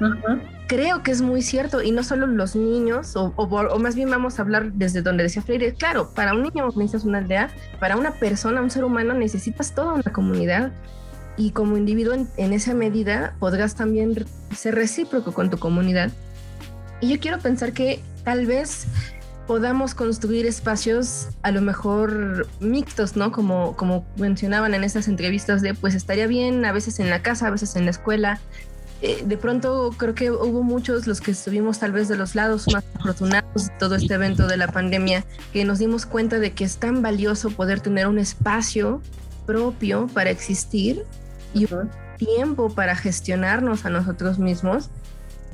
Creo 0.71 1.03
que 1.03 1.11
es 1.11 1.21
muy 1.21 1.43
cierto, 1.43 1.83
y 1.83 1.91
no 1.91 2.05
solo 2.05 2.29
los 2.29 2.55
niños, 2.55 3.17
o, 3.17 3.35
o, 3.35 3.79
más 3.81 3.97
bien 3.97 4.09
vamos 4.09 4.39
a 4.39 4.43
hablar 4.43 4.73
desde 4.73 5.03
donde 5.03 5.25
decía 5.25 5.43
Freire, 5.43 5.75
claro, 5.75 6.15
para 6.15 6.33
un 6.33 6.45
niño 6.45 6.69
necesitas 6.77 7.03
una 7.03 7.19
aldea, 7.19 7.51
para 7.81 7.97
una 7.97 8.13
persona, 8.13 8.63
un 8.63 8.71
ser 8.71 8.85
humano, 8.85 9.13
necesitas 9.13 9.75
toda 9.75 9.95
una 9.95 10.13
comunidad, 10.13 10.71
y 11.37 11.51
como 11.51 11.77
individuo 11.77 12.15
en, 12.15 12.29
en 12.37 12.53
esa 12.53 12.73
medida 12.73 13.35
podrás 13.41 13.75
también 13.75 14.25
ser 14.57 14.77
recíproco 14.77 15.33
con 15.33 15.51
tu 15.51 15.59
comunidad. 15.59 16.13
Y 17.01 17.09
yo 17.09 17.19
quiero 17.19 17.41
pensar 17.41 17.73
que 17.73 18.01
tal 18.23 18.47
vez 18.47 18.87
podamos 19.49 19.97
construir 19.97 20.47
espacios 20.47 21.31
a 21.43 21.51
lo 21.51 21.63
mejor 21.63 22.47
mixtos, 22.61 23.17
¿no? 23.17 23.33
Como, 23.33 23.77
como 23.77 24.07
mencionaban 24.15 24.75
en 24.75 24.85
estas 24.85 25.09
entrevistas 25.09 25.63
de, 25.63 25.75
pues 25.75 25.97
estaría 25.97 26.29
bien 26.29 26.65
a 26.65 26.71
veces 26.71 27.01
en 27.01 27.11
la 27.11 27.23
casa, 27.23 27.49
a 27.49 27.51
veces 27.51 27.75
en 27.75 27.87
la 27.87 27.91
escuela, 27.91 28.39
eh, 29.03 29.23
de 29.25 29.37
pronto 29.37 29.91
creo 29.97 30.15
que 30.15 30.31
hubo 30.31 30.63
muchos 30.63 31.07
los 31.07 31.21
que 31.21 31.31
estuvimos 31.31 31.79
tal 31.79 31.93
vez 31.93 32.09
de 32.09 32.17
los 32.17 32.35
lados 32.35 32.67
más 32.73 32.85
afortunados 32.95 33.67
de 33.67 33.73
todo 33.79 33.95
este 33.95 34.15
evento 34.15 34.47
de 34.47 34.57
la 34.57 34.69
pandemia, 34.69 35.25
que 35.53 35.65
nos 35.65 35.79
dimos 35.79 36.05
cuenta 36.05 36.39
de 36.39 36.53
que 36.53 36.65
es 36.65 36.77
tan 36.77 37.01
valioso 37.01 37.51
poder 37.51 37.81
tener 37.81 38.07
un 38.07 38.19
espacio 38.19 39.01
propio 39.47 40.07
para 40.09 40.31
existir 40.31 41.05
y 41.55 41.73
un 41.73 41.91
tiempo 42.19 42.69
para 42.69 42.95
gestionarnos 42.95 43.87
a 43.87 43.91
nosotros 43.91 44.39
mismos 44.39 44.91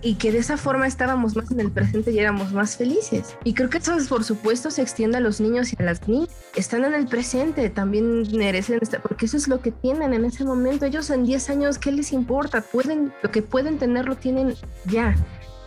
y 0.02 0.14
que 0.14 0.32
de 0.32 0.38
esa 0.38 0.56
forma 0.56 0.86
estábamos 0.86 1.36
más 1.36 1.50
en 1.50 1.60
el 1.60 1.70
presente 1.70 2.12
y 2.12 2.18
éramos 2.18 2.52
más 2.52 2.76
felices. 2.76 3.36
Y 3.44 3.54
creo 3.54 3.70
que 3.70 3.78
eso 3.78 3.96
por 4.08 4.24
supuesto 4.24 4.70
se 4.70 4.82
extiende 4.82 5.18
a 5.18 5.20
los 5.20 5.40
niños 5.40 5.72
y 5.72 5.76
a 5.78 5.84
las 5.84 6.06
niñas. 6.08 6.30
Están 6.54 6.84
en 6.84 6.94
el 6.94 7.06
presente, 7.06 7.68
también 7.70 8.22
merecen 8.36 8.78
estar, 8.80 9.00
porque 9.02 9.26
eso 9.26 9.36
es 9.36 9.48
lo 9.48 9.60
que 9.60 9.72
tienen 9.72 10.14
en 10.14 10.24
ese 10.24 10.44
momento. 10.44 10.86
Ellos 10.86 11.10
en 11.10 11.24
10 11.24 11.50
años, 11.50 11.78
¿qué 11.78 11.92
les 11.92 12.12
importa? 12.12 12.60
Pueden, 12.60 13.12
lo 13.22 13.30
que 13.30 13.42
pueden 13.42 13.78
tener 13.78 14.06
lo 14.06 14.16
tienen 14.16 14.54
ya. 14.84 15.16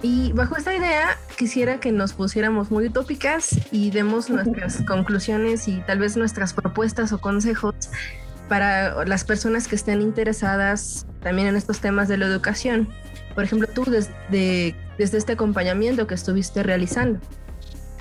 Y 0.01 0.31
bajo 0.31 0.55
esta 0.55 0.73
idea 0.73 1.17
quisiera 1.37 1.79
que 1.79 1.91
nos 1.91 2.13
pusiéramos 2.13 2.71
muy 2.71 2.85
utópicas 2.85 3.59
y 3.71 3.91
demos 3.91 4.29
nuestras 4.29 4.81
conclusiones 4.83 5.67
y 5.67 5.81
tal 5.81 5.99
vez 5.99 6.15
nuestras 6.15 6.53
propuestas 6.53 7.11
o 7.11 7.19
consejos 7.19 7.75
para 8.47 9.05
las 9.05 9.25
personas 9.25 9.67
que 9.67 9.75
estén 9.75 10.01
interesadas 10.01 11.05
también 11.21 11.49
en 11.49 11.55
estos 11.57 11.81
temas 11.81 12.07
de 12.07 12.17
la 12.17 12.25
educación. 12.25 12.87
Por 13.35 13.43
ejemplo, 13.43 13.67
tú 13.73 13.83
desde, 13.85 14.75
desde 14.97 15.17
este 15.17 15.33
acompañamiento 15.33 16.07
que 16.07 16.15
estuviste 16.15 16.63
realizando. 16.63 17.19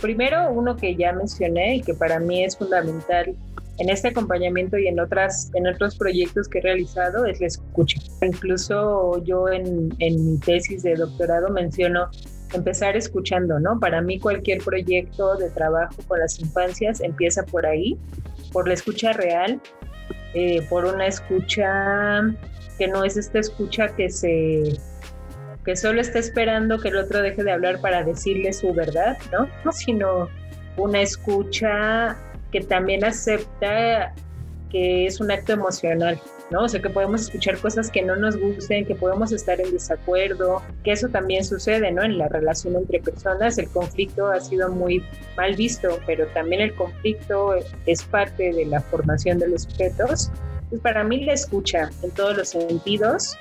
Primero, 0.01 0.51
uno 0.51 0.77
que 0.77 0.95
ya 0.95 1.13
mencioné 1.13 1.77
y 1.77 1.83
que 1.83 1.95
para 1.95 2.21
mí 2.21 2.45
es 2.45 2.57
fundamental 2.57 3.35
en 3.79 3.91
este 3.91 4.09
acompañamiento 4.09 4.77
y 4.77 4.89
en, 4.89 4.99
otras, 4.99 5.51
en 5.55 5.67
otros 5.67 5.97
proyectos 5.97 6.49
que 6.49 6.59
he 6.59 6.63
realizado 6.63 7.27
es 7.27 7.41
la 7.41 7.47
escucha. 7.47 8.01
Incluso 8.23 9.23
yo 9.25 9.49
en, 9.49 9.89
mi 9.99 10.39
tesis 10.39 10.83
de 10.83 10.95
doctorado 10.95 11.49
menciono 11.51 12.11
empezar 12.53 12.97
escuchando, 12.97 13.61
¿no? 13.61 13.79
Para 13.79 14.01
mí 14.01 14.19
cualquier 14.19 14.59
proyecto 14.63 15.37
de 15.37 15.51
trabajo 15.51 15.95
con 16.09 16.19
las 16.19 16.41
infancias 16.41 17.01
empieza 17.01 17.45
por 17.45 17.67
ahí, 17.67 17.97
por 18.53 18.67
la 18.67 18.75
escucha 18.75 19.13
real, 19.13 19.61
eh, 20.35 20.63
por 20.69 20.85
una 20.85 21.07
escucha 21.07 22.23
que 22.79 22.89
no 22.89 23.05
es 23.05 23.17
esta 23.17 23.39
escucha 23.39 23.89
que 23.95 24.11
se 24.11 24.79
que 25.69 25.77
solo 25.77 26.01
está 26.01 26.19
esperando 26.19 26.79
que 26.79 26.89
el 26.89 26.97
otro 26.97 27.21
deje 27.21 27.45
de 27.45 27.53
hablar 27.53 27.79
para 27.83 28.03
decirle 28.03 28.55
su 28.55 28.73
verdad, 28.73 29.19
¿no? 29.31 29.71
Sino 29.71 30.31
una 30.79 31.03
escucha 31.03 32.17
que 32.51 32.63
también 32.63 33.05
acepta 33.05 34.15
que 34.71 35.05
es 35.05 35.21
un 35.21 35.31
acto 35.31 35.53
emocional, 35.53 36.19
¿no? 36.51 36.63
O 36.63 36.69
sea, 36.71 36.81
que 36.81 36.89
podemos 36.89 37.21
escuchar 37.21 37.59
cosas 37.59 37.91
que 37.91 38.01
no 38.01 38.17
nos 38.17 38.39
gusten, 38.39 38.87
que 38.87 38.95
podemos 38.95 39.31
estar 39.31 39.61
en 39.61 39.71
desacuerdo, 39.71 40.63
que 40.85 40.93
eso 40.93 41.11
también 41.11 41.45
sucede, 41.45 41.93
¿no? 41.93 42.03
En 42.03 42.17
la 42.17 42.29
relación 42.29 42.75
entre 42.75 43.01
personas, 43.01 43.59
el 43.59 43.69
conflicto 43.69 44.29
ha 44.29 44.41
sido 44.41 44.71
muy 44.71 45.05
mal 45.37 45.55
visto, 45.55 46.01
pero 46.07 46.29
también 46.29 46.63
el 46.63 46.75
conflicto 46.77 47.57
es 47.85 48.03
parte 48.05 48.55
de 48.55 48.65
la 48.65 48.81
formación 48.81 49.39
de 49.39 49.49
los 49.49 49.65
sujetos. 49.65 50.31
Pues 50.71 50.81
para 50.81 51.05
mí 51.05 51.27
la 51.27 51.35
escucha 51.35 51.91
en 52.03 52.11
todos 52.13 52.39
los 52.39 52.49
sentidos. 52.49 53.37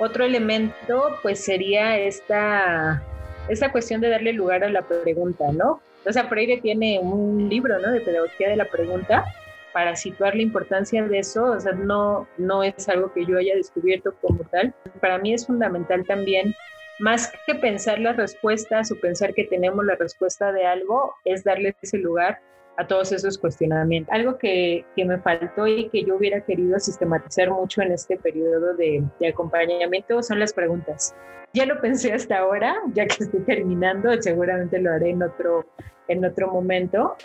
Otro 0.00 0.24
elemento, 0.24 1.18
pues 1.20 1.44
sería 1.44 1.98
esta, 1.98 3.02
esta 3.50 3.70
cuestión 3.70 4.00
de 4.00 4.08
darle 4.08 4.32
lugar 4.32 4.64
a 4.64 4.70
la 4.70 4.80
pregunta, 4.80 5.52
¿no? 5.52 5.82
O 6.06 6.12
sea, 6.12 6.24
Freire 6.24 6.56
tiene 6.62 6.98
un 6.98 7.50
libro, 7.50 7.78
¿no? 7.78 7.92
De 7.92 8.00
pedagogía 8.00 8.48
de 8.48 8.56
la 8.56 8.64
pregunta, 8.64 9.26
para 9.74 9.94
situar 9.94 10.34
la 10.34 10.40
importancia 10.40 11.06
de 11.06 11.18
eso, 11.18 11.44
o 11.44 11.60
sea, 11.60 11.72
no, 11.72 12.26
no 12.38 12.62
es 12.62 12.88
algo 12.88 13.12
que 13.12 13.26
yo 13.26 13.36
haya 13.36 13.54
descubierto 13.54 14.14
como 14.22 14.42
tal. 14.44 14.74
Para 15.02 15.18
mí 15.18 15.34
es 15.34 15.46
fundamental 15.46 16.06
también, 16.06 16.54
más 16.98 17.30
que 17.46 17.54
pensar 17.54 17.98
las 17.98 18.16
respuestas 18.16 18.90
o 18.90 18.98
pensar 19.00 19.34
que 19.34 19.44
tenemos 19.44 19.84
la 19.84 19.96
respuesta 19.96 20.50
de 20.50 20.64
algo, 20.64 21.14
es 21.26 21.44
darle 21.44 21.76
ese 21.82 21.98
lugar 21.98 22.40
a 22.76 22.86
todos 22.86 23.12
esos 23.12 23.38
cuestionamientos. 23.38 24.12
Algo 24.12 24.38
que, 24.38 24.84
que 24.96 25.04
me 25.04 25.18
faltó 25.18 25.66
y 25.66 25.88
que 25.88 26.04
yo 26.04 26.16
hubiera 26.16 26.40
querido 26.40 26.78
sistematizar 26.78 27.50
mucho 27.50 27.82
en 27.82 27.92
este 27.92 28.16
periodo 28.16 28.74
de, 28.74 29.04
acompañamiento 29.28 30.22
son 30.22 30.38
las 30.40 30.52
preguntas. 30.52 31.14
Ya 31.52 31.66
lo 31.66 31.80
pensé 31.80 32.12
hasta 32.12 32.38
ahora, 32.38 32.76
ya 32.94 33.06
que 33.06 33.24
estoy 33.24 33.40
terminando, 33.40 34.10
seguramente 34.22 34.78
lo 34.78 34.92
haré 34.92 35.10
en 35.10 35.22
otro, 35.22 35.66
en 36.08 36.24
otro 36.24 36.48
momento, 36.48 37.16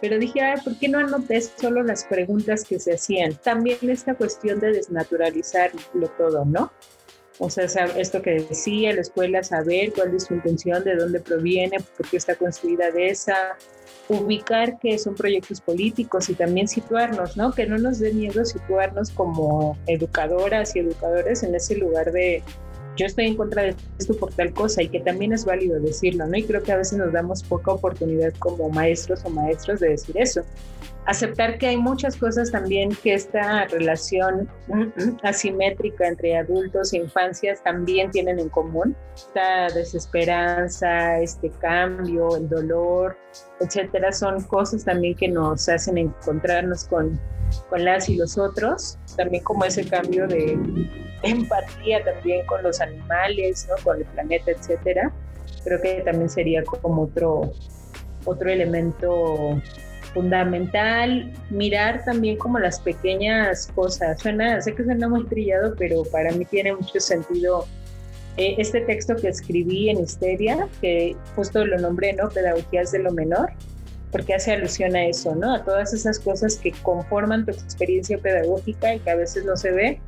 pero 0.00 0.18
dije, 0.18 0.40
¿por 0.64 0.78
qué 0.78 0.88
no 0.88 0.98
anoté 0.98 1.40
solo 1.40 1.82
las 1.82 2.04
preguntas 2.04 2.64
que 2.64 2.78
se 2.78 2.94
hacían? 2.94 3.34
También 3.34 3.78
esta 3.82 4.14
cuestión 4.14 4.60
de 4.60 4.72
desnaturalizarlo 4.72 6.08
todo, 6.16 6.44
¿no? 6.44 6.72
O 7.38 7.50
sea, 7.50 7.64
esto 7.64 8.22
que 8.22 8.32
decía, 8.32 8.92
la 8.94 9.00
escuela, 9.00 9.42
saber 9.42 9.92
cuál 9.92 10.14
es 10.14 10.24
su 10.24 10.34
intención, 10.34 10.84
de 10.84 10.96
dónde 10.96 11.18
proviene, 11.20 11.78
por 11.96 12.08
qué 12.08 12.16
está 12.18 12.36
construida 12.36 12.90
de 12.90 13.08
esa, 13.08 13.56
ubicar 14.08 14.78
que 14.78 14.98
son 14.98 15.14
proyectos 15.14 15.60
políticos 15.60 16.28
y 16.28 16.34
también 16.34 16.68
situarnos, 16.68 17.36
¿no? 17.36 17.52
Que 17.52 17.66
no 17.66 17.78
nos 17.78 17.98
dé 17.98 18.12
miedo 18.12 18.44
situarnos 18.44 19.10
como 19.10 19.76
educadoras 19.86 20.74
y 20.76 20.80
educadores 20.80 21.42
en 21.42 21.54
ese 21.54 21.76
lugar 21.76 22.12
de, 22.12 22.42
yo 22.96 23.06
estoy 23.06 23.26
en 23.26 23.36
contra 23.36 23.62
de 23.62 23.74
esto 23.98 24.14
por 24.16 24.32
tal 24.32 24.52
cosa 24.52 24.82
y 24.82 24.88
que 24.88 25.00
también 25.00 25.32
es 25.32 25.44
válido 25.44 25.80
decirlo, 25.80 26.26
¿no? 26.26 26.36
Y 26.36 26.44
creo 26.44 26.62
que 26.62 26.72
a 26.72 26.76
veces 26.76 26.98
nos 26.98 27.12
damos 27.12 27.42
poca 27.42 27.72
oportunidad 27.72 28.32
como 28.38 28.68
maestros 28.68 29.24
o 29.24 29.30
maestros 29.30 29.80
de 29.80 29.90
decir 29.90 30.16
eso. 30.18 30.42
Aceptar 31.04 31.58
que 31.58 31.66
hay 31.66 31.76
muchas 31.76 32.16
cosas 32.16 32.52
también 32.52 32.90
que 33.02 33.14
esta 33.14 33.64
relación 33.66 34.48
asimétrica 35.24 36.06
entre 36.06 36.36
adultos 36.36 36.92
e 36.92 36.98
infancias 36.98 37.60
también 37.64 38.12
tienen 38.12 38.38
en 38.38 38.48
común. 38.48 38.94
Esta 39.16 39.66
desesperanza, 39.74 41.18
este 41.18 41.50
cambio, 41.60 42.36
el 42.36 42.48
dolor, 42.48 43.16
etcétera, 43.58 44.12
son 44.12 44.44
cosas 44.44 44.84
también 44.84 45.16
que 45.16 45.26
nos 45.26 45.68
hacen 45.68 45.98
encontrarnos 45.98 46.84
con, 46.84 47.18
con 47.68 47.84
las 47.84 48.08
y 48.08 48.16
los 48.16 48.38
otros. 48.38 48.96
También 49.16 49.42
como 49.42 49.64
ese 49.64 49.84
cambio 49.84 50.28
de, 50.28 50.56
empatía 51.24 52.04
también 52.04 52.46
con 52.46 52.62
los 52.62 52.80
animales, 52.80 53.66
¿no? 53.68 53.74
con 53.82 53.98
el 53.98 54.04
planeta, 54.06 54.52
etcétera. 54.52 55.12
Creo 55.64 55.80
que 55.80 56.02
también 56.02 56.28
sería 56.28 56.62
como 56.62 57.02
otro, 57.02 57.52
otro 58.24 58.50
elemento 58.50 59.60
fundamental. 60.14 61.32
Mirar 61.50 62.04
también 62.04 62.36
como 62.36 62.58
las 62.58 62.80
pequeñas 62.80 63.68
cosas. 63.74 64.20
Suena, 64.20 64.60
sé 64.60 64.74
que 64.74 64.84
suena 64.84 65.08
muy 65.08 65.24
trillado, 65.26 65.74
pero 65.78 66.04
para 66.04 66.32
mí 66.32 66.44
tiene 66.44 66.74
mucho 66.74 67.00
sentido 67.00 67.66
eh, 68.36 68.54
este 68.58 68.80
texto 68.82 69.16
que 69.16 69.28
escribí 69.28 69.90
en 69.90 70.00
Histeria, 70.00 70.68
que 70.80 71.16
justo 71.36 71.64
lo 71.64 71.78
nombré, 71.78 72.14
¿no? 72.14 72.30
Pedagogías 72.30 72.90
de 72.92 73.00
lo 73.00 73.12
menor, 73.12 73.50
porque 74.10 74.34
hace 74.34 74.52
alusión 74.52 74.96
a 74.96 75.04
eso, 75.04 75.34
¿no? 75.34 75.54
A 75.54 75.64
todas 75.64 75.92
esas 75.92 76.18
cosas 76.18 76.56
que 76.56 76.72
conforman 76.82 77.44
tu 77.44 77.52
experiencia 77.52 78.18
pedagógica 78.18 78.94
y 78.94 79.00
que 79.00 79.10
a 79.10 79.16
veces 79.16 79.44
no 79.44 79.56
se 79.56 79.72
ve 79.72 80.00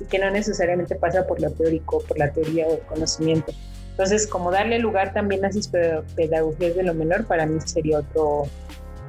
y 0.00 0.04
que 0.04 0.18
no 0.18 0.30
necesariamente 0.30 0.94
pasa 0.94 1.26
por 1.26 1.40
lo 1.40 1.50
teórico, 1.50 2.02
por 2.06 2.18
la 2.18 2.30
teoría 2.32 2.66
o 2.66 2.74
el 2.74 2.80
conocimiento. 2.80 3.52
Entonces, 3.90 4.26
como 4.26 4.50
darle 4.50 4.78
lugar 4.78 5.14
también 5.14 5.44
a 5.44 5.48
esas 5.48 5.68
pedagogías 5.68 6.76
de 6.76 6.82
lo 6.82 6.92
menor, 6.92 7.26
para 7.26 7.46
mí 7.46 7.58
sería 7.64 8.00
otro, 8.00 8.44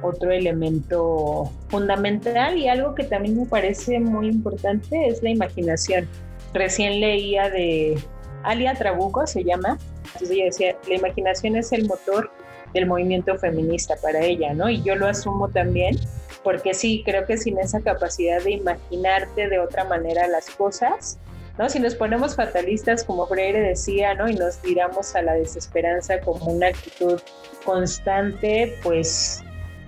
otro 0.02 0.30
elemento 0.30 1.50
fundamental 1.68 2.56
y 2.56 2.68
algo 2.68 2.94
que 2.94 3.04
también 3.04 3.38
me 3.38 3.46
parece 3.46 3.98
muy 4.00 4.28
importante 4.28 5.08
es 5.08 5.22
la 5.22 5.30
imaginación. 5.30 6.08
Recién 6.54 7.00
leía 7.00 7.50
de 7.50 7.98
Alia 8.42 8.74
Trabuco, 8.74 9.26
se 9.26 9.44
llama, 9.44 9.78
entonces 10.06 10.30
ella 10.30 10.44
decía, 10.44 10.76
la 10.88 10.94
imaginación 10.94 11.56
es 11.56 11.72
el 11.72 11.86
motor 11.86 12.30
del 12.74 12.86
movimiento 12.86 13.36
feminista 13.38 13.96
para 14.02 14.24
ella, 14.24 14.54
¿no? 14.54 14.68
Y 14.68 14.82
yo 14.82 14.94
lo 14.94 15.06
asumo 15.06 15.48
también 15.48 15.96
porque 16.42 16.74
sí, 16.74 17.02
creo 17.04 17.26
que 17.26 17.36
sin 17.36 17.58
esa 17.58 17.80
capacidad 17.80 18.42
de 18.42 18.52
imaginarte 18.52 19.48
de 19.48 19.58
otra 19.58 19.84
manera 19.84 20.26
las 20.28 20.48
cosas, 20.50 21.18
¿no? 21.58 21.68
Si 21.68 21.80
nos 21.80 21.94
ponemos 21.94 22.36
fatalistas, 22.36 23.04
como 23.04 23.26
Freire 23.26 23.60
decía, 23.60 24.14
¿no? 24.14 24.28
Y 24.28 24.34
nos 24.34 24.58
tiramos 24.58 25.14
a 25.14 25.22
la 25.22 25.34
desesperanza 25.34 26.20
como 26.20 26.46
una 26.46 26.68
actitud 26.68 27.20
constante, 27.64 28.74
pues 28.82 29.42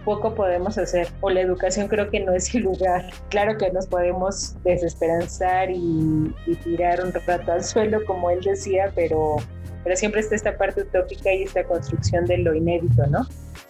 poco 0.05 0.35
podemos 0.35 0.79
hacer. 0.79 1.09
O 1.21 1.31
la 1.31 1.41
educación 1.41 1.89
creo 1.89 2.11
que 2.11 2.21
no 2.21 2.33
es 2.33 2.55
el 2.55 2.63
lugar. 2.63 3.11
Claro 3.29 3.57
que 3.59 3.71
nos 3.71 3.87
podemos 3.87 4.57
desesperanzar 4.65 5.71
y, 5.71 6.35
tirar 6.65 7.05
un 7.05 7.13
rato 7.13 7.53
al 7.53 7.65
suelo, 7.65 8.05
como 8.05 8.31
él 8.31 8.41
decía, 8.43 8.93
pero, 8.95 9.37
pero 9.85 9.97
siempre 9.97 10.21
está 10.21 10.35
esta 10.35 10.57
parte 10.57 10.83
utópica 10.83 11.33
y 11.33 11.45
esta 11.45 11.65
construcción 11.65 12.27
de 12.27 12.39
lo 12.39 12.55
inédito, 12.55 13.07
¿no? 13.07 13.27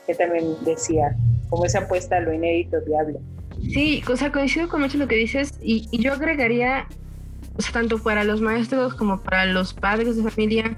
Que 0.07 0.15
también 0.15 0.57
decía 0.65 1.17
como 1.51 1.65
esa 1.65 1.81
apuesta 1.81 2.17
a 2.17 2.21
lo 2.21 2.33
inédito 2.33 2.79
viable. 2.87 3.19
Sí, 3.61 4.03
o 4.09 4.17
sea, 4.17 4.33
coincido 4.33 4.69
con 4.69 4.81
mucho 4.81 4.97
lo 4.97 5.07
que 5.07 5.17
dices 5.17 5.59
y, 5.61 5.89
yo 5.99 6.15
agregaría, 6.15 6.87
tanto 7.73 7.99
para 7.99 8.25
los 8.25 8.41
maestros 8.41 8.95
como 8.95 9.21
para 9.21 9.45
los 9.47 9.75
padres 9.75 10.17
de 10.17 10.23
familia, 10.31 10.77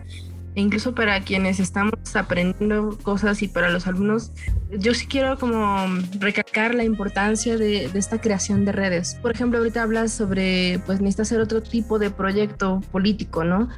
e 0.54 0.60
incluso 0.60 0.94
para 0.94 1.20
quienes 1.20 1.60
estamos 1.60 1.94
aprendiendo 2.14 2.98
cosas 3.02 3.42
y 3.42 3.48
para 3.48 3.70
los 3.70 3.86
alumnos, 3.86 4.32
yo 4.70 4.92
sí 4.94 5.06
quiero 5.06 5.38
como 5.38 5.86
recalcar 6.18 6.74
la 6.74 6.84
importancia 6.84 7.56
de, 7.56 7.88
de, 7.88 7.98
esta 7.98 8.20
creación 8.20 8.64
de 8.64 8.72
redes. 8.72 9.16
Por 9.22 9.32
ejemplo, 9.32 9.58
ahorita 9.58 9.82
hablas 9.82 10.12
sobre, 10.12 10.80
pues 10.86 11.00
necesitas 11.00 11.28
hacer 11.28 11.40
otro 11.40 11.62
tipo 11.62 11.98
de 11.98 12.10
proyecto 12.10 12.82
político, 12.90 13.44
¿no? 13.44 13.68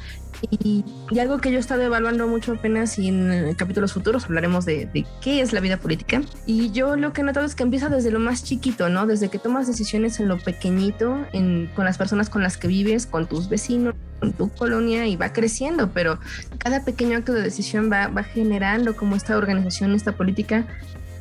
Y, 0.50 0.84
algo 1.18 1.38
que 1.38 1.50
yo 1.50 1.56
he 1.56 1.60
estado 1.60 1.82
evaluando 1.82 2.26
mucho 2.26 2.52
apenas 2.52 2.98
y 2.98 3.08
en 3.08 3.54
capítulos 3.54 3.92
futuros 3.92 4.24
hablaremos 4.24 4.64
de, 4.64 4.86
de, 4.86 5.06
qué 5.20 5.40
es 5.40 5.52
la 5.52 5.60
vida 5.60 5.78
política. 5.78 6.22
Y 6.46 6.70
yo 6.72 6.96
lo 6.96 7.12
que 7.12 7.20
he 7.20 7.24
notado 7.24 7.46
es 7.46 7.54
que 7.54 7.62
empieza 7.62 7.88
desde 7.88 8.10
lo 8.10 8.18
más 8.18 8.44
chiquito, 8.44 8.88
¿no? 8.88 9.06
Desde 9.06 9.28
que 9.28 9.38
tomas 9.38 9.66
decisiones 9.66 10.20
en 10.20 10.28
lo 10.28 10.38
pequeñito, 10.38 11.24
en, 11.32 11.70
con 11.74 11.84
las 11.84 11.98
personas 11.98 12.28
con 12.28 12.42
las 12.42 12.56
que 12.56 12.68
vives, 12.68 13.06
con 13.06 13.26
tus 13.26 13.48
vecinos, 13.48 13.94
con 14.20 14.32
tu 14.32 14.48
colonia 14.50 15.06
y 15.06 15.16
va 15.16 15.32
creciendo, 15.32 15.90
pero 15.92 16.18
cada 16.58 16.84
pequeño 16.84 17.18
acto 17.18 17.32
de 17.32 17.42
decisión 17.42 17.90
va, 17.90 18.08
va 18.08 18.24
generando 18.24 18.96
como 18.96 19.16
esta 19.16 19.36
organización, 19.36 19.94
esta 19.94 20.12
política. 20.12 20.66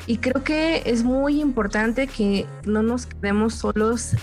Y 0.06 0.18
creo 0.18 0.44
que 0.44 0.84
es 0.86 1.04
muy 1.04 1.40
importante 1.40 2.08
que 2.08 2.46
no 2.66 2.84
nos 2.84 3.06
quedemos 3.06 3.56
solos 3.56 4.16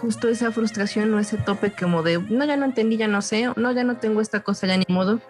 justo 0.00 0.28
esa 0.28 0.52
frustración 0.52 1.12
o 1.14 1.18
ese 1.18 1.36
tope 1.36 1.72
como 1.72 2.02
de, 2.02 2.18
no, 2.18 2.44
ya 2.44 2.56
no 2.56 2.64
entendí, 2.64 2.96
ya 2.96 3.08
no 3.08 3.22
sé, 3.22 3.50
no, 3.56 3.72
ya 3.72 3.84
no 3.84 3.96
tengo 3.96 4.20
esta 4.20 4.40
cosa, 4.40 4.66
ya 4.66 4.76
ni 4.76 4.84
modo. 4.88 5.20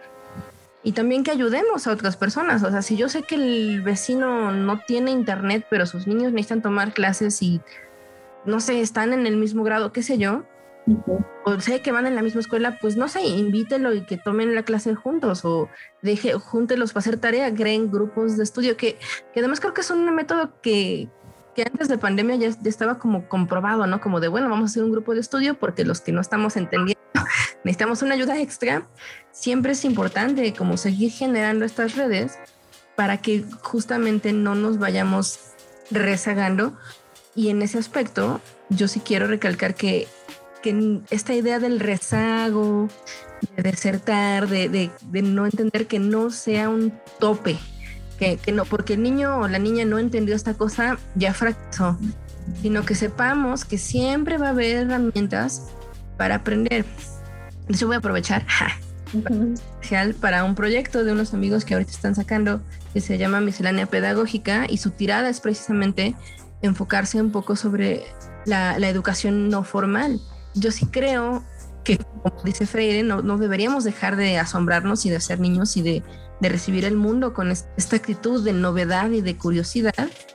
Y 0.83 0.93
también 0.93 1.25
que 1.25 1.31
ayudemos 1.31 1.87
a 1.87 1.93
otras 1.93 2.17
personas. 2.17 2.63
O 2.63 2.71
sea, 2.71 2.83
si 2.83 2.97
yo 2.97 3.09
sé 3.09 3.23
que 3.23 3.35
el 3.35 3.83
vecino 3.83 4.53
no 4.53 4.79
tiene 4.87 5.11
internet, 5.11 5.67
pero 5.69 5.87
sus 5.87 6.07
niños 6.07 6.33
necesitan 6.33 6.63
tomar 6.63 6.93
clases 6.95 7.43
y, 7.43 7.61
no 8.45 8.61
sé, 8.61 8.81
están 8.81 9.13
en 9.13 9.27
el 9.27 9.37
mismo 9.37 9.65
grado, 9.65 9.93
qué 9.93 10.03
sé 10.03 10.19
yo, 10.19 10.45
o 11.45 11.61
sé 11.61 11.81
que 11.81 11.93
van 11.93 12.07
en 12.07 12.15
la 12.15 12.23
misma 12.23 12.41
escuela, 12.41 12.79
pues 12.81 12.97
no 12.97 13.09
sé, 13.09 13.23
invítelo 13.23 13.93
y 13.93 14.05
que 14.07 14.17
tomen 14.17 14.55
la 14.55 14.63
clase 14.63 14.95
juntos 14.95 15.45
o 15.45 15.69
deje, 16.03 16.33
júntelos 16.35 16.93
para 16.93 17.01
hacer 17.01 17.19
tarea, 17.19 17.53
creen 17.53 17.91
grupos 17.91 18.37
de 18.37 18.45
estudio, 18.45 18.77
que, 18.77 18.99
que 19.33 19.41
además 19.41 19.61
creo 19.61 19.75
que 19.75 19.83
es 19.83 19.91
un 19.91 20.15
método 20.15 20.61
que, 20.63 21.09
que 21.59 21.65
antes 21.65 21.89
de 21.89 21.99
pandemia 21.99 22.37
ya, 22.37 22.57
estaba 22.67 23.01
como 23.01 23.29
comprobado, 23.29 23.85
¿no? 23.89 24.01
Como 24.01 24.21
de, 24.21 24.29
bueno, 24.29 24.49
vamos 24.49 24.63
a 24.63 24.71
hacer 24.71 24.85
un 24.85 24.93
grupo 24.93 25.13
de 25.13 25.21
estudio 25.21 25.59
porque 25.59 25.85
los 25.85 26.01
que 26.01 26.13
no 26.13 26.21
estamos 26.21 26.57
entendiendo 26.57 27.03
necesitamos 27.65 28.01
una 28.03 28.15
ayuda 28.15 28.41
extra. 28.41 28.87
Siempre 29.33 29.73
es 29.73 29.85
importante 29.85 30.55
como 30.55 30.77
seguir 30.77 31.11
generando 31.11 31.65
estas 31.65 31.97
redes 31.97 32.39
para 32.95 33.17
que 33.17 33.45
justamente 33.61 34.33
no 34.33 34.55
nos 34.55 34.79
vayamos 34.79 35.41
rezagando. 35.91 36.79
Y 37.35 37.49
en 37.49 37.63
ese 37.63 37.79
aspecto, 37.79 38.41
yo 38.69 38.87
sí 38.87 39.01
quiero 39.01 39.27
recalcar 39.27 39.75
que 39.75 40.07
que 40.63 41.01
esta 41.11 41.35
idea 41.35 41.59
del 41.59 41.81
rezago, 41.81 42.89
de 43.57 43.63
desertar, 43.65 44.49
de, 44.49 44.69
de, 44.69 44.91
de 45.03 45.23
no 45.23 45.45
entender 45.45 45.87
que 45.87 45.99
no 45.99 46.31
sea 46.31 46.69
un 46.69 46.93
tope, 47.21 47.59
que, 48.19 48.37
que, 48.37 48.53
no, 48.53 48.65
porque 48.65 48.95
el 48.95 49.03
niño 49.03 49.39
o 49.39 49.49
la 49.49 49.59
niña 49.59 49.85
no 49.85 49.99
entendió 49.99 50.35
esta 50.35 50.55
cosa, 50.55 50.99
ya 51.15 51.35
fracasó, 51.35 51.97
sino 52.63 52.85
que 52.85 52.95
sepamos 52.95 53.65
que 53.65 53.79
siempre 53.79 54.39
va 54.39 54.49
a 54.49 54.51
haber 54.51 54.77
herramientas 54.77 55.69
para 56.17 56.37
aprender. 56.37 56.85
Yo 57.69 57.87
voy 57.87 57.97
a 57.97 57.99
aprovechar 57.99 58.45
especial 59.55 60.15
para 60.15 60.45
un 60.45 60.55
proyecto 60.55 61.05
de 61.05 61.13
unos 61.13 61.33
amigos 61.33 61.65
que 61.65 61.75
ahorita 61.75 61.93
están 61.93 62.15
sacando 62.15 62.61
que 62.93 63.01
se 63.01 63.19
llama 63.19 63.41
Miscelánea 63.41 63.87
Pedagógica 63.87 64.67
y 64.69 64.79
su 64.79 64.91
tirada 64.91 65.29
es 65.29 65.41
precisamente 65.41 66.15
enfocarse 66.63 67.21
un 67.21 67.31
poco 67.31 67.57
sobre 67.57 68.05
la, 68.45 68.79
la 68.79 68.89
educación 68.89 69.49
no 69.49 69.65
formal. 69.65 70.21
Yo 70.55 70.73
sí 70.73 70.87
creo 70.87 71.45
que, 71.85 71.99
como 71.99 72.43
dice 72.45 72.67
Freire, 72.67 73.03
no, 73.03 73.23
no, 73.23 73.39
deberíamos 73.39 73.85
dejar 73.85 74.17
de 74.17 74.39
asombrarnos 74.39 75.07
y 75.07 75.11
de 75.11 75.21
ser 75.21 75.41
niños 75.41 75.77
y 75.77 75.83
de, 75.83 76.03
de, 76.41 76.49
recibir 76.49 76.85
el 76.85 76.97
mundo 76.97 77.33
con 77.33 77.51
esta 77.51 77.97
actitud 77.97 78.45
de 78.45 78.53
novedad 78.53 79.11
y 79.11 79.21
de 79.21 79.37
curiosidad. 79.37 79.95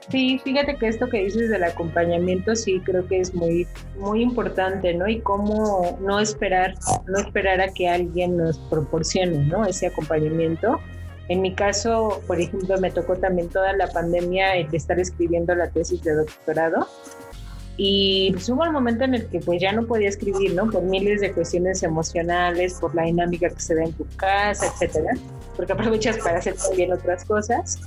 Sí, 0.10 0.40
fíjate 0.44 0.76
que 0.78 0.88
esto 0.88 1.08
que 1.10 1.24
dices 1.24 1.50
del 1.50 1.64
acompañamiento 1.64 2.56
sí 2.56 2.82
creo 2.84 3.08
que 3.08 3.20
es 3.20 3.34
muy, 3.34 3.68
muy 3.98 4.22
importante, 4.22 4.94
¿no? 4.94 5.08
Y 5.08 5.22
cómo 5.22 5.98
no 6.02 6.20
esperar, 6.20 6.76
no 7.08 7.20
esperar 7.20 7.62
a 7.62 7.70
que 7.70 7.88
alguien 7.88 8.38
nos 8.38 8.58
proporcione, 8.58 9.46
¿no? 9.46 9.66
Ese 9.66 9.88
acompañamiento. 9.88 10.80
En 11.30 11.42
mi 11.42 11.56
caso, 11.56 12.22
por 12.28 12.40
ejemplo, 12.42 12.78
me 12.80 12.92
tocó 12.92 13.16
también 13.16 13.48
toda 13.48 13.72
la 13.74 13.88
pandemia 13.88 14.58
el 14.58 14.74
estar 14.76 15.00
escribiendo 15.00 15.56
la 15.56 15.70
tesis 15.70 16.02
de 16.04 16.16
doctorado 16.16 16.88
y 17.78 18.32
pues, 18.34 18.48
hubo 18.50 18.64
un 18.64 18.72
momento 18.72 19.04
en 19.04 19.16
el 19.16 19.26
que 19.28 19.40
pues 19.40 19.60
ya 19.60 19.72
no 19.72 19.86
podía 19.86 20.10
escribir, 20.10 20.54
¿no? 20.54 20.70
Por 20.70 20.84
miles 20.84 21.22
de 21.22 21.32
cuestiones 21.32 21.82
emocionales, 21.82 22.76
por 22.80 22.94
la 22.94 23.04
dinámica 23.04 23.50
que 23.50 23.60
se 23.60 23.76
da 23.76 23.84
en 23.84 23.94
tu 23.94 24.06
casa, 24.16 24.68
etcétera, 24.68 25.14
porque 25.56 25.74
aprovechas 25.74 26.18
para 26.18 26.38
hacer 26.38 26.56
también 26.56 26.94
otras 26.94 27.26
cosas. 27.26 27.80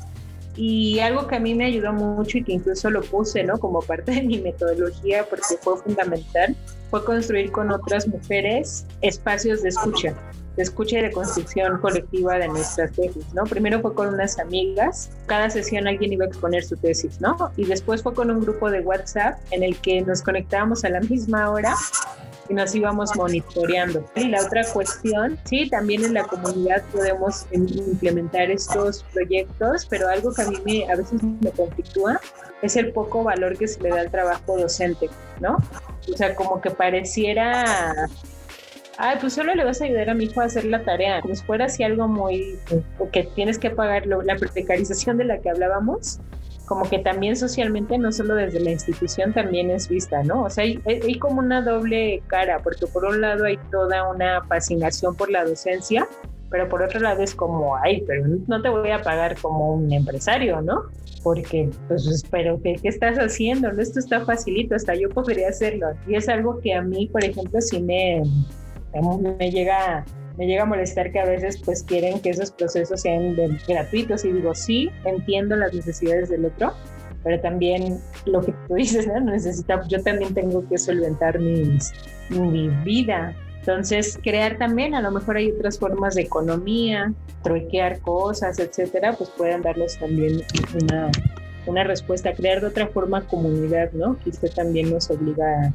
Y 0.56 0.98
algo 1.00 1.26
que 1.26 1.36
a 1.36 1.40
mí 1.40 1.54
me 1.54 1.66
ayudó 1.66 1.92
mucho 1.92 2.38
y 2.38 2.42
que 2.42 2.52
incluso 2.52 2.90
lo 2.90 3.02
puse, 3.02 3.44
¿no? 3.44 3.58
Como 3.58 3.80
parte 3.80 4.12
de 4.12 4.22
mi 4.22 4.38
metodología, 4.38 5.24
porque 5.28 5.44
fue 5.60 5.76
fundamental, 5.76 6.56
fue 6.90 7.04
construir 7.04 7.52
con 7.52 7.70
otras 7.70 8.08
mujeres 8.08 8.86
espacios 9.02 9.62
de 9.62 9.68
escucha 9.68 10.16
de 10.56 10.62
escucha 10.62 10.98
y 10.98 11.02
de 11.02 11.12
construcción 11.12 11.78
colectiva 11.78 12.38
de 12.38 12.48
nuestras 12.48 12.92
tesis, 12.92 13.24
¿no? 13.34 13.44
Primero 13.44 13.80
fue 13.80 13.94
con 13.94 14.08
unas 14.08 14.38
amigas, 14.38 15.10
cada 15.26 15.50
sesión 15.50 15.86
alguien 15.86 16.12
iba 16.12 16.24
a 16.24 16.28
exponer 16.28 16.64
su 16.64 16.76
tesis, 16.76 17.20
¿no? 17.20 17.52
Y 17.56 17.64
después 17.64 18.02
fue 18.02 18.14
con 18.14 18.30
un 18.30 18.40
grupo 18.40 18.70
de 18.70 18.80
WhatsApp 18.80 19.38
en 19.50 19.62
el 19.62 19.76
que 19.78 20.00
nos 20.00 20.22
conectábamos 20.22 20.84
a 20.84 20.88
la 20.88 21.00
misma 21.00 21.50
hora 21.50 21.74
y 22.48 22.54
nos 22.54 22.74
íbamos 22.74 23.14
monitoreando. 23.16 24.04
Y 24.14 24.28
la 24.28 24.42
otra 24.42 24.64
cuestión, 24.72 25.38
sí, 25.44 25.68
también 25.68 26.04
en 26.04 26.14
la 26.14 26.24
comunidad 26.24 26.82
podemos 26.92 27.46
implementar 27.52 28.50
estos 28.50 29.04
proyectos, 29.12 29.86
pero 29.86 30.08
algo 30.08 30.32
que 30.32 30.42
a 30.42 30.46
mí 30.46 30.56
me, 30.64 30.90
a 30.90 30.96
veces 30.96 31.22
me 31.22 31.50
conflictúa 31.50 32.20
es 32.62 32.76
el 32.76 32.92
poco 32.92 33.22
valor 33.22 33.58
que 33.58 33.68
se 33.68 33.80
le 33.82 33.90
da 33.90 34.00
al 34.00 34.10
trabajo 34.10 34.58
docente, 34.58 35.10
¿no? 35.40 35.58
O 36.12 36.16
sea, 36.16 36.34
como 36.34 36.60
que 36.60 36.70
pareciera 36.70 38.08
ay, 38.98 39.16
pues 39.20 39.34
solo 39.34 39.54
le 39.54 39.64
vas 39.64 39.80
a 39.80 39.84
ayudar 39.84 40.10
a 40.10 40.14
mi 40.14 40.24
hijo 40.24 40.40
a 40.40 40.44
hacer 40.44 40.64
la 40.64 40.82
tarea, 40.82 41.20
como 41.20 41.34
si 41.34 41.44
fuera 41.44 41.66
así 41.66 41.82
algo 41.82 42.08
muy, 42.08 42.58
que 43.12 43.24
tienes 43.34 43.58
que 43.58 43.70
pagar 43.70 44.06
la 44.06 44.36
precarización 44.36 45.18
de 45.18 45.24
la 45.24 45.38
que 45.38 45.50
hablábamos, 45.50 46.20
como 46.66 46.88
que 46.88 46.98
también 46.98 47.36
socialmente, 47.36 47.96
no 47.96 48.10
solo 48.10 48.34
desde 48.34 48.60
la 48.60 48.72
institución, 48.72 49.32
también 49.32 49.70
es 49.70 49.88
vista, 49.88 50.22
¿no? 50.24 50.44
O 50.44 50.50
sea, 50.50 50.64
hay, 50.64 50.80
hay 50.86 51.18
como 51.18 51.38
una 51.38 51.62
doble 51.62 52.22
cara, 52.26 52.60
porque 52.62 52.86
por 52.86 53.04
un 53.04 53.20
lado 53.20 53.44
hay 53.44 53.58
toda 53.70 54.10
una 54.10 54.42
fascinación 54.44 55.14
por 55.14 55.30
la 55.30 55.44
docencia, 55.44 56.08
pero 56.50 56.68
por 56.68 56.82
otro 56.82 57.00
lado 57.00 57.22
es 57.22 57.34
como, 57.34 57.76
ay, 57.76 58.02
pero 58.06 58.26
no 58.46 58.62
te 58.62 58.68
voy 58.68 58.90
a 58.90 59.02
pagar 59.02 59.36
como 59.40 59.74
un 59.74 59.92
empresario, 59.92 60.60
¿no? 60.60 60.82
Porque, 61.22 61.70
pues, 61.88 62.06
espero 62.06 62.60
que, 62.62 62.76
¿qué 62.76 62.88
estás 62.88 63.16
haciendo? 63.18 63.72
No, 63.72 63.82
esto 63.82 63.98
está 63.98 64.24
facilito, 64.24 64.74
hasta 64.74 64.94
yo 64.94 65.08
podría 65.08 65.48
hacerlo. 65.48 65.88
Y 66.06 66.14
es 66.14 66.28
algo 66.28 66.60
que 66.60 66.72
a 66.74 66.82
mí, 66.82 67.08
por 67.08 67.24
ejemplo, 67.24 67.60
sí 67.60 67.80
me, 67.80 68.22
me 69.02 69.50
llega 69.50 70.04
me 70.36 70.46
llega 70.46 70.64
a 70.64 70.66
molestar 70.66 71.12
que 71.12 71.18
a 71.18 71.24
veces 71.24 71.60
pues 71.64 71.82
quieren 71.82 72.20
que 72.20 72.30
esos 72.30 72.50
procesos 72.50 73.00
sean 73.00 73.34
gratuitos. 73.66 74.24
Y 74.24 74.32
digo 74.32 74.54
sí 74.54 74.90
entiendo 75.04 75.56
las 75.56 75.72
necesidades 75.72 76.28
del 76.28 76.44
otro 76.44 76.74
pero 77.24 77.40
también 77.40 77.98
lo 78.26 78.40
que 78.40 78.52
tú 78.68 78.74
dices 78.74 79.06
¿no? 79.08 79.18
necesita 79.20 79.82
yo 79.88 80.00
también 80.02 80.32
tengo 80.32 80.66
que 80.68 80.78
solventar 80.78 81.40
mis, 81.40 81.92
mi 82.30 82.68
vida. 82.84 83.34
Entonces 83.58 84.16
crear 84.22 84.58
también 84.58 84.94
a 84.94 85.00
lo 85.00 85.10
mejor 85.10 85.36
hay 85.36 85.50
otras 85.50 85.76
formas 85.78 86.14
de 86.14 86.22
economía 86.22 87.12
truequear 87.42 88.00
cosas 88.00 88.58
etcétera 88.60 89.14
pues 89.14 89.30
pueden 89.30 89.62
darles 89.62 89.98
también 89.98 90.42
una 90.82 91.10
una 91.66 91.82
respuesta 91.82 92.32
crear 92.32 92.60
de 92.60 92.68
otra 92.68 92.86
forma 92.86 93.26
comunidad 93.26 93.90
no 93.92 94.16
que 94.20 94.30
usted 94.30 94.52
también 94.54 94.90
nos 94.90 95.10
obliga 95.10 95.72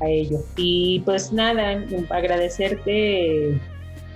a 0.00 0.08
ello. 0.08 0.38
Y 0.56 1.00
pues 1.00 1.32
nada, 1.32 1.82
agradecerte 2.10 3.60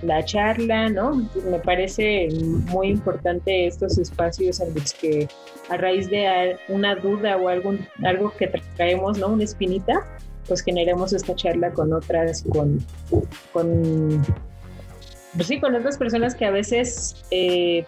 la 0.01 0.23
charla, 0.23 0.89
¿no? 0.89 1.27
Me 1.49 1.59
parece 1.59 2.27
muy 2.69 2.89
importante 2.89 3.67
estos 3.67 3.97
espacios 3.97 4.59
en 4.59 4.73
los 4.73 4.93
que 4.93 5.27
a 5.69 5.77
raíz 5.77 6.09
de 6.09 6.57
una 6.69 6.95
duda 6.95 7.37
o 7.37 7.47
algo, 7.49 7.73
algo 8.03 8.31
que 8.37 8.51
traemos, 8.75 9.17
¿no? 9.17 9.29
Una 9.29 9.43
espinita, 9.43 10.05
pues 10.47 10.61
generemos 10.61 11.13
esta 11.13 11.35
charla 11.35 11.71
con 11.71 11.91
otras, 11.93 12.43
con, 12.49 12.85
pues 15.35 15.47
sí, 15.47 15.59
con 15.59 15.75
otras 15.75 15.97
personas 15.97 16.35
que 16.35 16.45
a 16.45 16.51
veces, 16.51 17.25
eh, 17.31 17.85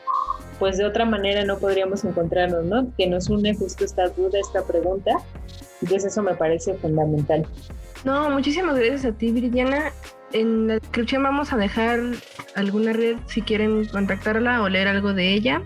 pues 0.59 0.77
de 0.77 0.85
otra 0.85 1.05
manera 1.05 1.43
no 1.45 1.59
podríamos 1.59 2.03
encontrarnos, 2.03 2.65
¿no? 2.65 2.91
Que 2.97 3.07
nos 3.07 3.29
une 3.29 3.55
justo 3.55 3.85
esta 3.85 4.09
duda, 4.09 4.39
esta 4.39 4.63
pregunta. 4.65 5.11
Entonces 5.81 6.11
eso 6.11 6.23
me 6.23 6.33
parece 6.33 6.73
fundamental. 6.73 7.45
No, 8.07 8.29
muchísimas 8.29 8.77
gracias 8.77 9.03
a 9.03 9.11
ti, 9.11 9.33
Viridiana. 9.33 9.91
En 10.31 10.69
la 10.69 10.75
descripción 10.75 11.23
vamos 11.23 11.51
a 11.51 11.57
dejar 11.57 11.99
alguna 12.55 12.93
red 12.93 13.17
si 13.27 13.41
quieren 13.41 13.83
contactarla 13.83 14.61
o 14.61 14.69
leer 14.69 14.87
algo 14.87 15.13
de 15.13 15.33
ella. 15.33 15.61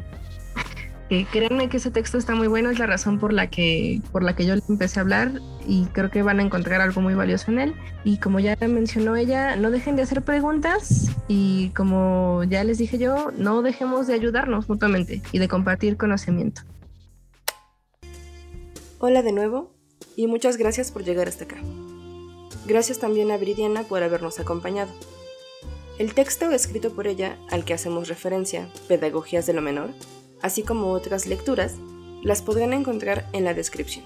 Créanme 1.32 1.70
que 1.70 1.78
ese 1.78 1.92
texto 1.92 2.18
está 2.18 2.34
muy 2.34 2.48
bueno, 2.48 2.72
es 2.72 2.80
la 2.80 2.88
razón 2.88 3.20
por 3.20 3.32
la 3.32 3.52
que 3.52 4.02
por 4.12 4.24
la 4.24 4.36
que 4.36 4.48
yo 4.48 4.56
le 4.56 4.64
empecé 4.68 5.00
a 5.00 5.04
hablar 5.04 5.34
y 5.68 5.86
creo 5.94 6.10
que 6.10 6.24
van 6.24 6.40
a 6.40 6.42
encontrar 6.42 6.82
algo 6.82 7.00
muy 7.00 7.14
valioso 7.14 7.52
en 7.52 7.60
él. 7.60 7.76
Y 8.04 8.18
como 8.18 8.40
ya 8.40 8.58
mencionó 8.60 9.16
ella, 9.16 9.56
no 9.56 9.70
dejen 9.70 9.96
de 9.96 10.02
hacer 10.02 10.24
preguntas 10.24 11.12
y 11.28 11.70
como 11.76 12.44
ya 12.46 12.64
les 12.64 12.80
dije 12.80 12.98
yo, 12.98 13.30
no 13.38 13.62
dejemos 13.62 14.08
de 14.08 14.16
ayudarnos 14.16 14.68
mutuamente 14.68 15.22
y 15.32 15.38
de 15.38 15.48
compartir 15.48 15.96
conocimiento. 15.96 16.64
Hola 18.98 19.22
de 19.22 19.32
nuevo 19.32 19.76
y 20.16 20.26
muchas 20.26 20.58
gracias 20.58 20.92
por 20.92 21.04
llegar 21.04 21.28
hasta 21.28 21.44
acá. 21.44 21.58
Gracias 22.66 23.00
también 23.00 23.32
a 23.32 23.38
Bridiana 23.38 23.84
por 23.84 24.04
habernos 24.04 24.40
acompañado. 24.40 24.92
El 25.98 26.14
texto 26.14 26.52
escrito 26.52 26.92
por 26.94 27.08
ella, 27.08 27.38
al 27.50 27.66
que 27.66 27.74
hacemos 27.74 28.08
referencia, 28.08 28.70
Pedagogías 28.88 29.46
de 29.46 29.54
lo 29.54 29.62
Menor, 29.62 29.90
así 30.42 30.64
como 30.64 30.92
otras 30.92 31.26
lecturas, 31.26 31.76
las 32.24 32.42
podrán 32.42 32.74
encontrar 32.74 33.28
en 33.34 33.44
la 33.44 33.54
descripción. 33.54 34.06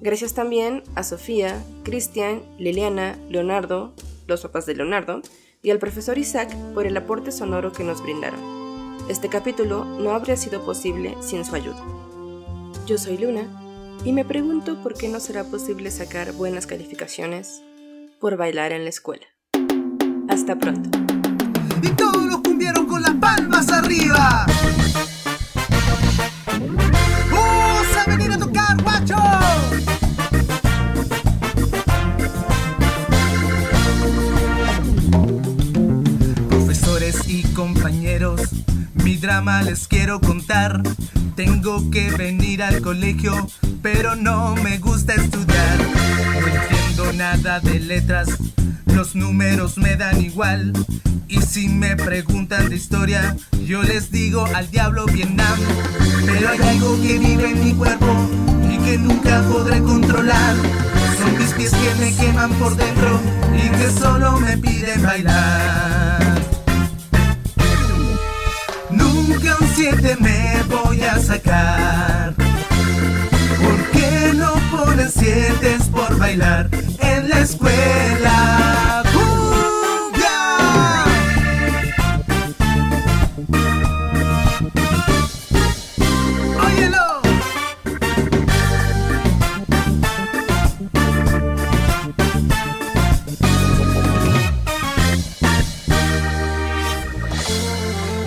Gracias 0.00 0.34
también 0.34 0.82
a 0.94 1.02
Sofía, 1.02 1.62
Cristian, 1.82 2.42
Liliana, 2.58 3.18
Leonardo, 3.28 3.94
los 4.26 4.42
papás 4.42 4.66
de 4.66 4.74
Leonardo, 4.74 5.22
y 5.62 5.70
al 5.70 5.78
profesor 5.78 6.18
Isaac 6.18 6.54
por 6.74 6.86
el 6.86 6.96
aporte 6.96 7.32
sonoro 7.32 7.72
que 7.72 7.84
nos 7.84 8.02
brindaron. 8.02 8.40
Este 9.08 9.28
capítulo 9.28 9.84
no 9.84 10.10
habría 10.10 10.36
sido 10.36 10.64
posible 10.64 11.16
sin 11.20 11.44
su 11.44 11.54
ayuda. 11.54 11.82
Yo 12.86 12.98
soy 12.98 13.18
Luna 13.18 13.48
y 14.04 14.12
me 14.12 14.24
pregunto 14.24 14.82
por 14.82 14.94
qué 14.94 15.08
no 15.08 15.20
será 15.20 15.44
posible 15.44 15.90
sacar 15.90 16.32
buenas 16.32 16.66
calificaciones 16.66 17.62
por 18.24 18.38
bailar 18.38 18.72
en 18.72 18.84
la 18.84 18.88
escuela. 18.88 19.26
Hasta 20.30 20.56
pronto. 20.56 20.98
Y 21.82 21.88
todos 21.88 22.24
los 22.24 22.38
cumbieron 22.38 22.86
con 22.86 23.02
las 23.02 23.12
palmas 23.16 23.70
arriba. 23.70 24.46
¡Vamos 27.30 27.86
a 27.98 28.08
venir 28.08 28.32
a 28.32 28.38
tocar, 28.38 28.82
macho! 28.82 29.16
Profesores 36.48 37.28
y 37.28 37.42
compañeros, 37.52 38.40
mi 39.04 39.18
drama 39.18 39.60
les 39.64 39.86
quiero 39.86 40.18
contar. 40.18 40.82
Tengo 41.36 41.90
que 41.90 42.10
venir 42.12 42.62
al 42.62 42.80
colegio, 42.80 43.46
pero 43.82 44.16
no 44.16 44.54
me 44.56 44.78
gusta 44.78 45.12
estudiar 45.12 46.73
nada 47.12 47.60
de 47.60 47.78
letras, 47.80 48.28
los 48.86 49.14
números 49.14 49.76
me 49.78 49.96
dan 49.96 50.20
igual. 50.22 50.72
Y 51.28 51.40
si 51.42 51.68
me 51.68 51.96
preguntan 51.96 52.68
de 52.68 52.76
historia, 52.76 53.36
yo 53.66 53.82
les 53.82 54.10
digo 54.10 54.46
al 54.54 54.70
diablo 54.70 55.06
Vietnam. 55.06 55.58
Pero 56.26 56.48
hay 56.48 56.60
algo 56.60 57.00
que 57.02 57.18
vive 57.18 57.50
en 57.50 57.64
mi 57.64 57.72
cuerpo 57.72 58.28
y 58.70 58.78
que 58.78 58.98
nunca 58.98 59.42
podré 59.50 59.80
controlar. 59.80 60.54
Son 61.18 61.38
mis 61.38 61.52
pies 61.52 61.72
que 61.72 61.94
me 62.00 62.14
queman 62.14 62.52
por 62.54 62.76
dentro 62.76 63.20
y 63.54 63.68
que 63.68 63.90
solo 63.90 64.38
me 64.40 64.56
piden 64.58 65.02
bailar. 65.02 66.42
Nunca 68.90 69.56
un 69.60 69.68
siete 69.74 70.16
me 70.20 70.62
voy 70.68 71.02
a 71.02 71.18
sacar. 71.18 72.34
¿Por 73.64 73.90
qué 73.92 74.32
no 74.34 74.52
ponen 74.70 75.10
siete 75.10 75.78
por 75.90 76.18
bailar 76.18 76.68
en 77.00 77.28
la 77.28 77.40
escuela? 77.40 79.00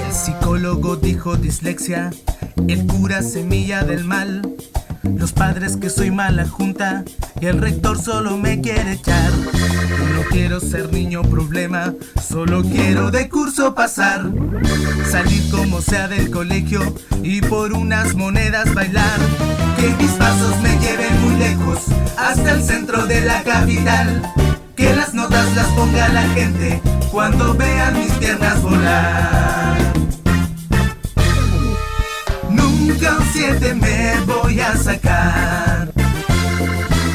El 0.07 0.14
psicólogo 0.14 0.95
dijo 0.95 1.35
dislexia, 1.38 2.11
el 2.68 2.85
cura 2.88 3.22
semilla 3.22 3.84
del 3.84 4.03
mal, 4.03 4.41
los 5.15 5.31
padres 5.31 5.77
que 5.77 5.89
soy 5.89 6.11
mala 6.11 6.47
junta 6.47 7.03
y 7.39 7.45
el 7.45 7.61
rector 7.61 8.01
solo 8.01 8.38
me 8.38 8.61
quiere 8.61 8.93
echar. 8.93 9.31
No 9.31 10.23
quiero 10.29 10.59
ser 10.59 10.91
niño 10.91 11.21
problema, 11.21 11.93
solo 12.21 12.63
quiero 12.63 13.11
de 13.11 13.29
curso 13.29 13.75
pasar, 13.75 14.29
salir 15.09 15.49
como 15.49 15.81
sea 15.81 16.07
del 16.07 16.31
colegio 16.31 16.81
y 17.23 17.41
por 17.41 17.73
unas 17.73 18.15
monedas 18.15 18.73
bailar. 18.73 19.19
Que 19.77 19.89
mis 20.01 20.11
pasos 20.11 20.55
me 20.61 20.77
lleven 20.79 21.21
muy 21.21 21.35
lejos, 21.38 21.79
hasta 22.17 22.51
el 22.51 22.63
centro 22.63 23.05
de 23.05 23.21
la 23.21 23.43
capital. 23.43 24.21
Que 24.75 24.95
las 24.95 25.13
notas 25.13 25.55
las 25.55 25.67
ponga 25.67 26.07
la 26.09 26.23
gente 26.29 26.81
cuando 27.11 27.55
vean 27.55 27.99
mis 27.99 28.11
piernas 28.13 28.61
volar. 28.61 29.77
Nunca 32.88 33.18
un 33.18 33.26
siete 33.34 33.73
me 33.73 34.14
voy 34.26 34.61
a 34.61 34.77
sacar. 34.77 35.91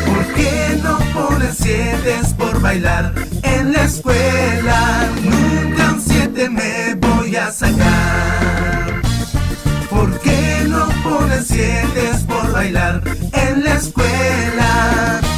¿Por 0.05 0.35
qué 0.35 0.79
no 0.83 0.99
ponen 1.15 1.55
siete 1.55 2.21
por 2.37 2.61
bailar 2.61 3.15
en 3.43 3.73
la 3.73 3.85
escuela? 3.85 5.09
Nunca 5.23 5.93
un 5.95 6.01
siete 6.03 6.51
me 6.51 6.95
voy 6.97 7.37
a 7.37 7.51
sacar. 7.51 9.01
¿Por 9.89 10.21
qué 10.21 10.67
no 10.69 10.89
ponen 11.03 11.43
siete 11.43 12.11
por 12.29 12.53
bailar 12.53 13.03
en 13.33 13.65
la 13.65 13.75
escuela? 13.75 15.32